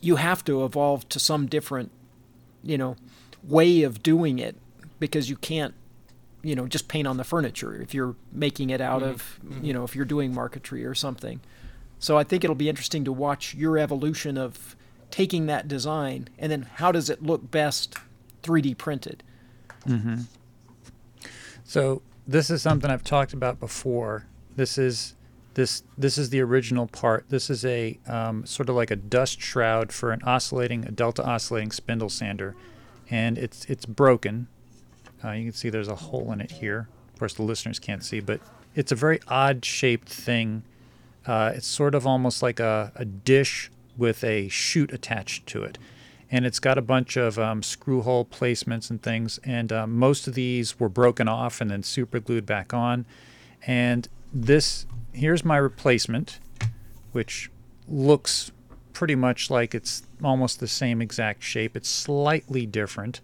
you 0.00 0.16
have 0.16 0.44
to 0.44 0.64
evolve 0.64 1.08
to 1.10 1.18
some 1.18 1.46
different 1.46 1.90
you 2.62 2.76
know 2.76 2.96
way 3.44 3.82
of 3.82 4.02
doing 4.02 4.38
it 4.38 4.56
because 4.98 5.30
you 5.30 5.36
can't 5.36 5.74
you 6.42 6.54
know 6.54 6.66
just 6.66 6.88
paint 6.88 7.06
on 7.06 7.16
the 7.16 7.24
furniture 7.24 7.80
if 7.80 7.94
you're 7.94 8.16
making 8.32 8.70
it 8.70 8.80
out 8.80 9.02
of 9.02 9.38
you 9.62 9.72
know 9.72 9.84
if 9.84 9.94
you're 9.94 10.04
doing 10.04 10.34
marquetry 10.34 10.84
or 10.84 10.94
something. 10.94 11.40
So 11.98 12.16
i 12.16 12.24
think 12.24 12.42
it'll 12.44 12.56
be 12.56 12.68
interesting 12.68 13.04
to 13.04 13.12
watch 13.12 13.54
your 13.54 13.78
evolution 13.78 14.38
of 14.38 14.74
taking 15.10 15.46
that 15.46 15.68
design 15.68 16.28
and 16.38 16.50
then 16.50 16.62
how 16.76 16.92
does 16.92 17.10
it 17.10 17.22
look 17.22 17.50
best 17.50 17.96
3d 18.42 18.76
printed 18.78 19.22
So 21.64 22.02
this 22.26 22.50
is 22.50 22.62
something 22.62 22.90
I've 22.90 23.04
talked 23.04 23.32
about 23.32 23.58
before. 23.60 24.26
This 24.56 24.76
is 24.76 25.14
this 25.54 25.82
this 25.96 26.18
is 26.18 26.30
the 26.30 26.40
original 26.40 26.86
part. 26.86 27.26
This 27.28 27.50
is 27.50 27.64
a 27.64 27.98
um, 28.06 28.44
sort 28.46 28.68
of 28.68 28.76
like 28.76 28.90
a 28.90 28.96
dust 28.96 29.40
shroud 29.40 29.92
for 29.92 30.12
an 30.12 30.20
oscillating 30.24 30.84
a 30.84 30.90
delta 30.90 31.24
oscillating 31.24 31.70
spindle 31.72 32.08
sander, 32.08 32.54
and 33.10 33.38
it's 33.38 33.64
it's 33.66 33.86
broken. 33.86 34.48
Uh, 35.24 35.32
you 35.32 35.44
can 35.44 35.52
see 35.52 35.70
there's 35.70 35.88
a 35.88 35.96
hole 35.96 36.32
in 36.32 36.40
it 36.40 36.50
here. 36.50 36.88
Of 37.12 37.18
course, 37.18 37.34
the 37.34 37.42
listeners 37.42 37.78
can't 37.78 38.04
see, 38.04 38.20
but 38.20 38.40
it's 38.74 38.92
a 38.92 38.96
very 38.96 39.20
odd 39.28 39.64
shaped 39.64 40.08
thing. 40.08 40.62
Uh, 41.26 41.52
it's 41.54 41.66
sort 41.66 41.94
of 41.94 42.06
almost 42.06 42.42
like 42.42 42.58
a, 42.60 42.92
a 42.94 43.04
dish 43.04 43.70
with 44.00 44.24
a 44.24 44.48
chute 44.48 44.92
attached 44.92 45.46
to 45.46 45.62
it. 45.62 45.78
And 46.32 46.44
it's 46.46 46.58
got 46.58 46.78
a 46.78 46.82
bunch 46.82 47.16
of 47.16 47.38
um, 47.38 47.62
screw 47.62 48.02
hole 48.02 48.24
placements 48.24 48.90
and 48.90 49.00
things. 49.02 49.38
And 49.44 49.72
um, 49.72 49.96
most 49.96 50.26
of 50.26 50.34
these 50.34 50.80
were 50.80 50.88
broken 50.88 51.28
off 51.28 51.60
and 51.60 51.70
then 51.70 51.82
super 51.82 52.18
glued 52.18 52.46
back 52.46 52.74
on. 52.74 53.04
And 53.66 54.08
this, 54.32 54.86
here's 55.12 55.44
my 55.44 55.56
replacement, 55.56 56.40
which 57.12 57.50
looks 57.88 58.50
pretty 58.92 59.14
much 59.14 59.50
like 59.50 59.74
it's 59.74 60.02
almost 60.22 60.60
the 60.60 60.68
same 60.68 61.02
exact 61.02 61.42
shape. 61.42 61.76
It's 61.76 61.88
slightly 61.88 62.66
different. 62.66 63.20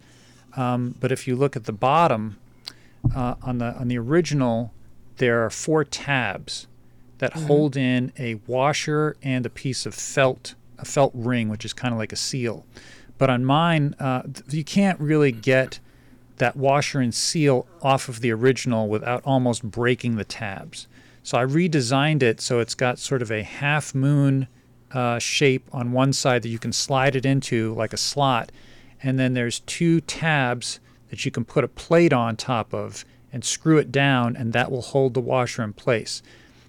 Um, 0.55 0.95
but 0.99 1.11
if 1.11 1.27
you 1.27 1.35
look 1.35 1.55
at 1.55 1.65
the 1.65 1.73
bottom, 1.73 2.37
uh, 3.15 3.35
on 3.41 3.57
the 3.59 3.73
on 3.75 3.87
the 3.87 3.97
original, 3.97 4.73
there 5.17 5.45
are 5.45 5.49
four 5.49 5.83
tabs 5.83 6.67
that 7.19 7.33
hold 7.33 7.75
in 7.75 8.11
a 8.17 8.35
washer 8.45 9.15
and 9.23 9.45
a 9.45 9.49
piece 9.49 9.85
of 9.85 9.95
felt, 9.95 10.53
a 10.79 10.85
felt 10.85 11.11
ring, 11.13 11.49
which 11.49 11.65
is 11.65 11.73
kind 11.73 11.93
of 11.93 11.97
like 11.97 12.11
a 12.11 12.17
seal. 12.17 12.65
But 13.17 13.29
on 13.29 13.45
mine, 13.45 13.95
uh, 13.99 14.23
you 14.49 14.63
can't 14.63 14.99
really 14.99 15.31
get 15.31 15.79
that 16.37 16.55
washer 16.55 16.99
and 16.99 17.13
seal 17.13 17.67
off 17.81 18.09
of 18.09 18.21
the 18.21 18.31
original 18.31 18.87
without 18.87 19.21
almost 19.25 19.63
breaking 19.63 20.15
the 20.15 20.23
tabs. 20.23 20.87
So 21.23 21.37
I 21.37 21.45
redesigned 21.45 22.23
it 22.23 22.39
so 22.39 22.59
it's 22.59 22.75
got 22.75 22.99
sort 22.99 23.21
of 23.21 23.31
a 23.31 23.43
half 23.43 23.93
moon 23.93 24.47
uh, 24.91 25.19
shape 25.19 25.67
on 25.73 25.91
one 25.91 26.13
side 26.13 26.43
that 26.43 26.49
you 26.49 26.59
can 26.59 26.71
slide 26.71 27.15
it 27.15 27.25
into 27.25 27.73
like 27.73 27.91
a 27.91 27.97
slot, 27.97 28.51
and 29.03 29.19
then 29.19 29.33
there's 29.33 29.59
two 29.61 29.99
tabs 30.01 30.79
that 31.09 31.25
you 31.25 31.31
can 31.31 31.43
put 31.43 31.63
a 31.63 31.67
plate 31.67 32.13
on 32.13 32.35
top 32.35 32.73
of 32.73 33.03
and 33.33 33.43
screw 33.43 33.77
it 33.77 33.91
down, 33.91 34.35
and 34.35 34.53
that 34.53 34.71
will 34.71 34.81
hold 34.81 35.13
the 35.13 35.19
washer 35.19 35.63
in 35.63 35.73
place. 35.73 36.21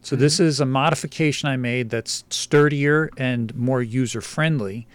So 0.08 0.16
this 0.16 0.40
is 0.40 0.58
a 0.58 0.64
modification 0.64 1.50
I 1.50 1.58
made 1.58 1.90
that's 1.90 2.24
sturdier 2.30 3.10
and 3.18 3.54
more 3.54 3.82
user 3.82 4.22
friendly. 4.22 4.86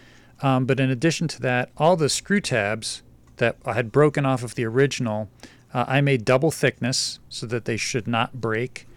Um, 0.41 0.65
but 0.65 0.80
in 0.80 0.90
addition 0.90 1.27
to 1.27 1.41
that, 1.44 1.69
all 1.77 1.95
the 1.95 2.10
screw 2.10 2.41
tabs 2.41 3.03
that 3.38 3.57
I 3.64 3.73
had 3.73 3.91
broken 3.91 4.26
off 4.26 4.41
of 4.41 4.56
the 4.56 4.65
original, 4.65 5.30
uh, 5.72 5.85
I 5.88 6.02
made 6.02 6.26
double 6.26 6.49
thickness 6.49 7.19
so 7.30 7.45
that 7.45 7.65
they 7.65 7.77
should 7.77 8.07
not 8.07 8.41
break. 8.41 8.88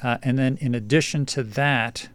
Uh, 0.00 0.18
and 0.22 0.38
then 0.38 0.58
in 0.60 0.76
addition 0.76 1.26
to 1.26 1.42
that, 1.42 2.08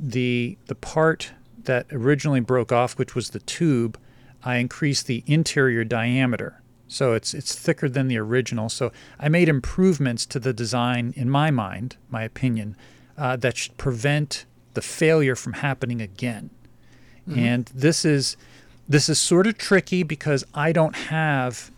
the 0.00 0.56
the 0.64 0.74
part 0.74 1.32
that 1.64 1.84
originally 1.92 2.40
broke 2.40 2.72
off, 2.72 2.96
which 2.96 3.14
was 3.14 3.28
the 3.28 3.40
tube, 3.40 3.98
I 4.42 4.56
increased 4.56 5.06
the 5.06 5.24
interior 5.26 5.84
diameter 5.84 6.62
So 6.88 7.12
it's 7.12 7.34
it's 7.34 7.54
thicker 7.54 7.88
than 7.88 8.08
the 8.08 8.18
original. 8.18 8.68
So 8.68 8.90
I 9.20 9.28
made 9.28 9.48
improvements 9.48 10.26
to 10.26 10.40
the 10.40 10.52
design 10.52 11.12
in 11.16 11.28
my 11.30 11.50
mind, 11.50 11.96
my 12.10 12.22
opinion, 12.22 12.76
uh, 13.16 13.36
that 13.36 13.56
should 13.56 13.76
prevent 13.76 14.46
the 14.74 14.82
failure 14.82 15.36
from 15.36 15.54
happening 15.54 16.00
again. 16.00 16.50
And 17.36 17.70
this 17.74 18.04
is 18.04 18.36
this 18.88 19.08
is 19.08 19.20
sort 19.20 19.46
of 19.46 19.58
tricky 19.58 20.02
because 20.02 20.44
I 20.54 20.72
don't 20.72 20.96
have 20.96 21.70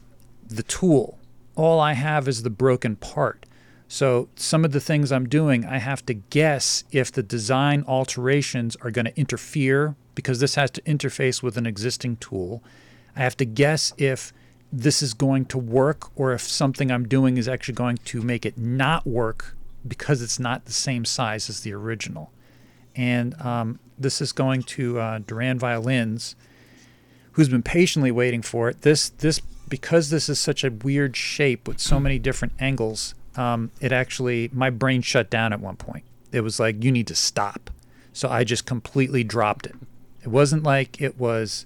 the 0.46 0.62
tool. 0.62 1.18
All 1.56 1.80
I 1.80 1.94
have 1.94 2.28
is 2.28 2.42
the 2.42 2.50
broken 2.50 2.94
part. 2.96 3.46
So 3.88 4.28
some 4.36 4.64
of 4.64 4.70
the 4.70 4.80
things 4.80 5.10
I'm 5.10 5.28
doing, 5.28 5.64
I 5.64 5.78
have 5.78 6.06
to 6.06 6.14
guess 6.14 6.84
if 6.92 7.10
the 7.10 7.24
design 7.24 7.84
alterations 7.88 8.76
are 8.82 8.92
going 8.92 9.06
to 9.06 9.18
interfere 9.18 9.96
because 10.14 10.38
this 10.38 10.54
has 10.54 10.70
to 10.72 10.82
interface 10.82 11.42
with 11.42 11.56
an 11.56 11.66
existing 11.66 12.18
tool. 12.18 12.62
I 13.16 13.20
have 13.20 13.36
to 13.38 13.44
guess 13.44 13.92
if 13.98 14.32
this 14.72 15.02
is 15.02 15.14
going 15.14 15.44
to 15.46 15.58
work 15.58 16.10
or 16.16 16.32
if 16.32 16.42
something 16.42 16.90
I'm 16.90 17.08
doing 17.08 17.36
is 17.36 17.48
actually 17.48 17.74
going 17.74 17.98
to 17.98 18.22
make 18.22 18.46
it 18.46 18.56
not 18.56 19.06
work 19.06 19.56
because 19.86 20.22
it's 20.22 20.38
not 20.38 20.66
the 20.66 20.72
same 20.72 21.04
size 21.04 21.48
as 21.48 21.60
the 21.60 21.72
original. 21.72 22.30
And 22.94 23.40
um, 23.40 23.78
this 23.98 24.20
is 24.20 24.32
going 24.32 24.62
to 24.64 24.98
uh, 24.98 25.18
Duran 25.26 25.58
Violins, 25.58 26.36
who's 27.32 27.48
been 27.48 27.62
patiently 27.62 28.10
waiting 28.10 28.42
for 28.42 28.68
it. 28.68 28.82
This 28.82 29.10
this 29.10 29.40
because 29.68 30.10
this 30.10 30.28
is 30.28 30.38
such 30.38 30.64
a 30.64 30.70
weird 30.70 31.16
shape 31.16 31.68
with 31.68 31.80
so 31.80 32.00
many 32.00 32.18
different 32.18 32.54
angles. 32.58 33.14
Um, 33.36 33.70
it 33.80 33.92
actually 33.92 34.50
my 34.52 34.70
brain 34.70 35.02
shut 35.02 35.30
down 35.30 35.52
at 35.52 35.60
one 35.60 35.76
point. 35.76 36.04
It 36.32 36.40
was 36.40 36.60
like 36.60 36.82
you 36.82 36.92
need 36.92 37.06
to 37.08 37.14
stop. 37.14 37.70
So 38.12 38.28
I 38.28 38.44
just 38.44 38.66
completely 38.66 39.24
dropped 39.24 39.66
it. 39.66 39.76
It 40.22 40.28
wasn't 40.28 40.64
like 40.64 41.00
it 41.00 41.18
was 41.18 41.64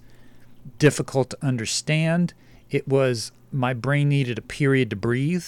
difficult 0.79 1.31
to 1.31 1.37
understand. 1.41 2.33
It 2.69 2.87
was 2.87 3.31
my 3.51 3.73
brain 3.73 4.09
needed 4.09 4.37
a 4.37 4.41
period 4.41 4.89
to 4.89 4.95
breathe. 4.95 5.45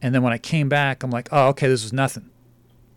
And 0.00 0.14
then 0.14 0.22
when 0.22 0.32
I 0.32 0.38
came 0.38 0.68
back, 0.68 1.02
I'm 1.02 1.10
like, 1.10 1.28
oh, 1.32 1.48
okay, 1.48 1.66
this 1.66 1.82
was 1.82 1.92
nothing. 1.92 2.30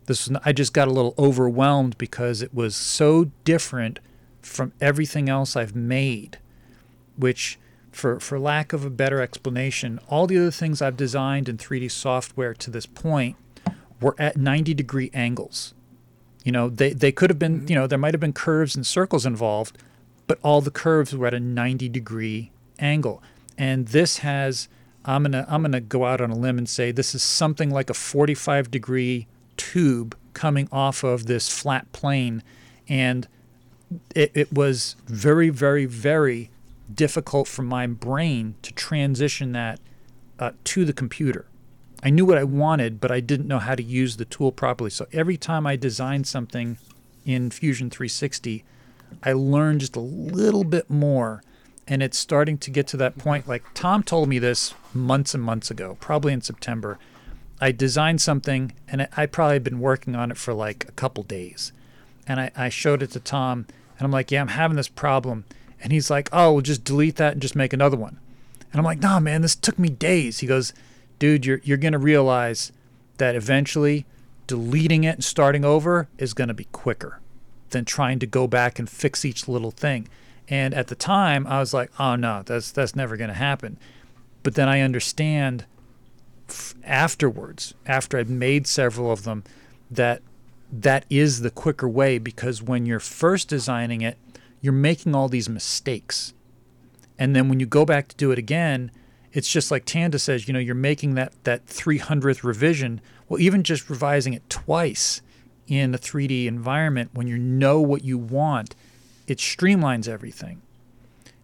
This 0.06 0.28
was, 0.28 0.38
I 0.44 0.52
just 0.52 0.72
got 0.72 0.88
a 0.88 0.92
little 0.92 1.14
overwhelmed 1.18 1.98
because 1.98 2.42
it 2.42 2.54
was 2.54 2.76
so 2.76 3.30
different 3.44 3.98
from 4.40 4.72
everything 4.80 5.28
else 5.28 5.56
I've 5.56 5.74
made, 5.74 6.38
which, 7.16 7.58
for, 7.90 8.20
for 8.20 8.38
lack 8.38 8.72
of 8.72 8.84
a 8.84 8.90
better 8.90 9.20
explanation, 9.20 10.00
all 10.08 10.26
the 10.26 10.38
other 10.38 10.50
things 10.50 10.82
I've 10.82 10.96
designed 10.96 11.48
in 11.48 11.56
3D 11.56 11.90
software 11.90 12.54
to 12.54 12.70
this 12.70 12.86
point 12.86 13.36
were 14.00 14.16
at 14.18 14.36
90 14.36 14.74
degree 14.74 15.10
angles. 15.14 15.74
You 16.44 16.52
know, 16.52 16.68
they, 16.68 16.92
they 16.92 17.12
could 17.12 17.30
have 17.30 17.38
been, 17.38 17.66
you 17.68 17.74
know, 17.74 17.86
there 17.86 17.98
might 17.98 18.14
have 18.14 18.20
been 18.20 18.32
curves 18.32 18.74
and 18.74 18.84
circles 18.84 19.24
involved, 19.24 19.78
but 20.26 20.38
all 20.42 20.60
the 20.60 20.72
curves 20.72 21.14
were 21.14 21.28
at 21.28 21.34
a 21.34 21.40
90 21.40 21.88
degree 21.88 22.50
angle. 22.78 23.22
And 23.58 23.88
this 23.88 24.18
has, 24.18 24.68
I'm 25.04 25.22
gonna 25.22 25.46
I'm 25.48 25.62
gonna 25.62 25.80
go 25.80 26.04
out 26.04 26.20
on 26.20 26.30
a 26.30 26.36
limb 26.36 26.58
and 26.58 26.68
say 26.68 26.92
this 26.92 27.14
is 27.14 27.22
something 27.22 27.70
like 27.70 27.90
a 27.90 27.94
45 27.94 28.70
degree 28.70 29.26
tube 29.56 30.16
coming 30.32 30.68
off 30.72 31.02
of 31.02 31.26
this 31.26 31.48
flat 31.48 31.90
plane, 31.92 32.42
and 32.88 33.28
it, 34.14 34.30
it 34.34 34.52
was 34.52 34.96
very 35.06 35.50
very 35.50 35.84
very 35.86 36.50
difficult 36.92 37.48
for 37.48 37.62
my 37.62 37.86
brain 37.86 38.54
to 38.62 38.72
transition 38.72 39.52
that 39.52 39.80
uh, 40.38 40.52
to 40.64 40.84
the 40.84 40.92
computer. 40.92 41.46
I 42.02 42.10
knew 42.10 42.24
what 42.24 42.38
I 42.38 42.44
wanted, 42.44 43.00
but 43.00 43.12
I 43.12 43.20
didn't 43.20 43.46
know 43.46 43.60
how 43.60 43.76
to 43.76 43.82
use 43.82 44.16
the 44.16 44.24
tool 44.24 44.50
properly. 44.50 44.90
So 44.90 45.06
every 45.12 45.36
time 45.36 45.66
I 45.66 45.76
designed 45.76 46.26
something 46.26 46.78
in 47.24 47.50
Fusion 47.50 47.90
360, 47.90 48.64
I 49.22 49.32
learned 49.32 49.80
just 49.80 49.94
a 49.94 50.00
little 50.00 50.64
bit 50.64 50.90
more. 50.90 51.42
And 51.92 52.02
it's 52.02 52.16
starting 52.16 52.56
to 52.56 52.70
get 52.70 52.86
to 52.86 52.96
that 52.96 53.18
point. 53.18 53.46
Like 53.46 53.64
Tom 53.74 54.02
told 54.02 54.26
me 54.26 54.38
this 54.38 54.72
months 54.94 55.34
and 55.34 55.42
months 55.42 55.70
ago, 55.70 55.98
probably 56.00 56.32
in 56.32 56.40
September. 56.40 56.98
I 57.60 57.70
designed 57.70 58.22
something 58.22 58.72
and 58.88 59.06
I- 59.14 59.26
probably 59.26 59.58
been 59.58 59.78
working 59.78 60.16
on 60.16 60.30
it 60.30 60.38
for 60.38 60.54
like 60.54 60.88
a 60.88 60.92
couple 60.92 61.22
days. 61.22 61.70
And 62.26 62.40
I, 62.40 62.50
I 62.56 62.70
showed 62.70 63.02
it 63.02 63.10
to 63.10 63.20
Tom 63.20 63.66
and 63.98 64.06
I'm 64.06 64.10
like, 64.10 64.30
yeah, 64.30 64.40
I'm 64.40 64.48
having 64.48 64.78
this 64.78 64.88
problem. 64.88 65.44
And 65.82 65.92
he's 65.92 66.08
like, 66.08 66.30
oh, 66.32 66.54
we'll 66.54 66.62
just 66.62 66.82
delete 66.82 67.16
that 67.16 67.34
and 67.34 67.42
just 67.42 67.54
make 67.54 67.74
another 67.74 67.98
one. 67.98 68.18
And 68.72 68.78
I'm 68.78 68.86
like, 68.86 69.00
nah, 69.00 69.20
man, 69.20 69.42
this 69.42 69.54
took 69.54 69.78
me 69.78 69.90
days. 69.90 70.38
He 70.38 70.46
goes, 70.46 70.72
dude, 71.18 71.44
you're, 71.44 71.60
you're 71.62 71.76
to 71.92 71.98
realize 71.98 72.72
that 73.18 73.36
eventually 73.36 74.06
deleting 74.46 75.04
it 75.04 75.16
and 75.16 75.24
starting 75.24 75.62
over 75.62 76.08
is 76.16 76.32
to 76.48 76.54
be 76.54 76.68
quicker 76.72 77.20
than 77.68 77.84
trying 77.84 78.18
to 78.20 78.26
go 78.26 78.46
back 78.46 78.78
and 78.78 78.88
fix 78.88 79.26
each 79.26 79.46
little 79.46 79.70
thing. 79.70 80.08
And 80.52 80.74
at 80.74 80.88
the 80.88 80.94
time, 80.94 81.46
I 81.46 81.60
was 81.60 81.72
like, 81.72 81.90
oh 81.98 82.14
no, 82.14 82.42
that's 82.44 82.72
that's 82.72 82.94
never 82.94 83.16
going 83.16 83.28
to 83.28 83.34
happen. 83.34 83.78
But 84.42 84.54
then 84.54 84.68
I 84.68 84.80
understand 84.80 85.64
f- 86.46 86.74
afterwards, 86.84 87.72
after 87.86 88.18
I've 88.18 88.28
made 88.28 88.66
several 88.66 89.10
of 89.10 89.24
them, 89.24 89.44
that 89.90 90.20
that 90.70 91.06
is 91.08 91.40
the 91.40 91.50
quicker 91.50 91.88
way 91.88 92.18
because 92.18 92.62
when 92.62 92.84
you're 92.84 93.00
first 93.00 93.48
designing 93.48 94.02
it, 94.02 94.18
you're 94.60 94.74
making 94.74 95.14
all 95.14 95.30
these 95.30 95.48
mistakes. 95.48 96.34
And 97.18 97.34
then 97.34 97.48
when 97.48 97.58
you 97.58 97.64
go 97.64 97.86
back 97.86 98.08
to 98.08 98.16
do 98.16 98.30
it 98.30 98.38
again, 98.38 98.90
it's 99.32 99.50
just 99.50 99.70
like 99.70 99.86
Tanda 99.86 100.18
says, 100.18 100.46
you 100.46 100.52
know, 100.52 100.60
you're 100.60 100.74
making 100.74 101.14
that 101.14 101.32
that 101.44 101.64
300th 101.64 102.44
revision. 102.44 103.00
Well, 103.26 103.40
even 103.40 103.62
just 103.62 103.88
revising 103.88 104.34
it 104.34 104.50
twice 104.50 105.22
in 105.66 105.94
a 105.94 105.98
3D 105.98 106.44
environment 106.44 107.08
when 107.14 107.26
you 107.26 107.38
know 107.38 107.80
what 107.80 108.04
you 108.04 108.18
want, 108.18 108.76
it 109.32 109.38
streamlines 109.38 110.06
everything. 110.06 110.60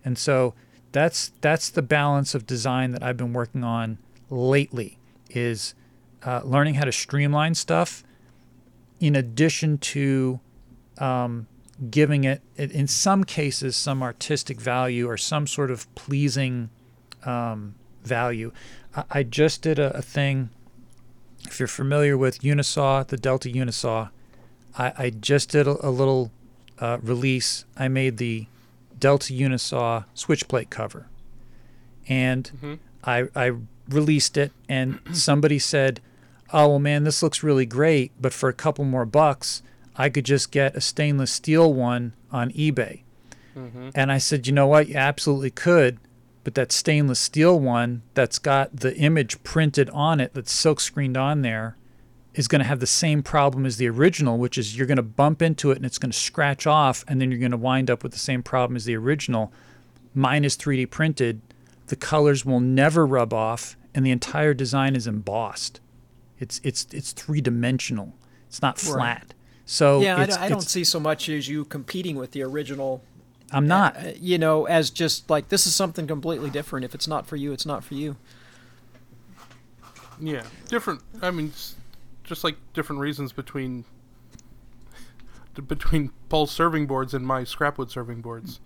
And 0.05 0.19
so 0.19 0.53
that's 0.93 1.33
that's 1.41 1.71
the 1.71 1.81
balance 1.81 2.35
of 2.35 2.47
design 2.47 2.93
that 2.93 3.03
I've 3.03 3.17
been 3.17 3.33
working 3.33 3.65
on 3.65 3.97
lately 4.29 4.99
is 5.31 5.75
uh, 6.23 6.43
learning 6.45 6.75
how 6.75 6.85
to 6.85 6.93
streamline 6.93 7.55
stuff 7.55 8.05
in 9.01 9.17
addition 9.17 9.79
to 9.79 10.41
um, 10.99 11.47
giving 11.91 12.25
it 12.25 12.43
in 12.57 12.87
some 12.87 13.25
cases 13.25 13.75
some 13.75 14.03
artistic 14.03 14.61
value 14.61 15.09
or 15.09 15.17
some 15.17 15.47
sort 15.47 15.71
of 15.71 15.93
pleasing 15.95 16.69
um, 17.25 17.75
value. 18.05 18.53
I, 18.95 19.05
I 19.11 19.23
just 19.23 19.63
did 19.63 19.79
a, 19.79 19.97
a 19.97 20.03
thing. 20.03 20.51
If 21.47 21.59
you're 21.59 21.69
familiar 21.69 22.19
with 22.19 22.41
Unisaw, 22.41 23.07
the 23.07 23.17
Delta 23.17 23.49
Unisaw, 23.49 24.11
I, 24.77 24.93
I 24.99 25.11
just 25.11 25.51
did 25.51 25.67
a, 25.67 25.87
a 25.87 25.91
little 25.91 26.31
uh, 26.81 26.99
release. 27.03 27.65
I 27.77 27.89
made 27.89 28.19
the 28.19 28.47
Delta 28.99 29.33
Unisaw 29.33 30.05
switch 30.15 30.49
plate 30.49 30.71
cover, 30.71 31.07
and 32.09 32.79
I 33.05 33.29
I 33.35 33.53
released 33.89 34.37
it, 34.37 34.53
and 34.69 34.99
somebody 35.13 35.59
said, 35.59 36.01
"Oh 36.53 36.69
well, 36.69 36.79
man, 36.79 37.05
this 37.05 37.23
looks 37.23 37.43
really 37.43 37.67
great, 37.67 38.13
but 38.21 38.33
for 38.33 38.49
a 38.49 38.55
couple 38.55 38.85
more 38.85 39.07
bucks, 39.07 39.63
I 39.97 40.09
could 40.09 40.25
just 40.25 40.51
get 40.51 40.77
a 40.77 40.81
stainless 40.81 41.31
steel 41.31 41.73
one 41.73 42.13
on 42.33 42.51
eBay." 42.53 43.03
And 43.95 44.13
I 44.13 44.19
said, 44.19 44.47
"You 44.47 44.53
know 44.53 44.67
what? 44.69 44.89
You 44.89 44.97
absolutely 44.97 45.51
could." 45.51 45.99
But 46.45 46.55
that 46.55 46.73
stainless 46.73 47.19
steel 47.19 47.59
one 47.61 48.03
that's 48.15 48.39
got 48.39 48.75
the 48.75 48.97
image 48.97 49.43
printed 49.43 49.91
on 49.91 50.21
it, 50.21 50.33
that's 50.33 50.53
silk 50.53 50.81
screened 50.81 51.17
on 51.17 51.43
there, 51.43 51.77
is 52.39 52.47
going 52.49 52.61
to 52.61 52.65
have 52.65 52.79
the 52.81 52.87
same 52.87 53.23
problem 53.23 53.67
as 53.67 53.77
the 53.79 53.89
original, 53.89 54.39
which 54.39 54.57
is 54.57 54.77
you're 54.79 54.87
going 54.87 54.97
to 54.97 55.03
bump 55.03 55.43
into 55.43 55.71
it 55.73 55.77
and 55.77 55.85
it's 55.85 55.99
going 55.99 56.11
to 56.13 56.17
scratch 56.19 56.67
off, 56.67 57.05
and 57.09 57.21
then 57.21 57.31
you're 57.31 57.41
going 57.41 57.51
to 57.51 57.57
wind 57.57 57.91
up 57.91 58.03
with 58.03 58.13
the 58.13 58.19
same 58.19 58.43
problem 58.43 58.77
as 58.77 58.85
the 58.85 58.97
original. 58.97 59.53
Mine 60.15 60.45
is 60.45 60.57
3D 60.57 60.89
printed. 60.91 61.41
The 61.89 61.97
colors 61.97 62.45
will 62.47 62.61
never 62.61 63.05
rub 63.07 63.35
off, 63.35 63.77
and 63.95 64.07
the 64.07 64.11
entire 64.13 64.55
design 64.55 64.95
is 64.95 65.07
embossed. 65.07 65.81
It's 66.39 66.61
it's 66.63 66.87
it's 66.93 67.13
three 67.13 67.41
dimensional. 67.41 68.15
It's 68.47 68.63
not 68.63 68.81
Right. 68.85 68.93
flat. 68.93 69.35
So 69.67 70.01
Yeah, 70.01 70.17
I, 70.17 70.23
it's, 70.23 70.37
don't- 70.37 70.45
I 70.45 70.49
don't 70.49 70.61
see 70.63 70.85
so 70.85 71.01
much 71.01 71.29
as 71.29 71.49
you 71.49 71.65
competing 71.65 72.17
with 72.17 72.31
the 72.31 72.43
original. 72.43 73.03
I'm 73.51 73.67
not. 73.67 73.97
uh, 73.97 74.13
You 74.21 74.39
know, 74.39 74.67
as 74.67 74.91
just 74.91 75.29
like 75.29 75.49
this 75.49 75.67
is 75.67 75.75
something 75.75 76.07
completely 76.07 76.51
different. 76.51 76.85
If 76.85 76.95
it's 76.95 77.09
not 77.09 77.27
for 77.27 77.37
you, 77.37 77.53
it's 77.53 77.67
not 77.67 77.83
for 77.83 77.95
you. 77.95 78.17
Yeah, 80.21 80.43
different. 80.69 81.01
I 81.23 81.31
mean, 81.31 81.49
s- 81.55 81.75
just 82.29 82.45
like 82.45 82.57
different 82.75 83.01
reasons 83.01 83.33
between 83.33 83.85
between 85.67 86.13
Paul's 86.29 86.53
serving 86.53 86.87
boards 86.87 87.15
and 87.15 87.27
my 87.27 87.43
scrapwood 87.43 87.91
serving 87.91 88.21
boards. 88.21 88.61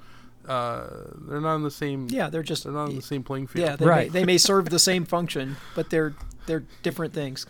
Uh, 0.46 0.84
they're 1.28 1.40
not 1.40 1.54
on 1.54 1.62
the 1.62 1.70
same. 1.70 2.08
Yeah, 2.10 2.28
they're 2.28 2.42
just 2.42 2.64
they're 2.64 2.72
not 2.72 2.88
on 2.88 2.96
the 2.96 3.02
same 3.02 3.22
playing 3.22 3.46
field. 3.46 3.66
yeah. 3.66 3.76
They, 3.76 3.86
Right. 3.86 4.12
may, 4.12 4.20
they 4.20 4.24
may 4.26 4.38
serve 4.38 4.68
the 4.70 4.78
same 4.90 5.04
function, 5.06 5.56
but 5.74 5.88
they're 5.90 6.14
they're 6.46 6.64
different 6.82 7.14
things. 7.14 7.46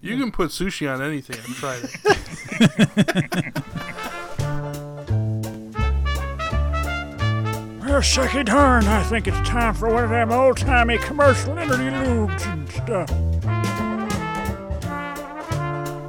You 0.00 0.16
can 0.16 0.30
put 0.30 0.50
sushi 0.50 0.88
on 0.92 1.02
anything. 1.02 1.36
I've 1.40 1.56
tried 1.56 1.80
it. 3.44 3.54
Well, 7.88 8.02
sucky 8.02 8.44
darn, 8.44 8.84
I 8.84 9.02
think 9.04 9.26
it's 9.26 9.48
time 9.48 9.74
for 9.74 9.88
one 9.92 10.04
of 10.04 10.10
them 10.10 10.30
old-timey 10.30 10.98
commercial 10.98 11.56
interludes 11.58 12.44
and 12.44 12.68
stuff. 12.70 13.10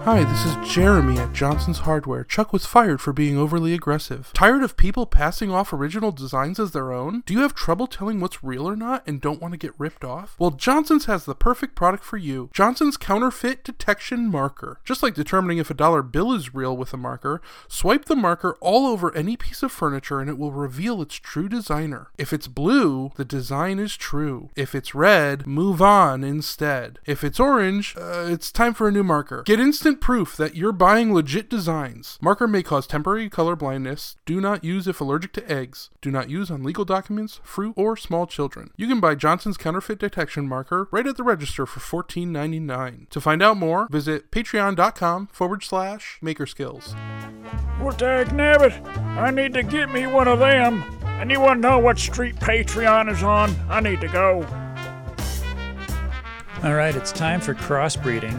Hi, 0.03 0.23
this 0.23 0.45
is 0.45 0.55
Jeremy 0.73 1.19
at 1.19 1.34
Johnson's 1.34 1.80
Hardware. 1.80 2.23
Chuck 2.23 2.53
was 2.53 2.65
fired 2.65 3.01
for 3.01 3.11
being 3.11 3.38
overly 3.38 3.73
aggressive. 3.73 4.31
Tired 4.34 4.63
of 4.63 4.77
people 4.77 5.05
passing 5.05 5.51
off 5.51 5.73
original 5.73 6.13
designs 6.13 6.57
as 6.57 6.71
their 6.71 6.93
own? 6.93 7.21
Do 7.26 7.34
you 7.34 7.41
have 7.41 7.53
trouble 7.53 7.85
telling 7.85 8.21
what's 8.21 8.41
real 8.41 8.67
or 8.67 8.77
not 8.77 9.03
and 9.05 9.19
don't 9.19 9.41
want 9.41 9.51
to 9.51 9.57
get 9.57 9.77
ripped 9.77 10.05
off? 10.05 10.35
Well, 10.39 10.51
Johnson's 10.51 11.05
has 11.05 11.26
the 11.26 11.35
perfect 11.35 11.76
product 11.76 12.05
for 12.05 12.15
you 12.15 12.49
Johnson's 12.53 12.95
Counterfeit 12.95 13.65
Detection 13.65 14.31
Marker. 14.31 14.80
Just 14.85 15.03
like 15.03 15.15
determining 15.15 15.57
if 15.57 15.69
a 15.69 15.76
dollar 15.76 16.01
bill 16.01 16.31
is 16.31 16.55
real 16.55 16.77
with 16.77 16.93
a 16.93 16.97
marker, 16.97 17.41
swipe 17.67 18.05
the 18.05 18.15
marker 18.15 18.57
all 18.61 18.88
over 18.88 19.13
any 19.13 19.35
piece 19.35 19.61
of 19.63 19.71
furniture 19.71 20.21
and 20.21 20.30
it 20.30 20.38
will 20.38 20.53
reveal 20.53 21.01
its 21.01 21.15
true 21.15 21.49
designer. 21.49 22.07
If 22.17 22.31
it's 22.31 22.47
blue, 22.47 23.11
the 23.17 23.26
design 23.26 23.80
is 23.80 23.97
true. 23.97 24.49
If 24.55 24.73
it's 24.73 24.95
red, 24.95 25.45
move 25.45 25.81
on 25.81 26.23
instead. 26.23 26.99
If 27.05 27.21
it's 27.21 27.39
orange, 27.39 27.95
uh, 27.97 28.27
it's 28.30 28.49
time 28.49 28.73
for 28.73 28.88
a 28.88 28.91
new 28.91 29.03
marker. 29.03 29.43
Get 29.43 29.59
instant 29.59 29.89
proof 29.95 30.36
that 30.38 30.56
you're 30.56 30.72
buying 30.72 31.14
legit 31.14 31.49
designs. 31.49 32.18
Marker 32.22 32.48
may 32.48 32.64
cause 32.64 32.88
temporary 32.88 33.30
color 33.30 33.56
blindness. 33.56 34.18
Do 34.26 34.40
not 34.41 34.64
use 34.64 34.88
if 34.88 35.02
allergic 35.02 35.34
to 35.34 35.52
eggs. 35.52 35.90
Do 36.02 36.11
not 36.11 36.30
use 36.30 36.49
on 36.52 36.64
legal 36.64 36.86
documents, 36.86 37.40
fruit, 37.44 37.74
or 37.76 37.98
small 37.98 38.28
children. 38.28 38.72
You 38.78 38.88
can 38.88 38.99
buy 38.99 39.16
Johnson's 39.16 39.57
Counterfeit 39.57 39.99
Detection 39.99 40.48
Marker 40.48 40.88
right 40.91 41.07
at 41.07 41.18
the 41.18 41.24
register 41.24 41.66
for 41.66 42.03
$14.99. 42.03 43.10
To 43.10 43.22
find 43.22 43.41
out 43.41 43.57
more, 43.57 43.88
visit 43.90 44.32
patreon.com 44.32 45.28
forward 45.32 45.64
slash 45.64 46.20
makerskills. 46.24 46.95
Well, 47.80 47.95
dag 47.95 48.28
nabbit, 48.30 48.86
I 49.18 49.32
need 49.32 49.53
to 49.53 49.64
get 49.64 49.91
me 49.91 50.06
one 50.07 50.28
of 50.28 50.40
them. 50.40 50.84
Anyone 51.20 51.60
know 51.61 51.80
what 51.80 51.99
street 51.99 52.36
Patreon 52.36 53.11
is 53.11 53.24
on? 53.24 53.56
I 53.70 53.82
need 53.82 54.02
to 54.02 54.07
go. 54.07 54.45
All 56.64 56.74
right, 56.74 56.94
it's 56.94 57.14
time 57.14 57.40
for 57.40 57.53
crossbreeding. 57.53 58.38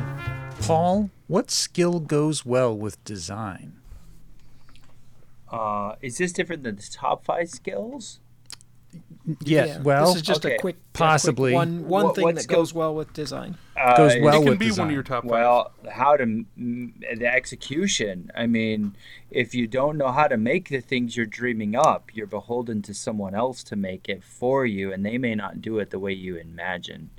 Paul, 0.62 1.10
what 1.30 1.48
skill 1.48 2.00
goes 2.00 2.44
well 2.44 2.76
with 2.76 3.02
design? 3.04 3.74
Uh, 5.48 5.94
is 6.02 6.18
this 6.18 6.32
different 6.32 6.64
than 6.64 6.74
the 6.74 6.88
top 6.90 7.24
five 7.24 7.48
skills? 7.48 8.18
Yeah, 9.44 9.80
well, 9.82 10.06
this 10.06 10.16
is 10.16 10.22
just 10.22 10.44
okay. 10.44 10.56
a 10.56 10.58
quick, 10.58 10.74
a 10.74 10.78
quick 10.78 10.92
Possibly. 10.92 11.52
one 11.52 11.86
one 11.86 12.06
What- 12.06 12.16
thing 12.16 12.34
that 12.34 12.42
skill- 12.42 12.58
goes 12.62 12.74
well 12.74 12.92
with 12.96 13.12
design. 13.12 13.56
goes 13.96 14.16
Uh, 14.16 14.18
well 14.22 14.34
it 14.34 14.42
can 14.42 14.48
with 14.50 14.58
be 14.58 14.66
design. 14.66 14.82
one 14.86 14.88
of 14.90 14.94
your 14.94 15.02
top 15.04 15.22
five. 15.22 15.30
Well, 15.30 15.72
how 15.88 16.16
to 16.16 16.44
the 16.56 17.26
execution. 17.32 18.32
I 18.34 18.48
mean, 18.48 18.96
if 19.30 19.54
you 19.54 19.68
don't 19.68 19.96
know 19.96 20.10
how 20.10 20.26
to 20.26 20.36
make 20.36 20.68
the 20.68 20.80
things 20.80 21.16
you're 21.16 21.26
dreaming 21.26 21.76
up, 21.76 22.10
you're 22.12 22.26
beholden 22.26 22.82
to 22.82 22.92
someone 22.94 23.36
else 23.36 23.62
to 23.64 23.76
make 23.76 24.08
it 24.08 24.24
for 24.24 24.66
you, 24.66 24.92
and 24.92 25.06
they 25.06 25.16
may 25.18 25.36
not 25.36 25.62
do 25.62 25.78
it 25.78 25.90
the 25.90 26.00
way 26.00 26.12
you 26.12 26.34
imagine, 26.36 27.10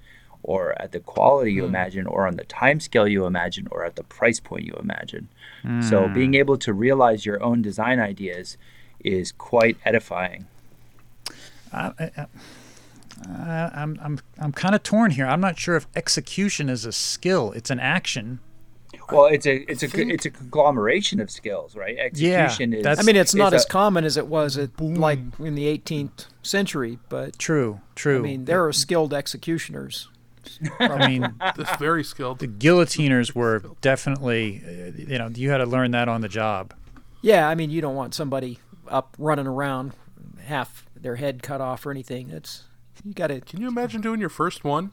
or 0.43 0.80
at 0.81 0.91
the 0.91 0.99
quality 0.99 1.51
Hmm. 1.51 1.57
you 1.57 1.65
imagine, 1.65 2.07
or 2.07 2.27
on 2.27 2.35
the 2.35 2.43
time 2.45 2.80
scale 2.80 3.07
you 3.07 3.26
imagine, 3.26 3.68
or 3.72 3.85
at 3.85 3.95
the 3.95 4.03
price 4.03 4.39
point 4.39 4.65
you 4.65 4.73
imagine. 4.80 5.30
So, 5.81 6.07
being 6.07 6.34
able 6.34 6.57
to 6.57 6.73
realize 6.73 7.23
your 7.26 7.41
own 7.43 7.61
design 7.61 7.99
ideas 7.99 8.57
is 9.03 9.31
quite 9.31 9.77
edifying. 9.85 10.47
I, 11.72 11.91
I, 11.99 12.26
I, 13.30 13.72
I'm 13.76 13.99
I'm 14.01 14.19
I'm 14.39 14.51
kind 14.51 14.73
of 14.73 14.81
torn 14.84 15.11
here. 15.11 15.27
I'm 15.27 15.41
not 15.41 15.59
sure 15.59 15.76
if 15.76 15.85
execution 15.95 16.69
is 16.69 16.85
a 16.85 16.91
skill. 16.91 17.51
It's 17.51 17.69
an 17.69 17.80
action. 17.80 18.39
Well, 19.11 19.26
it's 19.26 19.45
a 19.45 19.57
it's 19.72 19.84
a 19.84 19.89
it's 20.09 20.26
a 20.26 20.30
conglomeration 20.31 21.19
of 21.19 21.30
skills, 21.30 21.76
right? 21.76 21.97
Execution 21.97 22.73
is. 22.73 22.85
I 22.99 23.03
mean, 23.03 23.15
it's 23.15 23.35
not 23.35 23.53
as 23.53 23.65
a- 23.65 23.68
common 23.68 24.03
as 24.05 24.18
it 24.18 24.27
was 24.27 24.57
at, 24.57 24.80
like 24.81 25.19
in 25.39 25.55
the 25.55 25.65
18th 25.77 26.26
century, 26.41 26.97
but 27.09 27.38
True, 27.38 27.81
true. 27.95 28.18
I 28.19 28.22
mean, 28.22 28.45
there 28.45 28.65
are 28.65 28.73
skilled 28.73 29.13
executioners. 29.13 30.09
I 30.80 31.07
mean, 31.07 31.34
That's 31.39 31.76
very 31.77 32.03
skilled. 32.03 32.39
the 32.39 32.47
guillotiners 32.47 33.34
were 33.35 33.63
definitely, 33.81 34.61
uh, 34.65 34.91
you 34.97 35.18
know, 35.18 35.30
you 35.34 35.49
had 35.51 35.57
to 35.57 35.65
learn 35.65 35.91
that 35.91 36.07
on 36.09 36.22
the 36.22 36.30
job. 36.30 36.73
Yeah, 37.22 37.47
I 37.47 37.55
mean, 37.55 37.69
you 37.69 37.81
don't 37.81 37.95
want 37.95 38.13
somebody 38.15 38.59
up 38.88 39.15
running 39.19 39.47
around, 39.47 39.93
half 40.45 40.85
their 40.99 41.15
head 41.18 41.43
cut 41.43 41.61
off 41.61 41.85
or 41.85 41.91
anything. 41.91 42.30
It's 42.30 42.63
you 43.03 43.13
got 43.13 43.27
to 43.27 43.41
Can 43.41 43.61
you 43.61 43.68
imagine 43.68 44.01
doing 44.01 44.19
your 44.19 44.30
first 44.30 44.63
one? 44.63 44.91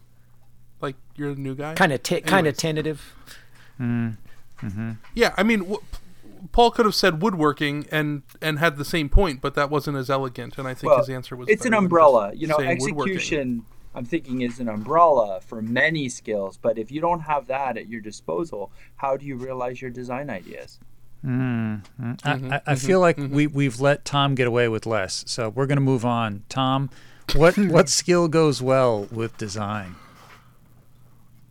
Like 0.81 0.97
you're 1.17 1.31
a 1.31 1.35
new 1.35 1.55
guy. 1.55 1.75
kind 1.75 1.93
of 1.93 2.03
t- 2.03 2.21
kind 2.21 2.47
of 2.47 2.53
Anyways. 2.53 2.57
tentative. 2.59 3.15
Yeah, 5.15 5.35
I 5.37 5.43
mean, 5.43 5.61
w- 5.61 5.81
Paul 6.53 6.71
could 6.71 6.85
have 6.85 6.95
said 6.95 7.23
woodworking 7.23 7.87
and 7.91 8.23
and 8.43 8.59
had 8.59 8.77
the 8.77 8.85
same 8.85 9.09
point, 9.09 9.41
but 9.41 9.55
that 9.55 9.71
wasn't 9.71 9.97
as 9.97 10.09
elegant, 10.11 10.59
and 10.59 10.67
I 10.69 10.75
think 10.75 10.91
Well, 10.91 10.99
his 11.01 11.09
answer 11.11 11.37
was. 11.37 11.49
it's 11.49 11.65
an 11.65 11.75
umbrella. 11.75 12.33
You 12.35 12.47
know, 12.49 12.59
saying 12.59 12.79
woodworking. 12.81 13.15
execution. 13.15 13.65
I'm 13.99 14.05
thinking 14.05 14.43
is 14.43 14.61
an 14.61 14.69
umbrella 14.69 15.41
for 15.41 15.61
many 15.61 16.09
skills, 16.09 16.57
but 16.57 16.79
if 16.79 16.93
you 16.93 17.01
don't 17.01 17.19
have 17.19 17.49
that 17.49 17.77
at 17.77 17.89
your 17.89 18.01
disposal, 18.01 18.71
how 18.95 19.17
do 19.17 19.27
you 19.27 19.35
realize 19.35 19.83
your 19.83 19.91
design 19.91 20.31
ideas? 20.31 20.79
Mm-hmm. 21.27 22.13
Mm-hmm, 22.13 22.53
I, 22.53 22.57
I, 22.59 22.61
I 22.65 22.75
feel 22.77 23.01
like 23.01 23.19
we 23.19 23.49
we've 23.49 23.81
let 23.81 24.05
Tom 24.05 24.37
get 24.37 24.47
away 24.47 24.69
with 24.69 24.87
less, 24.87 25.25
so 25.27 25.49
we're 25.49 25.67
gonna 25.67 25.81
move 25.81 26.05
on. 26.05 26.45
Tom, 26.49 26.91
what 27.35 27.59
what 27.59 27.89
skill 27.89 28.29
goes 28.29 28.63
well 28.63 29.09
with 29.11 29.37
design? 29.37 29.97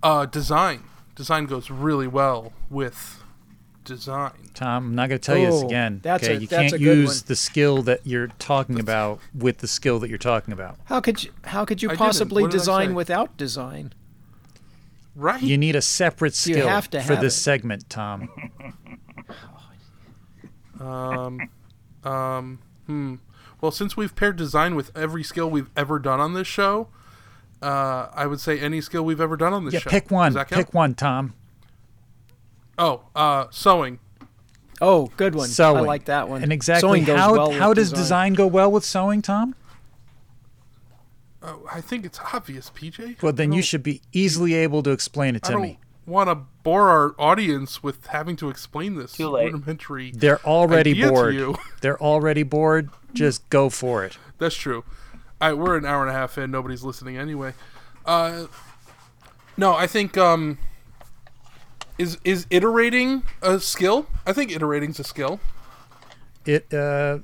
Uh, 0.02 0.26
design. 0.26 0.84
Design 1.16 1.48
goes 1.48 1.70
really 1.70 2.08
well 2.08 2.54
with 2.70 3.17
design. 3.88 4.32
Tom, 4.54 4.88
I'm 4.90 4.96
not 4.96 5.10
gonna 5.10 5.18
tell 5.20 5.38
you 5.38 5.48
this 5.48 5.64
Oh, 5.64 5.66
again. 5.66 6.00
that's 6.04 6.24
okay, 6.24 6.36
a- 6.36 6.40
you 6.40 6.48
that's 6.48 6.62
can't 6.72 6.74
a 6.74 6.78
good 6.78 6.98
use 7.00 7.22
one. 7.22 7.28
the 7.28 7.36
skill 7.36 7.82
that 7.84 8.02
you're 8.06 8.28
talking 8.40 8.80
about 8.80 9.20
with 9.34 9.58
the 9.60 9.68
skill 9.68 10.00
that 10.00 10.10
you're 10.10 10.18
talking 10.20 10.54
about. 10.54 10.78
How 10.86 11.00
could 11.02 11.24
you 11.24 11.32
how 11.46 11.66
could 11.66 11.82
you 11.82 11.90
I 11.90 11.94
didn't. 11.94 12.00
possibly 12.00 12.44
What 12.44 12.52
did 12.52 12.58
I 12.58 12.60
design 12.60 12.88
say? 12.90 12.94
without 12.94 13.38
design? 13.38 13.94
Right. 15.16 15.42
You 15.42 15.58
need 15.58 15.76
a 15.76 15.82
separate 15.82 16.34
You 16.46 16.54
skill 16.54 16.68
have 16.68 16.90
to 16.92 17.02
for 17.02 17.14
have 17.16 17.22
this 17.24 17.36
it. 17.38 17.42
segment, 17.42 17.90
Tom. 17.90 18.30
Um, 20.80 21.50
um, 22.04 22.60
hmm. 22.86 23.16
Well, 23.62 23.72
since 23.72 23.98
we've 23.98 24.16
paired 24.16 24.36
design 24.36 24.76
with 24.76 24.96
every 24.96 25.24
skill 25.24 25.50
we've 25.50 25.70
ever 25.76 25.98
done 25.98 26.20
on 26.20 26.34
this 26.36 26.46
show, 26.46 26.90
uh, 27.64 28.10
I 28.14 28.28
would 28.28 28.40
say 28.40 28.60
any 28.60 28.82
skill 28.82 29.04
we've 29.04 29.20
ever 29.20 29.36
done 29.36 29.54
on 29.54 29.66
this 29.66 29.74
yeah, 29.74 29.80
show. 29.80 29.90
pick 29.90 30.12
one. 30.12 30.34
Does 30.34 30.36
that 30.36 30.50
count? 30.50 30.66
Pick 30.68 30.74
one, 30.76 30.94
Tom. 30.94 31.34
Oh, 32.78 33.04
uh, 33.16 33.48
sewing. 33.52 34.00
Oh, 34.80 35.12
good 35.18 35.34
one. 35.34 35.48
Sewing. 35.48 35.78
I 35.78 35.82
like 35.82 36.06
that 36.06 36.30
one. 36.30 36.44
And 36.44 36.54
exactly 36.54 36.88
Sewing 36.88 37.04
goes 37.04 37.18
how 37.18 37.34
well 37.34 37.52
how 37.52 37.70
with 37.70 37.78
does 37.78 37.92
design 37.92 38.34
go 38.34 38.46
well 38.46 38.72
with 38.72 38.86
sewing, 38.86 39.22
Tom? 39.22 39.56
Oh, 41.42 41.68
I 41.72 41.82
think 41.82 42.06
it's 42.06 42.20
obvious, 42.34 42.70
PJ. 42.72 43.22
Well, 43.22 43.32
then 43.34 43.52
you 43.52 43.62
should 43.62 43.84
be 43.84 44.02
easily 44.12 44.54
able 44.54 44.84
to 44.84 44.92
explain 44.92 45.36
it 45.36 45.44
to 45.44 45.50
I 45.50 45.52
to 45.52 45.54
don't 45.54 45.62
me. 45.64 45.80
want 46.06 46.30
to 46.30 46.36
bore 46.64 46.90
our 46.90 47.16
audience 47.18 47.82
with 47.82 48.08
having 48.08 48.36
to 48.38 48.50
explain 48.50 48.96
this 48.96 49.14
Too 49.14 49.30
late. 49.30 49.52
rudimentary. 49.54 50.12
They're 50.12 50.44
already 50.46 50.92
idea 50.92 51.06
to 51.06 51.12
bored. 51.12 51.34
you. 51.36 51.56
They're 51.82 52.02
already 52.02 52.44
bored. 52.44 52.90
Just 53.14 53.48
go 53.50 53.70
for 53.70 54.04
it. 54.04 54.18
That's 54.38 54.56
true. 54.56 54.84
I, 55.40 55.54
we're 55.54 55.78
an 55.78 55.86
hour 55.86 56.02
and 56.02 56.10
a 56.10 56.14
half 56.14 56.38
in. 56.38 56.52
Nobody's 56.52 56.84
listening 56.84 57.18
anyway. 57.18 57.54
Uh, 58.06 58.48
no, 59.56 59.74
I 59.76 59.86
think 59.88 60.18
um, 60.18 60.58
is 61.98 62.18
is 62.24 62.46
iterating 62.50 63.24
a 63.42 63.60
skill? 63.60 64.08
I 64.26 64.34
think 64.34 64.52
iterating's 64.52 65.00
a 65.00 65.04
skill. 65.04 65.40
It 66.46 66.74
uh 66.74 67.20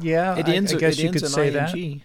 yeah, 0.00 0.36
It 0.36 0.48
I- 0.48 0.52
ends. 0.54 0.72
I, 0.74 0.78
guess 0.78 0.94
it 0.98 1.02
you 1.02 1.08
ends 1.08 1.22
could 1.22 1.28
in 1.28 1.32
say 1.34 1.50
that. 1.50 1.74
ing. 1.74 2.02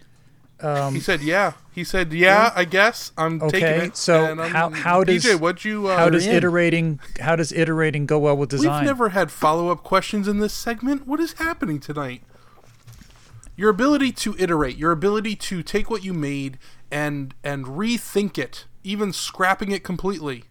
he 0.94 1.00
said, 1.00 1.20
"Yeah." 1.20 1.52
He 1.72 1.84
said, 1.84 2.12
"Yeah." 2.12 2.50
I 2.56 2.64
guess 2.64 3.12
I'm 3.18 3.38
taking 3.40 3.64
Okay, 3.68 3.84
it. 3.86 3.96
so 3.96 4.24
and 4.32 4.40
how- 4.40 4.70
how 4.70 5.04
does- 5.04 5.24
PJ? 5.24 5.38
What 5.38 5.64
you? 5.64 5.88
Uh, 5.88 5.96
How 5.96 6.08
does 6.10 6.26
in. 6.26 6.34
iterating 6.34 7.00
how 7.20 7.36
does 7.36 7.52
iterating 7.52 8.06
go 8.06 8.18
well 8.18 8.36
with 8.36 8.48
design? 8.50 8.80
We've 8.80 8.86
never 8.86 9.10
had 9.10 9.30
follow 9.30 9.68
up 9.68 9.82
questions 9.84 10.26
in 10.28 10.38
this 10.38 10.54
segment. 10.54 11.06
What 11.06 11.20
is 11.20 11.34
happening 11.34 11.78
tonight? 11.78 12.22
Your 13.56 13.70
ability 13.70 14.12
to 14.12 14.34
iterate, 14.38 14.76
your 14.76 14.92
ability 14.92 15.36
to 15.36 15.62
take 15.62 15.88
what 15.90 16.04
you 16.04 16.12
made 16.12 16.58
and 16.90 17.34
and 17.44 17.64
rethink 17.66 18.36
it, 18.38 18.64
even 18.84 19.12
scrapping 19.12 19.72
it 19.72 19.82
completely, 19.84 20.44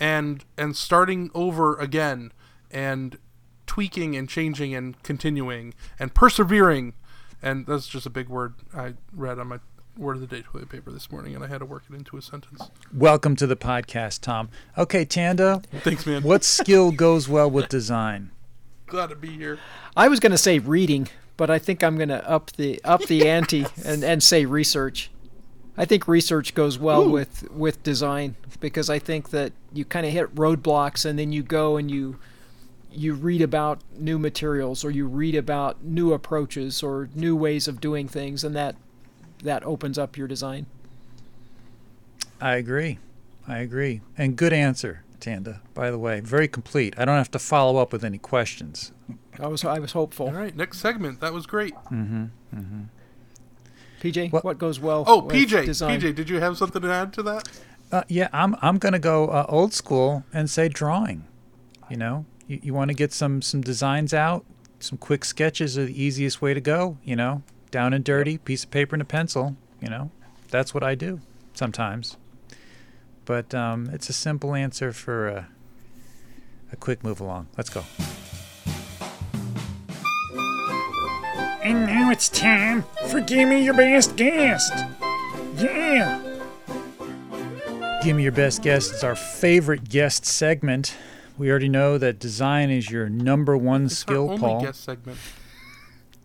and 0.00 0.44
and 0.58 0.74
starting 0.74 1.30
over 1.34 1.76
again, 1.76 2.32
and 2.70 3.18
tweaking 3.66 4.16
and 4.16 4.28
changing 4.28 4.74
and 4.74 5.00
continuing 5.04 5.74
and 5.98 6.12
persevering, 6.14 6.94
and 7.40 7.66
that's 7.66 7.86
just 7.86 8.06
a 8.06 8.10
big 8.10 8.28
word 8.28 8.54
I 8.74 8.94
read 9.12 9.38
on 9.38 9.46
my 9.48 9.60
word 9.96 10.16
of 10.16 10.20
the 10.22 10.26
day 10.26 10.42
toilet 10.42 10.70
paper 10.70 10.90
this 10.90 11.12
morning, 11.12 11.34
and 11.34 11.44
I 11.44 11.48
had 11.48 11.58
to 11.58 11.66
work 11.66 11.84
it 11.88 11.94
into 11.94 12.16
a 12.16 12.22
sentence. 12.22 12.70
Welcome 12.92 13.36
to 13.36 13.46
the 13.46 13.56
podcast, 13.56 14.22
Tom. 14.22 14.48
Okay, 14.78 15.04
Tanda, 15.04 15.62
Thanks, 15.80 16.06
man. 16.06 16.22
what 16.22 16.42
skill 16.42 16.90
goes 16.90 17.28
well 17.28 17.50
with 17.50 17.68
design? 17.68 18.30
Glad 18.86 19.10
to 19.10 19.16
be 19.16 19.28
here. 19.28 19.58
I 19.96 20.08
was 20.08 20.18
going 20.18 20.32
to 20.32 20.38
say 20.38 20.58
reading, 20.58 21.08
but 21.36 21.50
I 21.50 21.58
think 21.58 21.84
I'm 21.84 21.96
going 21.96 22.08
to 22.08 22.28
up 22.28 22.50
the 22.52 22.82
up 22.82 23.02
the 23.02 23.28
ante 23.28 23.66
and, 23.84 24.02
and 24.02 24.22
say 24.22 24.46
research. 24.46 25.10
I 25.76 25.84
think 25.84 26.06
research 26.08 26.54
goes 26.54 26.78
well 26.78 27.02
Ooh. 27.02 27.10
with 27.10 27.50
with 27.50 27.82
design 27.82 28.36
because 28.60 28.90
I 28.90 28.98
think 28.98 29.30
that 29.30 29.52
you 29.72 29.84
kind 29.84 30.04
of 30.04 30.12
hit 30.12 30.34
roadblocks 30.34 31.04
and 31.04 31.18
then 31.18 31.32
you 31.32 31.42
go 31.42 31.76
and 31.76 31.90
you 31.90 32.18
you 32.92 33.14
read 33.14 33.40
about 33.40 33.80
new 33.96 34.18
materials 34.18 34.84
or 34.84 34.90
you 34.90 35.06
read 35.06 35.34
about 35.34 35.82
new 35.82 36.12
approaches 36.12 36.82
or 36.82 37.08
new 37.14 37.36
ways 37.36 37.68
of 37.68 37.80
doing 37.80 38.08
things 38.08 38.42
and 38.44 38.54
that 38.56 38.76
that 39.42 39.64
opens 39.64 39.96
up 39.98 40.16
your 40.16 40.28
design. 40.28 40.66
I 42.40 42.56
agree. 42.56 42.98
I 43.46 43.58
agree. 43.58 44.00
And 44.18 44.36
good 44.36 44.52
answer. 44.52 45.04
Tanda. 45.20 45.60
By 45.74 45.90
the 45.90 45.98
way, 45.98 46.20
very 46.20 46.48
complete. 46.48 46.94
I 46.98 47.04
don't 47.04 47.16
have 47.16 47.30
to 47.32 47.38
follow 47.38 47.80
up 47.80 47.92
with 47.92 48.04
any 48.04 48.18
questions. 48.18 48.92
I 49.38 49.46
was 49.46 49.64
I 49.64 49.78
was 49.78 49.92
hopeful. 49.92 50.26
All 50.26 50.32
right, 50.32 50.56
next 50.56 50.78
segment. 50.78 51.20
That 51.20 51.32
was 51.32 51.46
great. 51.46 51.74
Mm-hmm, 51.74 52.24
mm-hmm. 52.54 52.82
PJ, 54.00 54.32
What- 54.32 54.44
what, 54.44 54.58
goes 54.58 54.80
well? 54.80 55.04
Oh, 55.06 55.22
with 55.22 55.34
PJ, 55.36 55.66
design? 55.66 56.00
PJ, 56.00 56.14
did 56.14 56.28
you 56.30 56.40
have 56.40 56.56
something 56.56 56.80
to 56.82 56.90
add 56.90 57.12
to 57.14 57.22
that? 57.24 57.48
Uh, 57.92 58.02
yeah, 58.08 58.28
I'm 58.32 58.56
I'm 58.62 58.78
gonna 58.78 58.98
go 59.00 59.28
uh, 59.28 59.46
old 59.48 59.74
school 59.74 60.24
and 60.32 60.48
say 60.48 60.68
drawing. 60.68 61.24
You 61.90 61.96
know, 61.96 62.24
you, 62.46 62.60
you 62.62 62.74
want 62.74 62.88
to 62.88 62.94
get 62.94 63.12
some 63.12 63.42
some 63.42 63.60
designs 63.60 64.14
out. 64.14 64.44
Some 64.78 64.96
quick 64.96 65.24
sketches 65.24 65.76
are 65.76 65.84
the 65.86 66.02
easiest 66.02 66.40
way 66.40 66.54
to 66.54 66.60
go. 66.60 66.98
You 67.04 67.16
know, 67.16 67.42
down 67.70 67.92
and 67.92 68.04
dirty, 68.04 68.38
piece 68.38 68.64
of 68.64 68.70
paper 68.70 68.94
and 68.94 69.02
a 69.02 69.04
pencil. 69.04 69.56
You 69.80 69.90
know, 69.90 70.10
that's 70.50 70.72
what 70.72 70.82
I 70.84 70.94
do 70.94 71.20
sometimes. 71.52 72.16
But 73.24 73.54
um, 73.54 73.90
it's 73.92 74.08
a 74.08 74.12
simple 74.12 74.54
answer 74.54 74.92
for 74.92 75.28
a, 75.28 75.48
a 76.72 76.76
quick 76.76 77.02
move 77.04 77.20
along. 77.20 77.48
Let's 77.56 77.70
go. 77.70 77.84
And 81.70 81.86
now 81.86 82.10
it's 82.10 82.28
time 82.28 82.82
for 83.10 83.20
Give 83.20 83.48
Me 83.48 83.62
Your 83.64 83.74
Best 83.74 84.16
Guest. 84.16 84.72
Yeah. 85.56 86.20
Give 88.02 88.16
me 88.16 88.24
your 88.24 88.32
best 88.32 88.62
guest. 88.62 88.90
It's 88.92 89.04
our 89.04 89.14
favorite 89.14 89.88
guest 89.88 90.26
segment. 90.26 90.96
We 91.38 91.48
already 91.48 91.68
know 91.68 91.96
that 91.96 92.18
design 92.18 92.70
is 92.70 92.90
your 92.90 93.08
number 93.08 93.56
one 93.56 93.84
It's 93.84 93.98
skill, 93.98 94.24
our 94.26 94.34
only 94.34 94.38
Paul. 94.40 94.62
guest 94.62 94.82
segment. 94.82 95.18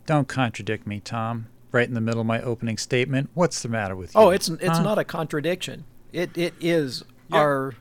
Don't 0.04 0.26
contradict 0.26 0.84
me, 0.84 0.98
Tom. 0.98 1.46
Right 1.70 1.86
in 1.86 1.94
the 1.94 2.00
middle 2.00 2.22
of 2.22 2.26
my 2.26 2.42
opening 2.42 2.76
statement. 2.76 3.30
What's 3.34 3.62
the 3.62 3.68
matter 3.68 3.94
with 3.94 4.16
you? 4.16 4.20
Oh, 4.20 4.30
it's 4.30 4.48
it's 4.48 4.78
Huh? 4.78 4.82
not 4.82 4.98
a 4.98 5.04
contradiction. 5.04 5.84
It 6.12 6.36
it 6.36 6.54
is 6.60 7.04
Yeah. 7.30 7.36
our, 7.38 7.74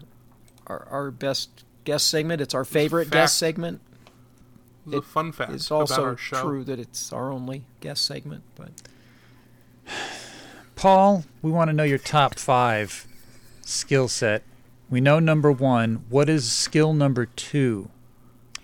our 0.67 0.87
our 0.91 1.09
best 1.09 1.63
guest 1.83 2.09
segment. 2.09 2.41
It's 2.41 2.53
our 2.53 2.63
favorite 2.65 3.05
fact. 3.05 3.13
guest 3.13 3.37
segment. 3.39 3.81
It 4.85 4.89
was 4.89 4.93
a 4.95 4.97
It 4.99 5.03
fun 5.05 5.31
fact 5.31 5.51
It's 5.53 5.67
about 5.67 5.79
also 5.81 6.03
our 6.03 6.17
show. 6.17 6.41
true 6.41 6.63
that 6.65 6.79
it's 6.79 7.11
our 7.11 7.31
only 7.31 7.65
guest 7.81 8.05
segment. 8.05 8.43
But 8.55 8.71
Paul, 10.75 11.23
we 11.41 11.51
want 11.51 11.69
to 11.69 11.73
know 11.73 11.83
your 11.83 11.97
top 11.97 12.37
five 12.37 13.07
skill 13.61 14.07
set. 14.07 14.43
We 14.89 15.01
know 15.01 15.19
number 15.19 15.51
one. 15.51 16.05
What 16.09 16.29
is 16.29 16.51
skill 16.51 16.93
number 16.93 17.25
two 17.25 17.89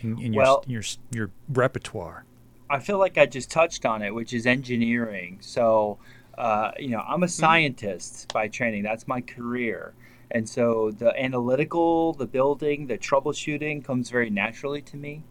in, 0.02 0.20
in 0.22 0.34
your, 0.34 0.44
Well- 0.44 0.64
your 0.68 0.84
your 1.12 1.32
repertoire? 1.50 2.26
I 2.70 2.80
feel 2.80 3.00
like 3.00 3.18
I 3.18 3.26
just 3.26 3.52
touched 3.52 3.86
on 3.86 4.02
it, 4.02 4.16
which 4.16 4.32
is 4.34 4.46
engineering. 4.48 5.40
So, 5.42 5.98
uh, 6.38 6.72
you 6.80 6.88
know, 6.90 7.04
I'm 7.06 7.22
a 7.24 7.28
scientist 7.28 8.32
by 8.32 8.48
training. 8.48 8.84
That's 8.84 9.10
my 9.10 9.20
career. 9.20 9.94
And 10.34 10.48
so 10.48 10.92
the 10.92 11.12
analytical, 11.22 12.14
the 12.14 12.26
building, 12.28 12.88
the 12.88 12.98
troubleshooting 12.98 13.84
comes 13.84 14.10
very 14.10 14.30
naturally 14.30 14.82
to 14.84 14.96
me. 14.96 15.24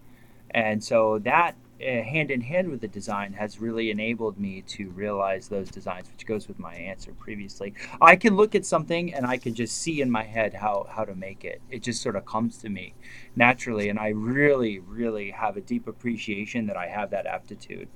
And 0.52 0.82
so 0.82 1.18
that, 1.20 1.56
uh, 1.80 2.02
hand 2.02 2.30
in 2.30 2.42
hand 2.42 2.68
with 2.70 2.80
the 2.80 2.88
design, 2.88 3.32
has 3.32 3.58
really 3.60 3.90
enabled 3.90 4.38
me 4.38 4.62
to 4.62 4.90
realize 4.90 5.48
those 5.48 5.70
designs, 5.70 6.10
which 6.10 6.26
goes 6.26 6.46
with 6.46 6.58
my 6.58 6.74
answer 6.74 7.12
previously. 7.12 7.72
I 8.00 8.16
can 8.16 8.36
look 8.36 8.54
at 8.54 8.66
something 8.66 9.14
and 9.14 9.26
I 9.26 9.38
can 9.38 9.54
just 9.54 9.78
see 9.78 10.02
in 10.02 10.10
my 10.10 10.24
head 10.24 10.54
how, 10.54 10.86
how 10.90 11.04
to 11.04 11.14
make 11.14 11.44
it. 11.44 11.62
It 11.70 11.82
just 11.82 12.02
sort 12.02 12.16
of 12.16 12.26
comes 12.26 12.58
to 12.58 12.68
me 12.68 12.94
naturally. 13.34 13.88
And 13.88 13.98
I 13.98 14.08
really, 14.08 14.78
really 14.78 15.30
have 15.30 15.56
a 15.56 15.60
deep 15.60 15.86
appreciation 15.86 16.66
that 16.66 16.76
I 16.76 16.88
have 16.88 17.10
that 17.10 17.26
aptitude. 17.26 17.88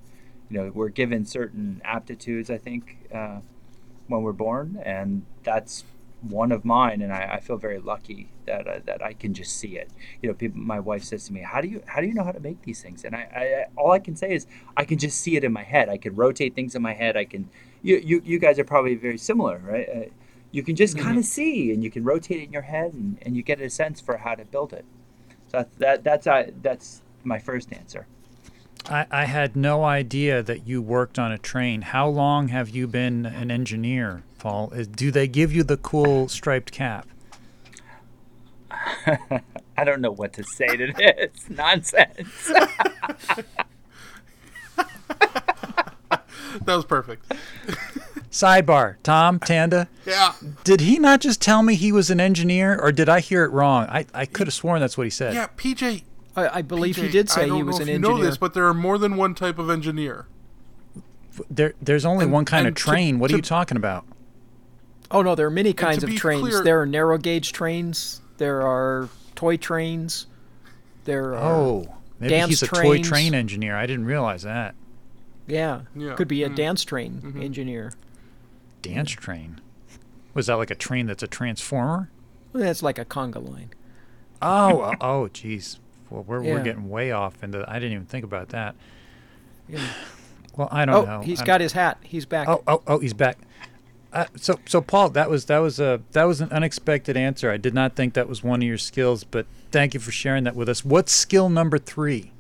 You 0.48 0.58
know, 0.58 0.72
we're 0.74 0.88
given 0.88 1.24
certain 1.26 1.82
aptitudes, 1.84 2.50
I 2.50 2.58
think, 2.58 3.08
uh, 3.12 3.40
when 4.08 4.22
we're 4.22 4.32
born, 4.32 4.80
and 4.84 5.24
that's 5.42 5.84
one 6.28 6.52
of 6.52 6.64
mine. 6.64 7.02
And 7.02 7.12
I, 7.12 7.34
I 7.34 7.40
feel 7.40 7.56
very 7.56 7.78
lucky 7.78 8.28
that 8.46 8.66
uh, 8.66 8.80
that 8.86 9.02
I 9.02 9.12
can 9.12 9.34
just 9.34 9.56
see 9.56 9.76
it. 9.76 9.90
You 10.22 10.28
know, 10.28 10.34
people. 10.34 10.60
My 10.60 10.80
wife 10.80 11.04
says 11.04 11.26
to 11.26 11.32
me, 11.32 11.40
"How 11.40 11.60
do 11.60 11.68
you 11.68 11.82
how 11.86 12.00
do 12.00 12.06
you 12.06 12.14
know 12.14 12.24
how 12.24 12.32
to 12.32 12.40
make 12.40 12.62
these 12.62 12.82
things?" 12.82 13.04
And 13.04 13.14
I, 13.14 13.20
I 13.20 13.66
all 13.76 13.92
I 13.92 13.98
can 13.98 14.16
say 14.16 14.34
is 14.34 14.46
I 14.76 14.84
can 14.84 14.98
just 14.98 15.20
see 15.20 15.36
it 15.36 15.44
in 15.44 15.52
my 15.52 15.62
head. 15.62 15.88
I 15.88 15.98
can 15.98 16.14
rotate 16.14 16.54
things 16.54 16.74
in 16.74 16.82
my 16.82 16.94
head. 16.94 17.16
I 17.16 17.24
can. 17.24 17.48
You 17.82 17.96
you, 17.96 18.22
you 18.24 18.38
guys 18.38 18.58
are 18.58 18.64
probably 18.64 18.94
very 18.94 19.18
similar, 19.18 19.58
right? 19.58 19.88
Uh, 19.88 20.10
you 20.52 20.62
can 20.62 20.76
just 20.76 20.96
kind 20.96 21.18
of 21.18 21.24
see, 21.24 21.72
and 21.72 21.82
you 21.82 21.90
can 21.90 22.04
rotate 22.04 22.38
it 22.40 22.44
in 22.44 22.52
your 22.52 22.62
head, 22.62 22.94
and, 22.94 23.18
and 23.22 23.36
you 23.36 23.42
get 23.42 23.60
a 23.60 23.68
sense 23.68 24.00
for 24.00 24.18
how 24.18 24.36
to 24.36 24.44
build 24.44 24.72
it. 24.72 24.84
So 25.48 25.58
that, 25.58 25.78
that 25.78 26.04
that's 26.04 26.26
uh, 26.26 26.50
that's 26.62 27.02
my 27.24 27.38
first 27.38 27.72
answer. 27.72 28.06
I, 28.86 29.06
I 29.10 29.24
had 29.24 29.56
no 29.56 29.84
idea 29.84 30.42
that 30.42 30.66
you 30.66 30.82
worked 30.82 31.18
on 31.18 31.32
a 31.32 31.38
train. 31.38 31.82
How 31.82 32.08
long 32.08 32.48
have 32.48 32.68
you 32.70 32.86
been 32.86 33.26
an 33.26 33.50
engineer, 33.50 34.22
Paul? 34.38 34.68
Do 34.68 35.10
they 35.10 35.26
give 35.26 35.52
you 35.52 35.62
the 35.62 35.76
cool 35.76 36.28
striped 36.28 36.72
cap? 36.72 37.06
I 39.76 39.84
don't 39.84 40.00
know 40.00 40.10
what 40.12 40.32
to 40.34 40.44
say 40.44 40.76
to 40.76 40.92
this 40.92 41.44
nonsense. 41.48 42.52
That 46.64 46.76
was 46.76 46.84
perfect. 46.84 47.32
Sidebar, 48.30 48.96
Tom 49.02 49.38
Tanda. 49.38 49.88
Yeah. 50.06 50.34
Did 50.62 50.80
he 50.80 50.98
not 50.98 51.20
just 51.20 51.40
tell 51.40 51.62
me 51.62 51.74
he 51.74 51.92
was 51.92 52.10
an 52.10 52.20
engineer, 52.20 52.78
or 52.80 52.92
did 52.92 53.08
I 53.08 53.20
hear 53.20 53.44
it 53.44 53.50
wrong? 53.50 53.86
I, 53.88 54.06
I 54.14 54.26
could 54.26 54.46
have 54.46 54.54
sworn 54.54 54.80
that's 54.80 54.96
what 54.96 55.04
he 55.04 55.10
said. 55.10 55.34
Yeah, 55.34 55.48
PJ. 55.56 56.02
I, 56.36 56.58
I 56.58 56.62
believe 56.62 56.96
he 56.96 57.02
PJ, 57.08 57.12
did 57.12 57.30
I 57.30 57.34
say 57.34 57.46
don't 57.46 57.56
he 57.56 57.62
was 57.62 57.76
know 57.78 57.82
an 57.82 57.82
if 57.82 57.88
you 57.88 57.94
engineer. 57.96 58.16
know 58.18 58.24
this, 58.24 58.36
but 58.36 58.54
there 58.54 58.66
are 58.66 58.74
more 58.74 58.98
than 58.98 59.16
one 59.16 59.34
type 59.34 59.58
of 59.58 59.70
engineer. 59.70 60.26
There, 61.50 61.74
there's 61.82 62.04
only 62.04 62.24
And- 62.24 62.32
one 62.32 62.44
kind 62.44 62.66
of 62.66 62.68
and 62.68 62.76
to- 62.76 62.82
train. 62.82 63.18
what 63.18 63.30
are 63.30 63.34
to- 63.34 63.38
you 63.38 63.42
talking 63.42 63.76
about? 63.76 64.04
oh 65.10 65.22
no, 65.22 65.34
there 65.34 65.46
are 65.46 65.50
many 65.50 65.72
kinds 65.72 66.02
of 66.02 66.14
trains. 66.16 66.40
clear- 66.42 66.62
there 66.64 66.80
are 66.80 66.86
narrow 66.86 67.18
gauge 67.18 67.52
trains. 67.52 68.20
There 68.38 68.62
are 68.62 69.08
toy 69.36 69.56
trains. 69.56 70.26
There 71.04 71.34
are 71.34 71.52
Oh, 71.52 71.94
maybe 72.18 72.30
dance 72.30 72.48
he's 72.50 72.62
a 72.62 72.66
toy 72.66 73.00
train 73.02 73.34
engineer. 73.34 73.76
I 73.76 73.86
didn't 73.86 74.06
realize 74.06 74.42
that. 74.42 74.74
yeah, 75.46 75.82
Yeah. 75.94 76.14
could 76.14 76.26
be 76.28 76.42
a 76.42 76.48
Mm. 76.50 76.56
dance 76.56 76.84
train 76.84 77.20
Mm-hmm. 77.24 77.42
engineer. 77.42 77.92
Dance 78.82 79.10
train. 79.12 79.60
Was 80.34 80.46
that 80.46 80.54
like 80.54 80.70
a 80.70 80.74
train 80.74 81.06
that's 81.06 81.22
a 81.22 81.28
transformer? 81.28 82.10
Well, 82.52 82.62
that's 82.64 82.82
like 82.82 82.98
a 82.98 83.04
conga 83.04 83.46
line. 83.46 83.70
Oh, 84.42 84.80
uh, 84.80 84.94
oh, 85.00 85.28
jeez. 85.32 85.78
Well, 86.14 86.24
we're, 86.26 86.42
we're 86.42 86.62
getting 86.62 86.88
way 86.88 87.10
off 87.10 87.42
into. 87.42 87.64
I 87.68 87.74
didn't 87.74 87.92
even 87.92 88.06
think 88.06 88.24
about 88.24 88.50
that. 88.50 88.74
Yeah. 89.68 89.80
Well, 90.56 90.68
I 90.70 90.84
don't 90.84 90.94
Oh, 90.94 91.04
know. 91.04 91.20
he's 91.20 91.40
I'm- 91.40 91.46
got 91.48 91.60
his 91.60 91.72
hat. 91.72 91.98
He's 92.04 92.26
back. 92.26 92.46
Oh, 92.48 92.62
oh, 92.68 92.80
oh, 92.86 93.00
he's 93.00 93.12
back. 93.12 93.38
Uh, 94.12 94.26
so, 94.36 94.60
so 94.66 94.80
Paul, 94.80 95.08
that 95.10 95.28
was 95.28 95.46
that 95.46 95.58
was 95.58 95.80
a 95.80 96.00
that 96.12 96.22
was 96.28 96.40
an 96.40 96.48
unexpected 96.52 97.16
answer. 97.16 97.50
I 97.50 97.56
did 97.56 97.74
not 97.74 97.96
think 97.96 98.14
that 98.14 98.28
was 98.28 98.44
one 98.44 98.62
of 98.62 98.68
your 98.68 98.78
skills, 98.78 99.24
but 99.24 99.46
thank 99.72 99.94
you 99.94 99.98
for 99.98 100.12
sharing 100.12 100.44
that 100.44 100.54
with 100.54 100.68
us. 100.68 100.84
What's 100.84 101.10
skill 101.10 101.48
number 101.50 101.76
three? 101.76 102.30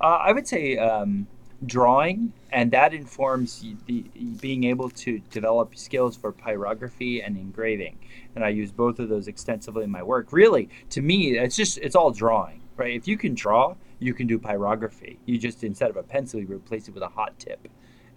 Uh, 0.00 0.04
I 0.22 0.30
would 0.30 0.46
say 0.46 0.78
um, 0.78 1.26
drawing, 1.66 2.32
and 2.52 2.70
that 2.70 2.94
informs 2.94 3.64
the 3.86 4.02
being 4.40 4.62
able 4.62 4.88
to 4.90 5.18
develop 5.32 5.74
skills 5.74 6.16
for 6.16 6.30
pyrography 6.32 7.26
and 7.26 7.36
engraving. 7.36 7.98
And 8.36 8.44
I 8.44 8.50
use 8.50 8.70
both 8.70 9.00
of 9.00 9.08
those 9.08 9.26
extensively 9.26 9.82
in 9.82 9.90
my 9.90 10.04
work. 10.04 10.32
Really, 10.32 10.68
to 10.90 11.02
me, 11.02 11.36
it's 11.36 11.56
just 11.56 11.78
it's 11.78 11.96
all 11.96 12.12
drawing, 12.12 12.59
right? 12.80 12.94
If 12.94 13.06
you 13.06 13.16
can 13.16 13.34
draw, 13.34 13.76
you 14.00 14.14
can 14.14 14.26
do 14.26 14.38
pyrography. 14.38 15.18
You 15.26 15.38
just 15.38 15.62
instead 15.62 15.90
of 15.90 15.96
a 15.96 16.02
pencil, 16.02 16.40
you 16.40 16.46
replace 16.46 16.88
it 16.88 16.94
with 16.94 17.02
a 17.02 17.08
hot 17.08 17.38
tip. 17.38 17.68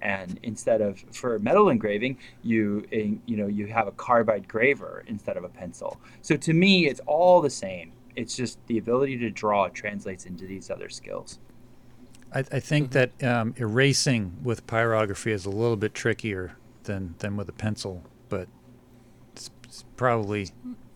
And 0.02 0.40
instead 0.44 0.82
of 0.82 1.04
for 1.12 1.38
metal 1.40 1.70
engraving, 1.70 2.18
you 2.42 2.86
you 2.92 3.38
know 3.38 3.48
you 3.48 3.68
have 3.68 3.88
a 3.88 3.92
carbide 3.92 4.48
graver 4.48 5.04
instead 5.08 5.38
of 5.38 5.44
a 5.44 5.50
pencil. 5.50 6.00
So 6.22 6.36
to 6.38 6.54
me, 6.54 6.88
it's 6.88 7.02
all 7.06 7.42
the 7.42 7.50
same. 7.50 7.92
It's 8.16 8.36
just 8.36 8.58
the 8.68 8.78
ability 8.78 9.18
to 9.20 9.30
draw 9.30 9.68
translates 9.70 10.26
into 10.26 10.46
these 10.46 10.70
other 10.70 10.90
skills. 10.90 11.40
I, 12.34 12.40
I 12.40 12.60
think 12.60 12.92
that 12.92 13.24
um, 13.24 13.54
erasing 13.58 14.38
with 14.44 14.66
pyrography 14.68 15.32
is 15.32 15.46
a 15.46 15.50
little 15.50 15.78
bit 15.78 15.94
trickier 15.94 16.56
than 16.84 17.16
than 17.20 17.38
with 17.38 17.50
a 17.50 17.54
pencil, 17.54 18.04
but 18.30 18.48
it's, 19.34 19.50
it's 19.64 19.84
probably 19.96 20.50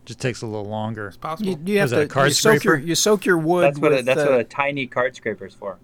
just 0.08 0.22
takes 0.22 0.42
a 0.42 0.46
little 0.46 0.66
longer. 0.66 1.08
It's 1.10 1.18
possible. 1.18 1.52
You, 1.52 1.60
you 1.66 1.80
have 1.80 1.86
Was 1.86 1.92
that 1.92 2.00
a 2.00 2.08
to 2.08 2.14
card 2.14 2.30
you 2.30 2.34
soak 2.34 2.64
your 2.64 2.78
you 2.78 2.96
soak 2.96 3.26
your 3.26 3.38
wood 3.38 3.66
That's 3.66 3.80
what 3.80 3.92
a, 3.92 3.96
with 3.98 4.06
that's 4.06 4.22
uh, 4.22 4.26
what 4.26 4.40
a 4.40 4.44
tiny 4.46 4.88
card 4.88 5.16
scraper 5.16 5.46
is 5.46 5.54
for. 5.54 5.78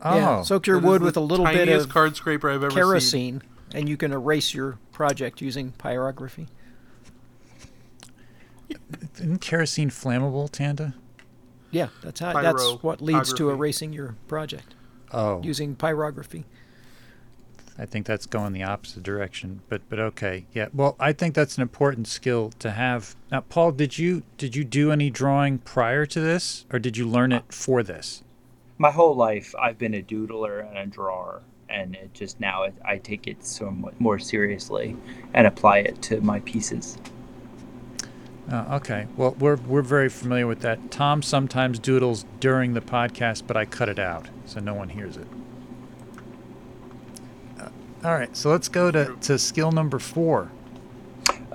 Oh, 0.00 0.16
yeah, 0.16 0.42
soak 0.42 0.66
your 0.66 0.80
That 0.80 0.86
is 0.86 0.90
wood 0.90 1.02
with 1.02 1.16
a 1.16 1.20
little 1.20 1.44
bit 1.44 1.68
of 1.68 1.88
card 1.88 2.16
scraper 2.16 2.50
I've 2.50 2.62
ever 2.62 2.70
seen. 2.70 3.40
kerosene, 3.40 3.42
and 3.74 3.88
you 3.88 3.96
can 3.96 4.12
erase 4.12 4.54
your 4.54 4.78
project 4.92 5.40
using 5.42 5.72
pyrography. 5.72 6.48
isn't 9.16 9.40
kerosene 9.40 9.90
flammable, 9.90 10.50
Tanda? 10.50 10.94
Yeah, 11.70 11.88
that's 12.02 12.20
how 12.20 12.40
that's 12.40 12.82
what 12.82 13.02
leads 13.02 13.34
to 13.34 13.50
erasing 13.50 13.92
your 13.92 14.16
project 14.28 14.74
Oh, 15.12 15.42
using 15.42 15.76
pyrography. 15.76 16.44
I 17.78 17.86
think 17.86 18.06
that's 18.06 18.26
going 18.26 18.52
the 18.52 18.64
opposite 18.64 19.04
direction. 19.04 19.62
But 19.68 19.82
but 19.88 19.98
okay, 20.00 20.46
yeah. 20.52 20.68
Well, 20.74 20.96
I 20.98 21.12
think 21.12 21.34
that's 21.34 21.56
an 21.56 21.62
important 21.62 22.08
skill 22.08 22.50
to 22.58 22.72
have. 22.72 23.14
Now, 23.30 23.42
Paul, 23.42 23.72
did 23.72 23.98
you 23.98 24.24
did 24.36 24.56
you 24.56 24.64
do 24.64 24.90
any 24.90 25.10
drawing 25.10 25.58
prior 25.58 26.04
to 26.06 26.20
this, 26.20 26.66
or 26.72 26.78
did 26.78 26.96
you 26.96 27.06
learn 27.06 27.32
it 27.32 27.52
for 27.52 27.82
this? 27.82 28.24
My 28.78 28.90
whole 28.90 29.14
life, 29.14 29.54
I've 29.60 29.78
been 29.78 29.94
a 29.94 30.02
doodler 30.02 30.68
and 30.68 30.78
a 30.78 30.86
drawer, 30.86 31.42
and 31.68 31.94
it 31.94 32.14
just 32.14 32.40
now 32.40 32.64
it, 32.64 32.74
I 32.84 32.98
take 32.98 33.26
it 33.26 33.44
somewhat 33.44 34.00
more 34.00 34.18
seriously 34.18 34.96
and 35.34 35.46
apply 35.46 35.78
it 35.78 36.02
to 36.02 36.20
my 36.20 36.40
pieces. 36.40 36.98
Oh, 38.50 38.76
okay. 38.76 39.06
Well, 39.16 39.36
we're 39.38 39.56
we're 39.56 39.82
very 39.82 40.08
familiar 40.08 40.46
with 40.48 40.60
that. 40.60 40.90
Tom 40.90 41.22
sometimes 41.22 41.78
doodles 41.78 42.24
during 42.40 42.74
the 42.74 42.80
podcast, 42.80 43.44
but 43.46 43.56
I 43.56 43.66
cut 43.66 43.88
it 43.88 44.00
out 44.00 44.28
so 44.46 44.58
no 44.58 44.74
one 44.74 44.88
hears 44.88 45.16
it. 45.16 45.26
All 48.04 48.14
right, 48.14 48.36
so 48.36 48.50
let's 48.50 48.68
go 48.68 48.92
to, 48.92 49.16
to 49.22 49.38
skill 49.40 49.72
number 49.72 49.98
four. 49.98 50.52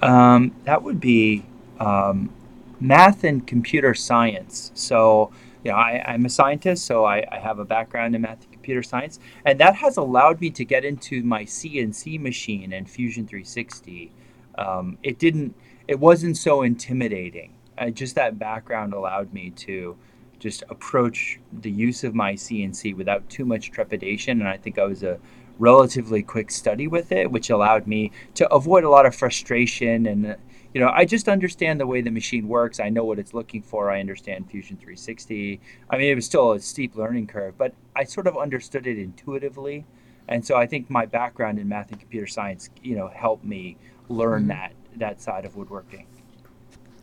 Um, 0.01 0.53
that 0.65 0.83
would 0.83 0.99
be 0.99 1.45
um, 1.79 2.33
math 2.81 3.23
and 3.23 3.47
computer 3.47 3.93
science. 3.93 4.69
So, 4.73 5.31
you 5.63 5.71
know, 5.71 5.77
I, 5.77 6.03
I'm 6.05 6.25
a 6.25 6.29
scientist, 6.29 6.85
so 6.85 7.05
I, 7.05 7.25
I 7.31 7.39
have 7.39 7.59
a 7.59 7.65
background 7.65 8.13
in 8.13 8.23
math 8.23 8.43
and 8.43 8.51
computer 8.51 8.83
science, 8.83 9.19
and 9.45 9.57
that 9.61 9.75
has 9.75 9.95
allowed 9.95 10.41
me 10.41 10.49
to 10.49 10.65
get 10.65 10.83
into 10.83 11.23
my 11.23 11.45
CNC 11.45 12.19
machine 12.19 12.73
and 12.73 12.89
Fusion 12.89 13.25
360. 13.25 14.11
Um, 14.57 14.97
it 15.01 15.19
didn't, 15.19 15.55
it 15.87 15.97
wasn't 15.97 16.35
so 16.35 16.63
intimidating. 16.63 17.53
Uh, 17.77 17.89
just 17.89 18.15
that 18.15 18.37
background 18.37 18.93
allowed 18.93 19.33
me 19.33 19.51
to 19.51 19.95
just 20.39 20.61
approach 20.69 21.39
the 21.61 21.71
use 21.71 22.03
of 22.03 22.13
my 22.13 22.33
CNC 22.33 22.97
without 22.97 23.29
too 23.29 23.45
much 23.45 23.71
trepidation, 23.71 24.41
and 24.41 24.49
I 24.49 24.57
think 24.57 24.77
I 24.77 24.83
was 24.83 25.03
a 25.03 25.17
relatively 25.63 26.21
quick 26.21 26.51
study 26.51 26.87
with 26.87 27.11
it, 27.11 27.31
which 27.31 27.49
allowed 27.49 27.87
me 27.87 28.11
to 28.35 28.43
avoid 28.53 28.83
a 28.83 28.89
lot 28.89 29.05
of 29.05 29.15
frustration. 29.15 30.05
And, 30.05 30.35
you 30.73 30.81
know, 30.81 30.89
I 30.93 31.05
just 31.05 31.29
understand 31.29 31.79
the 31.79 31.87
way 31.87 32.01
the 32.01 32.11
machine 32.11 32.49
works. 32.49 32.79
I 32.81 32.89
know 32.89 33.05
what 33.05 33.17
it's 33.17 33.33
looking 33.33 33.61
for. 33.61 33.89
I 33.89 34.01
understand 34.01 34.49
Fusion 34.51 34.75
360. 34.75 35.61
I 35.89 35.97
mean, 35.97 36.11
it 36.11 36.15
was 36.15 36.25
still 36.25 36.51
a 36.51 36.59
steep 36.59 36.95
learning 36.95 37.27
curve, 37.27 37.57
but 37.57 37.73
I 37.95 38.03
sort 38.03 38.27
of 38.27 38.37
understood 38.37 38.85
it 38.87 38.97
intuitively. 38.99 39.85
And 40.27 40.45
so 40.45 40.57
I 40.57 40.67
think 40.67 40.89
my 40.89 41.05
background 41.05 41.59
in 41.59 41.69
math 41.69 41.91
and 41.91 41.99
computer 41.99 42.27
science, 42.27 42.69
you 42.81 42.95
know, 42.95 43.07
helped 43.07 43.45
me 43.45 43.77
learn 44.09 44.41
Mm-hmm. 44.43 44.49
that 44.49 44.73
that 44.97 45.21
side 45.21 45.45
of 45.45 45.55
woodworking. 45.55 46.05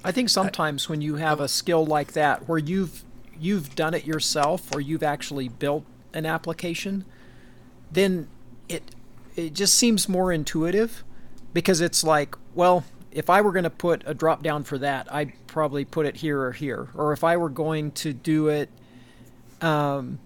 I 0.04 0.12
think 0.12 0.28
sometimes 0.28 0.88
when 0.88 1.00
you 1.00 1.16
have 1.16 1.40
a 1.40 1.48
skill 1.48 1.84
like 1.84 2.12
that 2.12 2.48
where 2.48 2.58
you've 2.58 3.04
you've 3.38 3.74
done 3.74 3.94
it 3.94 4.04
yourself 4.06 4.74
or 4.74 4.80
you've 4.80 5.02
actually 5.02 5.48
built 5.48 5.84
an 6.12 6.26
application, 6.26 7.04
then 7.90 8.28
it 8.70 8.82
it 9.36 9.52
just 9.54 9.74
seems 9.74 10.08
more 10.08 10.32
intuitive 10.32 11.04
because 11.52 11.80
it's 11.80 12.02
like, 12.04 12.34
well, 12.54 12.84
if 13.10 13.30
I 13.30 13.40
were 13.40 13.52
going 13.52 13.64
to 13.64 13.70
put 13.70 14.02
a 14.06 14.14
drop 14.14 14.42
down 14.42 14.64
for 14.64 14.78
that, 14.78 15.12
I'd 15.12 15.32
probably 15.46 15.84
put 15.84 16.06
it 16.06 16.16
here 16.16 16.40
or 16.40 16.52
here. 16.52 16.88
Or 16.94 17.12
if 17.12 17.24
I 17.24 17.36
were 17.36 17.48
going 17.48 17.92
to 17.92 18.12
do 18.12 18.48
it 18.48 18.70
um 19.60 20.18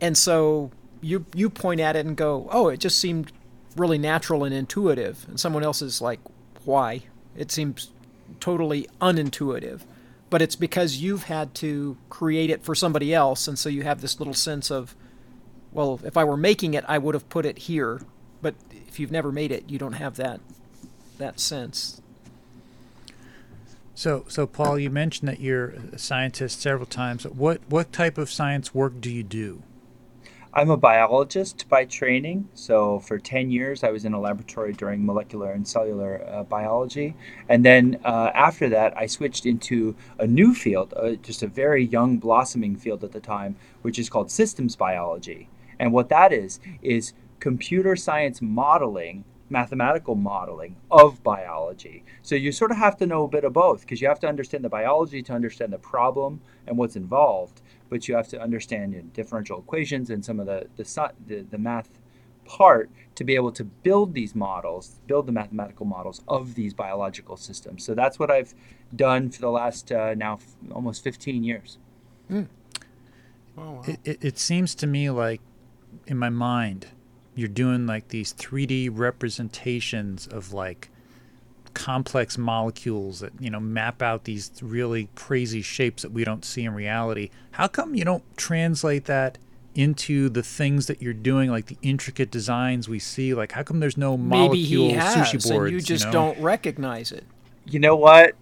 and 0.00 0.16
so 0.16 0.70
you 1.00 1.24
you 1.34 1.50
point 1.50 1.80
at 1.80 1.96
it 1.96 2.06
and 2.06 2.16
go, 2.16 2.48
"Oh, 2.50 2.68
it 2.68 2.78
just 2.78 2.98
seemed 2.98 3.32
really 3.76 3.98
natural 3.98 4.44
and 4.44 4.54
intuitive." 4.54 5.26
And 5.28 5.38
someone 5.38 5.62
else 5.62 5.82
is 5.82 6.00
like, 6.00 6.20
"Why?" 6.64 7.02
It 7.36 7.52
seems 7.52 7.90
totally 8.40 8.88
unintuitive. 9.00 9.82
But 10.30 10.42
it's 10.42 10.56
because 10.56 10.96
you've 10.96 11.24
had 11.24 11.54
to 11.56 11.96
create 12.10 12.50
it 12.50 12.62
for 12.64 12.74
somebody 12.74 13.14
else, 13.14 13.46
and 13.46 13.58
so 13.58 13.68
you 13.68 13.82
have 13.82 14.00
this 14.00 14.18
little 14.18 14.34
sense 14.34 14.70
of, 14.70 14.96
well, 15.76 16.00
if 16.04 16.16
I 16.16 16.24
were 16.24 16.38
making 16.38 16.72
it, 16.72 16.84
I 16.88 16.96
would 16.96 17.14
have 17.14 17.28
put 17.28 17.44
it 17.44 17.58
here. 17.58 18.00
But 18.40 18.54
if 18.88 18.98
you've 18.98 19.12
never 19.12 19.30
made 19.30 19.52
it, 19.52 19.68
you 19.68 19.78
don't 19.78 19.92
have 19.92 20.16
that 20.16 20.40
that 21.18 21.38
sense. 21.38 22.00
So, 23.94 24.24
so 24.28 24.46
Paul, 24.46 24.78
you 24.78 24.90
mentioned 24.90 25.28
that 25.28 25.40
you're 25.40 25.74
a 25.92 25.98
scientist 25.98 26.62
several 26.62 26.86
times. 26.86 27.24
What 27.24 27.60
what 27.68 27.92
type 27.92 28.16
of 28.16 28.30
science 28.30 28.74
work 28.74 29.02
do 29.02 29.10
you 29.10 29.22
do? 29.22 29.62
I'm 30.54 30.70
a 30.70 30.78
biologist 30.78 31.68
by 31.68 31.84
training. 31.84 32.48
So 32.54 33.00
for 33.00 33.18
10 33.18 33.50
years, 33.50 33.84
I 33.84 33.90
was 33.90 34.06
in 34.06 34.14
a 34.14 34.20
laboratory 34.20 34.72
during 34.72 35.04
molecular 35.04 35.52
and 35.52 35.68
cellular 35.68 36.24
uh, 36.26 36.44
biology. 36.44 37.14
And 37.50 37.62
then 37.62 38.00
uh, 38.02 38.30
after 38.34 38.70
that, 38.70 38.96
I 38.96 39.04
switched 39.04 39.44
into 39.44 39.94
a 40.18 40.26
new 40.26 40.54
field, 40.54 40.94
uh, 40.96 41.16
just 41.16 41.42
a 41.42 41.46
very 41.46 41.84
young, 41.84 42.16
blossoming 42.16 42.74
field 42.74 43.04
at 43.04 43.12
the 43.12 43.20
time, 43.20 43.56
which 43.82 43.98
is 43.98 44.08
called 44.08 44.30
systems 44.30 44.76
biology. 44.76 45.50
And 45.78 45.92
what 45.92 46.08
that 46.08 46.32
is, 46.32 46.60
is 46.82 47.12
computer 47.40 47.96
science 47.96 48.40
modeling, 48.40 49.24
mathematical 49.50 50.14
modeling 50.14 50.76
of 50.90 51.22
biology. 51.22 52.04
So 52.22 52.34
you 52.34 52.50
sort 52.50 52.70
of 52.70 52.78
have 52.78 52.96
to 52.98 53.06
know 53.06 53.24
a 53.24 53.28
bit 53.28 53.44
of 53.44 53.52
both 53.52 53.82
because 53.82 54.00
you 54.00 54.08
have 54.08 54.20
to 54.20 54.28
understand 54.28 54.64
the 54.64 54.68
biology 54.68 55.22
to 55.22 55.32
understand 55.32 55.72
the 55.72 55.78
problem 55.78 56.40
and 56.66 56.76
what's 56.76 56.96
involved 56.96 57.60
but 57.88 58.08
you 58.08 58.14
have 58.14 58.28
to 58.28 58.40
understand 58.40 58.92
you 58.92 58.98
know, 58.98 59.04
differential 59.14 59.58
equations 59.58 60.10
and 60.10 60.24
some 60.24 60.40
of 60.40 60.46
the 60.46 60.66
the, 60.76 61.12
the 61.26 61.46
the 61.50 61.58
math 61.58 61.88
part 62.44 62.90
to 63.16 63.24
be 63.24 63.34
able 63.34 63.50
to 63.50 63.64
build 63.64 64.14
these 64.14 64.34
models, 64.34 65.00
build 65.08 65.26
the 65.26 65.32
mathematical 65.32 65.84
models 65.84 66.22
of 66.28 66.54
these 66.54 66.72
biological 66.72 67.36
systems. 67.36 67.84
So 67.84 67.94
that's 67.94 68.18
what 68.20 68.30
I've 68.30 68.54
done 68.94 69.30
for 69.30 69.40
the 69.40 69.50
last 69.50 69.90
uh, 69.90 70.14
now 70.14 70.34
f- 70.34 70.54
almost 70.72 71.02
15 71.02 71.42
years. 71.42 71.78
Oh, 72.30 72.46
wow. 73.56 73.82
It, 73.86 73.98
it, 74.04 74.18
it 74.24 74.38
seems 74.38 74.76
to 74.76 74.86
me 74.86 75.10
like, 75.10 75.40
in 76.06 76.16
my 76.16 76.30
mind, 76.30 76.88
you're 77.34 77.48
doing 77.48 77.86
like 77.86 78.08
these 78.08 78.32
3D 78.34 78.90
representations 78.92 80.26
of 80.26 80.52
like 80.52 80.90
complex 81.74 82.38
molecules 82.38 83.20
that 83.20 83.32
you 83.38 83.50
know 83.50 83.60
map 83.60 84.00
out 84.00 84.24
these 84.24 84.50
really 84.62 85.10
crazy 85.14 85.60
shapes 85.60 86.02
that 86.02 86.10
we 86.12 86.24
don't 86.24 86.44
see 86.44 86.64
in 86.64 86.74
reality. 86.74 87.30
How 87.52 87.68
come 87.68 87.94
you 87.94 88.04
don't 88.04 88.24
translate 88.36 89.04
that 89.04 89.36
into 89.74 90.30
the 90.30 90.42
things 90.42 90.86
that 90.86 91.02
you're 91.02 91.12
doing, 91.12 91.50
like 91.50 91.66
the 91.66 91.76
intricate 91.82 92.30
designs 92.30 92.88
we 92.88 92.98
see? 92.98 93.34
Like, 93.34 93.52
how 93.52 93.62
come 93.62 93.80
there's 93.80 93.98
no 93.98 94.16
Maybe 94.16 94.28
molecule 94.38 94.88
he 94.88 94.94
has, 94.94 95.14
sushi 95.14 95.50
boards? 95.50 95.70
and 95.70 95.72
you 95.72 95.80
just 95.80 96.06
know? 96.06 96.12
don't 96.12 96.40
recognize 96.40 97.12
it. 97.12 97.24
You 97.66 97.78
know 97.78 97.96
what? 97.96 98.34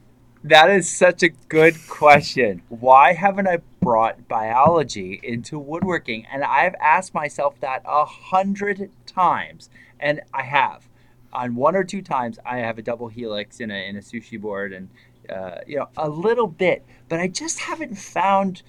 That 0.45 0.69
is 0.69 0.91
such 0.91 1.23
a 1.23 1.31
good 1.31 1.75
question. 1.89 2.61
Why 2.69 3.15
haven't 3.15 3.49
I 3.49 3.61
brought 3.81 4.29
biology 4.29 5.19
into 5.23 5.59
woodworking? 5.59 6.27
And 6.31 6.45
I've 6.45 6.75
asked 6.83 7.15
myself 7.15 7.59
that 7.61 7.81
a 7.87 8.05
hundred 8.05 8.91
times, 9.07 9.71
and 9.99 10.21
I 10.35 10.43
have. 10.43 10.87
On 11.33 11.57
one 11.57 11.75
or 11.75 11.83
two 11.83 12.03
times, 12.03 12.39
I 12.45 12.59
have 12.59 12.77
a 12.77 12.83
double 12.83 13.09
helix 13.09 13.59
in 13.59 13.71
a 13.71 13.89
in 13.89 13.97
a 13.97 14.01
sushi 14.01 14.39
board, 14.39 14.75
and 14.75 14.91
uh, 15.31 15.61
you 15.67 15.79
know 15.79 15.89
a 15.97 16.11
little 16.11 16.47
bit, 16.47 16.85
but 17.09 17.21
I 17.21 17.27
just 17.27 17.61
haven't 17.61 17.97
found 17.97 18.63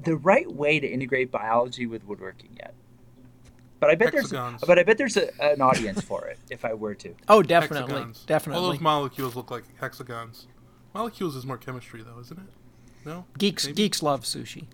the 0.00 0.16
right 0.16 0.50
way 0.50 0.78
to 0.78 0.86
integrate 0.86 1.32
biology 1.32 1.86
with 1.86 2.04
woodworking 2.04 2.50
yet. 2.56 2.74
But 3.80 3.90
I 3.90 3.96
bet 3.96 4.14
Hexagons. 4.14 4.60
there's, 4.60 4.68
but 4.68 4.78
I 4.78 4.84
bet 4.84 4.98
there's 4.98 5.16
a, 5.16 5.30
an 5.42 5.60
audience 5.60 6.00
for 6.00 6.26
it 6.26 6.38
if 6.48 6.64
I 6.64 6.74
were 6.74 6.94
to. 6.94 7.12
Oh, 7.28 7.42
definitely, 7.42 7.92
Hexagons. 7.92 8.18
All 8.20 8.26
definitely. 8.26 8.70
those 8.70 8.80
molecules 8.80 9.34
look 9.34 9.50
like 9.50 9.64
hexagons. 9.80 10.46
Molecules 10.98 11.36
is 11.36 11.46
more 11.46 11.56
chemistry, 11.56 12.02
though, 12.02 12.20
isn't 12.20 12.36
it? 12.38 13.06
No. 13.06 13.24
geeks 13.38 13.66
Maybe? 13.66 13.76
geeks 13.76 14.02
love 14.02 14.22
sushi, 14.24 14.64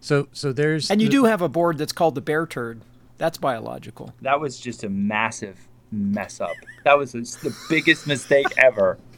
So, 0.00 0.28
so 0.32 0.52
there's 0.52 0.90
and 0.92 1.02
you 1.02 1.08
the- 1.08 1.12
do 1.12 1.24
have 1.24 1.42
a 1.42 1.48
board 1.48 1.76
that's 1.76 1.92
called 1.92 2.14
the 2.14 2.20
bear 2.20 2.46
turd. 2.46 2.82
That's 3.18 3.36
biological. 3.36 4.14
That 4.22 4.38
was 4.38 4.60
just 4.60 4.84
a 4.84 4.88
massive 4.88 5.58
mess 5.90 6.40
up. 6.40 6.54
That 6.84 6.96
was 6.96 7.12
just 7.12 7.42
the 7.42 7.52
biggest 7.68 8.06
mistake 8.06 8.46
ever. 8.58 8.96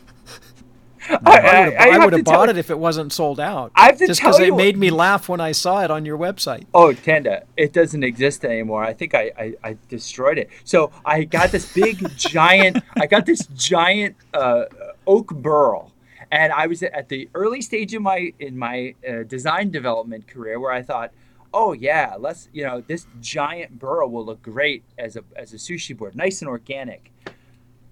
I, 1.10 1.14
I 1.14 1.64
would 1.64 1.72
have, 1.74 1.74
I 1.74 2.04
would 2.04 2.12
have 2.14 2.24
tell 2.24 2.34
bought 2.34 2.48
you- 2.48 2.50
it 2.52 2.58
if 2.58 2.70
it 2.70 2.78
wasn't 2.78 3.12
sold 3.12 3.38
out. 3.38 3.70
I 3.74 3.86
have 3.86 3.98
to 3.98 4.06
just 4.06 4.20
because 4.20 4.38
it 4.40 4.54
made 4.54 4.78
me 4.78 4.88
laugh 4.90 5.28
when 5.28 5.40
I 5.40 5.52
saw 5.52 5.82
it 5.84 5.90
on 5.90 6.06
your 6.06 6.16
website. 6.16 6.64
Oh, 6.72 6.94
Tanda, 6.94 7.44
it 7.58 7.74
doesn't 7.74 8.02
exist 8.02 8.42
anymore. 8.46 8.82
I 8.84 8.94
think 8.94 9.14
I, 9.14 9.30
I, 9.38 9.54
I 9.62 9.76
destroyed 9.90 10.38
it. 10.38 10.48
So 10.64 10.92
I 11.04 11.24
got 11.24 11.50
this 11.52 11.70
big 11.74 12.08
giant, 12.16 12.78
I 12.98 13.06
got 13.06 13.26
this 13.26 13.46
giant 13.48 14.16
uh, 14.32 14.64
oak 15.06 15.28
burl, 15.28 15.89
and 16.30 16.52
I 16.52 16.66
was 16.66 16.82
at 16.82 17.08
the 17.08 17.28
early 17.34 17.60
stage 17.60 17.94
of 17.94 18.02
my 18.02 18.32
in 18.38 18.56
my 18.56 18.94
uh, 19.08 19.22
design 19.24 19.70
development 19.70 20.28
career 20.28 20.60
where 20.60 20.72
I 20.72 20.82
thought, 20.82 21.12
oh 21.52 21.72
yeah, 21.72 22.14
let's 22.18 22.48
you 22.52 22.64
know 22.64 22.82
this 22.86 23.06
giant 23.20 23.78
burl 23.78 24.08
will 24.08 24.24
look 24.24 24.42
great 24.42 24.84
as 24.98 25.16
a 25.16 25.24
as 25.36 25.52
a 25.52 25.56
sushi 25.56 25.96
board, 25.96 26.14
nice 26.14 26.40
and 26.40 26.48
organic. 26.48 27.12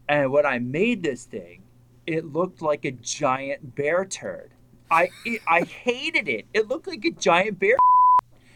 And 0.08 0.32
when 0.32 0.46
I 0.46 0.58
made 0.58 1.02
this 1.02 1.24
thing, 1.24 1.62
it 2.06 2.32
looked 2.32 2.62
like 2.62 2.84
a 2.84 2.92
giant 2.92 3.74
bear 3.74 4.04
turd. 4.04 4.50
I 4.90 5.10
it, 5.24 5.42
I 5.46 5.62
hated 5.62 6.28
it. 6.28 6.46
It 6.54 6.68
looked 6.68 6.86
like 6.86 7.04
a 7.04 7.10
giant 7.10 7.58
bear 7.58 7.76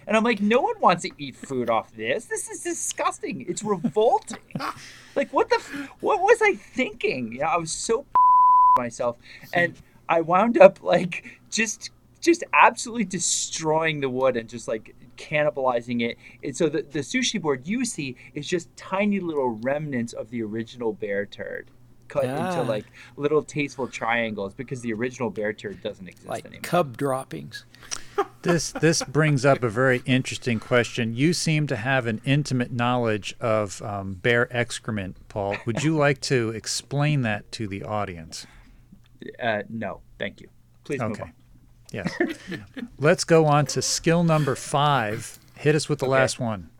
and 0.07 0.17
I'm 0.17 0.25
like, 0.25 0.41
no 0.41 0.61
one 0.61 0.81
wants 0.81 1.03
to 1.03 1.11
eat 1.19 1.37
food 1.37 1.71
off 1.71 1.95
this. 1.95 2.25
This 2.25 2.49
is 2.49 2.63
disgusting. 2.63 3.45
It's 3.49 3.63
revolting. 3.63 4.39
like, 5.15 5.33
what 5.33 5.49
the? 5.49 5.57
F- 5.57 5.91
what 6.01 6.21
was 6.21 6.41
I 6.43 6.55
thinking? 6.55 7.33
You 7.33 7.41
know, 7.41 7.47
I 7.47 7.57
was 7.57 7.71
so 7.71 8.05
myself, 8.77 9.17
and 9.53 9.75
I 10.09 10.21
wound 10.21 10.59
up 10.59 10.83
like 10.83 11.39
just 11.51 11.91
just 12.21 12.45
absolutely 12.53 13.05
destroying 13.05 14.01
the 14.01 14.09
wood 14.09 14.37
and 14.37 14.49
just 14.49 14.69
like 14.69 14.95
cannibalizing 15.17 16.03
it. 16.03 16.19
And 16.43 16.57
so 16.57 16.69
the 16.69 16.83
the 16.83 17.01
sushi 17.01 17.41
board 17.41 17.67
you 17.67 17.85
see 17.85 18.17
is 18.35 18.47
just 18.47 18.75
tiny 18.77 19.21
little 19.21 19.51
remnants 19.51 20.13
of 20.13 20.31
the 20.31 20.43
original 20.43 20.93
bear 20.93 21.27
turd. 21.27 21.69
Cut 22.09 22.27
Ah. 22.27 22.49
into 22.61 22.63
like 22.69 22.85
little 23.17 23.43
tasteful 23.43 23.89
triangles 23.89 24.53
because 24.55 24.83
the 24.83 24.93
original 24.93 25.31
bear 25.31 25.53
turd 25.55 25.83
doesn't 25.83 26.07
exist 26.07 26.29
Like 26.29 26.45
anymore. 26.45 26.61
cub 26.63 26.97
droppings. 26.99 27.65
this 28.43 28.71
this 28.73 29.03
brings 29.05 29.45
up 29.47 29.63
a 29.63 29.71
very 29.71 30.03
interesting 30.05 30.61
question. 30.61 31.15
You 31.15 31.33
seem 31.33 31.67
to 31.69 31.77
have 31.77 32.07
an 32.07 32.21
intimate 32.25 32.71
knowledge 32.71 33.35
of 33.41 33.81
um, 33.83 34.15
bear 34.15 34.55
excrement, 34.55 35.17
Paul. 35.29 35.57
Would 35.65 35.83
you 35.83 35.97
like 35.97 36.21
to 36.23 36.51
explain 36.51 37.23
that 37.23 37.51
to 37.53 37.67
the 37.67 37.83
audience? 37.83 38.47
Uh, 39.41 39.63
no, 39.69 40.01
thank 40.19 40.41
you. 40.41 40.49
Please 40.85 41.01
move 41.01 41.13
Okay. 41.13 41.23
on. 41.23 41.33
Yes. 41.93 42.13
Let's 42.99 43.25
go 43.25 43.47
on 43.47 43.67
to 43.67 43.83
skill 43.83 44.25
number 44.25 44.55
five. 44.57 45.39
Hit 45.57 45.75
us 45.75 45.89
with 45.89 45.99
the 46.01 46.07
Okay. 46.07 46.13
last 46.13 46.41
one. 46.41 46.71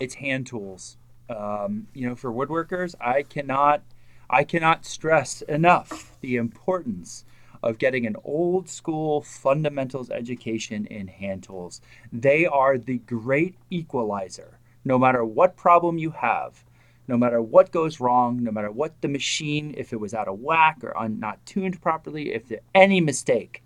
It's 0.00 0.14
hand 0.14 0.46
tools. 0.46 0.96
Um, 1.28 1.88
you 1.92 2.08
know, 2.08 2.14
for 2.14 2.32
woodworkers, 2.32 2.94
I 3.00 3.22
cannot, 3.22 3.82
I 4.30 4.44
cannot 4.44 4.84
stress 4.84 5.42
enough 5.42 6.16
the 6.20 6.36
importance 6.36 7.24
of 7.62 7.78
getting 7.78 8.06
an 8.06 8.16
old 8.24 8.68
school 8.68 9.22
fundamentals 9.22 10.10
education 10.10 10.86
in 10.86 11.08
hand 11.08 11.42
tools. 11.42 11.80
They 12.12 12.46
are 12.46 12.78
the 12.78 12.98
great 12.98 13.56
equalizer. 13.70 14.58
No 14.84 14.98
matter 14.98 15.24
what 15.24 15.56
problem 15.56 15.98
you 15.98 16.10
have, 16.10 16.62
no 17.08 17.16
matter 17.16 17.40
what 17.40 17.70
goes 17.70 18.00
wrong, 18.00 18.42
no 18.42 18.50
matter 18.50 18.70
what 18.70 19.00
the 19.00 19.08
machine, 19.08 19.74
if 19.76 19.92
it 19.92 20.00
was 20.00 20.14
out 20.14 20.28
of 20.28 20.40
whack 20.40 20.78
or 20.82 20.96
un, 20.98 21.20
not 21.20 21.44
tuned 21.46 21.80
properly, 21.80 22.32
if 22.32 22.52
any 22.74 23.00
mistake, 23.00 23.62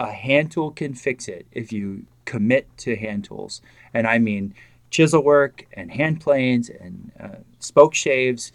a 0.00 0.10
hand 0.10 0.50
tool 0.52 0.70
can 0.70 0.94
fix 0.94 1.28
it 1.28 1.46
if 1.52 1.72
you 1.72 2.04
commit 2.24 2.68
to 2.78 2.96
hand 2.96 3.24
tools. 3.24 3.60
And 3.92 4.06
I 4.06 4.18
mean 4.18 4.54
chisel 4.90 5.22
work 5.22 5.66
and 5.72 5.90
hand 5.90 6.20
planes 6.20 6.70
and 6.70 7.12
uh, 7.20 7.38
spoke 7.58 7.94
shaves. 7.94 8.52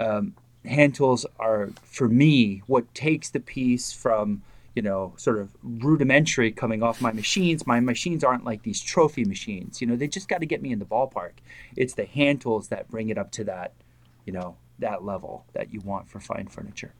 Um, 0.00 0.34
hand 0.64 0.94
tools 0.94 1.26
are, 1.38 1.70
for 1.82 2.08
me, 2.08 2.62
what 2.66 2.92
takes 2.94 3.30
the 3.30 3.40
piece 3.40 3.92
from, 3.92 4.42
you 4.74 4.82
know, 4.82 5.12
sort 5.16 5.38
of 5.38 5.50
rudimentary 5.62 6.50
coming 6.50 6.82
off 6.82 7.00
my 7.00 7.12
machines. 7.12 7.66
My 7.66 7.80
machines 7.80 8.24
aren't 8.24 8.44
like 8.44 8.62
these 8.62 8.80
trophy 8.80 9.24
machines. 9.24 9.80
You 9.80 9.86
know, 9.86 9.96
they 9.96 10.08
just 10.08 10.28
got 10.28 10.40
to 10.40 10.46
get 10.46 10.62
me 10.62 10.72
in 10.72 10.78
the 10.80 10.84
ballpark. 10.84 11.32
It's 11.76 11.94
the 11.94 12.06
hand 12.06 12.40
tools 12.40 12.68
that 12.68 12.90
bring 12.90 13.08
it 13.08 13.16
up 13.16 13.30
to 13.32 13.44
that, 13.44 13.72
you 14.24 14.32
know, 14.32 14.56
that 14.80 15.04
level 15.04 15.44
that 15.52 15.72
you 15.72 15.80
want 15.80 16.10
for 16.10 16.18
fine 16.18 16.48
furniture. 16.48 16.92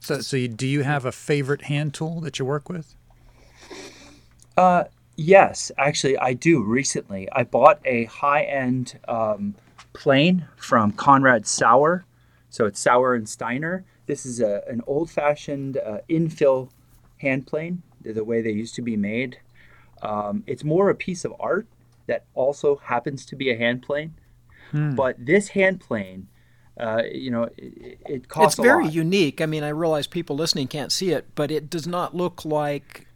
So, 0.00 0.20
so 0.20 0.36
you, 0.36 0.48
do 0.48 0.66
you 0.66 0.82
have 0.82 1.04
a 1.04 1.12
favorite 1.12 1.62
hand 1.62 1.94
tool 1.94 2.20
that 2.22 2.40
you 2.40 2.44
work 2.44 2.68
with? 2.68 2.96
Uh, 4.56 4.84
yes, 5.14 5.70
actually, 5.78 6.18
I 6.18 6.32
do. 6.32 6.60
Recently, 6.60 7.28
I 7.30 7.44
bought 7.44 7.78
a 7.84 8.06
high-end 8.06 8.98
um, 9.06 9.54
plane 9.92 10.48
from 10.56 10.90
Konrad 10.90 11.46
Sauer. 11.46 12.04
So 12.50 12.66
it's 12.66 12.80
Sauer 12.80 13.14
and 13.14 13.28
Steiner. 13.28 13.84
This 14.06 14.26
is 14.26 14.40
a, 14.40 14.62
an 14.66 14.82
old-fashioned 14.88 15.76
uh, 15.76 15.98
infill 16.10 16.70
hand 17.22 17.46
plane, 17.46 17.82
the- 18.02 18.12
the 18.12 18.24
way 18.24 18.42
they 18.42 18.52
used 18.52 18.74
to 18.76 18.82
be 18.82 18.96
made. 18.96 19.38
Um, 20.02 20.42
it's 20.46 20.64
more 20.64 20.90
a 20.90 20.94
piece 20.94 21.24
of 21.24 21.32
art 21.40 21.66
that 22.06 22.24
also 22.34 22.76
happens 22.76 23.24
to 23.26 23.36
be 23.36 23.50
a 23.50 23.56
hand 23.56 23.82
plane. 23.82 24.14
But 24.74 25.16
this 25.26 25.48
hand 25.48 25.80
plane, 25.80 26.28
uh, 26.80 27.02
you 27.12 27.30
know, 27.30 27.44
it, 27.58 27.98
it 28.06 28.28
costs 28.28 28.54
It's 28.54 28.58
a 28.60 28.62
very 28.62 28.84
lot. 28.84 28.92
unique. 28.94 29.40
I 29.42 29.46
mean, 29.46 29.62
I 29.62 29.68
realize 29.68 30.06
people 30.06 30.34
listening 30.34 30.66
can't 30.66 30.90
see 30.90 31.10
it, 31.10 31.26
but 31.34 31.50
it 31.50 31.68
does 31.68 31.86
not 31.86 32.14
look 32.16 32.44
like 32.46 33.06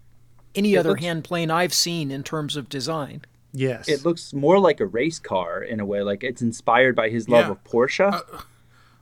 any 0.54 0.74
It 0.74 0.78
other 0.78 0.90
looks- 0.90 1.00
hand 1.02 1.24
plane 1.24 1.50
I've 1.50 1.72
seen 1.72 2.10
in 2.10 2.22
terms 2.22 2.56
of 2.56 2.68
design. 2.68 3.22
Yes. 3.54 3.88
It 3.88 4.04
looks 4.04 4.34
more 4.34 4.58
like 4.58 4.80
a 4.80 4.86
race 4.86 5.18
car 5.18 5.62
in 5.62 5.80
a 5.80 5.86
way, 5.86 6.02
like 6.02 6.22
it's 6.22 6.42
inspired 6.42 6.94
by 6.94 7.08
his 7.08 7.26
love 7.26 7.46
Yeah. 7.46 7.52
of 7.52 7.64
Porsche. 7.64 8.20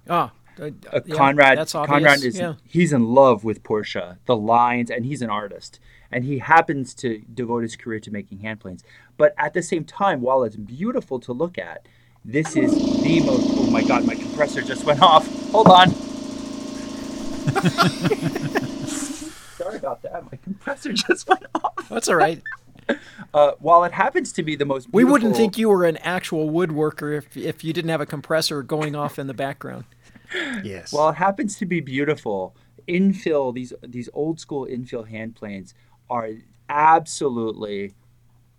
Ah, 0.09 0.33
uh, 0.61 0.71
uh, 0.93 1.01
yeah, 1.05 1.15
Konrad. 1.15 1.59
Konrad 1.87 2.25
is 2.25 2.39
yeah. 2.39 2.55
he's 2.67 2.93
in 2.93 3.07
love 3.07 3.45
with 3.45 3.63
Porsche, 3.63 4.19
the 4.27 4.37
lines, 4.37 4.91
and 4.91 5.05
he's 5.05 5.23
an 5.23 5.31
artist. 5.31 5.81
And 6.11 6.25
he 6.25 6.39
happens 6.39 6.95
to 6.97 7.23
devote 7.33 7.63
his 7.63 7.77
career 7.77 8.01
to 8.01 8.11
making 8.11 8.41
hand 8.41 8.61
planes. 8.61 8.85
But 9.17 9.35
at 9.37 9.53
the 9.53 9.63
same 9.63 9.85
time, 9.85 10.21
while 10.21 10.45
it's 10.45 10.57
beautiful 10.57 11.19
to 11.21 11.33
look 11.33 11.59
at, 11.59 11.87
this 12.25 12.57
is 12.57 12.73
the 13.03 13.21
most 13.21 13.47
oh 13.59 13.71
my 13.71 13.83
god, 13.83 14.07
my 14.07 14.15
compressor 14.15 14.63
just 14.63 14.85
went 14.85 15.03
off. 15.03 15.27
Hold 15.51 15.69
on. 15.69 15.91
Sorry 19.57 19.77
about 19.77 20.03
that. 20.03 20.25
My 20.31 20.39
compressor 20.43 20.93
just 20.93 21.29
went 21.29 21.45
off. 21.55 21.89
That's 21.89 22.09
all 22.09 22.17
right. 22.17 22.43
Uh, 23.33 23.53
while 23.59 23.83
it 23.83 23.93
happens 23.93 24.31
to 24.31 24.43
be 24.43 24.55
the 24.55 24.67
most 24.67 24.93
We 24.93 25.05
wouldn't 25.05 25.35
think 25.35 25.57
you 25.57 25.71
were 25.71 25.85
an 25.85 25.97
actual 25.97 26.51
woodworker 26.51 27.17
if 27.17 27.35
if 27.35 27.65
you 27.65 27.73
didn't 27.73 27.89
have 27.89 28.03
a 28.03 28.07
compressor 28.07 28.63
going 28.63 28.95
off 28.95 29.19
in 29.19 29.27
the 29.27 29.35
background. 29.35 29.85
Yes. 30.63 30.93
Well, 30.93 31.11
it 31.11 31.15
happens 31.17 31.57
to 31.59 31.67
be 31.67 31.81
beautiful. 31.81 32.57
Infill 32.89 33.55
these 33.55 33.73
these 33.83 34.09
old 34.13 34.41
school 34.41 34.67
infill 34.67 35.09
hand 35.09 35.37
planes 35.37 35.75
are 36.11 36.31
absolutely 36.69 37.95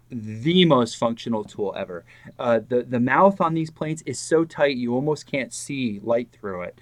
the 0.09 0.65
most 0.65 0.97
functional 0.97 1.43
tool 1.43 1.73
ever. 1.77 2.05
Uh, 2.39 2.59
the 2.67 2.83
the 2.83 2.99
mouth 2.99 3.41
on 3.41 3.53
these 3.53 3.69
planes 3.69 4.01
is 4.03 4.19
so 4.19 4.45
tight 4.45 4.77
you 4.77 4.93
almost 4.93 5.25
can't 5.25 5.53
see 5.53 5.99
light 6.03 6.29
through 6.31 6.61
it, 6.61 6.79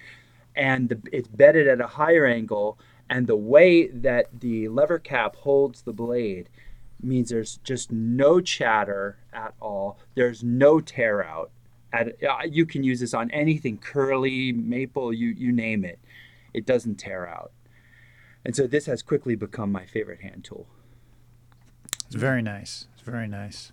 and 0.54 0.88
the, 0.88 1.00
it's 1.12 1.28
bedded 1.28 1.68
at 1.68 1.80
a 1.80 1.86
higher 1.86 2.26
angle. 2.26 2.78
And 3.10 3.26
the 3.26 3.36
way 3.36 3.88
that 3.88 4.40
the 4.40 4.68
lever 4.68 4.98
cap 4.98 5.36
holds 5.36 5.82
the 5.82 5.92
blade 5.92 6.48
means 7.02 7.28
there's 7.28 7.58
just 7.58 7.92
no 7.92 8.40
chatter 8.40 9.18
at 9.32 9.54
all. 9.60 9.98
There's 10.14 10.42
no 10.42 10.80
tear 10.80 11.22
out. 11.22 11.50
At, 11.94 12.22
uh, 12.24 12.38
you 12.44 12.66
can 12.66 12.82
use 12.82 12.98
this 12.98 13.14
on 13.14 13.30
anything 13.30 13.78
curly, 13.78 14.50
maple, 14.50 15.12
you 15.12 15.28
you 15.28 15.52
name 15.52 15.84
it. 15.84 16.00
It 16.52 16.66
doesn't 16.66 16.96
tear 16.96 17.28
out. 17.28 17.52
And 18.44 18.56
so 18.56 18.66
this 18.66 18.86
has 18.86 19.00
quickly 19.00 19.36
become 19.36 19.70
my 19.70 19.86
favorite 19.86 20.20
hand 20.20 20.42
tool. 20.42 20.66
It's 22.06 22.16
very 22.16 22.42
nice. 22.42 22.88
It's 22.94 23.02
very 23.02 23.28
nice. 23.28 23.70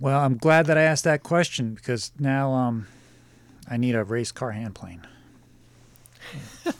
Well, 0.00 0.20
I'm 0.20 0.36
glad 0.36 0.66
that 0.66 0.76
I 0.76 0.82
asked 0.82 1.04
that 1.04 1.22
question 1.22 1.74
because 1.74 2.12
now 2.18 2.52
um, 2.52 2.88
I 3.66 3.78
need 3.78 3.94
a 3.94 4.04
race 4.04 4.32
car 4.32 4.50
hand 4.52 4.74
plane. 4.74 5.06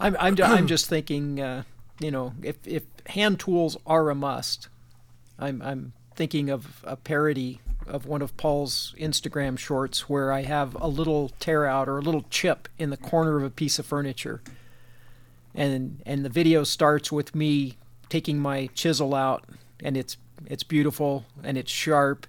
I'm 0.00 0.16
I'm, 0.18 0.34
I'm 0.42 0.66
just 0.66 0.86
thinking, 0.86 1.42
uh, 1.42 1.64
you 2.00 2.10
know, 2.10 2.32
if 2.42 2.56
if 2.66 2.84
hand 3.06 3.38
tools 3.38 3.76
are 3.86 4.08
a 4.08 4.14
must, 4.14 4.68
I'm 5.38 5.60
I'm 5.60 5.92
thinking 6.14 6.50
of 6.50 6.82
a 6.84 6.96
parody 6.96 7.60
of 7.86 8.06
one 8.06 8.22
of 8.22 8.36
Paul's 8.36 8.94
Instagram 8.98 9.58
shorts 9.58 10.08
where 10.08 10.32
I 10.32 10.42
have 10.42 10.76
a 10.80 10.88
little 10.88 11.30
tear 11.40 11.66
out 11.66 11.88
or 11.88 11.98
a 11.98 12.02
little 12.02 12.24
chip 12.30 12.68
in 12.78 12.90
the 12.90 12.96
corner 12.96 13.36
of 13.36 13.42
a 13.42 13.50
piece 13.50 13.78
of 13.78 13.86
furniture, 13.86 14.42
and 15.54 16.02
and 16.06 16.24
the 16.24 16.28
video 16.28 16.64
starts 16.64 17.10
with 17.10 17.34
me 17.34 17.76
taking 18.08 18.38
my 18.38 18.68
chisel 18.74 19.14
out, 19.14 19.44
and 19.82 19.96
it's 19.96 20.16
it's 20.46 20.62
beautiful 20.62 21.24
and 21.42 21.58
it's 21.58 21.70
sharp, 21.70 22.26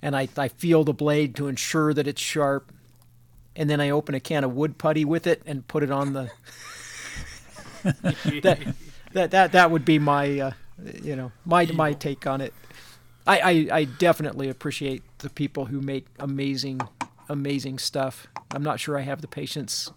and 0.00 0.16
I 0.16 0.28
I 0.36 0.48
feel 0.48 0.84
the 0.84 0.92
blade 0.92 1.34
to 1.36 1.48
ensure 1.48 1.94
that 1.94 2.06
it's 2.06 2.20
sharp, 2.20 2.72
and 3.56 3.70
then 3.70 3.80
I 3.80 3.90
open 3.90 4.14
a 4.14 4.20
can 4.20 4.44
of 4.44 4.54
wood 4.54 4.78
putty 4.78 5.04
with 5.04 5.26
it 5.26 5.42
and 5.46 5.66
put 5.66 5.82
it 5.82 5.90
on 5.90 6.12
the 6.12 6.30
that 7.82 8.58
that 9.12 9.30
that 9.30 9.52
that 9.52 9.70
would 9.70 9.84
be 9.84 9.98
my 9.98 10.38
uh, 10.38 10.52
you 11.02 11.16
know 11.16 11.32
my 11.44 11.66
my 11.66 11.92
take 11.92 12.26
on 12.26 12.40
it. 12.40 12.52
I, 13.26 13.38
I 13.38 13.68
I 13.78 13.84
definitely 13.84 14.48
appreciate 14.48 15.02
the 15.18 15.30
people 15.30 15.66
who 15.66 15.80
make 15.80 16.06
amazing 16.18 16.80
amazing 17.28 17.78
stuff. 17.78 18.26
I'm 18.50 18.62
not 18.62 18.80
sure 18.80 18.98
I 18.98 19.02
have 19.02 19.20
the 19.20 19.28
patience 19.28 19.90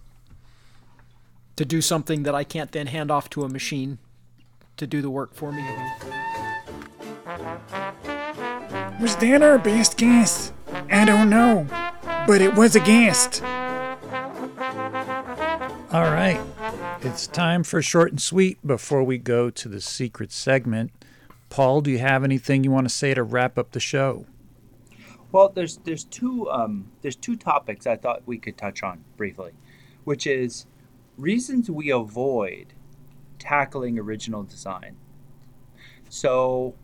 to 1.56 1.66
do 1.66 1.82
something 1.82 2.24
that 2.24 2.36
I 2.36 2.44
can't 2.44 2.72
then 2.72 2.88
hand 2.88 3.12
off 3.12 3.30
to 3.32 3.44
a 3.44 3.50
machine 3.50 3.98
to 4.78 4.86
do 4.86 5.02
the 5.02 5.10
work 5.10 5.34
for 5.34 5.52
me. 5.52 5.64
Was 9.02 9.16
that 9.18 9.42
our 9.42 9.58
best 9.58 9.98
guest? 9.98 10.54
I 10.90 11.06
don't 11.06 11.30
know, 11.30 11.68
but 12.28 12.42
it 12.42 12.56
was 12.56 12.76
a 12.76 12.80
guest. 12.80 13.42
All 15.92 16.12
right. 16.12 16.40
It's 17.02 17.28
time 17.28 17.64
for 17.64 17.82
short 17.82 18.12
and 18.12 18.22
sweet 18.22 18.66
before 18.66 19.04
we 19.04 19.18
go 19.18 19.50
to 19.50 19.70
the 19.70 19.82
secret 19.82 20.32
segment. 20.32 20.92
Paul, 21.50 21.82
do 21.82 21.92
you 21.92 22.00
have 22.00 22.24
anything 22.24 22.64
you 22.64 22.72
want 22.72 22.88
to 22.88 22.94
say 22.94 23.14
to 23.14 23.24
wrap 23.24 23.58
up 23.58 23.72
the 23.72 23.80
show? 23.80 24.26
Well, 25.32 25.50
there's 25.50 25.78
there's 25.78 26.04
two 26.04 26.50
um, 26.50 26.92
there's 27.02 27.16
two 27.16 27.36
topics 27.36 27.86
I 27.86 27.98
thought 27.98 28.24
we 28.26 28.38
could 28.38 28.58
touch 28.58 28.84
on 28.84 29.04
briefly, 29.18 29.52
which 30.04 30.26
is 30.26 30.66
reasons 31.18 31.70
we 31.70 31.90
avoid 31.90 32.74
tackling 33.40 34.00
original 34.00 34.44
design. 34.44 34.96
So, 36.10 36.76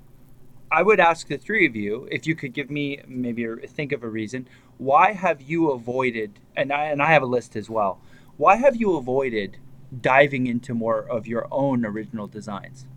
I 0.72 0.84
would 0.84 1.00
ask 1.00 1.28
the 1.28 1.38
three 1.38 1.66
of 1.66 1.76
you 1.76 2.08
if 2.12 2.28
you 2.28 2.36
could 2.36 2.54
give 2.54 2.70
me 2.70 3.02
maybe 3.08 3.48
think 3.68 3.92
of 3.92 4.04
a 4.04 4.10
reason 4.10 4.48
why 4.82 5.14
have 5.14 5.42
you 5.42 5.70
avoided 5.70 6.40
and 6.56 6.74
I 6.74 6.86
and 6.86 7.04
I 7.04 7.12
have 7.12 7.22
a 7.22 7.28
list 7.28 7.56
as 7.56 7.70
well. 7.70 8.02
Why 8.38 8.56
have 8.56 8.76
you 8.76 8.98
avoided 8.98 9.58
diving 10.02 10.48
into 10.48 10.74
more 10.74 11.00
of 11.00 11.28
your 11.28 11.48
own 11.52 11.86
original 11.86 12.26
designs? 12.26 12.88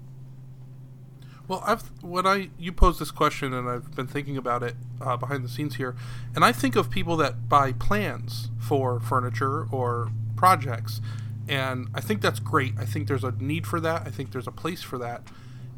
Well, 1.47 1.63
I've 1.67 1.83
when 2.03 2.27
I 2.27 2.49
you 2.59 2.73
posed 2.73 3.01
this 3.01 3.11
question 3.11 3.53
and 3.53 3.69
I've 3.69 3.95
been 3.95 4.07
thinking 4.07 4.37
about 4.37 4.63
it 4.63 4.77
uh, 5.01 5.17
behind 5.17 5.45
the 5.45 5.49
scenes 5.49 5.77
here, 5.77 5.95
and 6.35 6.45
I 6.45 6.53
think 6.53 6.75
of 6.75 6.89
people 6.91 7.17
that 7.19 7.49
buy 7.49 7.73
plans 7.73 8.49
for 8.59 8.99
furniture 8.99 9.67
or 9.71 10.11
projects, 10.37 11.03
and 11.47 11.89
I 11.95 12.01
think 12.01 12.23
that's 12.23 12.41
great. 12.41 12.75
I 12.79 12.87
think 12.87 13.09
there's 13.09 13.25
a 13.25 13.33
need 13.33 13.67
for 13.67 13.79
that. 13.81 14.07
I 14.07 14.11
think 14.11 14.33
there's 14.33 14.47
a 14.47 14.53
place 14.53 14.83
for 14.83 14.97
that. 14.99 15.23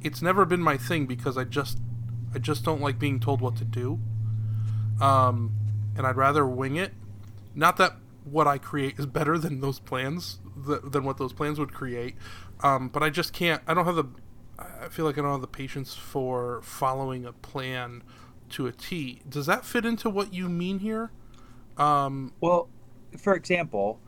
It's 0.02 0.22
never 0.22 0.44
been 0.44 0.62
my 0.62 0.76
thing 0.76 1.06
because 1.06 1.36
I 1.36 1.42
just 1.42 1.78
I 2.32 2.38
just 2.38 2.64
don't 2.64 2.80
like 2.80 2.98
being 2.98 3.18
told 3.18 3.40
what 3.40 3.56
to 3.56 3.64
do, 3.64 3.98
um, 5.00 5.52
and 5.96 6.06
I'd 6.06 6.16
rather 6.16 6.46
wing 6.46 6.76
it. 6.76 6.92
Not 7.56 7.76
that 7.78 7.96
what 8.24 8.46
I 8.46 8.58
create 8.58 8.98
is 8.98 9.06
better 9.18 9.36
than 9.36 9.60
those 9.60 9.80
plans, 9.80 10.38
th- 10.64 10.80
than 10.84 11.04
what 11.04 11.18
those 11.18 11.32
plans 11.32 11.58
would 11.58 11.72
create. 11.72 12.14
Um, 12.62 12.88
but 12.88 13.02
I 13.02 13.10
just 13.10 13.32
can't. 13.32 13.62
I 13.66 13.74
don't 13.74 13.84
have 13.84 13.96
the. 13.96 14.06
I 14.58 14.88
feel 14.88 15.04
like 15.04 15.18
I 15.18 15.22
don't 15.22 15.32
have 15.32 15.40
the 15.40 15.46
patience 15.46 15.94
for 15.94 16.60
following 16.62 17.26
a 17.26 17.32
plan 17.32 18.02
to 18.50 18.66
a 18.66 18.72
T. 18.72 19.20
Does 19.28 19.46
that 19.46 19.64
fit 19.64 19.84
into 19.84 20.08
what 20.08 20.32
you 20.32 20.48
mean 20.48 20.78
here? 20.78 21.10
Um, 21.76 22.32
Well, 22.40 22.68
for 23.18 23.34
example, 23.34 24.00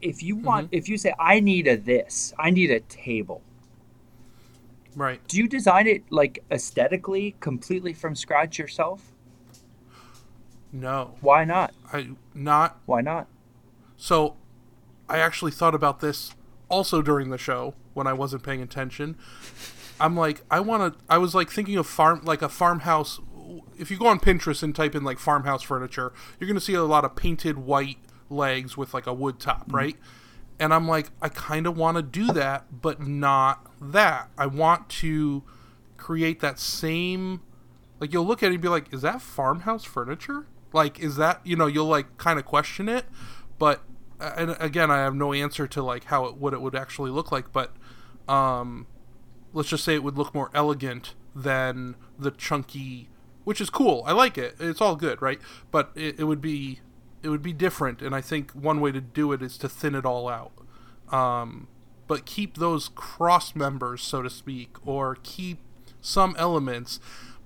if 0.00 0.22
you 0.22 0.36
want, 0.36 0.68
if 0.72 0.88
you 0.88 0.96
say, 0.96 1.12
I 1.18 1.40
need 1.40 1.66
a 1.66 1.76
this, 1.76 2.32
I 2.38 2.50
need 2.50 2.70
a 2.70 2.80
table, 2.80 3.42
right. 4.94 5.26
do 5.28 5.36
you 5.36 5.48
design 5.48 5.86
it 5.86 6.04
like 6.10 6.44
aesthetically, 6.50 7.34
completely 7.40 7.92
from 7.92 8.14
scratch 8.14 8.58
yourself? 8.58 9.12
No, 10.72 11.14
Why 11.20 11.44
not? 11.44 11.74
I 11.92 12.10
not 12.34 12.78
Why 12.86 13.00
not? 13.00 13.28
So, 13.96 14.36
I 15.08 15.18
actually 15.18 15.52
thought 15.52 15.74
about 15.74 16.00
this 16.00 16.34
also 16.68 17.00
during 17.00 17.30
the 17.30 17.38
show 17.38 17.74
when 17.96 18.06
I 18.06 18.12
wasn't 18.12 18.42
paying 18.42 18.62
attention. 18.62 19.16
I'm 19.98 20.16
like, 20.16 20.42
I 20.50 20.60
want 20.60 20.94
to. 20.94 21.04
I 21.08 21.18
was 21.18 21.34
like 21.34 21.50
thinking 21.50 21.76
of 21.76 21.86
farm, 21.86 22.20
like 22.24 22.42
a 22.42 22.48
farmhouse. 22.48 23.18
If 23.78 23.90
you 23.90 23.98
go 23.98 24.06
on 24.06 24.20
Pinterest 24.20 24.62
and 24.62 24.74
type 24.74 24.94
in 24.94 25.02
like 25.02 25.18
farmhouse 25.18 25.62
furniture, 25.62 26.12
you're 26.38 26.48
gonna 26.48 26.60
see 26.60 26.74
a 26.74 26.82
lot 26.82 27.04
of 27.04 27.16
painted 27.16 27.58
white 27.58 27.98
legs 28.28 28.76
with 28.76 28.92
like 28.92 29.06
a 29.06 29.14
wood 29.14 29.40
top, 29.40 29.62
mm-hmm. 29.62 29.76
right? 29.76 29.96
And 30.58 30.72
I'm 30.72 30.86
like, 30.86 31.10
I 31.20 31.28
kind 31.28 31.66
of 31.66 31.76
want 31.76 31.96
to 31.96 32.02
do 32.02 32.32
that, 32.32 32.82
but 32.82 33.00
not 33.00 33.70
that. 33.80 34.30
I 34.38 34.46
want 34.46 34.88
to 34.88 35.42
create 35.96 36.40
that 36.40 36.58
same. 36.58 37.40
Like 38.00 38.12
you'll 38.12 38.26
look 38.26 38.42
at 38.42 38.50
it 38.50 38.54
and 38.54 38.62
be 38.62 38.68
like, 38.68 38.92
is 38.92 39.02
that 39.02 39.22
farmhouse 39.22 39.84
furniture? 39.84 40.46
Like, 40.72 41.00
is 41.00 41.16
that 41.16 41.40
you 41.44 41.56
know 41.56 41.66
you'll 41.66 41.86
like 41.86 42.18
kind 42.18 42.38
of 42.38 42.44
question 42.44 42.88
it, 42.88 43.06
but 43.58 43.82
and 44.20 44.56
again 44.60 44.90
I 44.90 44.98
have 44.98 45.14
no 45.14 45.32
answer 45.32 45.66
to 45.66 45.82
like 45.82 46.04
how 46.04 46.26
it 46.26 46.36
what 46.36 46.52
it 46.52 46.60
would 46.60 46.74
actually 46.74 47.10
look 47.10 47.32
like, 47.32 47.52
but 47.52 47.74
um, 48.28 48.86
let's 49.52 49.68
just 49.68 49.84
say 49.84 49.94
it 49.94 50.02
would 50.02 50.18
look 50.18 50.34
more 50.34 50.50
elegant 50.54 51.14
than 51.34 51.96
the 52.18 52.30
chunky, 52.30 53.08
which 53.44 53.60
is 53.60 53.70
cool. 53.70 54.02
I 54.06 54.12
like 54.12 54.38
it. 54.38 54.56
It's 54.58 54.80
all 54.80 54.96
good, 54.96 55.20
right? 55.20 55.40
But 55.70 55.90
it, 55.94 56.20
it 56.20 56.24
would 56.24 56.40
be 56.40 56.80
it 57.22 57.28
would 57.28 57.42
be 57.42 57.52
different, 57.52 58.02
and 58.02 58.14
I 58.14 58.20
think 58.20 58.52
one 58.52 58.80
way 58.80 58.92
to 58.92 59.00
do 59.00 59.32
it 59.32 59.42
is 59.42 59.58
to 59.58 59.68
thin 59.68 59.94
it 59.94 60.04
all 60.04 60.28
out. 60.28 60.52
Um, 61.12 61.68
but 62.06 62.24
keep 62.24 62.56
those 62.56 62.88
cross 62.88 63.54
members, 63.56 64.02
so 64.02 64.22
to 64.22 64.30
speak, 64.30 64.76
or 64.86 65.16
keep 65.22 65.58
some 66.00 66.36
elements. 66.38 67.00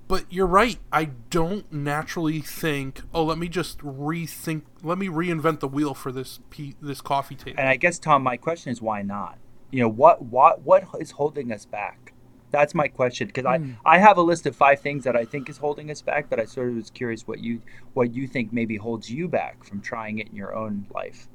But 0.07 0.25
you're 0.29 0.47
right. 0.47 0.79
I 0.93 1.05
don't 1.31 1.73
naturally 1.73 2.41
think, 2.41 3.03
oh, 3.15 3.25
let 3.25 3.39
me 3.39 3.49
just 3.49 3.79
rethink, 3.79 4.63
let 4.83 4.99
me 4.99 5.07
reinvent 5.07 5.61
the 5.61 5.69
wheel 5.69 5.95
for 5.95 6.11
this 6.11 6.41
pe- 6.51 6.75
this 6.83 7.01
coffee 7.01 7.37
table. 7.37 7.61
And 7.61 7.69
I 7.69 7.77
guess 7.77 7.99
Tom, 7.99 8.23
my 8.23 8.37
question 8.37 8.73
is 8.73 8.83
why 8.83 9.03
not? 9.03 9.39
You 9.71 9.81
know, 9.83 9.89
what 9.89 10.23
what 10.23 10.63
what 10.63 10.85
is 11.01 11.13
holding 11.13 11.53
us 11.53 11.65
back? 11.65 12.13
That's 12.51 12.75
my 12.75 12.89
question 12.89 13.29
because 13.29 13.47
I 13.47 13.61
I 13.85 13.99
have 13.99 14.17
a 14.19 14.23
list 14.23 14.45
of 14.47 14.57
five 14.57 14.81
things 14.81 15.05
that 15.05 15.15
I 15.15 15.25
think 15.25 15.49
is 15.49 15.59
holding 15.59 15.91
us 15.91 16.03
back, 16.03 16.29
but 16.29 16.41
I 16.41 16.45
sort 16.47 16.69
of 16.71 16.75
was 16.75 16.91
curious 16.91 17.27
what 17.29 17.39
you 17.41 17.63
what 17.95 18.13
you 18.13 18.27
think 18.27 18.53
maybe 18.53 18.77
holds 18.77 19.09
you 19.11 19.29
back 19.29 19.63
from 19.65 19.81
trying 19.81 20.19
it 20.19 20.29
in 20.29 20.35
your 20.37 20.55
own 20.55 20.87
life. 20.93 21.29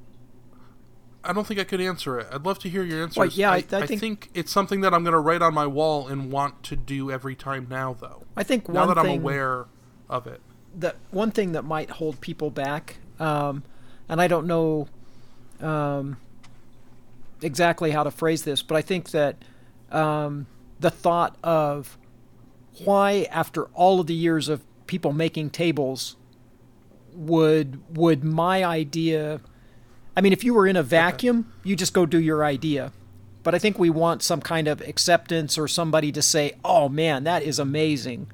I 1.24 1.34
don't 1.34 1.48
think 1.48 1.60
I 1.60 1.64
could 1.64 1.82
answer 1.82 2.20
it. 2.20 2.28
I'd 2.32 2.45
love 2.45 2.60
to 2.60 2.70
hear 2.70 2.84
your 2.84 3.02
answers. 3.02 3.18
Well, 3.18 3.28
yeah, 3.30 3.49
I- 3.52 3.56
I, 3.56 3.57
I 3.72 3.78
I 3.82 3.86
think- 3.88 3.99
think... 4.02 4.30
it's 4.36 4.52
something 4.52 4.82
that 4.82 4.94
I'm 4.94 5.03
going 5.03 5.14
to 5.14 5.20
write 5.20 5.41
on 5.41 5.56
my 5.56 5.66
wall 5.66 6.07
and 6.07 6.32
want 6.32 6.62
to 6.64 6.76
do 6.76 7.10
every 7.10 7.36
time 7.36 7.66
now, 7.68 7.95
though. 7.99 8.24
I 8.38 8.44
think 8.44 8.70
Now 8.70 8.86
one 8.86 8.95
that 8.95 9.02
thing 9.02 9.14
I'm 9.16 9.22
aware 9.22 9.66
of 10.07 10.28
it. 10.28 10.40
that 10.76 10.98
one 11.10 11.32
thing 11.32 11.53
that 11.53 11.64
might 11.64 11.90
hold 11.90 12.22
people 12.22 12.52
back, 12.52 12.98
um, 13.20 13.64
and 14.07 14.22
I 14.22 14.28
don't 14.28 14.45
know 14.45 14.88
um, 15.62 16.18
exactly 17.41 17.91
how 17.91 18.03
to 18.03 18.12
phrase 18.12 18.44
this, 18.44 18.62
but 18.62 18.76
I 18.76 18.82
think 18.82 19.12
that 19.12 19.38
um, 19.91 20.48
the 20.80 20.90
thought 20.90 21.38
of 21.44 21.98
why, 22.84 23.28
after 23.32 23.66
all 23.74 23.99
of 23.99 24.07
the 24.07 24.14
years 24.14 24.49
of 24.49 24.64
people 24.88 25.14
making 25.14 25.52
tables, 25.52 26.16
would 27.14 27.82
would 27.95 28.24
my 28.24 28.64
idea? 28.64 29.40
I 30.18 30.22
mean, 30.22 30.34
if 30.34 30.44
you 30.44 30.53
were 30.53 30.68
in 30.68 30.76
a 30.76 30.84
vacuum, 30.84 31.52
you 31.64 31.76
just 31.76 31.94
go 31.94 32.06
do 32.06 32.20
your 32.20 32.44
idea. 32.44 32.91
But 33.44 33.53
I 33.53 33.60
think 33.60 33.78
we 33.78 33.90
want 33.90 34.24
some 34.24 34.41
kind 34.41 34.68
of 34.68 34.82
acceptance 34.82 35.57
or 35.57 35.68
somebody 35.68 36.12
to 36.12 36.22
say, 36.22 36.53
"Oh 36.66 36.90
man, 36.90 37.24
that 37.24 37.44
is 37.44 37.60
amazing." 37.60 38.28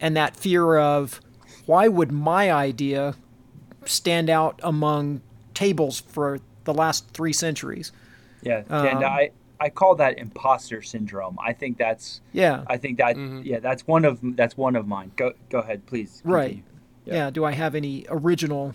and 0.00 0.16
that 0.16 0.36
fear 0.36 0.76
of 0.76 1.20
why 1.66 1.88
would 1.88 2.12
my 2.12 2.52
idea 2.52 3.14
stand 3.86 4.28
out 4.28 4.60
among 4.62 5.22
tables 5.54 6.00
for 6.00 6.40
the 6.64 6.74
last 6.74 7.08
three 7.10 7.32
centuries? 7.32 7.90
Yeah, 8.44 8.62
and 8.68 8.98
Um, 8.98 9.04
I 9.04 9.30
I 9.60 9.68
call 9.70 9.94
that 9.96 10.18
imposter 10.18 10.82
syndrome. 10.82 11.38
I 11.42 11.52
think 11.52 11.78
that's 11.78 12.20
Yeah, 12.32 12.64
I 12.66 12.76
think 12.76 12.98
that 12.98 13.16
yeah 13.44 13.58
that's 13.60 13.86
one 13.86 14.04
of 14.04 14.18
that's 14.36 14.56
one 14.56 14.76
of 14.76 14.86
mine. 14.86 15.12
Go 15.16 15.32
go 15.50 15.58
ahead, 15.60 15.86
please. 15.86 16.20
right. 16.24 16.48
continue. 16.50 16.62
Yeah. 17.06 17.30
Do 17.30 17.44
I 17.44 17.52
have 17.52 17.74
any 17.74 18.06
original 18.08 18.74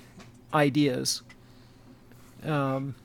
ideas? 0.54 1.24
Um, 2.44 2.96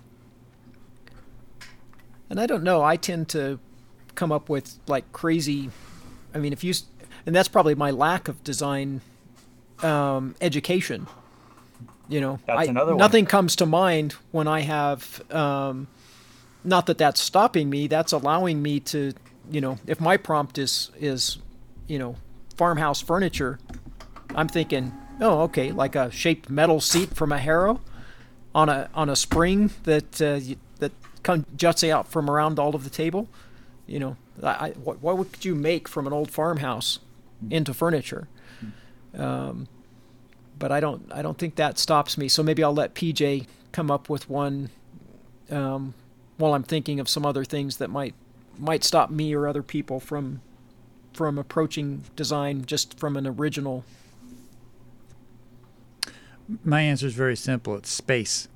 and 2.31 2.41
I 2.41 2.47
don't 2.47 2.63
know. 2.63 2.83
I 2.83 2.97
tend 2.97 3.29
to 3.31 3.59
come 4.15 4.33
up 4.33 4.49
with 4.49 4.79
like 4.87 5.11
crazy. 5.13 5.71
I 6.35 6.39
mean, 6.39 6.53
if 6.53 6.63
you, 6.65 6.75
and 7.27 7.35
that's 7.35 7.49
probably 7.49 7.75
my 7.75 7.91
lack 7.91 8.29
of 8.29 8.43
design 8.45 9.01
um, 9.83 10.35
education. 10.41 11.07
You 12.09 12.21
know, 12.21 12.39
That's 12.47 12.61
I, 12.61 12.65
another 12.65 12.93
one. 12.93 12.99
nothing 12.99 13.25
comes 13.25 13.57
to 13.57 13.67
mind 13.67 14.13
when 14.31 14.47
I 14.47 14.61
have. 14.61 15.23
Um, 15.33 15.89
not 16.65 16.87
that 16.87 16.99
that's 16.99 17.21
stopping 17.21 17.71
me. 17.71 17.87
That's 17.87 18.13
allowing 18.13 18.63
me 18.63 18.81
to, 18.81 19.13
you 19.51 19.61
know, 19.61 19.79
if 19.87 20.01
my 20.01 20.17
prompt 20.17 20.59
is 20.59 20.91
is, 20.99 21.39
you 21.87 21.99
know, 21.99 22.17
farmhouse 22.57 23.01
furniture, 23.01 23.59
I'm 24.35 24.49
thinking, 24.49 24.93
oh, 25.21 25.43
okay, 25.43 25.71
like 25.73 25.95
a 25.95 26.11
shaped 26.11 26.49
metal 26.51 26.81
seat 26.81 27.15
from 27.15 27.33
a 27.33 27.39
harrow, 27.39 27.81
on 28.55 28.69
a 28.69 28.89
on 28.95 29.09
a 29.09 29.17
spring 29.17 29.71
that 29.85 30.21
uh, 30.23 30.41
that 30.79 30.93
come 31.23 31.45
juts 31.57 31.85
out 31.85 32.09
from 32.09 32.31
around 32.31 32.59
all 32.59 32.75
of 32.75 32.85
the 32.85 32.91
table. 32.91 33.29
You 33.87 33.99
know, 33.99 34.17
I, 34.43 34.71
what, 34.71 35.03
what 35.03 35.19
would 35.19 35.45
you 35.45 35.55
make 35.55 35.89
from 35.89 36.07
an 36.07 36.13
old 36.13 36.31
farmhouse 36.31 37.01
into 37.51 37.75
furniture? 37.75 38.29
Um, 39.17 39.69
but 40.59 40.73
I 40.73 40.81
don't 40.81 41.13
I 41.13 41.21
don't 41.21 41.37
think 41.37 41.57
that 41.57 41.79
stops 41.79 42.17
me. 42.17 42.29
So 42.29 42.43
maybe 42.43 42.65
I'll 42.65 42.75
let 42.75 42.95
PJ 42.95 43.47
come 43.73 43.91
up 43.91 44.09
with 44.09 44.31
one 44.31 44.71
um, 45.51 45.95
while 46.37 46.55
I'm 46.55 46.63
thinking 46.63 47.01
of 47.01 47.09
some 47.09 47.25
other 47.25 47.45
things 47.45 47.77
that 47.79 47.91
might 47.91 48.15
might 48.59 48.85
stop 48.85 49.11
me 49.11 49.35
or 49.35 49.49
other 49.49 49.63
people 49.63 50.01
from 50.01 50.41
from 51.13 51.39
approaching 51.39 52.03
design 52.17 52.65
just 52.65 52.99
from 52.99 53.17
an 53.17 53.27
original. 53.27 53.85
My 56.63 56.83
answer 56.83 57.07
is 57.07 57.15
very 57.15 57.37
simple. 57.37 57.77
It's 57.77 57.91
space. 57.91 58.49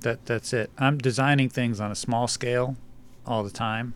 That 0.00 0.26
that's 0.26 0.52
it. 0.52 0.70
I'm 0.78 0.98
designing 0.98 1.48
things 1.48 1.80
on 1.80 1.90
a 1.90 1.96
small 1.96 2.28
scale 2.28 2.76
all 3.26 3.42
the 3.42 3.50
time, 3.50 3.94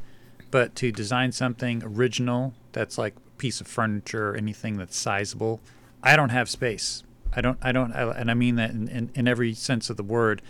but 0.50 0.74
to 0.76 0.92
design 0.92 1.32
something 1.32 1.82
original 1.84 2.54
that's 2.72 2.98
like 2.98 3.14
a 3.16 3.38
piece 3.38 3.60
of 3.60 3.66
furniture 3.66 4.30
or 4.30 4.36
anything 4.36 4.76
that's 4.76 4.96
sizable, 4.96 5.60
I 6.02 6.16
don't 6.16 6.30
have 6.30 6.48
space. 6.48 7.02
I 7.36 7.40
don't 7.40 7.58
I 7.62 7.72
don't 7.72 7.92
I, 7.92 8.10
and 8.12 8.30
I 8.30 8.34
mean 8.34 8.56
that 8.56 8.70
in, 8.70 8.88
in, 8.88 9.10
in 9.14 9.28
every 9.28 9.54
sense 9.54 9.90
of 9.90 9.96
the 9.96 10.02
word. 10.02 10.40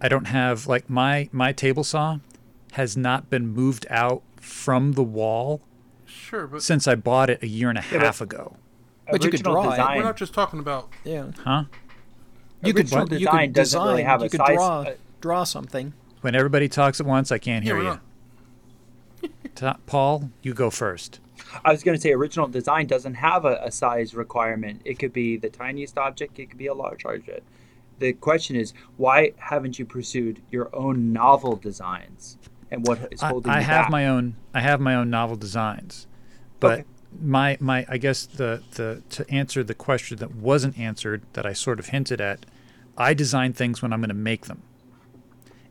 I 0.00 0.08
don't 0.08 0.26
have 0.26 0.66
like 0.66 0.88
my 0.90 1.28
my 1.32 1.52
table 1.52 1.84
saw 1.84 2.18
has 2.72 2.96
not 2.96 3.30
been 3.30 3.46
moved 3.48 3.86
out 3.88 4.22
from 4.36 4.92
the 4.92 5.02
wall 5.02 5.62
Sure, 6.04 6.46
but 6.46 6.62
since 6.62 6.86
I 6.86 6.94
bought 6.94 7.30
it 7.30 7.42
a 7.42 7.46
year 7.48 7.68
and 7.70 7.78
a 7.78 7.84
but- 7.90 8.00
half 8.02 8.20
ago. 8.20 8.56
But 9.10 9.22
you 9.22 9.30
could 9.30 9.40
Original 9.46 9.62
draw 9.62 9.72
it. 9.92 9.96
we're 9.98 10.02
not 10.02 10.16
just 10.16 10.34
talking 10.34 10.58
about. 10.58 10.88
Yeah, 11.04 11.30
Huh? 11.44 11.64
you 12.60 12.74
could 12.74 12.86
original 12.92 13.08
you 13.20 13.28
could 13.28 13.52
doesn't 13.52 13.80
really 13.80 14.02
design, 14.02 14.04
have 14.04 14.20
you 14.20 14.26
a 14.26 14.28
could 14.30 14.40
size. 14.40 14.54
draw 14.56 14.80
uh, 14.82 14.94
draw 15.20 15.44
something. 15.44 15.92
When 16.22 16.34
everybody 16.34 16.68
talks 16.68 16.98
at 17.00 17.06
once, 17.06 17.30
I 17.30 17.38
can't 17.38 17.64
hear 17.64 17.76
we're 17.76 18.00
you. 19.22 19.30
Ta- 19.54 19.76
Paul, 19.86 20.30
you 20.42 20.54
go 20.54 20.70
first. 20.70 21.20
I 21.64 21.70
was 21.70 21.84
going 21.84 21.96
to 21.96 22.00
say 22.00 22.10
original 22.12 22.48
design 22.48 22.86
doesn't 22.88 23.14
have 23.14 23.44
a, 23.44 23.60
a 23.62 23.70
size 23.70 24.14
requirement. 24.14 24.82
It 24.84 24.98
could 24.98 25.12
be 25.12 25.36
the 25.36 25.48
tiniest 25.50 25.96
object. 25.98 26.38
It 26.40 26.46
could 26.46 26.58
be 26.58 26.66
a 26.66 26.74
large 26.74 27.04
object. 27.04 27.46
The 27.98 28.12
question 28.14 28.56
is, 28.56 28.74
why 28.96 29.32
haven't 29.38 29.78
you 29.78 29.86
pursued 29.86 30.42
your 30.50 30.74
own 30.74 31.12
novel 31.12 31.56
designs? 31.56 32.38
And 32.70 32.84
what 32.86 33.00
is 33.10 33.24
holding 33.24 33.52
I, 33.52 33.58
I 33.58 33.60
you 33.60 33.64
have 33.64 33.68
back? 33.68 33.90
my 33.90 34.06
own. 34.08 34.36
I 34.54 34.60
have 34.60 34.80
my 34.80 34.94
own 34.94 35.10
novel 35.10 35.36
designs, 35.36 36.06
but 36.60 36.80
Okay. 36.80 36.84
my 37.20 37.56
my 37.60 37.86
I 37.88 37.98
guess 37.98 38.26
the 38.26 38.62
the 38.72 39.02
to 39.10 39.30
answer 39.30 39.62
the 39.64 39.74
question 39.74 40.18
that 40.18 40.34
wasn't 40.34 40.78
answered 40.78 41.22
that 41.34 41.46
I 41.46 41.52
sort 41.52 41.78
of 41.78 41.86
hinted 41.86 42.20
at, 42.20 42.44
I 42.98 43.14
design 43.14 43.52
things 43.52 43.82
when 43.82 43.92
I'm 43.92 44.00
going 44.00 44.08
to 44.08 44.14
make 44.14 44.46
them, 44.46 44.62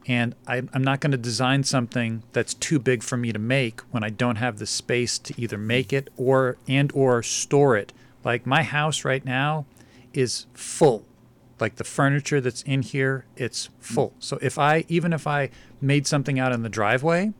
and 0.07 0.35
I, 0.47 0.63
I'm 0.73 0.83
not 0.83 0.99
going 1.01 1.11
to 1.11 1.17
design 1.17 1.63
something 1.63 2.23
that's 2.31 2.53
too 2.53 2.79
big 2.79 3.03
for 3.03 3.17
me 3.17 3.31
to 3.33 3.39
make 3.39 3.81
when 3.91 4.03
I 4.03 4.09
don't 4.09 4.37
have 4.37 4.59
the 4.59 4.65
space 4.67 5.19
to 5.19 5.33
either 5.41 5.57
make 5.57 5.91
it 5.91 6.09
or 6.17 6.57
and 6.67 6.91
or 6.93 7.21
store 7.23 7.75
it. 7.77 7.91
Like 8.23 8.45
my 8.45 8.63
house 8.63 9.03
right 9.05 9.25
now 9.25 9.65
is 10.13 10.45
full 10.53 11.05
Like 11.59 11.75
the 11.75 11.83
furniture 11.83 12.41
that's 12.41 12.61
in 12.63 12.81
here, 12.81 13.25
it's 13.37 13.69
full. 13.79 14.13
So 14.19 14.37
if 14.41 14.57
I 14.57 14.85
even 14.89 15.13
if 15.13 15.25
I 15.25 15.49
made 15.79 16.05
something 16.05 16.37
out 16.39 16.51
in 16.51 16.63
the 16.63 16.69
driveway, 16.69 17.33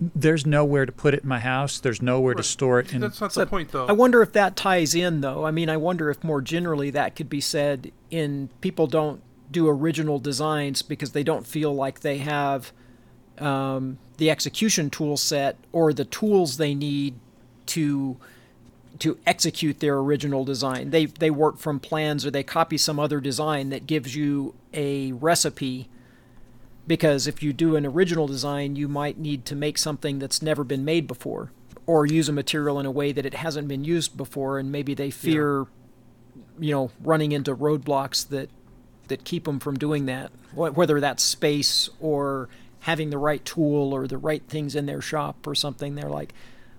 there's 0.00 0.44
nowhere 0.44 0.86
to 0.86 0.92
put 0.92 1.14
it 1.14 1.22
in 1.22 1.28
my 1.28 1.38
house. 1.38 1.78
There's 1.78 2.02
nowhere 2.02 2.34
to 2.34 2.42
store 2.42 2.80
it. 2.80 2.92
In, 2.92 3.00
That's 3.00 3.20
not 3.20 3.32
So 3.32 3.40
the 3.40 3.46
point, 3.46 3.70
though. 3.70 3.86
I 3.86 3.92
wonder 3.92 4.22
if 4.22 4.32
that 4.32 4.56
ties 4.56 4.94
in, 4.94 5.20
though. 5.20 5.46
I 5.46 5.50
mean, 5.50 5.68
I 5.68 5.76
wonder 5.76 6.10
if 6.10 6.22
more 6.24 6.40
generally 6.40 6.90
that 6.90 7.14
could 7.14 7.28
be 7.28 7.40
said 7.40 7.92
in 8.10 8.50
people 8.60 8.86
don't 8.86 9.22
do 9.50 9.68
original 9.68 10.18
designs 10.18 10.82
because 10.82 11.12
they 11.12 11.22
don't 11.22 11.46
feel 11.46 11.74
like 11.74 12.00
they 12.00 12.18
have 12.18 12.72
um, 13.38 13.98
the 14.16 14.30
execution 14.30 14.90
tool 14.90 15.16
set 15.16 15.56
or 15.72 15.92
the 15.92 16.04
tools 16.04 16.56
they 16.56 16.74
need 16.74 17.14
to 17.66 18.16
to 19.00 19.18
execute 19.26 19.80
their 19.80 19.98
original 19.98 20.44
design. 20.44 20.90
They 20.90 21.06
they 21.06 21.30
work 21.30 21.58
from 21.58 21.80
plans 21.80 22.24
or 22.24 22.30
they 22.30 22.42
copy 22.42 22.78
some 22.78 22.98
other 22.98 23.20
design 23.20 23.70
that 23.70 23.86
gives 23.86 24.14
you 24.14 24.54
a 24.72 25.12
recipe 25.12 25.88
because 26.86 27.26
if 27.26 27.42
you 27.42 27.52
do 27.52 27.76
an 27.76 27.86
original 27.86 28.26
design, 28.26 28.76
you 28.76 28.88
might 28.88 29.18
need 29.18 29.44
to 29.46 29.56
make 29.56 29.78
something 29.78 30.18
that's 30.18 30.42
never 30.42 30.64
been 30.64 30.84
made 30.84 31.06
before, 31.06 31.50
or 31.86 32.06
use 32.06 32.28
a 32.28 32.32
material 32.32 32.78
in 32.78 32.86
a 32.86 32.90
way 32.90 33.12
that 33.12 33.24
it 33.24 33.34
hasn't 33.34 33.68
been 33.68 33.84
used 33.84 34.16
before, 34.16 34.58
and 34.58 34.70
maybe 34.70 34.94
they 34.94 35.10
fear, 35.10 35.66
you 36.58 36.72
know, 36.72 36.90
running 37.02 37.32
into 37.32 37.56
roadblocks 37.56 38.28
that 38.28 38.50
that 39.08 39.24
keep 39.24 39.44
them 39.44 39.60
from 39.60 39.76
doing 39.76 40.06
that. 40.06 40.30
Whether 40.54 41.00
that's 41.00 41.22
space 41.22 41.88
or 42.00 42.48
having 42.80 43.10
the 43.10 43.18
right 43.18 43.44
tool 43.44 43.94
or 43.94 44.06
the 44.06 44.18
right 44.18 44.42
things 44.46 44.76
in 44.76 44.86
their 44.86 45.00
shop 45.00 45.46
or 45.46 45.54
something, 45.54 45.94
they're 45.94 46.08
like, 46.08 46.34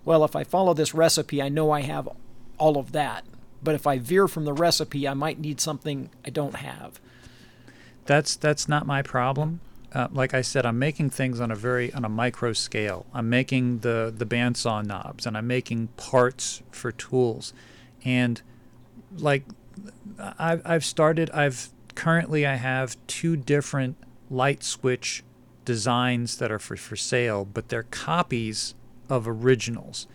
well, 0.06 0.24
if 0.24 0.36
I 0.36 0.44
follow 0.44 0.74
this 0.74 0.94
recipe, 0.94 1.42
I 1.42 1.50
know 1.50 1.72
I 1.72 1.82
have 1.82 2.08
all 2.58 2.78
of 2.78 2.92
that. 2.94 3.26
But 3.64 3.76
if 3.76 3.88
I 3.88 3.98
veer 3.98 4.28
from 4.28 4.46
the 4.46 4.54
recipe, 4.54 5.08
I 5.08 5.16
might 5.16 5.40
need 5.40 5.60
something 5.60 6.10
I 6.24 6.30
don't 6.30 6.56
have. 6.58 7.00
that's 8.06 8.36
that's 8.36 8.70
not 8.70 8.86
my 8.86 9.02
problem. 9.02 9.60
Uh, 9.92 10.08
like 10.12 10.34
I 10.34 10.42
said, 10.42 10.66
I'm 10.66 10.78
making 10.78 11.10
things 11.10 11.40
on 11.40 11.52
a 11.52 11.56
very 11.56 11.92
on 11.94 12.06
a 12.06 12.10
micro 12.10 12.54
scale. 12.54 13.06
I'm 13.14 13.30
making 13.30 13.80
the 13.80 14.14
the 14.16 14.26
bandsaw 14.26 14.86
knobs, 14.86 15.26
and 15.26 15.36
I'm 15.38 15.48
making 15.48 15.88
parts 15.98 16.62
for 16.70 16.92
tools, 16.92 17.54
and 18.04 18.42
like 19.18 19.44
I've 20.20 20.62
I've 20.66 20.86
started. 20.86 21.30
I've 21.32 21.70
currently 21.96 22.46
I 22.46 22.56
have 22.56 22.98
two 23.08 23.36
different 23.36 23.96
light 24.30 24.64
switch 24.64 25.24
designs 25.64 26.38
that 26.38 26.52
are 26.52 26.60
for 26.60 26.76
for 26.76 26.96
sale, 26.96 27.46
but 27.46 27.70
they're 27.70 27.84
copies 27.84 28.76
of 29.10 29.28
originals. 29.28 30.08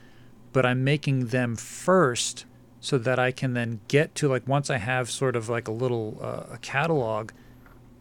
But 0.53 0.67
I'm 0.67 0.83
making 0.83 1.27
them 1.27 1.57
first 1.57 2.45
so 2.81 2.99
that 2.99 3.19
I 3.19 3.31
can 3.31 3.55
then 3.55 3.81
get 3.89 4.15
to 4.17 4.29
like 4.29 4.47
once 4.49 4.71
I 4.71 4.79
have 4.79 5.11
sort 5.11 5.37
of 5.37 5.49
like 5.49 5.69
a 5.69 5.73
little 5.73 6.19
uh, 6.21 6.55
a 6.55 6.59
catalog 6.59 7.31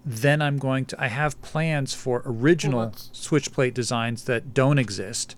then 0.05 0.41
I'm 0.41 0.57
going 0.57 0.85
to 0.85 1.01
I 1.03 1.07
have 1.07 1.39
plans 1.41 1.93
for 1.93 2.23
original 2.25 2.85
that's- 2.85 3.09
switch 3.13 3.51
plate 3.51 3.73
designs 3.73 4.23
that 4.23 4.53
don't 4.53 4.79
exist 4.79 5.35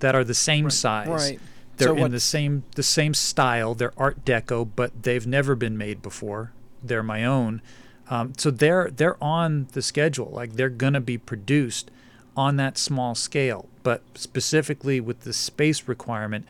that 0.00 0.14
are 0.14 0.24
the 0.24 0.34
same 0.34 0.70
size. 0.70 1.08
Right. 1.08 1.40
They're 1.76 1.88
So 1.88 2.04
in 2.04 2.10
the 2.10 2.20
same 2.20 2.64
the 2.74 2.82
same 2.82 3.14
style. 3.14 3.74
They're 3.74 3.92
Art 3.96 4.24
Deco, 4.24 4.68
but 4.74 5.02
they've 5.04 5.26
never 5.26 5.54
been 5.54 5.78
made 5.78 6.02
before. 6.02 6.52
They're 6.82 7.02
my 7.02 7.24
own. 7.24 7.62
Um, 8.10 8.32
so 8.36 8.50
they're 8.50 8.90
they're 8.90 9.22
on 9.22 9.68
the 9.72 9.82
schedule. 9.82 10.30
Like 10.32 10.54
they're 10.54 10.68
gonna 10.68 11.00
be 11.00 11.16
produced 11.18 11.90
on 12.36 12.56
that 12.56 12.76
small 12.78 13.14
scale. 13.14 13.68
But 13.82 14.02
specifically 14.14 15.00
with 15.00 15.20
the 15.20 15.32
space 15.32 15.88
requirement, 15.88 16.46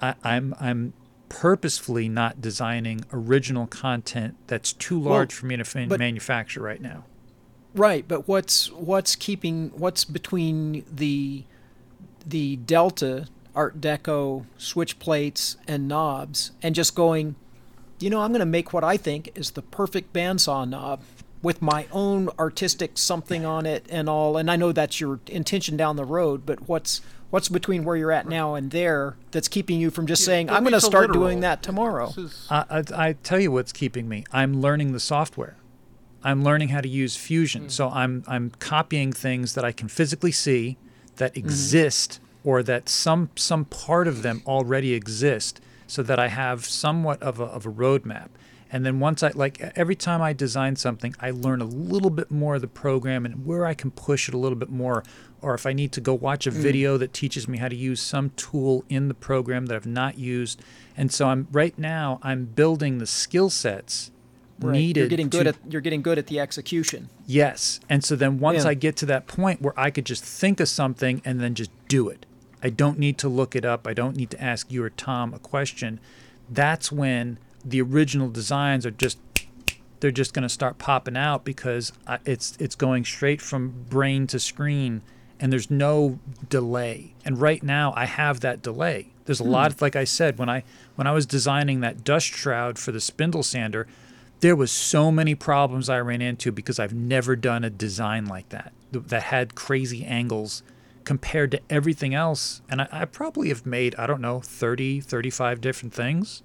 I, 0.00 0.14
I'm 0.22 0.54
I'm 0.60 0.92
purposefully 1.28 2.08
not 2.08 2.40
designing 2.40 3.04
original 3.12 3.66
content 3.66 4.36
that's 4.46 4.72
too 4.72 5.00
large 5.00 5.32
for 5.32 5.46
me 5.46 5.56
to 5.56 5.64
fin- 5.64 5.88
but- 5.88 5.98
manufacture 5.98 6.60
right 6.60 6.80
now. 6.80 7.04
Right, 7.74 8.06
but 8.06 8.28
what's 8.28 8.70
what's 8.70 9.16
keeping 9.16 9.70
what's 9.74 10.04
between 10.04 10.84
the 10.90 11.42
the 12.24 12.56
Delta 12.56 13.26
Art 13.54 13.80
Deco 13.80 14.46
switch 14.58 14.98
plates 15.00 15.56
and 15.66 15.88
knobs 15.88 16.52
and 16.62 16.74
just 16.74 16.94
going, 16.94 17.34
you 17.98 18.10
know, 18.10 18.20
I'm 18.20 18.30
going 18.30 18.40
to 18.40 18.46
make 18.46 18.72
what 18.72 18.84
I 18.84 18.96
think 18.96 19.30
is 19.34 19.52
the 19.52 19.62
perfect 19.62 20.12
bandsaw 20.12 20.68
knob 20.68 21.00
with 21.44 21.60
my 21.60 21.86
own 21.92 22.30
artistic 22.38 22.96
something 22.96 23.44
on 23.44 23.66
it 23.66 23.86
and 23.90 24.08
all. 24.08 24.36
And 24.36 24.50
I 24.50 24.56
know 24.56 24.72
that's 24.72 24.98
your 24.98 25.20
intention 25.26 25.76
down 25.76 25.96
the 25.96 26.04
road, 26.04 26.44
but 26.46 26.66
what's 26.68 27.02
what's 27.30 27.48
between 27.48 27.84
where 27.84 27.96
you're 27.96 28.12
at 28.12 28.26
now 28.26 28.54
and 28.54 28.70
there 28.70 29.16
that's 29.30 29.46
keeping 29.46 29.78
you 29.78 29.90
from 29.90 30.06
just 30.06 30.24
saying 30.24 30.48
I'm 30.48 30.62
going 30.62 30.72
to 30.72 30.80
so 30.80 30.88
start 30.88 31.08
literal. 31.08 31.26
doing 31.26 31.40
that 31.40 31.62
tomorrow? 31.62 32.12
Is- 32.16 32.46
I, 32.50 32.64
I, 32.70 33.08
I 33.08 33.12
tell 33.22 33.38
you 33.38 33.52
what's 33.52 33.72
keeping 33.72 34.08
me. 34.08 34.24
I'm 34.32 34.60
learning 34.60 34.92
the 34.92 35.00
software. 35.00 35.56
I'm 36.22 36.42
learning 36.42 36.70
how 36.70 36.80
to 36.80 36.88
use 36.88 37.16
Fusion. 37.16 37.66
Mm. 37.66 37.70
So 37.70 37.90
I'm 37.90 38.24
I'm 38.26 38.50
copying 38.58 39.12
things 39.12 39.54
that 39.54 39.64
I 39.64 39.72
can 39.72 39.88
physically 39.88 40.32
see 40.32 40.78
that 41.16 41.34
mm-hmm. 41.34 41.44
exist 41.46 42.20
or 42.42 42.62
that 42.62 42.88
some 42.88 43.28
some 43.36 43.66
part 43.66 44.08
of 44.08 44.22
them 44.22 44.42
already 44.46 44.94
exist 44.94 45.60
so 45.86 46.02
that 46.02 46.18
I 46.18 46.28
have 46.28 46.64
somewhat 46.64 47.22
of 47.22 47.38
a, 47.38 47.44
of 47.44 47.66
a 47.66 47.70
roadmap. 47.70 48.28
And 48.74 48.84
then 48.84 48.98
once 48.98 49.22
I 49.22 49.28
like 49.28 49.60
every 49.76 49.94
time 49.94 50.20
I 50.20 50.32
design 50.32 50.74
something, 50.74 51.14
I 51.20 51.30
learn 51.30 51.60
a 51.60 51.64
little 51.64 52.10
bit 52.10 52.32
more 52.32 52.56
of 52.56 52.60
the 52.60 52.66
program 52.66 53.24
and 53.24 53.46
where 53.46 53.66
I 53.66 53.72
can 53.72 53.92
push 53.92 54.26
it 54.28 54.34
a 54.34 54.36
little 54.36 54.58
bit 54.58 54.68
more. 54.68 55.04
Or 55.40 55.54
if 55.54 55.64
I 55.64 55.72
need 55.72 55.92
to 55.92 56.00
go 56.00 56.12
watch 56.12 56.48
a 56.48 56.50
mm. 56.50 56.54
video 56.54 56.98
that 56.98 57.12
teaches 57.12 57.46
me 57.46 57.58
how 57.58 57.68
to 57.68 57.76
use 57.76 58.00
some 58.00 58.30
tool 58.30 58.84
in 58.88 59.06
the 59.06 59.14
program 59.14 59.66
that 59.66 59.76
I've 59.76 59.86
not 59.86 60.18
used. 60.18 60.60
And 60.96 61.12
so 61.12 61.28
I'm 61.28 61.46
right 61.52 61.78
now 61.78 62.18
I'm 62.24 62.46
building 62.46 62.98
the 62.98 63.06
skill 63.06 63.48
sets 63.48 64.10
Right. 64.58 64.72
needed. 64.72 65.00
You're 65.02 65.08
getting 65.08 65.30
to- 65.30 65.38
good 65.38 65.46
at 65.46 65.56
you're 65.68 65.80
getting 65.80 66.02
good 66.02 66.18
at 66.18 66.26
the 66.26 66.40
execution. 66.40 67.10
Yes. 67.28 67.78
And 67.88 68.02
so 68.02 68.16
then 68.16 68.40
once 68.40 68.64
Yeah. 68.64 68.70
I 68.70 68.74
get 68.74 68.96
to 68.96 69.06
that 69.06 69.28
point 69.28 69.62
where 69.62 69.78
I 69.78 69.90
could 69.90 70.04
just 70.04 70.24
think 70.24 70.58
of 70.58 70.68
something 70.68 71.22
and 71.24 71.40
then 71.40 71.54
just 71.54 71.70
do 71.86 72.08
it, 72.08 72.26
I 72.60 72.70
don't 72.70 72.98
need 72.98 73.18
to 73.18 73.28
look 73.28 73.54
it 73.54 73.64
up. 73.64 73.86
I 73.86 73.94
don't 73.94 74.16
need 74.16 74.30
to 74.30 74.42
ask 74.42 74.72
you 74.72 74.82
or 74.82 74.90
Tom 74.90 75.32
a 75.32 75.38
question. 75.38 76.00
That's 76.50 76.90
when 76.90 77.38
the 77.64 77.80
original 77.80 78.28
designs 78.28 78.84
are 78.84 78.90
just 78.90 79.18
they're 80.00 80.10
just 80.10 80.34
going 80.34 80.42
to 80.42 80.48
start 80.48 80.78
popping 80.78 81.16
out 81.16 81.44
because 81.44 81.92
it's 82.24 82.56
it's 82.60 82.74
going 82.74 83.04
straight 83.04 83.40
from 83.40 83.86
brain 83.88 84.26
to 84.26 84.38
screen 84.38 85.02
and 85.40 85.52
there's 85.52 85.70
no 85.70 86.18
delay. 86.48 87.14
And 87.24 87.40
right 87.40 87.62
now 87.62 87.92
I 87.96 88.04
have 88.06 88.40
that 88.40 88.62
delay. 88.62 89.08
There's 89.24 89.40
a 89.40 89.44
lot 89.44 89.72
hmm. 89.72 89.76
of, 89.76 89.82
like 89.82 89.96
I 89.96 90.04
said 90.04 90.38
when 90.38 90.48
I 90.48 90.64
when 90.94 91.06
I 91.06 91.12
was 91.12 91.26
designing 91.26 91.80
that 91.80 92.04
dust 92.04 92.26
shroud 92.26 92.78
for 92.78 92.92
the 92.92 93.00
spindle 93.00 93.42
sander, 93.42 93.86
there 94.40 94.56
was 94.56 94.70
so 94.70 95.10
many 95.10 95.34
problems 95.34 95.88
I 95.88 95.98
ran 96.00 96.20
into 96.20 96.52
because 96.52 96.78
I've 96.78 96.94
never 96.94 97.34
done 97.34 97.64
a 97.64 97.70
design 97.70 98.26
like 98.26 98.48
that 98.50 98.72
that 98.92 99.24
had 99.24 99.54
crazy 99.54 100.04
angles 100.04 100.62
compared 101.04 101.50
to 101.50 101.60
everything 101.70 102.14
else. 102.14 102.62
And 102.68 102.82
I, 102.82 102.88
I 102.92 103.04
probably 103.04 103.48
have 103.48 103.66
made, 103.66 103.94
I 103.96 104.06
don't 104.06 104.20
know, 104.20 104.40
30, 104.40 105.00
35 105.00 105.60
different 105.60 105.94
things. 105.94 106.42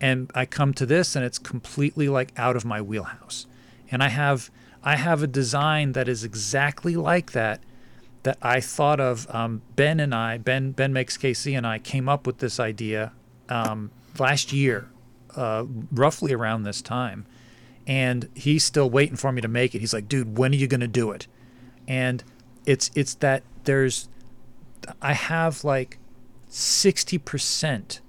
And 0.00 0.30
I 0.34 0.46
come 0.46 0.72
to 0.74 0.86
this 0.86 1.16
and 1.16 1.24
it's 1.24 1.38
completely 1.38 2.08
like 2.08 2.32
out 2.36 2.56
of 2.56 2.64
my 2.64 2.80
wheelhouse. 2.80 3.46
And 3.90 4.02
I 4.02 4.08
have 4.08 4.50
I 4.82 4.96
have 4.96 5.22
a 5.22 5.26
design 5.26 5.92
that 5.92 6.08
is 6.08 6.22
exactly 6.24 6.94
like 6.96 7.32
that 7.32 7.62
that 8.22 8.38
I 8.42 8.60
thought 8.60 9.00
of. 9.00 9.26
Um, 9.34 9.62
ben 9.76 10.00
and 10.00 10.14
I, 10.14 10.38
Ben 10.38 10.72
Ben 10.72 10.92
makes 10.92 11.16
KC 11.16 11.56
and 11.56 11.66
I 11.66 11.78
came 11.78 12.08
up 12.08 12.26
with 12.26 12.38
this 12.38 12.60
idea 12.60 13.12
um, 13.48 13.90
last 14.18 14.52
year, 14.52 14.88
uh, 15.34 15.64
roughly 15.90 16.32
around 16.32 16.62
this 16.62 16.82
time, 16.82 17.26
and 17.86 18.28
he's 18.34 18.64
still 18.64 18.90
waiting 18.90 19.16
for 19.16 19.32
me 19.32 19.40
to 19.40 19.48
make 19.48 19.74
it. 19.74 19.80
He's 19.80 19.94
like, 19.94 20.08
"Dude, 20.08 20.38
when 20.38 20.52
are 20.52 20.56
you 20.56 20.66
gonna 20.66 20.88
do 20.88 21.10
it?" 21.10 21.26
And 21.86 22.22
it's 22.66 22.90
it's 22.94 23.14
that 23.14 23.42
there's 23.64 24.08
I 25.00 25.14
have 25.14 25.64
like 25.64 25.98
sixty 26.48 27.18
percent 27.18 28.00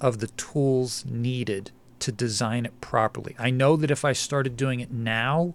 of 0.00 0.18
the 0.18 0.28
tools 0.28 1.04
needed 1.06 1.70
to 2.00 2.12
design 2.12 2.64
it 2.64 2.80
properly. 2.80 3.36
I 3.38 3.50
know 3.50 3.76
that 3.76 3.90
if 3.90 4.04
I 4.04 4.12
started 4.12 4.56
doing 4.56 4.80
it 4.80 4.90
now, 4.90 5.54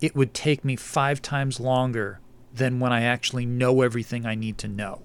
it 0.00 0.14
would 0.16 0.34
take 0.34 0.64
me 0.64 0.76
five 0.76 1.20
times 1.22 1.60
longer 1.60 2.20
than 2.54 2.80
when 2.80 2.92
I 2.92 3.02
actually 3.02 3.44
know 3.46 3.82
everything 3.82 4.24
I 4.24 4.34
need 4.34 4.58
to 4.58 4.68
know. 4.68 5.02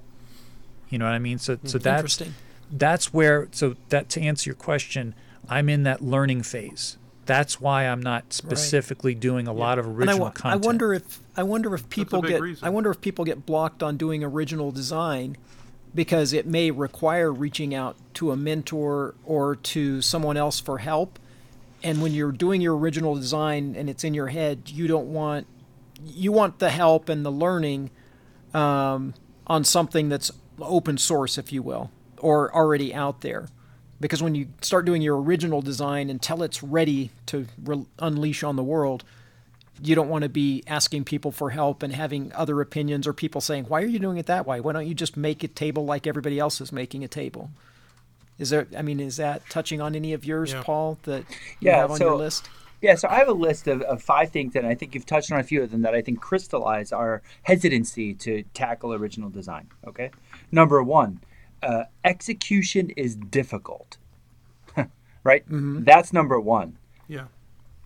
You 0.89 0.97
know 0.97 1.05
what 1.05 1.13
I 1.13 1.19
mean? 1.19 1.37
So 1.37 1.57
so 1.63 1.77
hmm, 1.77 1.83
that's 1.83 1.99
Interesting. 2.01 2.33
that's 2.71 3.13
where 3.13 3.47
so 3.51 3.75
that 3.89 4.09
to 4.09 4.21
answer 4.21 4.49
your 4.49 4.55
question, 4.55 5.13
I'm 5.49 5.69
in 5.69 5.83
that 5.83 6.01
learning 6.01 6.43
phase. 6.43 6.97
That's 7.25 7.61
why 7.61 7.87
I'm 7.87 8.01
not 8.01 8.33
specifically 8.33 9.13
doing 9.13 9.47
a 9.47 9.53
lot 9.53 9.79
of 9.79 9.85
And 9.85 9.93
I, 9.95 9.97
original 10.13 10.19
wo- 10.27 10.33
I 10.43 10.55
wonder 10.55 10.93
if 10.93 11.19
I 11.37 11.43
wonder 11.43 11.73
if 11.75 11.89
people 11.89 12.21
get 12.21 12.41
reason. 12.41 12.65
I 12.65 12.69
wonder 12.69 12.89
if 12.89 12.99
people 12.99 13.25
get 13.25 13.45
blocked 13.45 13.83
on 13.83 13.95
doing 13.95 14.23
original 14.23 14.71
design 14.71 15.37
because 15.93 16.33
it 16.33 16.45
may 16.45 16.71
require 16.71 17.31
reaching 17.33 17.73
out 17.75 17.97
to 18.15 18.31
a 18.31 18.35
mentor 18.35 19.15
or 19.25 19.55
to 19.57 20.01
someone 20.01 20.37
else 20.37 20.59
for 20.59 20.77
help. 20.79 21.19
And 21.83 22.01
when 22.01 22.13
you're 22.13 22.31
doing 22.31 22.61
your 22.61 22.77
original 22.77 23.15
design 23.15 23.75
and 23.75 23.89
it's 23.89 24.03
in 24.03 24.13
your 24.13 24.27
head, 24.27 24.69
you 24.69 24.87
don't 24.87 25.11
want 25.13 25.47
you 26.03 26.31
want 26.31 26.59
the 26.59 26.69
help 26.71 27.09
and 27.09 27.25
the 27.25 27.31
learning 27.31 27.91
um, 28.53 29.13
on 29.47 29.63
something 29.63 30.09
that's 30.09 30.31
open 30.59 30.97
source, 30.97 31.37
if 31.37 31.51
you 31.53 31.61
will, 31.63 31.91
or 32.17 32.53
already 32.55 32.93
out 32.93 33.21
there. 33.21 33.49
because 33.99 34.21
when 34.23 34.33
you 34.35 34.47
start 34.61 34.85
doing 34.85 35.01
your 35.01 35.21
original 35.21 35.61
design 35.61 36.09
until 36.09 36.41
it's 36.43 36.63
ready 36.63 37.11
to 37.27 37.45
re- 37.63 37.85
unleash 37.99 38.43
on 38.43 38.55
the 38.55 38.63
world, 38.63 39.03
you 39.83 39.95
don't 39.95 40.09
want 40.09 40.23
to 40.23 40.29
be 40.29 40.63
asking 40.67 41.03
people 41.05 41.31
for 41.31 41.49
help 41.49 41.81
and 41.83 41.93
having 41.93 42.31
other 42.33 42.61
opinions 42.61 43.07
or 43.07 43.13
people 43.13 43.41
saying, 43.41 43.65
"Why 43.65 43.81
are 43.81 43.85
you 43.87 43.99
doing 43.99 44.17
it 44.17 44.25
that 44.27 44.45
way? 44.45 44.59
Why 44.61 44.73
don't 44.73 44.87
you 44.87 44.93
just 44.93 45.17
make 45.17 45.43
a 45.43 45.47
table 45.47 45.85
like 45.85 46.05
everybody 46.07 46.37
else 46.39 46.61
is 46.61 46.71
making 46.71 47.03
a 47.03 47.07
table?" 47.07 47.49
Is 48.37 48.49
there? 48.49 48.67
I 48.77 48.81
mean, 48.81 48.99
is 48.99 49.17
that 49.17 49.41
touching 49.49 49.81
on 49.81 49.95
any 49.95 50.13
of 50.13 50.25
yours, 50.25 50.51
Yeah. 50.53 50.63
Paul, 50.63 50.97
that 51.03 51.23
you 51.59 51.69
Yeah, 51.69 51.77
have 51.77 51.91
on 51.91 51.99
your 51.99 52.11
so- 52.11 52.17
list? 52.17 52.49
Yeah, 52.81 52.95
so 52.95 53.07
I 53.09 53.17
have 53.19 53.27
a 53.27 53.33
list 53.33 53.67
of, 53.67 53.83
of 53.83 54.01
five 54.01 54.31
things, 54.31 54.55
and 54.55 54.65
I 54.65 54.73
think 54.73 54.95
you've 54.95 55.05
touched 55.05 55.31
on 55.31 55.39
a 55.39 55.43
few 55.43 55.61
of 55.61 55.69
them 55.69 55.83
that 55.83 55.93
I 55.93 56.01
think 56.01 56.19
crystallize 56.19 56.91
our 56.91 57.21
hesitancy 57.43 58.15
to 58.15 58.41
tackle 58.55 58.91
original 58.91 59.29
design. 59.29 59.67
Okay. 59.85 60.09
Number 60.51 60.81
one, 60.81 61.19
uh, 61.61 61.83
execution 62.03 62.89
is 62.97 63.15
difficult. 63.15 63.97
right? 65.23 65.43
That's 65.47 66.11
number 66.11 66.39
one. 66.39 66.77
Yeah. 67.07 67.25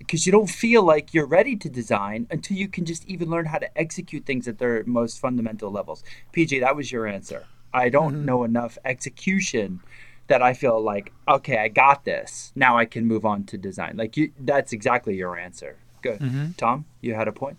Because 0.06 0.26
you 0.26 0.32
don't 0.32 0.50
feel 0.50 0.84
like 0.84 1.14
you're 1.14 1.26
ready 1.26 1.56
to 1.56 1.70
design 1.70 2.28
until 2.30 2.58
you 2.58 2.68
can 2.68 2.86
just 2.86 3.06
even 3.06 3.30
learn 3.30 3.46
how 3.46 3.58
to 3.58 3.78
execute 3.78 4.26
things 4.26 4.48
at 4.48 4.60
their 4.60 4.84
most 4.86 5.20
fundamental 5.20 5.72
levels. 5.72 6.04
PJ, 6.34 6.60
that 6.60 6.76
was 6.76 6.92
your 6.92 7.08
answer. 7.08 7.46
I 7.74 7.90
don't 7.90 8.14
mm-hmm. 8.14 8.26
know 8.26 8.44
enough 8.44 8.78
execution 8.86 9.82
that 10.28 10.42
I 10.42 10.54
feel 10.54 10.82
like, 10.82 11.12
okay, 11.28 11.58
I 11.58 11.68
got 11.68 12.06
this. 12.06 12.52
Now 12.56 12.78
I 12.78 12.86
can 12.86 13.06
move 13.06 13.26
on 13.26 13.44
to 13.46 13.58
design. 13.58 13.98
Like 13.98 14.18
you, 14.18 14.32
that's 14.40 14.74
exactly 14.74 15.16
your 15.16 15.38
answer. 15.38 15.78
Good. 16.02 16.20
Mm-hmm. 16.20 16.52
Tom, 16.58 16.86
you 17.02 17.14
had 17.14 17.28
a 17.28 17.32
point? 17.32 17.58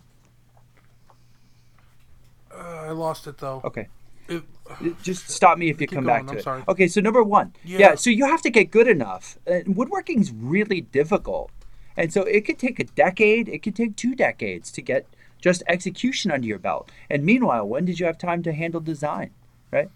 Uh, 2.51 2.85
I 2.87 2.91
lost 2.91 3.27
it 3.27 3.37
though. 3.37 3.61
Okay. 3.63 3.87
It- 4.27 4.43
Just 5.01 5.29
stop 5.29 5.57
me 5.57 5.69
if 5.69 5.79
you 5.79 5.87
come 5.87 6.03
going, 6.03 6.07
back 6.07 6.25
to 6.25 6.31
I'm 6.33 6.37
it. 6.39 6.43
sorry. 6.43 6.63
Okay, 6.67 6.87
so 6.87 6.99
number 7.01 7.23
one, 7.23 7.53
yeah. 7.63 7.79
Yeah. 7.79 7.95
so 7.95 8.09
you 8.09 8.25
have 8.25 8.41
to 8.41 8.49
get 8.49 8.71
good 8.71 8.87
enough. 8.87 9.37
And 9.45 9.75
woodworking's 9.75 10.31
really 10.31 10.81
difficult, 10.81 11.51
and 11.97 12.13
so 12.13 12.21
it 12.23 12.45
could 12.45 12.59
take 12.59 12.79
a 12.79 12.85
decade. 12.85 13.49
It 13.49 13.63
could 13.63 13.75
take 13.75 13.95
two 13.95 14.15
decades 14.15 14.71
to 14.71 14.81
get 14.81 15.05
just 15.41 15.63
execution 15.67 16.31
under 16.31 16.47
your 16.47 16.59
belt. 16.59 16.89
And 17.09 17.25
meanwhile, 17.25 17.67
when 17.67 17.85
did 17.85 17.99
you 17.99 18.05
have 18.05 18.17
time 18.17 18.43
to 18.43 18.53
handle 18.53 18.79
design? 18.79 19.31
Right. 19.71 19.89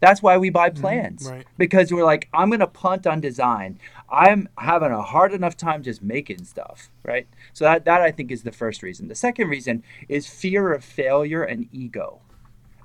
That's 0.00 0.22
why 0.22 0.36
we 0.38 0.50
buy 0.50 0.70
plans. 0.70 1.24
Mm-hmm. 1.24 1.34
right. 1.34 1.46
Because 1.56 1.92
we're 1.92 2.04
like, 2.04 2.28
I'm 2.32 2.50
gonna 2.50 2.66
punt 2.66 3.06
on 3.06 3.20
design. 3.20 3.78
I'm 4.10 4.48
having 4.58 4.92
a 4.92 5.02
hard 5.02 5.32
enough 5.32 5.56
time 5.56 5.82
just 5.82 6.02
making 6.02 6.44
stuff. 6.44 6.90
Right. 7.04 7.26
So 7.52 7.64
that 7.64 7.84
that 7.86 8.02
I 8.02 8.10
think 8.10 8.30
is 8.30 8.42
the 8.42 8.52
first 8.52 8.82
reason. 8.82 9.08
The 9.08 9.14
second 9.14 9.48
reason 9.48 9.82
is 10.08 10.26
fear 10.28 10.72
of 10.72 10.84
failure 10.84 11.42
and 11.42 11.68
ego 11.72 12.20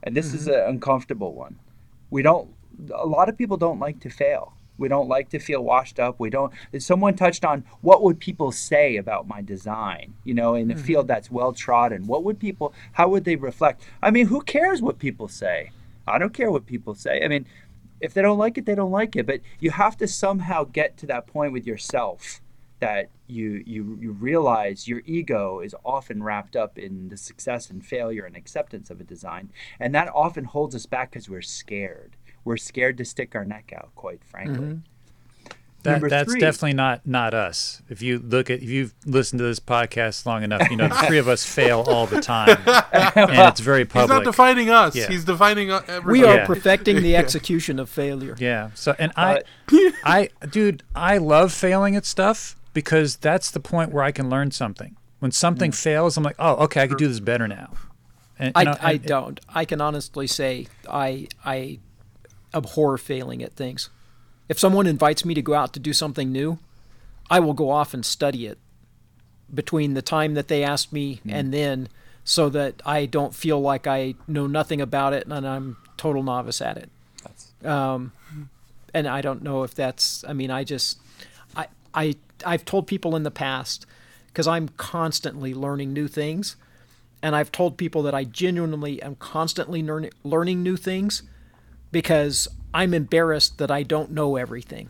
and 0.03 0.15
this 0.15 0.33
is 0.33 0.47
an 0.47 0.59
uncomfortable 0.67 1.33
one. 1.33 1.57
We 2.09 2.21
don't. 2.21 2.53
A 2.93 3.07
lot 3.07 3.29
of 3.29 3.37
people 3.37 3.57
don't 3.57 3.79
like 3.79 4.01
to 4.01 4.09
fail. 4.09 4.53
We 4.77 4.87
don't 4.87 5.07
like 5.07 5.29
to 5.29 5.39
feel 5.39 5.63
washed 5.63 5.99
up. 5.99 6.19
We 6.19 6.29
don't. 6.29 6.51
Someone 6.79 7.15
touched 7.15 7.45
on 7.45 7.63
what 7.81 8.01
would 8.01 8.19
people 8.19 8.51
say 8.51 8.97
about 8.97 9.27
my 9.27 9.41
design. 9.41 10.15
You 10.23 10.33
know, 10.33 10.55
in 10.55 10.71
a 10.71 10.73
mm-hmm. 10.73 10.83
field 10.83 11.07
that's 11.07 11.31
well 11.31 11.53
trodden, 11.53 12.07
what 12.07 12.23
would 12.23 12.39
people? 12.39 12.73
How 12.93 13.07
would 13.09 13.23
they 13.23 13.35
reflect? 13.35 13.83
I 14.01 14.11
mean, 14.11 14.27
who 14.27 14.41
cares 14.41 14.81
what 14.81 14.99
people 14.99 15.27
say? 15.27 15.71
I 16.07 16.17
don't 16.17 16.33
care 16.33 16.51
what 16.51 16.65
people 16.65 16.95
say. 16.95 17.23
I 17.23 17.27
mean, 17.27 17.45
if 18.01 18.13
they 18.13 18.21
don't 18.21 18.37
like 18.37 18.57
it, 18.57 18.65
they 18.65 18.75
don't 18.75 18.91
like 18.91 19.15
it. 19.15 19.25
But 19.25 19.41
you 19.59 19.71
have 19.71 19.95
to 19.97 20.07
somehow 20.07 20.65
get 20.65 20.97
to 20.97 21.05
that 21.07 21.27
point 21.27 21.53
with 21.53 21.65
yourself 21.65 22.41
that 22.79 23.09
you 23.27 23.63
you 23.65 23.97
you 24.01 24.11
realize 24.11 24.89
your 24.89 25.01
ego 25.05 25.61
is 25.61 25.73
often 25.85 26.21
wrapped 26.21 26.57
up 26.57 26.77
in 26.77 27.07
the 27.07 27.15
success 27.15 27.69
and 27.69 27.85
failure 27.85 28.25
and 28.25 28.35
acceptance 28.35 28.89
of 28.89 28.99
a 28.99 29.05
design, 29.05 29.51
and 29.79 29.95
that 29.95 30.09
often 30.13 30.43
holds 30.43 30.75
us 30.75 30.85
back 30.85 31.11
because 31.11 31.29
we're 31.29 31.41
scared. 31.41 32.17
We're 32.45 32.57
scared 32.57 32.97
to 32.97 33.05
stick 33.05 33.35
our 33.35 33.45
neck 33.45 33.71
out, 33.75 33.91
quite 33.95 34.23
frankly. 34.23 34.79
That, 35.83 35.99
that's 36.09 36.31
three. 36.31 36.39
definitely 36.39 36.73
not 36.75 37.05
not 37.05 37.33
us. 37.33 37.81
If 37.89 38.01
you 38.01 38.17
look 38.19 38.49
at 38.49 38.63
if 38.63 38.69
you've 38.69 38.93
listened 39.05 39.39
to 39.39 39.43
this 39.43 39.59
podcast 39.59 40.25
long 40.25 40.41
enough, 40.41 40.71
you 40.71 40.77
know 40.77 40.87
the 40.87 40.95
three 40.95 41.17
of 41.17 41.27
us 41.27 41.45
fail 41.55 41.81
all 41.85 42.07
the 42.07 42.21
time, 42.21 42.57
and 42.93 43.31
it's 43.49 43.59
very 43.59 43.83
public. 43.83 44.03
He's 44.03 44.09
not 44.09 44.23
defining 44.23 44.69
us. 44.69 44.95
Yeah. 44.95 45.07
He's 45.09 45.25
defining 45.25 45.71
uh, 45.71 45.81
everybody. 45.89 46.19
We 46.21 46.25
are 46.25 46.35
Yeah. 46.37 46.45
perfecting 46.45 47.01
the 47.03 47.15
execution 47.23 47.79
of 47.79 47.89
failure. 47.89 48.37
Yeah. 48.39 48.69
So 48.75 48.95
and 48.97 49.11
I, 49.17 49.41
I, 50.05 50.29
dude, 50.49 50.83
I 50.95 51.17
love 51.17 51.51
failing 51.51 51.97
at 51.97 52.05
stuff 52.05 52.55
because 52.73 53.17
that's 53.17 53.51
the 53.51 53.59
point 53.59 53.91
where 53.91 54.05
I 54.05 54.13
can 54.13 54.29
learn 54.29 54.51
something. 54.51 54.95
When 55.19 55.31
something 55.33 55.71
Mm. 55.71 55.75
fails, 55.75 56.15
I'm 56.15 56.23
like, 56.23 56.37
oh, 56.39 56.55
okay, 56.63 56.81
I 56.83 56.87
can 56.87 56.95
do 56.97 57.09
this 57.09 57.19
better 57.19 57.47
now. 57.47 57.73
And, 58.39 58.53
I, 58.55 58.61
you 58.61 58.65
know, 58.65 58.77
I 58.81 58.97
don't. 58.97 59.39
I 59.49 59.65
can 59.65 59.81
honestly 59.81 60.27
say 60.27 60.67
I 60.89 61.27
I 61.43 61.79
abhor 62.53 62.97
failing 62.97 63.41
at 63.43 63.53
things. 63.53 63.89
If 64.49 64.59
someone 64.59 64.87
invites 64.87 65.25
me 65.25 65.33
to 65.33 65.41
go 65.41 65.53
out 65.53 65.73
to 65.73 65.79
do 65.79 65.93
something 65.93 66.31
new, 66.31 66.59
I 67.29 67.39
will 67.39 67.53
go 67.53 67.69
off 67.69 67.93
and 67.93 68.05
study 68.05 68.45
it 68.45 68.57
between 69.53 69.93
the 69.93 70.01
time 70.01 70.33
that 70.33 70.47
they 70.47 70.63
asked 70.63 70.91
me 70.91 71.21
and 71.27 71.53
then 71.53 71.87
so 72.23 72.49
that 72.49 72.81
I 72.85 73.05
don't 73.05 73.35
feel 73.35 73.59
like 73.59 73.87
I 73.87 74.15
know 74.27 74.47
nothing 74.47 74.81
about 74.81 75.13
it 75.13 75.27
and 75.27 75.47
I'm 75.47 75.77
total 75.97 76.23
novice 76.23 76.61
at 76.61 76.77
it. 76.77 76.89
Um, 77.65 78.11
and 78.93 79.07
I 79.07 79.21
don't 79.21 79.41
know 79.41 79.63
if 79.63 79.73
that's 79.73 80.23
I 80.27 80.33
mean 80.33 80.51
I 80.51 80.63
just 80.63 80.99
I 81.55 81.67
I 81.93 82.15
I've 82.45 82.65
told 82.65 82.87
people 82.87 83.15
in 83.15 83.23
the 83.23 83.31
past 83.31 83.85
cuz 84.33 84.47
I'm 84.47 84.69
constantly 84.69 85.53
learning 85.53 85.93
new 85.93 86.07
things 86.07 86.55
and 87.21 87.35
I've 87.35 87.51
told 87.51 87.77
people 87.77 88.03
that 88.03 88.13
I 88.13 88.25
genuinely 88.25 89.01
am 89.01 89.15
constantly 89.15 89.81
learn, 89.81 90.09
learning 90.23 90.61
new 90.61 90.75
things 90.75 91.23
because 91.93 92.49
I'm 92.73 92.93
embarrassed 92.93 93.57
that 93.59 93.71
I 93.71 93.83
don't 93.83 94.11
know 94.11 94.35
everything, 94.35 94.89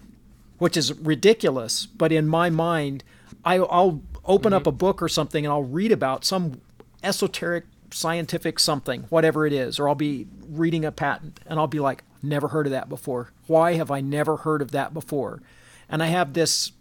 which 0.58 0.76
is 0.76 0.92
ridiculous. 0.94 1.86
But 1.86 2.12
in 2.12 2.28
my 2.28 2.50
mind, 2.50 3.04
I, 3.46 3.58
I'll 3.58 4.02
open 4.26 4.54
up 4.54 4.66
a 4.66 4.72
mm-hmm. 4.72 4.78
book 4.78 5.04
or 5.04 5.10
something 5.10 5.46
and 5.46 5.54
I'll 5.54 5.64
read 5.64 5.92
about 5.92 6.26
some 6.26 6.62
esoteric 7.04 7.66
scientific 7.92 8.58
something, 8.58 9.04
whatever 9.10 9.46
it 9.46 9.54
is, 9.54 9.80
or 9.80 9.88
I'll 9.88 9.94
be 9.94 10.26
reading 10.48 10.84
a 10.84 10.92
patent 10.92 11.40
and 11.46 11.60
I'll 11.60 11.68
be 11.68 11.80
like, 11.80 12.04
never 12.24 12.48
heard 12.48 12.66
of 12.66 12.72
that 12.72 12.90
before. 12.90 13.32
Why 13.46 13.74
have 13.74 13.92
I 13.92 14.02
never 14.02 14.38
heard 14.38 14.64
of 14.64 14.72
that 14.72 14.96
before? 14.96 15.44
And 15.88 16.02
I 16.02 16.08
have 16.08 16.34
this 16.34 16.72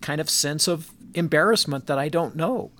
kind 0.00 0.20
of 0.20 0.30
sense 0.30 0.68
of 0.68 0.92
embarrassment 1.14 1.86
that 1.86 1.98
I 1.98 2.08
don't 2.08 2.36
know 2.36 2.70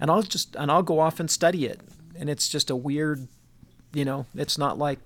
and 0.00 0.10
I'll 0.10 0.22
just 0.22 0.54
and 0.56 0.70
I'll 0.70 0.82
go 0.82 1.00
off 1.00 1.20
and 1.20 1.30
study 1.30 1.66
it. 1.66 1.80
And 2.16 2.28
it's 2.28 2.48
just 2.48 2.70
a 2.70 2.76
weird, 2.76 3.28
you 3.92 4.04
know, 4.04 4.26
it's 4.34 4.58
not 4.58 4.78
like 4.78 4.98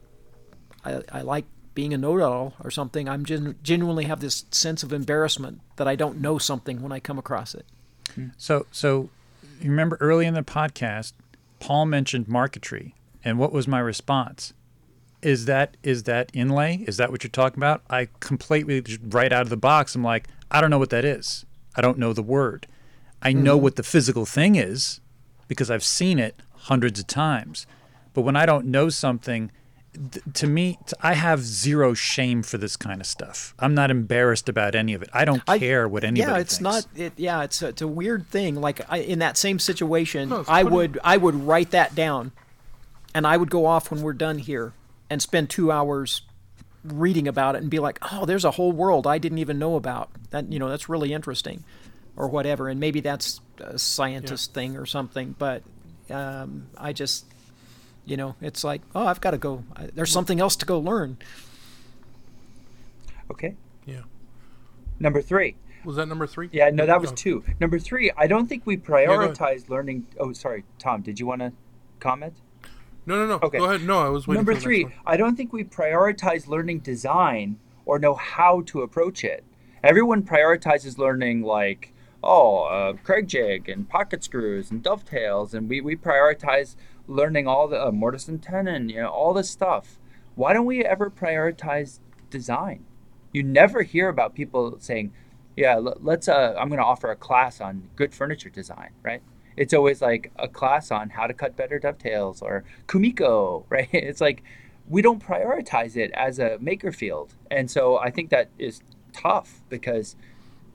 I, 0.85 1.03
I 1.11 1.21
like 1.23 1.45
being 1.75 1.95
a 1.95 1.99
know-it-all 1.99 2.55
or 2.63 2.71
something. 2.71 3.09
I'm 3.09 3.25
gen- 3.25 3.57
genuinely 3.63 4.05
have 4.05 4.21
this 4.21 4.45
sense 4.51 4.83
of 4.83 4.93
embarrassment 4.93 5.61
that 5.77 5.89
I 5.89 5.97
don't 5.97 6.21
know 6.21 6.39
something 6.39 6.83
when 6.83 6.93
I 6.93 7.01
come 7.01 7.19
across 7.19 7.55
it. 7.55 7.67
Hmm. 8.15 8.29
So, 8.37 8.67
so 8.71 9.09
you 9.61 9.71
remember 9.71 9.97
early 10.01 10.27
in 10.27 10.35
the 10.35 10.43
podcast, 10.43 11.13
Paul 11.61 11.87
mentioned 11.87 12.29
marquetry, 12.29 12.95
and 13.25 13.39
what 13.39 13.53
was 13.53 13.69
my 13.69 13.79
response? 13.79 14.53
Is 15.23 15.45
that 15.45 15.77
is 15.85 16.03
that 16.03 16.31
inlay? 16.35 16.85
Is 16.89 16.97
that 16.97 17.13
what 17.13 17.23
you're 17.23 17.31
talking 17.31 17.61
about? 17.61 17.83
I 17.89 18.09
completely 18.19 18.81
just 18.83 19.01
right 19.05 19.33
out 19.33 19.43
of 19.43 19.51
the 19.51 19.57
box. 19.57 19.95
I'm 19.95 20.03
like, 20.03 20.27
I 20.51 20.61
don't 20.61 20.71
know 20.71 20.81
what 20.81 20.91
that 20.91 21.05
is. 21.05 21.47
I 21.77 21.81
don't 21.81 21.99
know 21.99 22.13
the 22.13 22.23
word. 22.23 22.67
I 23.23 23.33
know 23.33 23.55
mm-hmm. 23.55 23.63
what 23.63 23.77
the 23.77 23.85
physical 23.85 24.27
thing 24.27 24.57
is 24.57 25.01
because 25.47 25.71
I've 25.71 25.85
seen 25.85 26.19
it 26.19 26.41
hundreds 26.51 26.99
of 26.99 27.07
times. 27.07 27.67
But 28.15 28.23
when 28.23 28.35
I 28.35 28.47
don't 28.47 28.67
know 28.67 28.89
something, 28.89 29.53
th- 29.95 30.25
to 30.35 30.47
me, 30.47 30.79
I 31.01 31.15
have 31.15 31.41
zero 31.41 31.95
shame 31.95 32.43
for 32.43 32.59
this 32.59 32.77
kind 32.77 33.01
of 33.01 33.07
stuff. 33.07 33.55
I'm 33.59 33.75
not 33.75 33.91
embarrassed 33.91 34.49
about 34.49 34.75
any 34.75 34.95
of 34.95 35.03
it. 35.03 35.09
I 35.13 35.25
don't 35.25 35.43
I- 35.47 35.59
care 35.59 35.89
what 35.89 36.05
anybody 36.05 36.31
yeah, 36.33 36.39
it's 36.39 36.59
thinks. 36.59 36.63
not. 36.63 36.87
It, 36.95 37.13
yeah, 37.17 37.43
it's 37.43 37.63
a, 37.63 37.69
it's 37.69 37.83
a 37.83 37.89
weird 37.89 38.27
thing. 38.29 38.57
Like 38.57 38.81
I, 38.91 38.99
in 38.99 39.19
that 39.21 39.37
same 39.37 39.59
situation, 39.59 40.29
No, 40.31 40.45
I 40.49 40.63
would 40.63 40.99
I 41.05 41.17
would 41.17 41.35
write 41.35 41.71
that 41.73 41.95
down, 41.95 42.33
and 43.15 43.27
I 43.27 43.37
would 43.37 43.51
go 43.51 43.67
off 43.67 43.91
when 43.91 44.03
we're 44.03 44.13
done 44.15 44.39
here 44.39 44.73
and 45.11 45.21
spend 45.21 45.51
two 45.51 45.71
hours 45.71 46.23
reading 46.85 47.29
about 47.29 47.55
it 47.55 47.63
and 47.63 47.71
be 47.71 47.79
like, 47.79 47.99
oh, 48.11 48.25
there's 48.25 48.45
a 48.45 48.51
whole 48.53 48.73
world 48.73 49.07
I 49.07 49.19
didn't 49.19 49.39
even 49.39 49.59
know 49.59 49.77
about. 49.77 50.11
That 50.31 50.51
you 50.53 50.59
know, 50.59 50.69
that's 50.69 50.89
really 50.89 51.13
interesting, 51.13 51.65
or 52.17 52.29
whatever. 52.29 52.69
And 52.69 52.81
maybe 52.81 53.01
that's 53.01 53.41
a 53.59 53.79
scientist 53.79 54.53
thing 54.55 54.77
or 54.77 54.87
something. 54.87 55.37
But 55.39 55.63
um, 56.11 56.67
I 56.77 56.93
just, 56.93 57.27
you 58.05 58.17
know, 58.17 58.35
it's 58.41 58.65
like, 58.65 58.83
oh, 58.95 59.07
I've 59.07 59.21
got 59.21 59.33
to 59.33 59.39
go. 59.39 59.65
There's 59.95 60.11
something 60.13 60.41
else 60.41 60.57
to 60.57 60.67
go 60.67 60.79
learn. 60.79 61.19
Okay. 63.31 63.57
Yeah. 63.87 64.03
Number 64.99 65.23
three. 65.23 65.57
Was 65.85 65.97
that 65.97 66.07
number 66.07 66.27
three? 66.27 66.49
Yeah, 66.53 66.71
no, 66.71 66.87
that 66.87 67.01
was 67.01 67.11
Oh. 67.11 67.15
two. 67.15 67.45
Number 67.59 67.79
three, 67.79 68.13
I 68.17 68.27
don't 68.27 68.47
think 68.47 68.65
we 68.67 68.77
go 68.77 68.95
ahead. 68.95 69.09
prioritize 69.35 69.69
learning. 69.69 70.07
Oh, 70.19 70.33
sorry, 70.33 70.65
Tom. 70.79 71.03
Did 71.03 71.19
you 71.19 71.27
want 71.27 71.41
to 71.41 71.53
comment? 71.99 72.35
No, 73.05 73.17
no, 73.17 73.27
no. 73.27 73.41
Okay. 73.43 73.59
Go 73.59 73.65
ahead. 73.65 73.83
No, 73.83 73.99
I 73.99 74.09
was 74.09 74.29
waiting 74.29 74.39
Number 74.39 74.55
for 74.55 74.61
three. 74.61 74.87
I 75.05 75.17
don't 75.17 75.35
think 75.35 75.53
we 75.53 75.65
prioritize 75.65 76.47
learning 76.47 76.81
design 76.81 77.59
or 77.85 77.99
know 77.99 78.15
how 78.15 78.61
to 78.67 78.83
approach 78.83 79.25
it. 79.25 79.43
Everyone 79.83 80.23
prioritizes 80.23 80.99
learning 80.99 81.43
like, 81.43 81.93
oh, 82.23 82.63
uh, 82.67 82.93
Kreg 83.05 83.27
jig 83.27 83.69
and 83.69 83.89
pocket 83.89 84.23
screws 84.23 84.71
and 84.71 84.85
dovetails, 84.85 85.53
and 85.53 85.69
we, 85.69 85.81
we 85.81 85.97
prioritize 85.97 86.77
learning 87.13 87.47
all 87.47 87.69
the 87.69 87.87
uh, 87.89 87.91
mortise 87.93 88.29
and 88.29 88.43
tenon, 88.43 88.89
you 88.89 89.01
know, 89.01 89.09
all 89.09 89.33
this 89.35 89.51
stuff. 89.51 89.99
Why 90.35 90.53
don't 90.53 90.67
we 90.67 90.85
ever 90.85 91.11
prioritize 91.11 92.01
design? 92.31 92.85
You 93.33 93.43
never 93.43 93.83
hear 93.83 94.09
about 94.09 94.35
people 94.35 94.77
saying, 94.81 95.13
"Yeah, 95.57 95.77
l- 95.77 95.99
let's. 96.01 96.29
Uh, 96.29 96.55
I'm 96.59 96.69
going 96.69 96.79
to 96.79 96.85
offer 96.85 97.11
a 97.11 97.17
class 97.17 97.61
on 97.61 97.89
good 97.97 98.15
furniture 98.15 98.51
design." 98.51 98.91
Right? 99.03 99.23
It's 99.57 99.75
always 99.75 100.01
like 100.01 100.33
a 100.39 100.49
class 100.49 100.91
on 100.91 101.11
how 101.11 101.27
to 101.27 101.35
cut 101.35 101.57
better 101.57 101.79
dovetails 101.79 102.43
or 102.43 102.65
kumiko. 102.87 103.65
Right? 103.71 103.89
It's 103.93 104.21
like 104.21 104.43
we 104.89 105.03
don't 105.03 105.23
prioritize 105.23 105.97
it 105.97 106.11
as 106.13 106.39
a 106.39 106.59
maker 106.61 106.93
field, 106.93 107.35
and 107.51 107.71
so 107.71 107.99
I 107.99 108.11
think 108.11 108.31
that 108.31 108.49
is 108.59 108.83
tough 109.13 109.61
because 109.69 110.17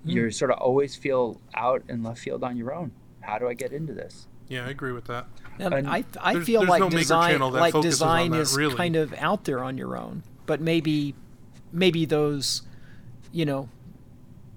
you 0.05 0.31
sort 0.31 0.51
of 0.51 0.57
always 0.59 0.95
feel 0.95 1.41
out 1.53 1.83
in 1.89 2.03
left 2.03 2.19
field 2.19 2.43
on 2.43 2.55
your 2.55 2.73
own. 2.73 2.91
How 3.21 3.37
do 3.39 3.47
I 3.47 3.53
get 3.53 3.73
into 3.73 3.93
this? 3.93 4.26
Yeah, 4.49 4.65
I 4.65 4.69
agree 4.69 4.91
with 4.91 5.05
that. 5.05 5.27
And 5.59 5.73
And 5.73 5.89
I, 5.89 6.03
I 6.21 6.33
there's- 6.33 6.45
feel 6.45 6.61
there's 6.61 6.69
like 6.69 6.79
no 6.81 6.89
design, 6.89 7.31
channel 7.31 7.51
that 7.51 7.59
like 7.59 7.81
design 7.81 8.31
that, 8.31 8.39
is 8.39 8.55
really. 8.55 8.75
kind 8.75 8.95
of 8.95 9.13
out 9.15 9.43
there 9.45 9.63
on 9.63 9.77
your 9.77 9.97
own. 9.97 10.23
But 10.45 10.61
maybe, 10.61 11.15
maybe 11.73 12.05
those, 12.05 12.61
you 13.31 13.45
know, 13.45 13.69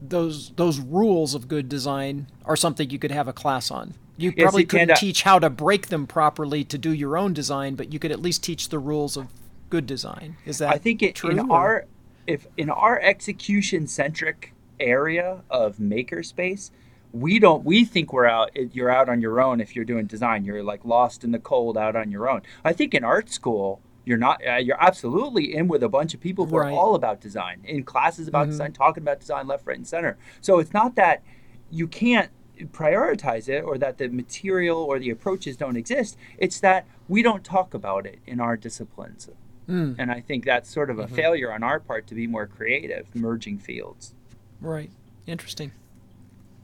those 0.02 0.50
those 0.56 0.78
rules 0.78 1.34
of 1.34 1.46
good 1.48 1.68
design 1.68 2.26
are 2.44 2.56
something 2.56 2.88
you 2.90 2.98
could 2.98 3.10
have 3.10 3.28
a 3.28 3.32
class 3.32 3.70
on. 3.70 3.94
You 4.16 4.32
Yes, 4.36 4.44
probably 4.44 4.62
you 4.62 4.66
couldn't 4.66 4.90
uh, 4.92 4.96
teach 4.96 5.22
how 5.22 5.38
to 5.38 5.50
break 5.50 5.88
them 5.88 6.06
properly 6.06 6.62
to 6.64 6.78
do 6.78 6.92
your 6.92 7.16
own 7.16 7.32
design, 7.34 7.74
but 7.74 7.92
you 7.92 7.98
could 7.98 8.12
at 8.12 8.20
least 8.20 8.42
teach 8.44 8.68
the 8.68 8.78
rules 8.78 9.16
of 9.16 9.26
good 9.70 9.86
design. 9.86 10.36
Is 10.46 10.58
that 10.58 10.70
I 10.70 10.78
think 10.78 11.02
it, 11.02 11.14
true? 11.16 11.30
in 11.30 11.38
or- 11.40 11.52
our 11.56 11.86
if 12.26 12.46
in 12.56 12.70
our 12.70 13.00
execution 13.00 13.86
centric 13.86 14.52
area 14.78 15.42
of 15.50 15.76
makerspace, 15.78 16.70
we 17.12 17.38
don't 17.38 17.64
we 17.64 17.84
think 17.84 18.12
we're 18.12 18.26
out 18.26 18.50
you're 18.74 18.90
out 18.90 19.08
on 19.08 19.20
your 19.20 19.40
own 19.40 19.60
if 19.60 19.74
you're 19.74 19.84
doing 19.84 20.06
design. 20.06 20.44
You're 20.44 20.62
like 20.62 20.84
lost 20.84 21.24
in 21.24 21.32
the 21.32 21.38
cold 21.38 21.76
out 21.76 21.96
on 21.96 22.10
your 22.10 22.28
own. 22.30 22.42
I 22.64 22.72
think 22.72 22.94
in 22.94 23.02
art 23.04 23.30
school 23.30 23.80
you're 24.04 24.16
not 24.18 24.40
uh, 24.46 24.56
you're 24.56 24.80
absolutely 24.82 25.54
in 25.54 25.68
with 25.68 25.82
a 25.82 25.88
bunch 25.88 26.14
of 26.14 26.20
people 26.20 26.46
who 26.46 26.56
Right. 26.56 26.68
are 26.68 26.72
all 26.78 26.94
about 26.94 27.20
design 27.20 27.60
in 27.64 27.82
classes 27.84 28.28
about 28.28 28.46
Mhm. 28.46 28.50
design 28.52 28.72
talking 28.72 29.02
about 29.02 29.20
design 29.20 29.46
left 29.46 29.66
right 29.66 29.76
and 29.76 29.86
center 29.86 30.16
so 30.40 30.58
it's 30.58 30.72
not 30.72 30.94
that 30.96 31.22
you 31.70 31.86
can't 31.86 32.30
prioritize 32.72 33.48
it 33.48 33.62
or 33.62 33.76
that 33.78 33.98
the 33.98 34.08
material 34.08 34.78
or 34.78 34.98
the 34.98 35.10
approaches 35.10 35.56
don't 35.56 35.76
exist 35.76 36.16
it's 36.38 36.60
that 36.60 36.86
we 37.08 37.22
don't 37.22 37.44
talk 37.44 37.74
about 37.74 38.06
it 38.06 38.18
in 38.26 38.40
our 38.40 38.56
disciplines 38.56 39.28
Mm, 39.68 39.94
and 39.98 40.10
I 40.10 40.20
think 40.20 40.44
that's 40.44 40.68
sort 40.68 40.90
of 40.90 40.98
a 40.98 41.06
Mhm. 41.06 41.10
failure 41.10 41.52
on 41.52 41.62
our 41.62 41.78
part 41.78 42.08
to 42.08 42.14
be 42.16 42.26
more 42.26 42.46
creative, 42.48 43.14
merging 43.14 43.56
fields. 43.58 44.14
right. 44.60 44.90
Interesting. 45.26 45.70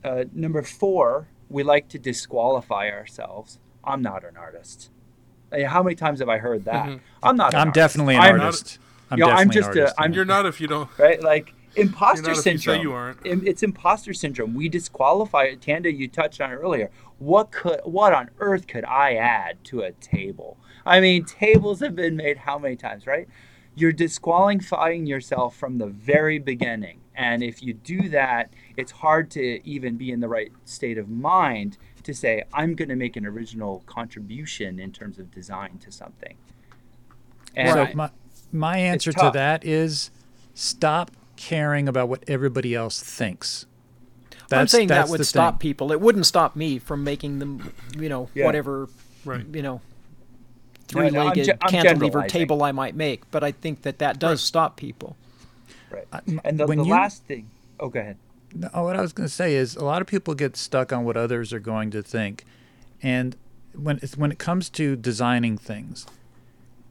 Uh, 0.07 0.25
number 0.33 0.63
four, 0.63 1.29
we 1.49 1.63
like 1.65 1.89
to 1.89 1.99
disqualify 1.99 2.89
ourselves. 2.91 3.59
I'm 3.83 4.03
not 4.03 4.25
an 4.25 4.37
artist. 4.37 4.91
How 5.67 5.83
many 5.83 5.97
times 5.97 6.21
have 6.21 6.29
I 6.29 6.39
heard 6.39 6.65
that? 6.67 6.87
Mhm. 6.89 7.01
I'm 7.23 7.37
not. 7.37 7.55
An 7.55 7.61
I'm 7.61 7.69
artist. 7.69 7.75
definitely 7.75 8.15
an 8.17 8.21
I'm- 8.23 8.41
artist. 8.41 8.79
I'm 9.11 9.19
you 9.19 9.25
know, 9.25 9.31
I'm 9.31 9.49
definitely 9.49 9.61
just 9.61 9.71
an 9.71 9.79
a- 9.79 9.81
artist. 9.83 10.01
I'm- 10.01 10.11
yeah. 10.13 10.17
You're 10.17 10.25
not 10.25 10.47
if 10.47 10.61
you 10.61 10.67
don't. 10.69 10.89
Right? 10.99 11.23
Like 11.23 11.53
imposter 11.77 12.23
You're 12.23 12.23
not 12.23 12.31
if 12.31 12.37
you 12.37 12.43
say 12.43 12.57
syndrome. 12.57 12.83
you 12.83 12.93
aren't. 12.93 13.19
It's 13.25 13.63
imposter 13.63 14.13
syndrome. 14.13 14.55
We 14.55 14.69
disqualify. 14.69 15.55
Tanda, 15.57 15.93
you 15.93 16.09
touched 16.09 16.41
on 16.41 16.51
it 16.53 16.57
earlier. 16.57 16.91
What 17.19 17.51
could, 17.51 17.81
what 17.85 18.13
on 18.13 18.31
earth 18.39 18.67
could 18.67 18.85
I 18.85 19.15
add 19.15 19.63
to 19.65 19.81
a 19.83 19.93
table? 19.93 20.59
I 20.85 21.01
mean, 21.01 21.25
tables 21.25 21.81
have 21.81 21.97
been 21.97 22.17
made 22.17 22.39
how 22.39 22.59
many 22.59 22.77
times, 22.77 23.07
right? 23.07 23.27
You're 23.75 23.93
disqualifying 23.93 25.07
yourself 25.07 25.57
from 25.57 25.79
the 25.79 25.87
very 25.87 26.39
beginning, 26.39 27.01
and 27.17 27.43
if 27.43 27.63
you 27.63 27.73
do 27.75 28.09
that, 28.11 28.51
it's 28.77 28.93
hard 28.93 29.31
to 29.33 29.61
even 29.69 29.97
be 29.97 30.11
in 30.11 30.21
the 30.21 30.29
right 30.29 30.53
state 30.65 30.99
of 30.99 31.09
mind 31.09 31.79
to 32.05 32.15
say, 32.15 32.45
"I'm 32.53 32.75
going 32.75 32.89
to 32.89 32.97
make 32.97 33.17
an 33.17 33.27
original 33.27 33.83
contribution 33.87 34.79
in 34.79 34.93
terms 34.93 35.19
of 35.19 35.31
design 35.31 35.79
to 35.79 35.91
something." 35.91 36.37
And 37.57 37.71
so 37.73 37.83
I- 37.85 37.95
my 37.95 38.11
my 38.53 38.79
answer 38.79 39.13
to 39.13 39.31
that 39.35 39.65
is 39.65 40.11
stop 40.55 41.11
caring 41.37 41.89
about 41.89 42.09
what 42.09 42.25
everybody 42.29 42.75
else 42.75 43.03
thinks. 43.03 43.67
I'm 44.53 44.69
saying 44.69 44.89
that 44.89 45.09
would 45.09 45.27
stop 45.27 45.55
thing. 45.55 45.59
people. 45.71 45.91
It 45.93 46.01
wouldn't 46.01 46.25
stop 46.27 46.55
me 46.55 46.79
from 46.79 47.03
making 47.03 47.41
them, 47.41 47.73
you 47.99 48.09
know, 48.09 48.29
Yeah. 48.33 48.47
whatever, 48.47 48.89
Right. 49.25 49.45
you 49.53 49.61
know, 49.63 49.81
No, 50.95 51.01
no, 51.01 51.07
I'm 51.07 51.11
three-legged 51.35 51.45
ge- 51.47 51.59
I'm 51.63 51.71
cantilever 51.71 52.23
table 52.29 52.63
I 52.63 52.71
might 52.71 52.95
make. 52.95 53.29
But 53.33 53.43
I 53.43 53.51
think 53.51 53.83
that 53.83 53.99
that 53.99 54.21
does 54.21 54.41
stop 54.41 54.77
people. 54.77 55.17
Right. 55.97 56.07
Uh, 56.13 56.21
m- 56.29 56.41
And 56.45 56.59
the, 56.61 56.67
the 56.67 56.75
you- 56.77 56.85
last 56.85 57.25
thing. 57.25 57.51
Oh, 57.81 57.89
go 57.89 58.01
ahead. 58.01 58.17
No, 58.55 58.69
what 58.85 58.97
I 58.97 59.01
was 59.03 59.13
going 59.13 59.29
to 59.29 59.35
say 59.35 59.55
is 59.55 59.77
a 59.77 59.85
lot 59.85 60.01
of 60.01 60.07
people 60.07 60.35
get 60.35 60.57
stuck 60.57 60.93
on 60.93 61.05
what 61.05 61.17
others 61.17 61.53
are 61.53 61.61
going 61.61 61.91
to 61.91 62.03
think, 62.03 62.45
and 63.03 63.37
when 63.75 63.99
it's, 64.03 64.17
when 64.17 64.31
it 64.33 64.39
comes 64.39 64.71
to 64.71 64.97
designing 64.97 65.59
things, 65.59 66.07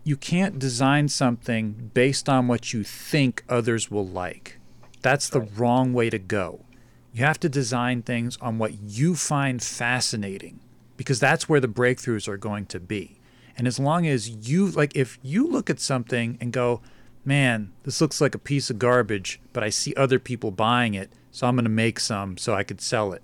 you 0.04 0.16
can't 0.18 0.60
design 0.60 1.08
something 1.10 1.90
based 1.96 2.30
on 2.30 2.48
what 2.48 2.74
you 2.74 2.84
think 2.84 3.44
others 3.50 3.90
will 3.90 4.06
like. 4.06 4.60
That's 5.02 5.30
the 5.30 5.42
wrong 5.42 5.94
way 5.94 6.10
to 6.12 6.20
go. 6.20 6.66
You 7.14 7.24
have 7.26 7.40
to 7.40 7.50
design 7.50 8.04
things 8.04 8.38
on 8.42 8.58
what 8.60 8.74
you 8.84 9.16
find 9.16 9.64
fascinating 9.64 10.60
because 10.98 11.20
that's 11.20 11.48
where 11.50 11.60
the 11.62 11.68
breakthroughs 11.68 12.28
are 12.28 12.38
going 12.38 12.66
to 12.68 12.80
be. 12.80 13.20
And 13.58 13.66
as 13.68 13.80
long 13.80 14.06
as 14.06 14.30
you 14.50 14.68
like 14.68 14.96
if 14.96 15.18
you 15.24 15.48
look 15.48 15.70
at 15.70 15.80
something 15.80 16.38
and 16.42 16.52
go, 16.52 16.82
"Man, 17.26 17.72
this 17.84 18.00
looks 18.00 18.22
like 18.22 18.36
a 18.36 18.40
piece 18.40 18.70
of 18.70 18.80
garbage, 18.80 19.42
but 19.52 19.64
I 19.64 19.70
see 19.70 19.94
other 19.96 20.20
people 20.20 20.52
buying 20.52 20.94
it, 20.94 21.12
so 21.32 21.48
I'm 21.48 21.56
going 21.56 21.66
to 21.66 21.70
make 21.70 22.00
some 22.00 22.38
so 22.38 22.54
I 22.54 22.64
could 22.64 22.82
sell 22.82 23.12
it." 23.14 23.24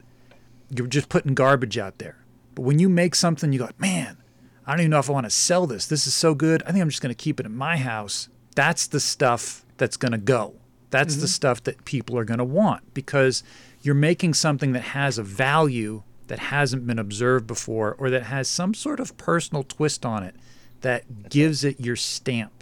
You're 0.70 0.88
just 0.88 1.10
putting 1.10 1.34
garbage 1.34 1.78
out 1.78 2.00
there. 2.00 2.18
But 2.56 2.64
when 2.64 2.80
you 2.80 2.90
make 2.90 3.16
something 3.16 3.54
you 3.54 3.60
go, 3.60 3.70
"Man, 3.78 4.18
I 4.66 4.72
don't 4.72 4.82
even 4.82 4.92
know 4.92 5.00
if 5.00 5.10
I 5.10 5.14
want 5.14 5.26
to 5.26 5.30
sell 5.30 5.68
this. 5.68 5.86
This 5.86 6.08
is 6.08 6.14
so 6.14 6.34
good. 6.34 6.64
I 6.64 6.72
think 6.72 6.82
I'm 6.82 6.90
just 6.90 7.02
going 7.02 7.16
to 7.16 7.24
keep 7.24 7.40
it 7.40 7.46
in 7.46 7.56
my 7.56 7.78
house." 7.78 8.30
That's 8.56 8.88
the 8.88 9.00
stuff 9.00 9.66
that's 9.78 9.98
going 9.98 10.12
to 10.12 10.18
go. 10.18 10.56
That's 10.90 11.16
the 11.16 11.22
mm-hmm. 11.22 11.28
stuff 11.28 11.64
that 11.64 11.86
people 11.86 12.18
are 12.18 12.26
going 12.26 12.38
to 12.38 12.44
want 12.44 12.94
because 12.94 13.44
you're 13.82 13.96
making 13.96 14.34
something 14.34 14.74
that 14.74 14.82
has 14.82 15.18
a 15.18 15.24
value 15.24 16.04
that 16.28 16.40
hasn't 16.40 16.86
been 16.86 17.00
observed 17.00 17.48
before 17.48 17.96
or 17.98 18.10
that 18.10 18.24
has 18.24 18.48
some 18.48 18.74
sort 18.74 19.00
of 19.00 19.18
personal 19.18 19.64
twist 19.64 20.06
on 20.06 20.24
it 20.24 20.36
that 20.82 21.30
gives 21.30 21.64
it 21.64 21.80
your 21.80 21.96
stamp. 21.96 22.61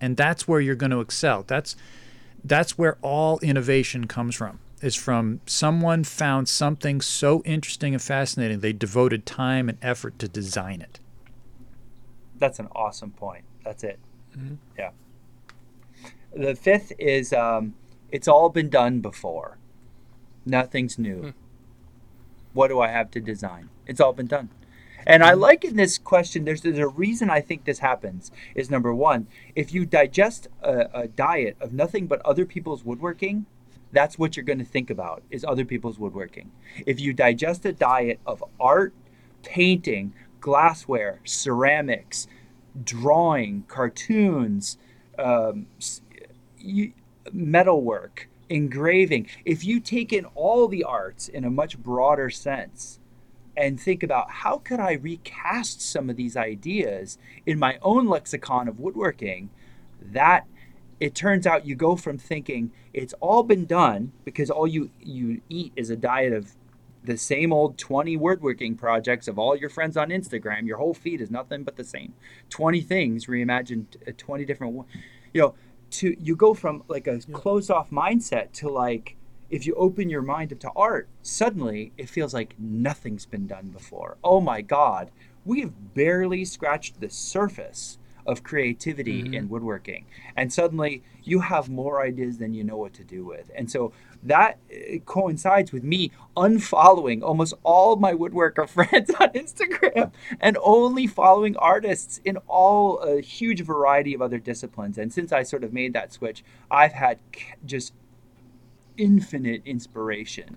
And 0.00 0.16
that's 0.16 0.46
where 0.46 0.60
you're 0.60 0.74
going 0.74 0.90
to 0.90 1.00
excel. 1.00 1.44
That's 1.46 1.76
that's 2.44 2.78
where 2.78 2.96
all 3.02 3.38
innovation 3.40 4.06
comes 4.06 4.34
from. 4.36 4.60
Is 4.80 4.94
from 4.94 5.40
someone 5.44 6.04
found 6.04 6.48
something 6.48 7.00
so 7.00 7.42
interesting 7.44 7.94
and 7.94 8.02
fascinating 8.02 8.60
they 8.60 8.72
devoted 8.72 9.26
time 9.26 9.68
and 9.68 9.76
effort 9.82 10.18
to 10.20 10.28
design 10.28 10.80
it. 10.80 11.00
That's 12.36 12.60
an 12.60 12.68
awesome 12.76 13.10
point. 13.10 13.44
That's 13.64 13.82
it. 13.82 13.98
Yeah. 14.78 14.90
The 16.34 16.54
fifth 16.54 16.92
is 16.98 17.32
um, 17.32 17.74
it's 18.12 18.28
all 18.28 18.50
been 18.50 18.68
done 18.68 19.00
before. 19.00 19.58
Nothing's 20.46 20.98
new. 20.98 21.34
What 22.52 22.68
do 22.68 22.80
I 22.80 22.88
have 22.88 23.10
to 23.12 23.20
design? 23.20 23.70
It's 23.86 24.00
all 24.00 24.12
been 24.12 24.26
done. 24.26 24.50
And 25.06 25.22
I 25.22 25.32
like 25.34 25.64
in 25.64 25.76
this 25.76 25.98
question, 25.98 26.44
there's, 26.44 26.62
there's 26.62 26.78
a 26.78 26.88
reason 26.88 27.30
I 27.30 27.40
think 27.40 27.64
this 27.64 27.78
happens. 27.78 28.30
Is 28.54 28.70
number 28.70 28.94
one, 28.94 29.26
if 29.54 29.72
you 29.72 29.86
digest 29.86 30.48
a, 30.62 30.88
a 30.92 31.08
diet 31.08 31.56
of 31.60 31.72
nothing 31.72 32.06
but 32.06 32.20
other 32.24 32.44
people's 32.44 32.84
woodworking, 32.84 33.46
that's 33.92 34.18
what 34.18 34.36
you're 34.36 34.44
going 34.44 34.58
to 34.58 34.64
think 34.64 34.90
about 34.90 35.22
is 35.30 35.44
other 35.44 35.64
people's 35.64 35.98
woodworking. 35.98 36.50
If 36.86 37.00
you 37.00 37.12
digest 37.12 37.64
a 37.64 37.72
diet 37.72 38.20
of 38.26 38.44
art, 38.60 38.92
painting, 39.42 40.14
glassware, 40.40 41.20
ceramics, 41.24 42.26
drawing, 42.84 43.64
cartoons, 43.66 44.78
um, 45.18 45.66
you, 46.58 46.92
metalwork, 47.32 48.28
engraving, 48.48 49.28
if 49.44 49.64
you 49.64 49.80
take 49.80 50.12
in 50.12 50.26
all 50.34 50.68
the 50.68 50.84
arts 50.84 51.28
in 51.28 51.44
a 51.44 51.50
much 51.50 51.78
broader 51.78 52.30
sense 52.30 53.00
and 53.58 53.80
think 53.80 54.04
about 54.04 54.30
how 54.30 54.58
could 54.58 54.78
I 54.78 54.92
recast 54.92 55.82
some 55.82 56.08
of 56.08 56.16
these 56.16 56.36
ideas 56.36 57.18
in 57.44 57.58
my 57.58 57.76
own 57.82 58.06
lexicon 58.06 58.68
of 58.68 58.78
woodworking, 58.78 59.50
that 60.00 60.46
it 61.00 61.14
turns 61.14 61.44
out 61.44 61.66
you 61.66 61.74
go 61.74 61.96
from 61.96 62.18
thinking 62.18 62.70
it's 62.92 63.14
all 63.14 63.42
been 63.42 63.66
done 63.66 64.12
because 64.24 64.48
all 64.48 64.66
you 64.66 64.90
you 65.00 65.40
eat 65.48 65.72
is 65.74 65.90
a 65.90 65.96
diet 65.96 66.32
of 66.32 66.52
the 67.02 67.16
same 67.16 67.52
old 67.52 67.76
20 67.78 68.16
woodworking 68.16 68.76
projects 68.76 69.26
of 69.26 69.38
all 69.38 69.56
your 69.56 69.70
friends 69.70 69.96
on 69.96 70.10
Instagram. 70.10 70.66
Your 70.66 70.78
whole 70.78 70.94
feed 70.94 71.20
is 71.20 71.30
nothing 71.30 71.64
but 71.64 71.76
the 71.76 71.84
same 71.84 72.14
20 72.50 72.80
things 72.80 73.26
reimagined 73.26 73.86
uh, 74.06 74.12
20 74.16 74.44
different 74.44 74.86
you 75.34 75.40
know 75.40 75.54
to 75.90 76.16
you 76.20 76.36
go 76.36 76.54
from 76.54 76.84
like 76.86 77.08
a 77.08 77.18
closed 77.32 77.72
off 77.72 77.90
mindset 77.90 78.52
to 78.52 78.68
like 78.68 79.16
if 79.50 79.66
you 79.66 79.74
open 79.74 80.08
your 80.08 80.22
mind 80.22 80.52
up 80.52 80.58
to 80.58 80.70
art 80.76 81.08
suddenly 81.22 81.92
it 81.96 82.08
feels 82.08 82.34
like 82.34 82.54
nothing's 82.58 83.26
been 83.26 83.46
done 83.46 83.68
before 83.68 84.16
oh 84.22 84.40
my 84.40 84.60
god 84.60 85.10
we 85.44 85.60
have 85.60 85.94
barely 85.94 86.44
scratched 86.44 87.00
the 87.00 87.08
surface 87.08 87.98
of 88.28 88.42
creativity 88.42 89.34
in 89.34 89.48
woodworking. 89.48 90.04
And 90.36 90.52
suddenly 90.52 91.02
you 91.24 91.40
have 91.40 91.70
more 91.70 92.02
ideas 92.02 92.36
than 92.36 92.52
you 92.52 92.62
know 92.62 92.76
what 92.76 92.92
to 92.94 93.04
do 93.04 93.24
with. 93.24 93.50
And 93.56 93.70
so 93.70 93.92
that 94.22 94.58
uh, 94.70 94.98
coincides 95.06 95.72
with 95.72 95.82
me 95.82 96.12
unfollowing 96.36 97.22
almost 97.22 97.54
all 97.62 97.96
my 97.96 98.12
woodworker 98.12 98.68
friends 98.88 99.10
on 99.18 99.30
Instagram 99.30 100.12
and 100.40 100.58
only 100.62 101.06
following 101.06 101.56
artists 101.56 102.20
in 102.22 102.36
all 102.46 102.98
a 102.98 103.22
huge 103.22 103.62
variety 103.62 104.12
of 104.12 104.20
other 104.20 104.38
disciplines. 104.38 104.98
And 104.98 105.10
since 105.10 105.32
I 105.32 105.42
sort 105.42 105.64
of 105.64 105.72
made 105.72 105.94
that 105.94 106.12
switch, 106.12 106.44
I've 106.70 106.92
had 106.92 107.18
just 107.64 107.94
infinite 108.98 109.62
inspiration 109.64 110.56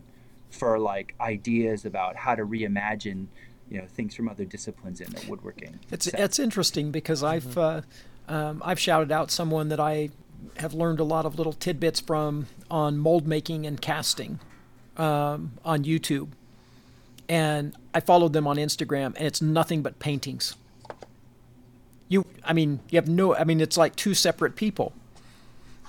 for 0.49 0.77
like 0.77 1.15
ideas 1.21 1.85
about 1.85 2.15
how 2.17 2.35
to 2.35 2.43
reimagine 2.45 3.27
you 3.69 3.79
know 3.79 3.85
things 3.87 4.13
from 4.13 4.27
other 4.27 4.43
disciplines 4.43 4.99
in 4.99 5.09
the 5.11 5.21
woodworking 5.29 5.79
It's 5.91 6.05
sense. 6.05 6.21
it's 6.21 6.39
interesting 6.39 6.91
because 6.91 7.23
I've 7.23 7.57
uh, 7.57 7.81
um, 8.27 8.61
I've 8.65 8.79
shouted 8.79 9.11
out 9.13 9.31
someone 9.31 9.69
that 9.69 9.79
I 9.79 10.09
have 10.57 10.73
learned 10.73 10.99
a 10.99 11.03
lot 11.05 11.25
of 11.25 11.37
little 11.37 11.53
tidbits 11.53 11.99
from 12.01 12.47
on 12.69 12.97
mold 12.97 13.25
making 13.27 13.65
and 13.65 13.79
casting 13.81 14.39
um, 14.97 15.53
on 15.63 15.83
YouTube, 15.85 16.29
and 17.29 17.73
I 17.93 17.99
followed 18.01 18.33
them 18.33 18.45
on 18.47 18.57
Instagram, 18.57 19.15
and 19.15 19.25
it's 19.25 19.41
nothing 19.41 19.81
but 19.81 19.99
paintings. 19.99 20.55
You, 22.09 22.25
I 22.43 22.51
mean, 22.51 22.81
you 22.89 22.97
have 22.97 23.07
no, 23.07 23.35
I 23.35 23.45
mean, 23.45 23.61
it's 23.61 23.77
like 23.77 23.95
two 23.95 24.13
separate 24.13 24.55
people. 24.57 24.91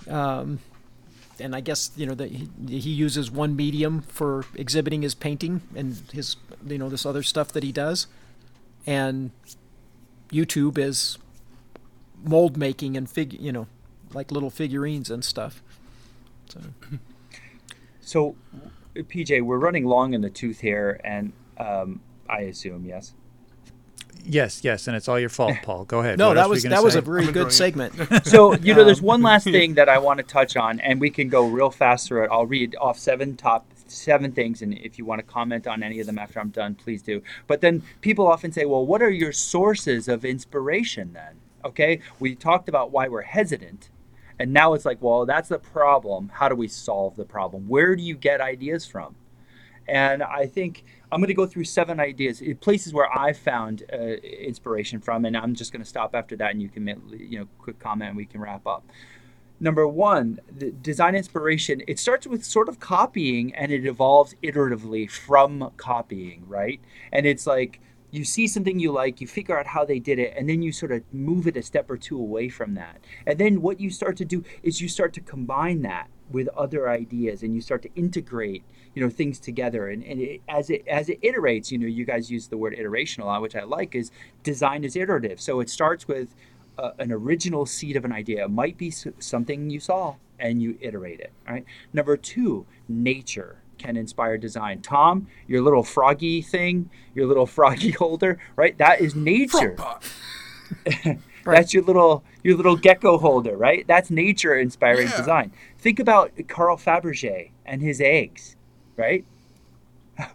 Um, 0.09 0.61
and 1.41 1.55
I 1.55 1.61
guess 1.61 1.91
you 1.97 2.07
know 2.07 2.15
that 2.15 2.31
he, 2.31 2.49
he 2.69 2.91
uses 2.91 3.31
one 3.31 3.57
medium 3.57 4.03
for 4.03 4.45
exhibiting 4.55 5.03
his 5.03 5.15
painting 5.15 5.63
and 5.75 6.03
his 6.13 6.37
you 6.67 6.79
know 6.79 6.89
this 6.89 7.07
other 7.07 7.23
stuff 7.23 7.53
that 7.53 7.63
he 7.63 7.73
does, 7.73 8.07
and 8.87 9.31
YouTube 10.31 10.79
is 10.79 11.19
mold 12.25 12.57
making 12.57 12.97
and 12.97 13.11
fig 13.11 13.33
you 13.35 13.53
know 13.53 13.67
like 14.15 14.31
little 14.31 14.51
figurines 14.51 15.11
and 15.11 15.25
stuff. 15.25 15.63
So. 16.49 16.61
So 18.05 18.35
pj 18.95 19.43
we're 19.43 19.59
running 19.59 19.87
long 19.87 20.15
in 20.15 20.21
the 20.21 20.31
tooth 20.31 20.61
here 20.61 21.01
and 21.05 21.33
um, 21.59 22.01
i 22.29 22.41
assume 22.41 22.85
yes 22.85 23.15
Yes, 24.25 24.63
yes, 24.63 24.87
and 24.87 24.97
it's 24.97 25.09
all 25.09 25.19
your 25.19 25.29
fault, 25.29 25.57
Paul. 25.63 25.85
Go 25.85 26.01
ahead. 26.01 26.19
no, 26.19 26.29
What 26.29 26.35
that 26.35 26.41
else 26.43 26.49
were 26.49 26.53
you 26.53 26.57
was 26.57 26.63
gonna 26.65 26.75
that 26.77 26.85
was 26.85 26.95
a 26.95 27.01
very 27.01 27.27
I'm 27.27 27.33
good 27.33 27.53
segment. 27.53 27.95
so 28.27 28.55
you 28.57 28.75
know 28.75 28.85
there's 28.89 29.03
one 29.03 29.23
last 29.23 29.45
thing 29.45 29.75
that 29.75 29.89
i 29.89 29.99
want 29.99 30.19
to 30.19 30.23
touch 30.23 30.57
on 30.57 30.81
and 30.81 31.01
we 31.01 31.11
can 31.11 31.29
go 31.29 31.47
real 31.47 31.71
fast 31.71 32.09
through 32.09 32.25
it. 32.25 32.29
I'll 32.33 32.47
read 32.47 32.77
off 32.81 32.99
seven 32.99 33.37
top 33.37 33.67
seven 33.89 34.33
things 34.33 34.63
and 34.63 34.75
if 34.75 34.99
you 34.99 35.05
want 35.05 35.19
to 35.19 35.23
comment 35.23 35.67
on 35.67 35.83
any 35.83 36.01
of 36.01 36.07
them 36.07 36.19
after 36.19 36.41
i'm 36.41 36.49
done 36.51 36.75
please 36.75 37.03
do. 37.03 37.23
But 37.47 37.61
then 37.61 37.83
people 38.01 38.27
often 38.27 38.53
say 38.53 38.65
well 38.65 38.87
what 38.87 39.03
are 39.03 39.11
your 39.11 39.33
sources 39.33 40.09
of 40.09 40.25
inspiration 40.25 41.13
then? 41.13 41.37
Okay? 41.65 42.01
We 42.19 42.35
talked 42.35 42.69
about 42.69 42.91
why 42.91 43.09
we're 43.09 43.23
hesitant 43.23 43.91
and 44.39 44.53
now 44.53 44.75
it's 44.75 44.85
like 44.85 45.03
well 45.03 45.27
that's 45.27 45.49
the 45.49 45.59
problem. 45.59 46.31
How 46.35 46.49
do 46.49 46.55
we 46.55 46.69
solve 46.69 47.17
the 47.17 47.25
problem? 47.25 47.69
Where 47.69 47.97
do 47.97 48.03
you 48.03 48.15
get 48.17 48.41
ideas 48.41 48.87
from? 48.87 49.17
And 49.89 50.23
I 50.23 50.47
think 50.47 50.85
I'm 51.13 51.21
going 51.21 51.29
to 51.29 51.35
go 51.35 51.47
through 51.47 51.65
seven 51.65 52.01
ideas, 52.01 52.41
eh, 52.41 52.55
places 52.59 52.95
where 52.95 53.07
I 53.17 53.35
found 53.35 53.85
uh, 53.93 53.97
inspiration 53.99 54.99
from, 54.99 55.27
and 55.27 55.37
I'm 55.37 55.55
just 55.55 55.71
going 55.71 55.83
to 55.83 55.89
stop 55.89 56.15
after 56.15 56.37
that, 56.37 56.53
and 56.53 56.63
you 56.63 56.71
can, 56.71 56.85
make, 56.85 56.97
you 57.11 57.41
know, 57.41 57.49
quick 57.59 57.79
comment, 57.79 58.09
and 58.09 58.17
we 58.17 58.25
can 58.25 58.41
wrap 58.41 58.67
up. 58.67 58.83
Number 59.61 59.87
one, 59.87 60.41
the 60.51 60.71
design 60.73 61.15
inspiration. 61.15 61.83
It 61.87 61.99
starts 61.99 62.27
with 62.27 62.45
sort 62.45 62.69
of 62.69 62.81
copying, 62.81 63.55
and 63.55 63.71
it 63.71 63.85
evolves 63.85 64.35
iteratively 64.43 65.09
from 65.09 65.71
copying, 65.77 66.45
right? 66.49 66.81
And 67.13 67.27
it's 67.27 67.47
like 67.47 67.81
you 68.11 68.25
see 68.25 68.49
something 68.49 68.79
you 68.79 68.91
like, 68.91 69.21
you 69.21 69.27
figure 69.27 69.59
out 69.59 69.67
how 69.67 69.85
they 69.85 69.99
did 69.99 70.19
it, 70.19 70.35
and 70.37 70.49
then 70.49 70.63
you 70.63 70.73
sort 70.73 70.93
of 70.93 71.03
move 71.13 71.47
it 71.47 71.59
a 71.59 71.63
step 71.63 71.91
or 71.91 71.99
two 71.99 72.19
away 72.19 72.49
from 72.49 72.75
that. 72.75 72.99
And 73.27 73.39
then 73.39 73.61
what 73.61 73.81
you 73.81 73.91
start 73.91 74.17
to 74.17 74.25
do 74.25 74.43
is 74.63 74.81
you 74.81 74.89
start 74.89 75.13
to 75.15 75.21
combine 75.21 75.83
that 75.83 76.09
with 76.31 76.49
other 76.57 76.89
ideas, 76.89 77.43
and 77.43 77.55
you 77.55 77.61
start 77.61 77.83
to 77.83 77.91
integrate, 77.95 78.65
you 78.95 79.03
know, 79.03 79.09
things 79.11 79.39
together. 79.39 79.89
And, 79.89 80.03
and 80.05 80.21
it, 80.21 80.43
as 80.49 80.71
it 80.71 80.87
as 80.89 81.09
it 81.09 81.21
iterates, 81.23 81.71
you 81.71 81.79
know, 81.79 81.87
you 81.87 82.05
guys 82.05 82.31
use 82.31 82.49
the 82.49 82.57
word 82.57 82.75
iteration 82.79 83.23
a 83.23 83.27
lot, 83.27 83.43
which 83.43 83.57
I 83.57 83.63
like. 83.65 83.95
Is 83.95 84.11
design 84.43 84.85
is 84.85 84.97
iterative, 84.97 85.41
so 85.41 85.61
it 85.61 85.71
starts 85.71 86.07
with 86.09 86.35
uh, 86.79 86.93
an 86.99 87.13
original 87.13 87.67
seed 87.67 87.97
of 87.97 88.05
an 88.05 88.13
idea. 88.13 88.45
It 88.45 88.51
might 88.51 88.77
be 88.77 88.91
something 88.91 89.71
you 89.71 89.81
saw, 89.81 90.17
and 90.39 90.63
you 90.63 90.77
iterate 90.81 91.21
it. 91.21 91.33
Right. 91.49 91.65
Number 91.93 92.17
two, 92.17 92.67
nature 92.89 93.59
can 93.79 93.97
inspire 93.97 94.39
design. 94.39 94.81
Tom, 94.81 95.27
your 95.49 95.61
little 95.61 95.83
froggy 95.83 96.41
thing, 96.41 96.89
your 97.15 97.27
little 97.27 97.47
froggy 97.47 97.91
holder, 98.03 98.39
right? 98.57 98.77
That 98.79 99.01
is 99.01 99.15
nature. 99.15 99.77
That's 101.45 101.75
your 101.75 101.83
little 101.83 102.23
your 102.45 102.57
little 102.57 102.77
gecko 102.77 103.19
holder, 103.19 103.57
right? 103.57 103.85
That's 103.87 104.11
nature 104.11 104.57
inspiring 104.57 105.09
Yeah. 105.09 105.17
design. 105.17 105.53
Think 105.79 105.99
about 105.99 106.33
Carl 106.49 106.77
Fabergé 106.77 107.51
and 107.67 107.83
his 107.83 108.01
eggs, 108.01 108.57
right? 108.97 109.25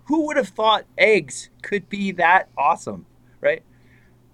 Who 0.05 0.27
would 0.27 0.38
have 0.38 0.49
thought 0.49 0.85
eggs 0.97 1.49
could 1.61 1.89
be 1.89 2.11
that 2.13 2.49
awesome, 2.57 3.05
right? 3.41 3.63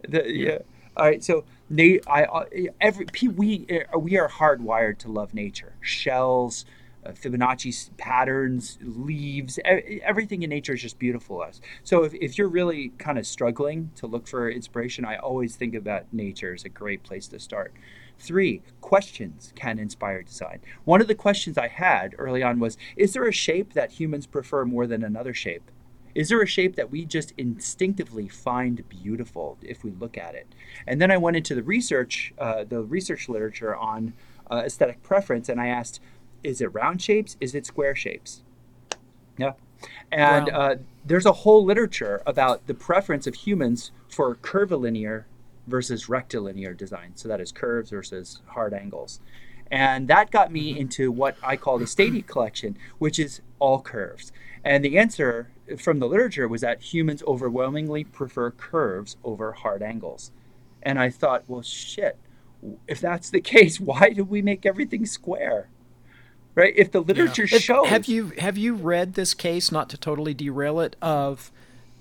The, 0.08 0.24
yeah. 0.28 0.60
All 0.98 1.06
right. 1.06 1.24
So, 1.24 1.46
na- 1.70 2.00
I 2.08 2.24
uh, 2.26 2.46
every 2.82 3.06
pe- 3.06 3.28
we 3.28 3.68
uh, 3.94 4.00
we 4.00 4.18
are 4.18 4.30
hardwired 4.30 5.00
to 5.00 5.12
love 5.12 5.34
nature. 5.34 5.74
Shells, 5.82 6.66
uh, 7.06 7.12
Fibonacci 7.12 7.90
patterns, 7.98 8.78
leaves, 8.82 9.60
everything 9.66 10.44
in 10.44 10.50
nature 10.50 10.74
is 10.74 10.82
just 10.82 11.00
beautiful 11.00 11.38
to 11.38 11.44
us. 11.44 11.62
So 11.84 12.04
if, 12.04 12.14
if 12.14 12.38
you're 12.38 12.48
really 12.48 12.90
kind 12.98 13.18
of 13.18 13.28
struggling 13.28 13.92
to 13.96 14.08
look 14.08 14.28
for 14.28 14.50
inspiration, 14.50 15.06
I 15.06 15.18
always 15.18 15.56
think 15.56 15.76
about 15.76 16.06
nature 16.14 16.54
as 16.54 16.64
a 16.66 16.70
great 16.70 17.04
place 17.04 17.28
to 17.30 17.40
start. 17.40 17.74
Three, 18.20 18.62
questions 18.82 19.52
can 19.56 19.80
inspire 19.80 20.24
design. 20.24 20.60
One 20.86 21.02
of 21.02 21.08
the 21.08 21.16
questions 21.16 21.58
I 21.58 21.68
had 21.68 22.16
early 22.18 22.42
on 22.44 22.60
was 22.60 22.78
Is 22.96 23.14
there 23.14 23.28
a 23.28 23.34
shape 23.34 23.74
that 23.74 23.94
humans 23.94 24.26
prefer 24.28 24.66
more 24.66 24.88
than 24.88 25.04
another 25.04 25.34
shape? 25.34 25.70
Is 26.16 26.30
there 26.30 26.42
a 26.42 26.48
shape 26.48 26.76
that 26.76 26.92
we 26.92 27.06
just 27.06 27.34
instinctively 27.38 28.28
find 28.28 28.88
beautiful 28.88 29.58
if 29.62 29.84
we 29.84 29.92
look 29.92 30.18
at 30.18 30.36
it? 30.36 30.48
And 30.86 31.02
then 31.02 31.10
I 31.10 31.18
went 31.18 31.38
into 31.38 31.56
the 31.56 31.64
research, 31.64 32.34
uh, 32.38 32.64
the 32.66 32.84
research 32.84 33.28
literature 33.28 33.76
on 33.76 34.14
uh, 34.50 34.64
aesthetic 34.66 35.02
preference, 35.02 35.50
and 35.50 35.60
I 35.60 35.68
asked, 35.68 36.00
is 36.44 36.62
it 36.62 36.74
round 36.74 37.02
shapes? 37.02 37.36
Is 37.42 37.56
it 37.56 37.66
square 37.66 37.96
shapes? 37.96 38.44
Yeah. 39.38 39.54
And 40.12 40.48
Wow. 40.48 40.60
uh, 40.60 40.76
there's 41.06 41.26
a 41.26 41.32
whole 41.32 41.66
literature 41.66 42.22
about 42.28 42.68
the 42.68 42.74
preference 42.74 43.26
of 43.26 43.34
humans 43.34 43.92
for 44.08 44.36
curvilinear 44.36 45.26
versus 45.68 46.10
rectilinear 46.10 46.74
design. 46.74 47.12
So 47.16 47.28
that 47.28 47.40
is 47.40 47.52
curves 47.52 47.90
versus 47.90 48.42
hard 48.48 48.74
angles. 48.74 49.20
And 49.72 50.08
that 50.08 50.32
got 50.32 50.52
me 50.52 50.72
mm-hmm. 50.72 50.82
into 50.82 51.12
what 51.12 51.38
I 51.42 51.58
call 51.58 51.80
the 51.80 51.88
Stadia 51.88 52.22
collection, 52.22 52.78
which 53.00 53.18
is 53.18 53.42
all 53.60 53.82
curves. 53.82 54.32
And 54.64 54.84
the 54.84 54.98
answer 54.98 55.50
from 55.78 56.00
the 56.00 56.08
literature 56.08 56.48
was 56.48 56.62
that 56.62 56.82
humans 56.82 57.24
overwhelmingly 57.28 58.04
prefer 58.04 58.52
curves 58.52 59.18
over 59.24 59.52
hard 59.54 59.82
angles. 59.82 60.32
And 60.82 61.00
I 61.00 61.10
thought, 61.10 61.44
well, 61.48 61.62
shit, 61.62 62.18
if 62.88 63.00
that's 63.00 63.30
the 63.30 63.42
case, 63.56 63.80
why 63.80 64.10
do 64.10 64.24
we 64.24 64.42
make 64.42 64.66
everything 64.66 65.06
square? 65.06 65.70
Right? 66.56 66.74
If 66.76 66.92
the 66.92 67.02
literature 67.02 67.48
If- 67.52 67.64
shows. 67.64 67.88
Have 67.88 68.06
you 68.06 68.32
have 68.38 68.60
you 68.60 68.76
read 68.76 69.16
this 69.16 69.34
case? 69.34 69.72
Not 69.72 69.90
to 69.90 69.98
totally 69.98 70.36
derail 70.36 70.80
it 70.82 70.96
of 71.02 71.52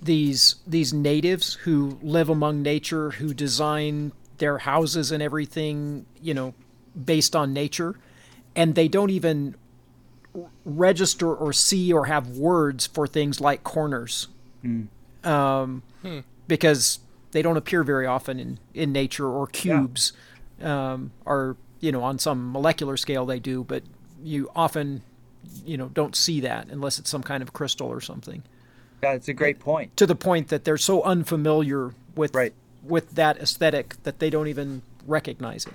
these 0.03 0.57
these 0.67 0.93
natives 0.93 1.55
who 1.55 1.99
live 2.03 2.29
among 2.29 2.63
nature, 2.63 3.11
who 3.11 3.33
design 3.33 4.13
their 4.39 4.59
houses 4.59 5.13
and 5.13 5.23
everything, 5.23 6.05
you 6.21 6.35
know, 6.35 6.55
based 7.05 7.37
on 7.37 7.53
nature, 7.53 7.95
and 8.57 8.75
they 8.75 8.89
don't 8.89 9.11
even 9.11 9.55
register 10.65 11.33
or 11.33 11.53
see 11.53 11.93
or 11.93 12.07
have 12.07 12.31
words 12.31 12.87
for 12.87 13.07
things 13.07 13.41
like 13.41 13.63
corners, 13.63 14.29
um, 15.25 15.83
because 16.49 16.99
they 17.31 17.43
don't 17.43 17.57
appear 17.57 17.85
very 17.85 18.07
often 18.07 18.41
in 18.41 18.59
in 18.75 18.93
nature 18.93 19.29
or 19.29 19.47
cubes, 19.47 20.13
um, 20.61 21.13
or 21.25 21.57
you 21.81 21.93
know 21.93 22.03
on 22.03 22.19
some 22.19 22.51
molecular 22.51 22.97
scale 22.97 23.25
they 23.25 23.39
do, 23.39 23.63
but 23.65 23.83
you 24.23 24.51
often 24.57 25.03
you 25.65 25.77
know 25.77 25.89
don't 25.89 26.17
see 26.17 26.41
that 26.41 26.69
unless 26.71 26.99
it's 26.99 27.11
some 27.11 27.23
kind 27.23 27.43
of 27.43 27.53
crystal 27.53 27.89
or 27.89 28.01
something 28.01 28.43
That's 29.03 29.27
a 29.29 29.35
great 29.35 29.59
point. 29.59 29.97
to 29.97 30.07
the 30.07 30.15
point 30.15 30.49
that 30.49 30.65
they're 30.65 30.79
so 30.79 31.03
unfamiliar 31.03 31.93
with 32.15 32.35
Right. 32.35 32.55
with 32.83 33.17
that 33.17 33.37
aesthetic 33.39 34.01
that 34.05 34.21
they 34.21 34.31
don't 34.31 34.47
even 34.47 34.83
recognize 35.07 35.67
it 35.67 35.75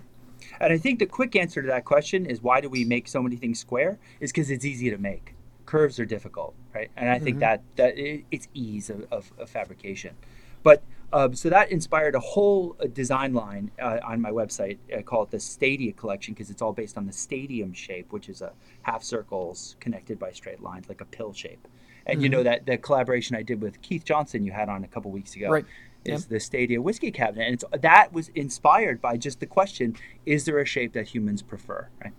And 0.62 0.72
I 0.74 0.78
think 0.78 1.00
the 1.00 1.06
quick 1.06 1.36
answer 1.36 1.62
to 1.62 1.68
that 1.68 1.84
question 1.84 2.26
is 2.26 2.42
why 2.42 2.62
do 2.62 2.70
we 2.70 2.86
make 2.86 3.08
so 3.10 3.22
many 3.22 3.36
things 3.36 3.60
square? 3.60 4.00
Is 4.22 4.32
because 4.32 4.50
it's 4.50 4.64
easy 4.66 4.90
to 4.90 4.98
make. 4.98 5.36
Curves 5.66 6.00
are 6.00 6.06
difficult, 6.06 6.56
right? 6.74 6.90
And 6.96 7.10
I 7.10 7.20
think 7.20 7.40
that 7.40 7.62
that 7.76 7.94
i 7.98 8.24
it's 8.32 8.48
ease 8.54 8.90
of, 8.90 9.06
of, 9.12 9.32
of 9.38 9.50
fabrication. 9.50 10.16
But 10.64 10.82
um, 11.12 11.36
so 11.36 11.50
that 11.50 11.70
inspired 11.72 12.16
a 12.16 12.20
whole 12.20 12.76
uh, 12.82 12.88
design 12.88 13.34
line 13.34 13.72
uh, 13.82 14.00
on 14.04 14.22
my 14.22 14.32
website. 14.32 14.78
I 14.98 15.02
call 15.02 15.24
it 15.24 15.32
the 15.32 15.40
Stadia 15.40 15.92
collection 15.92 16.34
because 16.34 16.50
it's 16.50 16.62
all 16.62 16.74
based 16.74 16.98
on 16.98 17.06
the 17.06 17.14
stadium 17.14 17.74
shape, 17.74 18.12
which 18.14 18.28
is 18.30 18.42
a 18.42 18.52
half 18.84 19.04
circles 19.04 19.76
connected 19.82 20.18
by 20.18 20.32
straight 20.32 20.62
lines, 20.62 20.88
like 20.90 21.02
a 21.02 21.06
pill 21.06 21.34
shape. 21.34 21.68
And 22.08 22.22
you 22.24 22.30
know 22.30 22.44
that 22.44 22.66
the 22.66 22.78
collaboration 22.78 23.36
I 23.36 23.44
did 23.44 23.62
with 23.62 23.82
Keith 23.82 24.04
Johnson 24.06 24.44
you 24.46 24.52
had 24.52 24.70
on 24.70 24.84
a 24.84 24.88
couple 24.88 25.12
weeks 25.12 25.36
ago. 25.36 25.50
Right. 25.50 25.66
is 26.06 26.22
Yep. 26.22 26.30
the 26.30 26.40
Stadia 26.40 26.82
whiskey 26.82 27.12
cabinet, 27.12 27.46
and 27.46 27.54
it's, 27.56 27.66
that 27.82 28.14
was 28.14 28.30
inspired 28.30 29.02
by 29.02 29.18
just 29.18 29.40
the 29.42 29.46
question: 29.46 29.96
Is 30.26 30.46
there 30.46 30.58
a 30.60 30.66
shape 30.66 30.94
that 30.94 31.08
humans 31.08 31.42
prefer? 31.42 31.90
Right. 32.04 32.14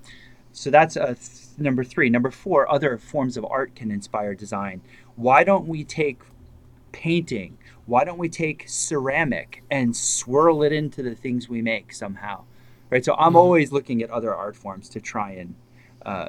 So 0.52 0.70
that's 0.70 0.96
uh, 0.96 1.14
th- 1.14 1.58
number 1.58 1.84
three. 1.84 2.10
Number 2.10 2.30
four, 2.30 2.70
other 2.70 2.98
forms 2.98 3.36
of 3.36 3.44
art 3.46 3.74
can 3.74 3.90
inspire 3.90 4.34
design. 4.34 4.82
Why 5.16 5.42
don't 5.44 5.66
we 5.66 5.84
take 5.84 6.20
painting? 6.92 7.56
Why 7.86 8.04
don't 8.04 8.18
we 8.18 8.28
take 8.28 8.64
ceramic 8.66 9.62
and 9.70 9.96
swirl 9.96 10.62
it 10.62 10.72
into 10.72 11.02
the 11.02 11.14
things 11.14 11.48
we 11.48 11.62
make 11.62 11.92
somehow? 11.92 12.44
Right. 12.90 13.04
So 13.04 13.14
I'm 13.14 13.36
always 13.36 13.72
looking 13.72 14.02
at 14.02 14.10
other 14.10 14.34
art 14.34 14.56
forms 14.56 14.88
to 14.90 15.00
try 15.00 15.32
and 15.32 15.54
uh, 16.04 16.28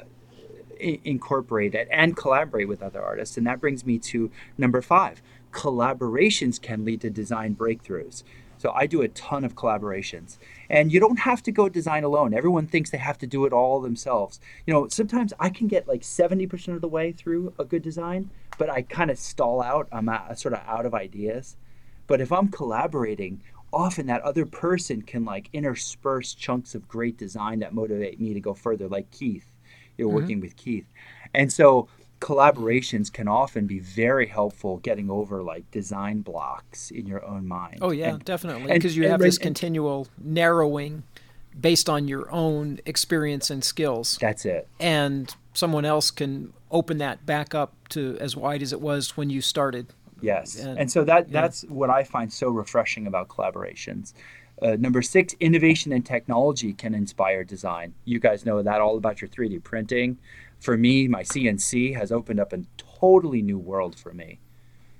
incorporate 0.79 1.75
it 1.75 1.87
and 1.91 2.15
collaborate 2.15 2.67
with 2.67 2.81
other 2.81 3.01
artists. 3.01 3.37
And 3.37 3.45
that 3.47 3.59
brings 3.59 3.85
me 3.85 3.97
to 3.99 4.31
number 4.57 4.81
five 4.81 5.21
collaborations 5.51 6.61
can 6.61 6.85
lead 6.85 7.01
to 7.01 7.09
design 7.09 7.55
breakthroughs. 7.55 8.23
So 8.59 8.71
I 8.71 8.87
do 8.87 9.01
a 9.01 9.07
ton 9.07 9.45
of 9.45 9.55
collaborations. 9.55 10.37
And 10.69 10.91
you 10.91 10.99
don't 10.99 11.19
have 11.19 11.41
to 11.43 11.51
go 11.51 11.69
design 11.69 12.03
alone. 12.03 12.33
Everyone 12.33 12.67
thinks 12.67 12.89
they 12.89 12.97
have 12.97 13.17
to 13.19 13.27
do 13.27 13.45
it 13.45 13.53
all 13.53 13.79
themselves. 13.79 14.39
You 14.67 14.73
know, 14.73 14.87
sometimes 14.89 15.33
I 15.39 15.49
can 15.49 15.67
get 15.67 15.87
like 15.87 16.01
70% 16.01 16.75
of 16.75 16.81
the 16.81 16.87
way 16.89 17.13
through 17.13 17.53
a 17.57 17.63
good 17.63 17.81
design, 17.81 18.29
but 18.57 18.69
I 18.69 18.81
kind 18.81 19.09
of 19.09 19.17
stall 19.17 19.61
out. 19.61 19.87
I'm 19.91 20.09
sort 20.35 20.53
of 20.53 20.61
out 20.67 20.85
of 20.85 20.93
ideas. 20.93 21.55
But 22.05 22.19
if 22.19 22.33
I'm 22.33 22.49
collaborating, 22.49 23.41
often 23.71 24.07
that 24.07 24.21
other 24.23 24.45
person 24.45 25.03
can 25.03 25.23
like 25.23 25.49
intersperse 25.53 26.33
chunks 26.33 26.75
of 26.75 26.87
great 26.87 27.17
design 27.17 27.59
that 27.59 27.73
motivate 27.73 28.19
me 28.19 28.33
to 28.33 28.41
go 28.41 28.53
further, 28.53 28.89
like 28.89 29.09
Keith. 29.11 29.48
You're 29.99 30.07
mm-hmm. 30.07 30.15
working 30.15 30.39
with 30.39 30.55
Keith. 30.55 30.87
And 31.33 31.53
so 31.53 31.87
collaborations 32.21 33.11
can 33.11 33.27
often 33.27 33.65
be 33.67 33.79
very 33.79 34.27
helpful 34.27 34.77
getting 34.77 35.09
over 35.09 35.41
like 35.43 35.69
design 35.71 36.21
blocks 36.21 36.91
in 36.91 37.05
your 37.05 37.23
own 37.25 37.47
mind. 37.47 37.79
Oh 37.81 37.91
yeah, 37.91 38.13
And- 38.13 38.25
definitely, 38.25 38.73
because 38.73 38.95
you 38.97 39.03
and- 39.03 39.11
have 39.11 39.21
this 39.21 39.37
and- 39.37 39.43
continual 39.43 40.07
narrowing 40.17 41.03
based 41.59 41.89
on 41.89 42.07
your 42.07 42.31
own 42.31 42.79
experience 42.85 43.49
and 43.49 43.63
skills, 43.63 44.17
That's 44.21 44.45
it. 44.45 44.67
and 44.79 45.33
someone 45.53 45.83
else 45.85 46.11
can 46.11 46.53
open 46.71 46.99
that 46.99 47.25
back 47.25 47.53
up 47.55 47.73
to 47.89 48.17
as 48.19 48.35
wide 48.35 48.61
as 48.61 48.71
it 48.71 48.79
was 48.81 49.17
when 49.17 49.29
you 49.29 49.41
started. 49.41 49.87
Yes. 50.21 50.59
And- 50.59 50.77
And, 50.77 50.91
so 50.91 51.03
that 51.05 51.31
that's 51.31 51.63
what 51.63 51.89
I 51.89 52.03
find 52.03 52.31
so 52.31 52.49
refreshing 52.49 53.07
about 53.07 53.29
collaborations. 53.29 54.13
Uh, 54.61 54.75
number 54.77 55.01
six, 55.01 55.35
innovation 55.39 55.91
and 55.93 56.05
technology 56.05 56.73
can 56.73 56.93
inspire 56.93 57.43
design. 57.43 57.93
You 58.05 58.19
guys 58.19 58.45
know 58.45 58.61
that 58.61 58.81
all 58.81 58.97
about 58.97 59.21
your 59.21 59.29
3D 59.29 59.63
printing. 59.63 60.17
For 60.59 60.77
me, 60.77 61.07
my 61.07 61.23
CNC 61.23 61.95
has 61.95 62.11
opened 62.11 62.39
up 62.39 62.51
a 62.51 62.63
totally 62.77 63.41
new 63.41 63.57
world 63.57 63.97
for 63.97 64.13
me. 64.13 64.39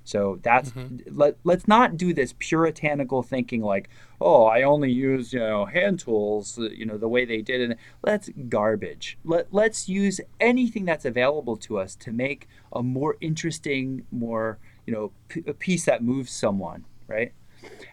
So 0.10 0.40
that's 0.42 0.74
let, 1.12 1.38
let's 1.44 1.68
not 1.68 1.96
do 1.96 2.16
this 2.16 2.34
puritanical 2.40 3.22
thinking 3.22 3.62
like, 3.62 3.90
oh, 4.20 4.46
I 4.46 4.64
only 4.64 4.92
use 4.92 5.34
you 5.34 5.40
know 5.40 5.66
hand 5.66 6.00
tools, 6.00 6.58
uh, 6.58 6.64
you 6.70 6.84
know 6.84 6.98
the 6.98 7.08
way 7.08 7.26
they 7.26 7.44
did 7.44 7.70
it. 7.70 7.78
That's 8.04 8.28
garbage. 8.50 9.20
Let 9.24 9.54
let's 9.54 9.88
use 9.88 10.20
anything 10.40 10.86
that's 10.86 11.06
available 11.06 11.58
to 11.58 11.78
us 11.78 11.96
to 11.98 12.12
make 12.12 12.48
a 12.74 12.82
more 12.82 13.18
interesting, 13.22 14.08
more 14.10 14.58
you 14.88 14.94
know 14.94 15.12
p- 15.28 15.44
a 15.46 15.54
piece 15.54 15.86
that 15.86 16.02
moves 16.02 16.32
someone, 16.32 16.86
right? 17.08 17.32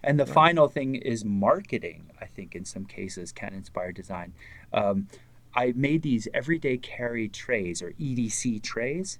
And 0.02 0.18
the 0.18 0.26
final 0.26 0.68
thing 0.68 0.94
is 0.94 1.24
marketing. 1.24 2.10
I 2.20 2.26
think 2.26 2.54
in 2.54 2.64
some 2.64 2.84
cases 2.84 3.32
can 3.32 3.54
inspire 3.54 3.92
design. 3.92 4.32
Um, 4.72 5.08
I 5.54 5.72
made 5.74 6.02
these 6.02 6.28
everyday 6.34 6.76
carry 6.76 7.28
trays 7.28 7.82
or 7.82 7.92
EDC 7.92 8.62
trays, 8.62 9.18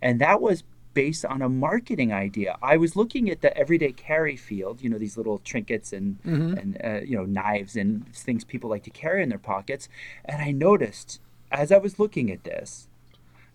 and 0.00 0.20
that 0.20 0.40
was 0.40 0.64
based 0.94 1.24
on 1.24 1.42
a 1.42 1.48
marketing 1.48 2.12
idea. 2.12 2.56
I 2.62 2.76
was 2.76 2.96
looking 2.96 3.28
at 3.28 3.42
the 3.42 3.54
everyday 3.56 3.92
carry 3.92 4.36
field, 4.36 4.80
you 4.80 4.88
know, 4.88 4.98
these 4.98 5.16
little 5.16 5.38
trinkets 5.38 5.92
and 5.92 6.18
and 6.24 6.78
uh, 6.82 7.00
you 7.04 7.16
know 7.16 7.24
knives 7.24 7.76
and 7.76 8.08
things 8.14 8.44
people 8.44 8.70
like 8.70 8.84
to 8.84 8.90
carry 8.90 9.22
in 9.22 9.28
their 9.28 9.38
pockets, 9.38 9.88
and 10.24 10.40
I 10.40 10.52
noticed 10.52 11.20
as 11.50 11.70
I 11.70 11.78
was 11.78 11.98
looking 11.98 12.30
at 12.30 12.44
this, 12.44 12.88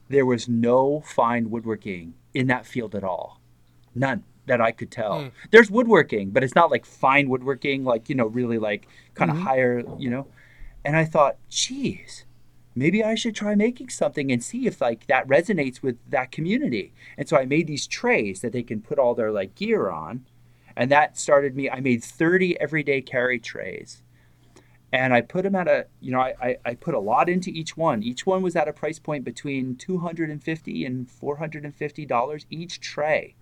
there 0.07 0.25
was 0.25 0.47
no 0.47 1.01
fine 1.01 1.49
woodworking 1.49 2.13
in 2.33 2.47
that 2.47 2.65
field 2.65 2.95
at 2.95 3.03
all. 3.03 3.39
None 3.95 4.23
that 4.49 4.59
I 4.59 4.71
could 4.71 4.91
tell. 4.91 5.21
Hmm. 5.21 5.27
There's 5.51 5.71
woodworking, 5.71 6.31
but 6.31 6.43
it's 6.43 6.55
not 6.55 6.71
like 6.71 6.85
fine 6.85 7.29
woodworking, 7.29 7.85
like, 7.85 8.09
you 8.09 8.15
know, 8.15 8.25
really 8.25 8.57
like 8.57 8.87
kind 9.13 9.31
of 9.31 9.37
mm-hmm. 9.37 9.45
higher, 9.45 9.83
you 9.97 10.09
know. 10.09 10.27
And 10.83 10.97
I 10.97 11.05
thought, 11.05 11.37
geez, 11.49 12.25
maybe 12.75 13.03
I 13.03 13.15
should 13.15 13.35
try 13.35 13.55
making 13.55 13.89
something 13.89 14.31
and 14.31 14.43
see 14.43 14.65
if 14.67 14.81
like 14.81 15.07
that 15.07 15.27
resonates 15.27 15.81
with 15.81 15.97
that 16.09 16.31
community. 16.31 16.93
And 17.17 17.29
so 17.29 17.37
I 17.37 17.45
made 17.45 17.67
these 17.67 17.87
trays 17.87 18.41
that 18.41 18.51
they 18.51 18.63
can 18.63 18.81
put 18.81 18.99
all 18.99 19.15
their 19.15 19.31
like 19.31 19.55
gear 19.55 19.89
on. 19.89 20.25
And 20.75 20.89
that 20.91 21.17
started 21.17 21.55
me. 21.55 21.69
I 21.69 21.79
made 21.79 22.03
30 22.03 22.59
everyday 22.59 23.01
carry 23.01 23.39
trays. 23.39 24.01
And 24.91 25.13
I 25.13 25.21
put 25.21 25.43
them 25.43 25.53
at 25.53 25.67
a, 25.67 25.85
you 25.99 26.11
know, 26.11 26.21
I, 26.21 26.33
I, 26.41 26.57
I 26.65 26.73
put 26.73 26.95
a 26.95 26.99
lot 26.99 27.29
into 27.29 27.51
each 27.51 27.77
one. 27.77 28.01
Each 28.01 28.25
one 28.25 28.41
was 28.41 28.55
at 28.55 28.67
a 28.67 28.73
price 28.73 28.97
point 28.97 29.23
between 29.23 29.75
250 29.75 30.85
and 30.85 31.07
$450 31.07 32.45
each 32.49 32.79
tray 32.79 33.35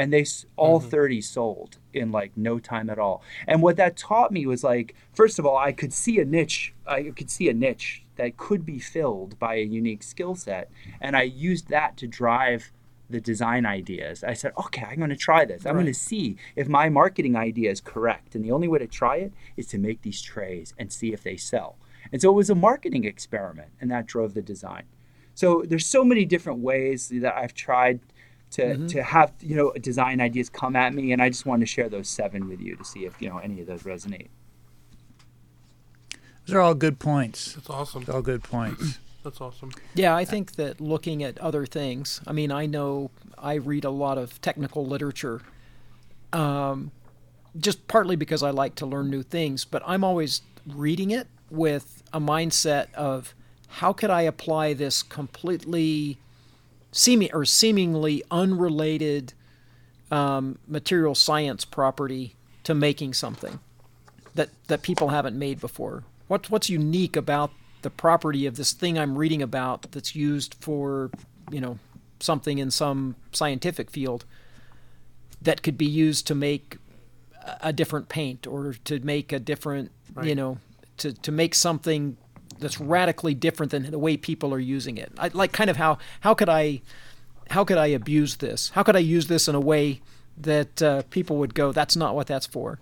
and 0.00 0.10
they 0.14 0.24
all 0.56 0.80
mm-hmm. 0.80 0.88
30 0.88 1.20
sold 1.20 1.76
in 1.92 2.10
like 2.10 2.32
no 2.34 2.58
time 2.58 2.88
at 2.88 2.98
all. 2.98 3.22
And 3.46 3.60
what 3.60 3.76
that 3.76 3.98
taught 3.98 4.32
me 4.32 4.46
was 4.46 4.64
like 4.64 4.94
first 5.12 5.38
of 5.38 5.44
all 5.44 5.58
i 5.58 5.72
could 5.72 5.92
see 5.92 6.18
a 6.20 6.24
niche 6.24 6.72
i 6.86 7.02
could 7.14 7.30
see 7.30 7.50
a 7.50 7.52
niche 7.52 8.02
that 8.16 8.38
could 8.38 8.64
be 8.64 8.78
filled 8.78 9.38
by 9.38 9.56
a 9.56 9.62
unique 9.62 10.02
skill 10.02 10.34
set 10.34 10.70
and 11.02 11.16
i 11.16 11.22
used 11.22 11.68
that 11.68 11.98
to 11.98 12.06
drive 12.06 12.72
the 13.10 13.20
design 13.20 13.66
ideas. 13.66 14.24
I 14.24 14.32
said 14.32 14.52
okay 14.56 14.86
i'm 14.90 14.96
going 14.96 15.10
to 15.10 15.16
try 15.16 15.44
this. 15.44 15.66
I'm 15.66 15.74
going 15.74 15.84
to 15.84 15.94
see 15.94 16.36
if 16.56 16.66
my 16.66 16.88
marketing 16.88 17.36
idea 17.36 17.70
is 17.70 17.82
correct 17.82 18.34
and 18.34 18.42
the 18.42 18.52
only 18.52 18.68
way 18.68 18.78
to 18.78 18.86
try 18.86 19.16
it 19.16 19.32
is 19.58 19.66
to 19.66 19.78
make 19.78 20.00
these 20.00 20.22
trays 20.22 20.72
and 20.78 20.90
see 20.90 21.12
if 21.12 21.22
they 21.22 21.36
sell. 21.36 21.76
And 22.10 22.22
so 22.22 22.30
it 22.30 22.34
was 22.34 22.48
a 22.48 22.54
marketing 22.54 23.04
experiment 23.04 23.72
and 23.80 23.90
that 23.90 24.06
drove 24.06 24.32
the 24.32 24.42
design. 24.42 24.84
So 25.34 25.62
there's 25.66 25.86
so 25.86 26.04
many 26.04 26.24
different 26.24 26.60
ways 26.60 27.10
that 27.12 27.36
i've 27.36 27.54
tried 27.54 28.00
to, 28.50 28.88
to 28.88 29.02
have 29.02 29.32
you 29.40 29.54
know 29.54 29.72
design 29.80 30.20
ideas 30.20 30.48
come 30.48 30.74
at 30.76 30.92
me 30.94 31.12
and 31.12 31.22
i 31.22 31.28
just 31.28 31.46
wanted 31.46 31.60
to 31.60 31.66
share 31.66 31.88
those 31.88 32.08
seven 32.08 32.48
with 32.48 32.60
you 32.60 32.76
to 32.76 32.84
see 32.84 33.04
if 33.04 33.20
you 33.20 33.28
know 33.28 33.38
any 33.38 33.60
of 33.60 33.66
those 33.66 33.82
resonate 33.84 34.28
Those 36.46 36.56
are 36.56 36.60
all 36.60 36.74
good 36.74 36.98
points. 36.98 37.54
That's 37.54 37.70
awesome. 37.70 38.04
All 38.12 38.22
good 38.22 38.42
points. 38.42 38.98
That's 39.22 39.40
awesome. 39.40 39.70
Yeah, 39.94 40.16
I 40.16 40.24
think 40.24 40.52
that 40.52 40.80
looking 40.80 41.22
at 41.22 41.38
other 41.38 41.66
things. 41.66 42.20
I 42.26 42.32
mean, 42.32 42.50
I 42.50 42.66
know 42.66 43.10
I 43.38 43.54
read 43.54 43.84
a 43.84 43.90
lot 43.90 44.16
of 44.18 44.40
technical 44.40 44.86
literature, 44.86 45.42
um, 46.32 46.90
just 47.58 47.86
partly 47.86 48.16
because 48.16 48.42
I 48.42 48.50
like 48.50 48.74
to 48.76 48.86
learn 48.86 49.10
new 49.10 49.22
things. 49.22 49.64
But 49.64 49.82
I'm 49.86 50.02
always 50.04 50.40
reading 50.66 51.10
it 51.10 51.26
with 51.50 52.02
a 52.12 52.20
mindset 52.20 52.92
of 52.94 53.34
how 53.68 53.92
could 53.92 54.10
I 54.10 54.22
apply 54.22 54.72
this 54.72 55.02
completely 55.02 56.18
seeming 56.92 57.30
or 57.32 57.44
seemingly 57.44 58.22
unrelated 58.30 59.32
um, 60.10 60.58
material 60.66 61.14
science 61.14 61.64
property 61.64 62.34
to 62.64 62.74
making 62.74 63.14
something 63.14 63.60
that 64.34 64.50
that 64.68 64.82
people 64.82 65.08
haven't 65.08 65.38
made 65.38 65.60
before. 65.60 66.04
What 66.28 66.50
what's 66.50 66.68
unique 66.68 67.16
about 67.16 67.50
the 67.82 67.90
property 67.90 68.46
of 68.46 68.56
this 68.56 68.72
thing 68.72 68.98
I'm 68.98 69.16
reading 69.16 69.42
about 69.42 69.90
that's 69.92 70.14
used 70.14 70.54
for 70.60 71.10
you 71.50 71.60
know 71.60 71.78
something 72.20 72.58
in 72.58 72.70
some 72.70 73.16
scientific 73.32 73.90
field 73.90 74.24
that 75.40 75.62
could 75.62 75.78
be 75.78 75.86
used 75.86 76.26
to 76.26 76.34
make 76.34 76.76
a- 77.42 77.68
a 77.68 77.72
different 77.72 78.08
paint 78.08 78.46
or 78.46 78.74
to 78.84 79.00
make 79.00 79.32
a 79.32 79.38
different 79.38 79.90
you 80.26 80.34
know 80.34 80.58
to 80.98 81.12
to 81.12 81.32
make 81.32 81.54
something 81.54 82.16
that's 82.60 82.80
radically 82.80 83.34
different 83.34 83.72
than 83.72 83.90
the 83.90 83.98
way 83.98 84.16
people 84.16 84.54
are 84.54 84.60
using 84.60 84.96
it. 84.98 85.12
I 85.18 85.30
like 85.32 85.52
kind 85.52 85.70
of 85.70 85.76
how 85.76 85.98
how 86.20 86.34
could 86.34 86.48
I 86.48 86.82
how 87.50 87.64
could 87.64 87.78
I 87.78 87.86
abuse 87.86 88.36
this? 88.36 88.70
How 88.70 88.82
could 88.82 88.96
I 88.96 89.00
use 89.00 89.26
this 89.26 89.48
in 89.48 89.54
a 89.54 89.60
way 89.60 90.00
that 90.38 90.80
uh, 90.80 91.02
people 91.10 91.36
would 91.38 91.54
go, 91.54 91.72
that's 91.72 91.96
not 91.96 92.14
what 92.14 92.26
that's 92.26 92.46
for? 92.46 92.78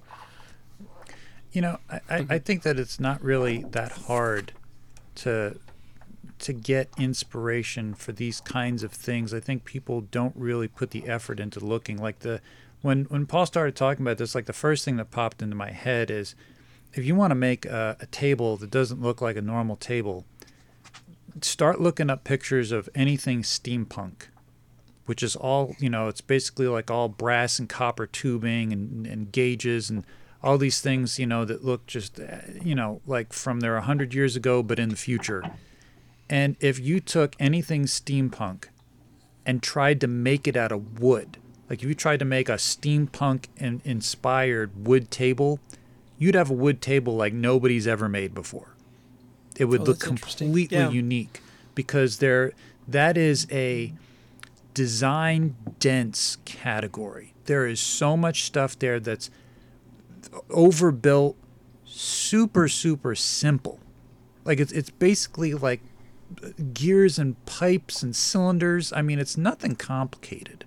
You 1.53 1.63
know, 1.63 1.79
I, 1.91 2.01
I, 2.11 2.27
I 2.31 2.39
think 2.39 2.63
that 2.63 2.79
it's 2.79 3.01
not 3.01 3.23
really 3.23 3.65
that 3.71 3.93
hard 3.93 4.53
to 5.17 5.59
to 6.41 6.53
get 6.53 6.89
inspiration 6.99 7.95
for 7.95 8.13
these 8.13 8.41
kinds 8.41 8.83
of 8.83 8.93
things. 8.93 9.35
I 9.35 9.41
think 9.41 9.65
people 9.65 10.03
don't 10.03 10.37
really 10.37 10.69
put 10.69 10.91
the 10.91 11.09
effort 11.09 11.41
into 11.41 11.59
looking. 11.59 11.97
Like 11.97 12.21
the 12.21 12.41
when 12.83 13.05
when 13.05 13.27
Paul 13.27 13.47
started 13.47 13.75
talking 13.75 14.05
about 14.05 14.19
this, 14.19 14.35
like 14.35 14.47
the 14.47 14.53
first 14.53 14.85
thing 14.85 14.97
that 14.97 15.11
popped 15.11 15.43
into 15.43 15.57
my 15.57 15.71
head 15.71 16.11
is 16.11 16.35
if 16.95 17.05
you 17.05 17.15
want 17.15 17.31
to 17.31 17.35
make 17.35 17.67
a, 17.67 17.97
a 18.01 18.07
table 18.07 18.57
that 18.57 18.71
doesn't 18.71 19.01
look 19.01 19.21
like 19.21 19.37
a 19.37 19.43
normal 19.43 19.77
table, 19.77 20.25
start 21.43 21.81
looking 21.81 22.11
up 22.11 22.25
pictures 22.25 22.73
of 22.73 22.89
anything 22.95 23.43
steampunk 23.43 24.29
which 25.09 25.23
is 25.23 25.35
all 25.37 25.75
you 25.79 25.89
know 25.89 26.07
it's 26.07 26.21
basically 26.21 26.69
like 26.69 26.91
all 26.91 27.09
brass 27.09 27.59
and 27.59 27.71
copper 27.71 28.07
tubing 28.07 28.75
and, 28.75 29.07
and 29.07 29.33
gauges 29.33 29.89
and 29.89 30.05
all 30.43 30.59
these 30.59 30.83
things 30.83 31.19
you 31.19 31.25
know 31.25 31.47
that 31.47 31.65
look 31.65 31.87
just 31.87 32.21
uh, 32.21 32.37
you 32.63 32.75
know 32.75 33.01
like 33.07 33.33
from 33.33 33.61
there 33.61 33.77
a 33.77 33.83
hundred 33.83 34.13
years 34.13 34.37
ago 34.37 34.63
but 34.63 34.79
in 34.79 34.91
the 34.91 34.97
future. 34.97 35.43
And 36.31 36.57
if 36.61 36.79
you 36.79 37.01
took 37.01 37.35
anything 37.41 37.85
steampunk 37.85 38.67
and 39.47 39.63
tried 39.63 39.99
to 40.03 40.07
make 40.07 40.47
it 40.47 40.59
out 40.59 40.73
of 40.73 41.01
wood 41.01 41.39
Like 41.71 41.83
if 41.83 41.89
you 41.89 41.95
tried 41.95 42.19
to 42.19 42.27
make 42.27 42.51
a 42.51 42.57
steampunk 42.57 43.47
in, 43.57 43.81
inspired 43.85 44.87
wood 44.87 45.11
table, 45.11 45.59
you'd 46.19 46.35
have 46.35 46.51
a 46.51 46.55
wood 46.55 46.81
table 46.81 47.15
like 47.17 47.33
nobody's 47.33 47.87
ever 47.87 48.09
made 48.09 48.35
before. 48.35 48.75
It 49.57 49.67
would 49.67 49.83
Oh, 49.83 49.85
look 49.85 50.01
completely 50.01 50.67
Yeah. 50.79 50.91
unique 50.91 51.41
because 51.75 52.19
there 52.19 52.53
that 52.87 53.17
is 53.17 53.47
a 53.51 53.93
design 54.75 55.57
dense 55.81 56.39
category. 56.45 57.35
There 57.47 57.67
is 57.67 57.81
so 57.81 58.17
much 58.17 58.45
stuff 58.45 58.79
there 58.79 59.01
that's 59.01 59.31
overbuilt, 60.51 61.37
super 61.85 62.69
super 62.69 63.15
simple. 63.15 63.81
Like 64.45 64.61
it's 64.61 64.73
it's 64.73 64.91
basically 64.91 65.55
like 65.55 65.81
gears 66.75 67.19
and 67.19 67.43
pipes 67.47 68.03
and 68.03 68.15
cylinders. 68.15 68.93
I 68.93 69.03
mean, 69.03 69.19
it's 69.19 69.37
nothing 69.37 69.77
complicated, 69.77 70.65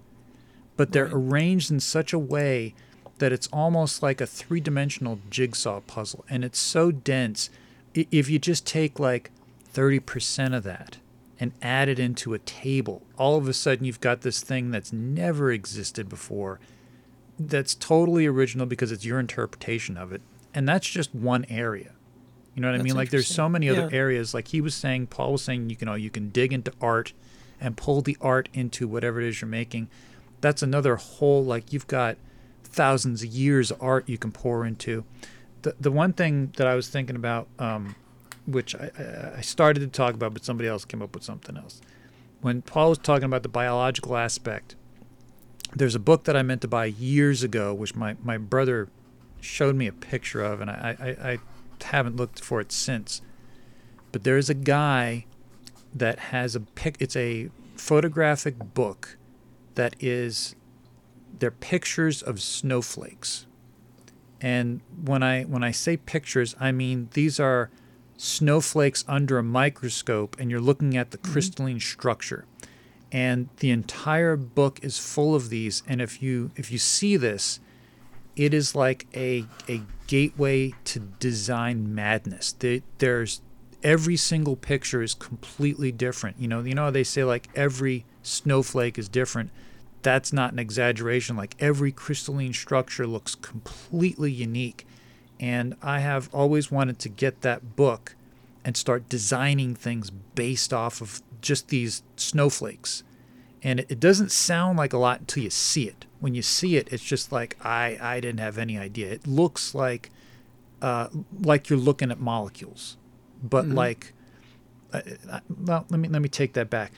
but 0.77 0.91
they're 0.91 1.05
Right. 1.05 1.13
arranged 1.13 1.71
in 1.71 1.79
such 1.79 2.13
a 2.13 2.19
way 2.19 2.73
that 3.21 3.31
it's 3.31 3.47
almost 3.53 4.03
like 4.03 4.19
a 4.19 4.27
three-dimensional 4.27 5.19
jigsaw 5.29 5.79
puzzle, 5.81 6.25
and 6.29 6.43
it's 6.43 6.59
so 6.59 6.91
dense. 6.91 7.49
If 7.93 8.29
you 8.29 8.37
just 8.39 8.67
take 8.67 8.99
like 8.99 9.31
thirty 9.63 9.99
percent 9.99 10.53
of 10.53 10.63
that 10.63 10.97
and 11.39 11.53
add 11.61 11.87
it 11.87 11.97
into 11.99 12.33
a 12.33 12.39
table, 12.39 13.01
all 13.17 13.37
of 13.37 13.47
a 13.47 13.53
sudden 13.53 13.85
you've 13.85 14.01
got 14.01 14.21
this 14.21 14.41
thing 14.41 14.71
that's 14.71 14.91
never 14.91 15.51
existed 15.51 16.09
before. 16.09 16.59
That's 17.39 17.73
totally 17.73 18.25
original 18.27 18.65
because 18.65 18.91
it's 18.91 19.05
your 19.05 19.19
interpretation 19.19 19.97
of 19.97 20.11
it, 20.11 20.21
and 20.53 20.67
that's 20.67 20.87
just 20.87 21.15
one 21.15 21.45
area. 21.49 21.93
You 22.55 22.61
know 22.61 22.69
what 22.71 22.79
I 22.79 22.83
mean? 22.83 22.95
Like 22.95 23.09
there's 23.11 23.27
so 23.27 23.47
many 23.47 23.69
other 23.69 23.87
Yeah. 23.89 23.97
areas. 23.97 24.33
Like 24.33 24.49
he 24.49 24.59
was 24.61 24.75
saying, 24.75 25.07
Paul 25.07 25.33
was 25.33 25.41
saying, 25.41 25.69
you 25.69 25.75
can 25.77 25.85
know 25.85 25.95
you 25.95 26.09
can 26.09 26.29
dig 26.29 26.51
into 26.51 26.73
art 26.81 27.13
and 27.61 27.77
pull 27.77 28.01
the 28.01 28.17
art 28.19 28.49
into 28.53 28.87
whatever 28.87 29.21
it 29.21 29.27
is 29.27 29.39
you're 29.41 29.47
making. 29.47 29.87
That's 30.41 30.61
another 30.61 30.95
whole 30.97 31.45
like 31.45 31.71
you've 31.71 31.87
got 31.87 32.17
thousands 32.71 33.23
of 33.23 33.29
years 33.29 33.71
of 33.71 33.81
art 33.81 34.07
you 34.07 34.17
can 34.17 34.31
pour 34.31 34.65
into. 34.65 35.03
The 35.61 35.75
the 35.79 35.91
one 35.91 36.13
thing 36.13 36.53
that 36.57 36.67
I 36.67 36.75
was 36.75 36.89
thinking 36.89 37.15
about, 37.15 37.47
um, 37.59 37.95
which 38.45 38.75
I, 38.75 39.33
I, 39.37 39.41
started 39.41 39.81
to 39.81 39.87
talk 39.87 40.13
about, 40.13 40.33
but 40.33 40.43
somebody 40.43 40.67
else 40.67 40.85
came 40.85 41.01
up 41.01 41.13
with 41.13 41.23
something 41.23 41.57
else. 41.57 41.81
When 42.41 42.61
Paul 42.63 42.89
was 42.89 42.97
talking 42.97 43.25
about 43.25 43.43
the 43.43 43.49
biological 43.49 44.17
aspect, 44.17 44.75
there's 45.75 45.95
a 45.95 45.99
book 45.99 46.23
that 46.23 46.35
I 46.35 46.41
meant 46.41 46.61
to 46.61 46.67
buy 46.67 46.85
years 46.85 47.43
ago, 47.43 47.73
which 47.73 47.95
my, 47.95 48.15
my 48.23 48.37
brother 48.37 48.89
showed 49.39 49.75
me 49.75 49.87
a 49.87 49.93
picture 49.93 50.41
of, 50.41 50.61
and 50.61 50.69
I, 50.69 50.95
I, 50.99 51.31
I 51.31 51.37
haven't 51.83 52.15
looked 52.15 52.43
for 52.43 52.59
it 52.59 52.71
since. 52.71 53.21
But 54.11 54.23
there's 54.23 54.49
a 54.49 54.53
guy 54.53 55.25
that 55.93 56.19
has 56.19 56.55
a 56.55 56.59
pic. 56.59 56.97
It's 56.99 57.15
a 57.15 57.49
photographic 57.75 58.73
book 58.73 59.17
that 59.75 59.95
is 59.99 60.55
they're 61.41 61.51
pictures 61.51 62.21
of 62.21 62.39
snowflakes. 62.39 63.47
And 64.39 64.81
when 65.03 65.23
I 65.23 65.43
when 65.43 65.63
I 65.63 65.71
say 65.71 65.97
pictures, 65.97 66.55
I 66.59 66.71
mean 66.71 67.09
these 67.13 67.39
are 67.39 67.71
snowflakes 68.15 69.03
under 69.07 69.39
a 69.39 69.43
microscope, 69.43 70.39
and 70.39 70.51
you're 70.51 70.61
looking 70.61 70.95
at 70.95 71.09
the 71.09 71.17
mm-hmm. 71.17 71.33
crystalline 71.33 71.79
structure. 71.79 72.45
And 73.11 73.49
the 73.57 73.71
entire 73.71 74.37
book 74.37 74.79
is 74.83 74.99
full 74.99 75.35
of 75.35 75.49
these. 75.49 75.81
And 75.87 75.99
if 75.99 76.21
you 76.21 76.51
if 76.55 76.71
you 76.71 76.77
see 76.77 77.17
this 77.17 77.59
it 78.35 78.53
is 78.53 78.75
like 78.75 79.07
a 79.15 79.45
a 79.67 79.81
gateway 80.05 80.73
to 80.85 80.99
design 80.99 81.93
madness. 81.93 82.53
There- 82.53 82.81
there's 82.99 83.41
every 83.83 84.15
single 84.15 84.55
picture 84.55 85.01
is 85.01 85.15
completely 85.15 85.91
different. 85.91 86.37
You 86.39 86.47
know 86.47 86.61
you 86.61 86.75
know 86.75 86.83
how 86.83 86.91
they 86.91 87.03
say 87.03 87.23
like 87.23 87.49
every 87.55 88.05
snowflake 88.21 88.99
is 88.99 89.09
different 89.09 89.49
that's 90.03 90.31
not 90.33 90.51
an 90.53 90.59
exaggeration 90.59 91.35
like 91.35 91.55
every 91.59 91.91
crystalline 91.91 92.53
structure 92.53 93.07
looks 93.07 93.35
completely 93.35 94.31
unique 94.31 94.85
and 95.39 95.75
i 95.81 95.99
have 95.99 96.29
always 96.33 96.71
wanted 96.71 96.99
to 96.99 97.09
get 97.09 97.41
that 97.41 97.75
book 97.75 98.15
and 98.63 98.77
start 98.77 99.09
designing 99.09 99.75
things 99.75 100.09
based 100.09 100.73
off 100.73 101.01
of 101.01 101.21
just 101.41 101.69
these 101.69 102.03
snowflakes. 102.15 103.03
And 103.63 103.79
it, 103.79 103.87
it 103.89 103.99
doesn't 103.99 104.31
sound 104.31 104.77
like 104.77 104.93
a 104.93 104.97
lot 104.97 105.19
until 105.19 105.43
you 105.43 105.49
see 105.49 105.87
it. 105.87 106.05
When 106.19 106.35
you 106.35 106.41
see 106.41 106.77
it, 106.77 106.91
it's 106.91 107.03
just 107.03 107.31
like 107.31 107.57
I 107.63 107.97
I 108.01 108.19
didn't 108.19 108.39
have 108.39 108.57
any 108.57 108.77
idea. 108.77 109.11
It 109.11 109.27
looks 109.27 109.73
like 109.73 110.11
uh, 110.81 111.07
like 111.41 111.69
you're 111.69 111.79
looking 111.79 112.11
at 112.11 112.19
molecules, 112.19 112.97
but 113.43 113.67
like 113.67 114.13
uh, 114.93 115.01
uh, 115.29 115.39
well, 115.49 115.85
let 115.89 115.99
me 115.99 116.07
let 116.07 116.21
me 116.21 116.29
take 116.29 116.53
that 116.53 116.69
back. 116.69 116.91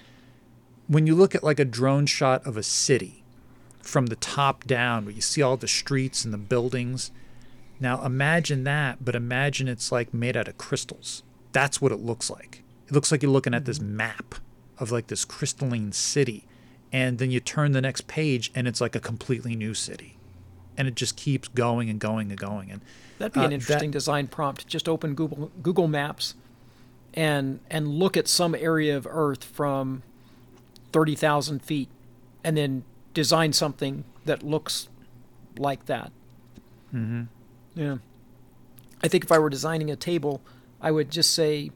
When 0.87 1.07
you 1.07 1.15
look 1.15 1.33
at 1.35 1.43
like 1.43 1.59
a 1.59 1.65
drone 1.65 2.05
shot 2.05 2.45
of 2.45 2.57
a 2.57 2.63
city 2.63 3.23
from 3.81 4.07
the 4.07 4.15
top 4.15 4.65
down, 4.65 5.05
where 5.05 5.13
you 5.13 5.21
see 5.21 5.41
all 5.41 5.57
the 5.57 5.67
streets 5.67 6.23
and 6.25 6.33
the 6.33 6.37
buildings, 6.37 7.11
now 7.79 8.03
imagine 8.05 8.63
that, 8.65 9.03
but 9.03 9.15
imagine 9.15 9.67
it's 9.67 9.91
like 9.91 10.13
made 10.13 10.37
out 10.37 10.47
of 10.47 10.57
crystals. 10.57 11.23
That's 11.51 11.81
what 11.81 11.91
it 11.91 11.99
looks 11.99 12.29
like. 12.29 12.63
It 12.87 12.93
looks 12.93 13.11
like 13.11 13.21
you're 13.23 13.31
looking 13.31 13.53
at 13.53 13.65
this 13.65 13.79
map 13.79 14.35
of 14.79 14.91
like 14.91 15.07
this 15.07 15.25
crystalline 15.25 15.91
city. 15.91 16.45
And 16.91 17.17
then 17.17 17.31
you 17.31 17.39
turn 17.39 17.71
the 17.71 17.81
next 17.81 18.07
page 18.07 18.51
and 18.53 18.67
it's 18.67 18.79
like 18.81 18.95
a 18.95 18.99
completely 18.99 19.55
new 19.55 19.73
city. 19.73 20.17
And 20.77 20.87
it 20.87 20.95
just 20.95 21.15
keeps 21.15 21.47
going 21.47 21.89
and 21.89 21.99
going 21.99 22.29
and 22.29 22.39
going. 22.39 22.69
And 22.71 22.81
That'd 23.19 23.33
be 23.33 23.39
Uh, 23.39 23.43
an 23.43 23.49
that- 23.51 23.55
interesting 23.55 23.91
design 23.91 24.27
prompt. 24.27 24.67
Just 24.67 24.89
open 24.89 25.13
Google 25.15 25.51
Google 25.61 25.87
Maps 25.87 26.35
and 27.13 27.59
and 27.69 27.87
look 27.87 28.17
at 28.17 28.27
some 28.27 28.55
area 28.55 28.95
of 28.97 29.07
Earth 29.09 29.43
from 29.43 30.03
thirty 30.93 31.15
thousand 31.15 31.61
feet, 31.63 31.89
and 32.43 32.55
then 32.55 32.85
design 33.13 33.51
something 33.51 34.05
that 34.25 34.43
looks 34.43 34.87
like 35.57 35.85
that. 35.85 36.11
Mm-hmm. 36.93 37.23
Yeah. 37.75 37.97
I 39.03 39.07
think 39.07 39.25
if 39.25 39.31
I 39.31 39.39
were 39.39 39.49
designing 39.49 39.91
a 39.91 39.95
table, 39.95 40.41
I 40.81 40.91
would 40.91 41.11
just 41.11 41.33
say, 41.33 41.71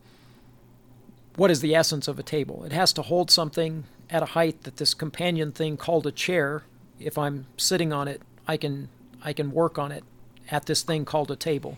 what 1.35 1.51
is 1.51 1.59
the 1.61 1.75
essence 1.75 2.07
of 2.07 2.17
a 2.17 2.23
table? 2.23 2.63
It 2.63 2.71
has 2.71 2.93
to 2.93 3.01
hold 3.01 3.29
something 3.29 3.83
at 4.09 4.23
a 4.23 4.27
height 4.27 4.63
that 4.63 4.77
this 4.77 4.93
companion 4.93 5.51
thing 5.51 5.75
called 5.77 6.07
a 6.07 6.11
chair, 6.11 6.63
if 6.99 7.17
I'm 7.17 7.47
sitting 7.57 7.91
on 7.91 8.07
it, 8.07 8.21
I 8.47 8.57
can 8.57 8.89
I 9.21 9.33
can 9.33 9.51
work 9.51 9.77
on 9.77 9.91
it 9.91 10.03
at 10.49 10.65
this 10.65 10.81
thing 10.81 11.03
called 11.03 11.29
a 11.29 11.35
table. 11.35 11.77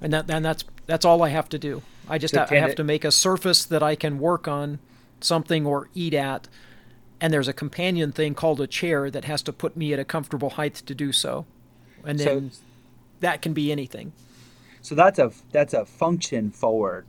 And 0.00 0.12
that 0.12 0.30
and 0.30 0.44
that's 0.44 0.64
that's 0.86 1.04
all 1.04 1.22
I 1.22 1.30
have 1.30 1.48
to 1.48 1.58
do. 1.58 1.82
I 2.08 2.18
just 2.18 2.36
ha- 2.36 2.46
I 2.50 2.56
have 2.56 2.74
to 2.76 2.84
make 2.84 3.04
a 3.04 3.10
surface 3.10 3.64
that 3.64 3.82
I 3.82 3.94
can 3.96 4.18
work 4.18 4.46
on 4.46 4.78
something 5.20 5.66
or 5.66 5.88
eat 5.94 6.14
at. 6.14 6.48
And 7.20 7.32
there's 7.32 7.48
a 7.48 7.52
companion 7.52 8.12
thing 8.12 8.34
called 8.34 8.60
a 8.60 8.66
chair 8.66 9.10
that 9.10 9.24
has 9.24 9.42
to 9.44 9.52
put 9.52 9.76
me 9.76 9.92
at 9.92 9.98
a 9.98 10.04
comfortable 10.04 10.50
height 10.50 10.74
to 10.74 10.94
do 10.94 11.12
so. 11.12 11.46
And 12.04 12.18
So- 12.18 12.24
then 12.26 12.50
that 13.20 13.40
can 13.42 13.52
be 13.54 13.72
anything. 13.72 14.12
So 14.82 14.94
that's 14.94 15.18
a 15.18 15.32
that's 15.50 15.74
a 15.74 15.84
function 15.84 16.50
forward 16.50 17.06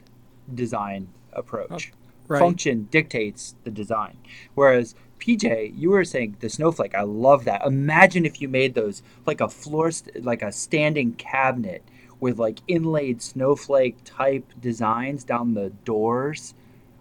design 0.53 1.09
approach. 1.33 1.91
Oh, 1.93 1.97
right. 2.27 2.39
Function 2.39 2.87
dictates 2.89 3.55
the 3.63 3.69
design. 3.69 4.17
Whereas 4.55 4.95
PJ, 5.19 5.73
you 5.77 5.89
were 5.91 6.05
saying 6.05 6.37
the 6.39 6.49
snowflake. 6.49 6.95
I 6.95 7.01
love 7.03 7.43
that. 7.45 7.63
Imagine 7.65 8.25
if 8.25 8.41
you 8.41 8.47
made 8.47 8.73
those 8.73 9.03
like 9.25 9.41
a 9.41 9.49
floor, 9.49 9.91
st- 9.91 10.23
like 10.23 10.41
a 10.41 10.51
standing 10.51 11.13
cabinet 11.13 11.83
with 12.19 12.39
like 12.39 12.59
inlaid 12.67 13.21
snowflake 13.21 13.97
type 14.05 14.45
designs 14.59 15.23
down 15.23 15.53
the 15.53 15.69
doors. 15.85 16.53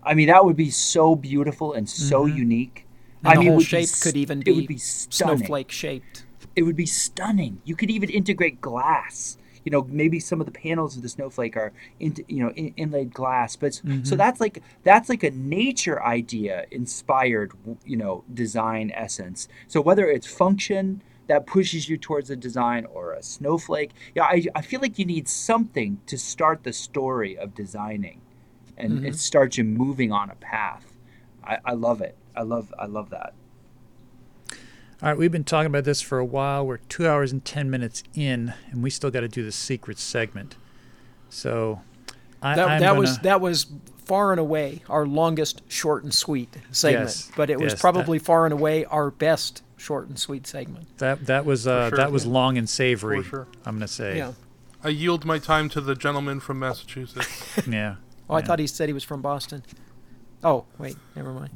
I 0.07 0.15
mean, 0.15 0.29
that 0.29 0.45
would 0.45 0.57
be 0.57 0.71
so 0.71 1.15
beautiful 1.17 1.73
and 1.75 1.89
so 1.89 2.27
unique. 2.27 2.87
Mm-hmm. 2.87 3.27
And 3.27 3.33
I 3.33 3.35
the 3.35 3.41
mean, 3.41 3.49
whole 3.49 3.57
would 3.57 3.71
be 3.71 3.85
shape 3.87 3.91
could 4.01 4.17
even 4.17 4.43
it 4.43 4.45
be, 4.45 4.53
would 4.53 4.67
be 4.67 4.79
snowflake 4.79 5.71
shaped. 5.73 6.27
it 6.55 6.63
would 6.63 6.77
be 6.77 6.87
stunning. 6.87 7.61
You 7.65 7.77
could 7.77 7.91
even 7.91 8.09
integrate 8.11 8.61
glass. 8.61 9.39
You 9.65 9.73
know, 9.73 9.85
maybe 9.91 10.21
some 10.21 10.41
of 10.41 10.47
the 10.47 10.53
panels 10.53 10.97
of 10.97 11.03
the 11.03 11.09
snowflake 11.09 11.57
are 11.57 11.73
into 11.99 12.25
you 12.29 12.41
know 12.45 12.53
in, 12.53 12.73
inlaid 12.77 13.13
glass. 13.13 13.57
But 13.57 13.69
s- 13.69 13.83
so 14.05 14.15
that's 14.17 14.41
like 14.41 14.63
that's 14.85 15.09
like 15.09 15.25
a 15.25 15.31
nature 15.33 16.03
idea 16.03 16.67
inspired 16.71 17.53
you 17.85 17.97
know 17.97 18.23
design 18.33 18.93
essence. 18.95 19.49
So 19.67 19.81
whether 19.81 20.07
it's 20.09 20.27
function 20.27 21.03
that 21.27 21.47
pushes 21.49 21.89
you 21.89 21.97
towards 21.99 22.31
a 22.31 22.37
design 22.37 22.85
or 22.87 23.13
a 23.13 23.23
snowflake, 23.23 23.91
yeah, 24.15 24.25
I, 24.25 24.45
I 24.55 24.63
feel 24.63 24.81
like 24.81 24.99
you 25.01 25.05
need 25.05 25.29
something 25.29 25.99
to 26.07 26.17
start 26.17 26.63
the 26.63 26.73
story 26.73 27.37
of 27.37 27.53
designing, 27.53 28.21
and 28.77 29.07
it 29.07 29.17
starts 29.17 29.57
you 29.59 29.65
moving 29.65 30.13
on 30.13 30.31
a 30.31 30.35
path. 30.37 30.85
I, 31.45 31.59
I 31.65 31.73
love 31.73 32.01
it. 32.01 32.17
I 32.35 32.43
love 32.43 32.73
I 32.79 32.87
love 32.87 33.11
that. 33.11 33.35
All 35.03 35.11
right, 35.11 35.19
we've 35.19 35.33
been 35.33 35.45
talking 35.45 35.67
about 35.67 35.85
this 35.85 36.01
for 36.01 36.19
a 36.19 36.25
while. 36.25 36.67
We're 36.67 36.79
two 36.79 37.07
hours 37.07 37.31
and 37.31 37.45
10 37.45 37.69
minutes 37.71 38.03
in, 38.15 38.55
and 38.71 38.83
we 38.83 38.89
still 38.89 39.11
got 39.11 39.21
to 39.21 39.29
do 39.29 39.45
the 39.45 39.53
secret 39.53 39.99
segment. 39.99 40.57
So 41.29 41.83
I, 42.41 42.57
That, 42.57 42.69
I'm 42.69 42.81
that 42.81 42.87
gonna, 42.89 43.01
was 43.01 43.19
that 43.19 43.41
was 43.41 43.67
far 44.07 44.31
and 44.31 44.41
away 44.41 44.83
our 44.89 45.05
longest 45.07 45.63
short 45.69 46.03
and 46.05 46.15
sweet 46.15 46.57
segment, 46.71 47.07
Yes, 47.09 47.31
but 47.37 47.51
it 47.51 47.61
was 47.61 47.73
yes, 47.75 47.81
probably 47.81 48.19
far 48.19 48.47
and 48.47 48.53
away 48.55 48.85
our 48.87 49.11
best 49.11 49.63
short 49.77 50.09
and 50.09 50.19
sweet 50.19 50.47
segment. 50.47 50.87
that 50.99 51.27
that 51.27 51.45
was 51.45 51.67
uh, 51.67 51.91
sure. 51.91 51.99
that 51.99 52.11
was 52.11 52.25
long 52.25 52.57
and 52.57 52.69
savory. 52.69 53.23
For 53.23 53.29
sure. 53.29 53.47
I'm 53.67 53.77
gonna 53.77 53.89
say. 53.89 54.17
Yeah. 54.17 54.33
I 54.83 54.89
yield 54.91 55.25
my 55.25 55.39
time 55.39 55.69
to 55.71 55.81
the 55.81 55.95
gentleman 55.95 56.41
from 56.41 56.59
Massachusetts. 56.61 57.67
Yeah. 57.69 57.97
Oh, 58.29 58.35
I 58.35 58.39
Yeah. 58.41 58.45
thought 58.45 58.59
he 58.59 58.67
said 58.67 58.89
he 58.89 58.93
was 58.93 59.05
from 59.05 59.23
Boston. 59.23 59.63
Oh, 60.45 60.65
wait, 60.79 60.97
never 61.17 61.33
mind. 61.33 61.51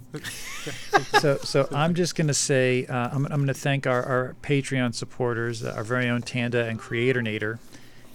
so 1.21 1.37
so 1.39 1.69
I'm 1.71 1.95
just 1.95 2.15
going 2.17 2.29
to 2.29 2.35
say 2.35 2.87
uh, 2.87 3.11
I'm, 3.13 3.25
I'm 3.27 3.37
going 3.37 3.47
to 3.49 3.55
thank 3.55 3.87
our, 3.87 4.03
our 4.03 4.37
Patreon 4.43 4.95
supporters, 4.95 5.63
uh, 5.65 5.75
our 5.77 5.85
very 5.85 6.09
own 6.09 6.23
Tanda 6.23 6.65
and 6.67 6.81
Creatornator. 6.81 7.59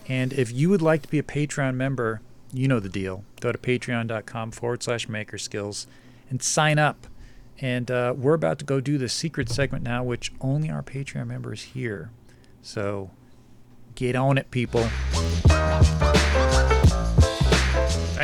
And 0.07 0.33
if 0.33 0.51
you 0.51 0.69
would 0.69 0.81
like 0.81 1.01
to 1.03 1.07
be 1.07 1.19
a 1.19 1.23
Patreon 1.23 1.75
member, 1.75 2.21
you 2.53 2.67
know 2.67 2.79
the 2.79 2.89
deal. 2.89 3.23
Go 3.41 3.51
to 3.51 3.57
patreon.com 3.57 4.51
forward 4.51 4.83
slash 4.83 5.07
maker 5.07 5.37
skills 5.37 5.87
and 6.29 6.41
sign 6.41 6.79
up. 6.79 7.07
And 7.59 7.89
uh, 7.89 8.13
we're 8.17 8.33
about 8.33 8.59
to 8.59 8.65
go 8.65 8.81
do 8.81 8.97
the 8.97 9.07
secret 9.09 9.49
segment 9.49 9.83
now, 9.83 10.03
which 10.03 10.31
only 10.41 10.69
our 10.69 10.83
Patreon 10.83 11.27
members 11.27 11.61
hear. 11.63 12.09
So 12.61 13.11
get 13.95 14.15
on 14.15 14.37
it, 14.37 14.51
people. 14.51 14.87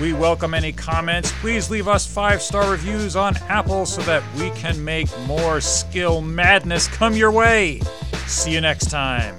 We 0.00 0.12
welcome 0.12 0.54
any 0.54 0.72
comments. 0.72 1.32
Please 1.40 1.70
leave 1.70 1.88
us 1.88 2.06
five 2.06 2.40
star 2.40 2.70
reviews 2.70 3.16
on 3.16 3.36
Apple 3.48 3.84
so 3.84 4.00
that 4.02 4.22
we 4.36 4.50
can 4.50 4.82
make 4.82 5.08
more 5.26 5.60
skill 5.60 6.20
madness 6.20 6.88
come 6.88 7.14
your 7.14 7.30
way. 7.30 7.80
See 8.26 8.52
you 8.52 8.60
next 8.60 8.90
time. 8.90 9.36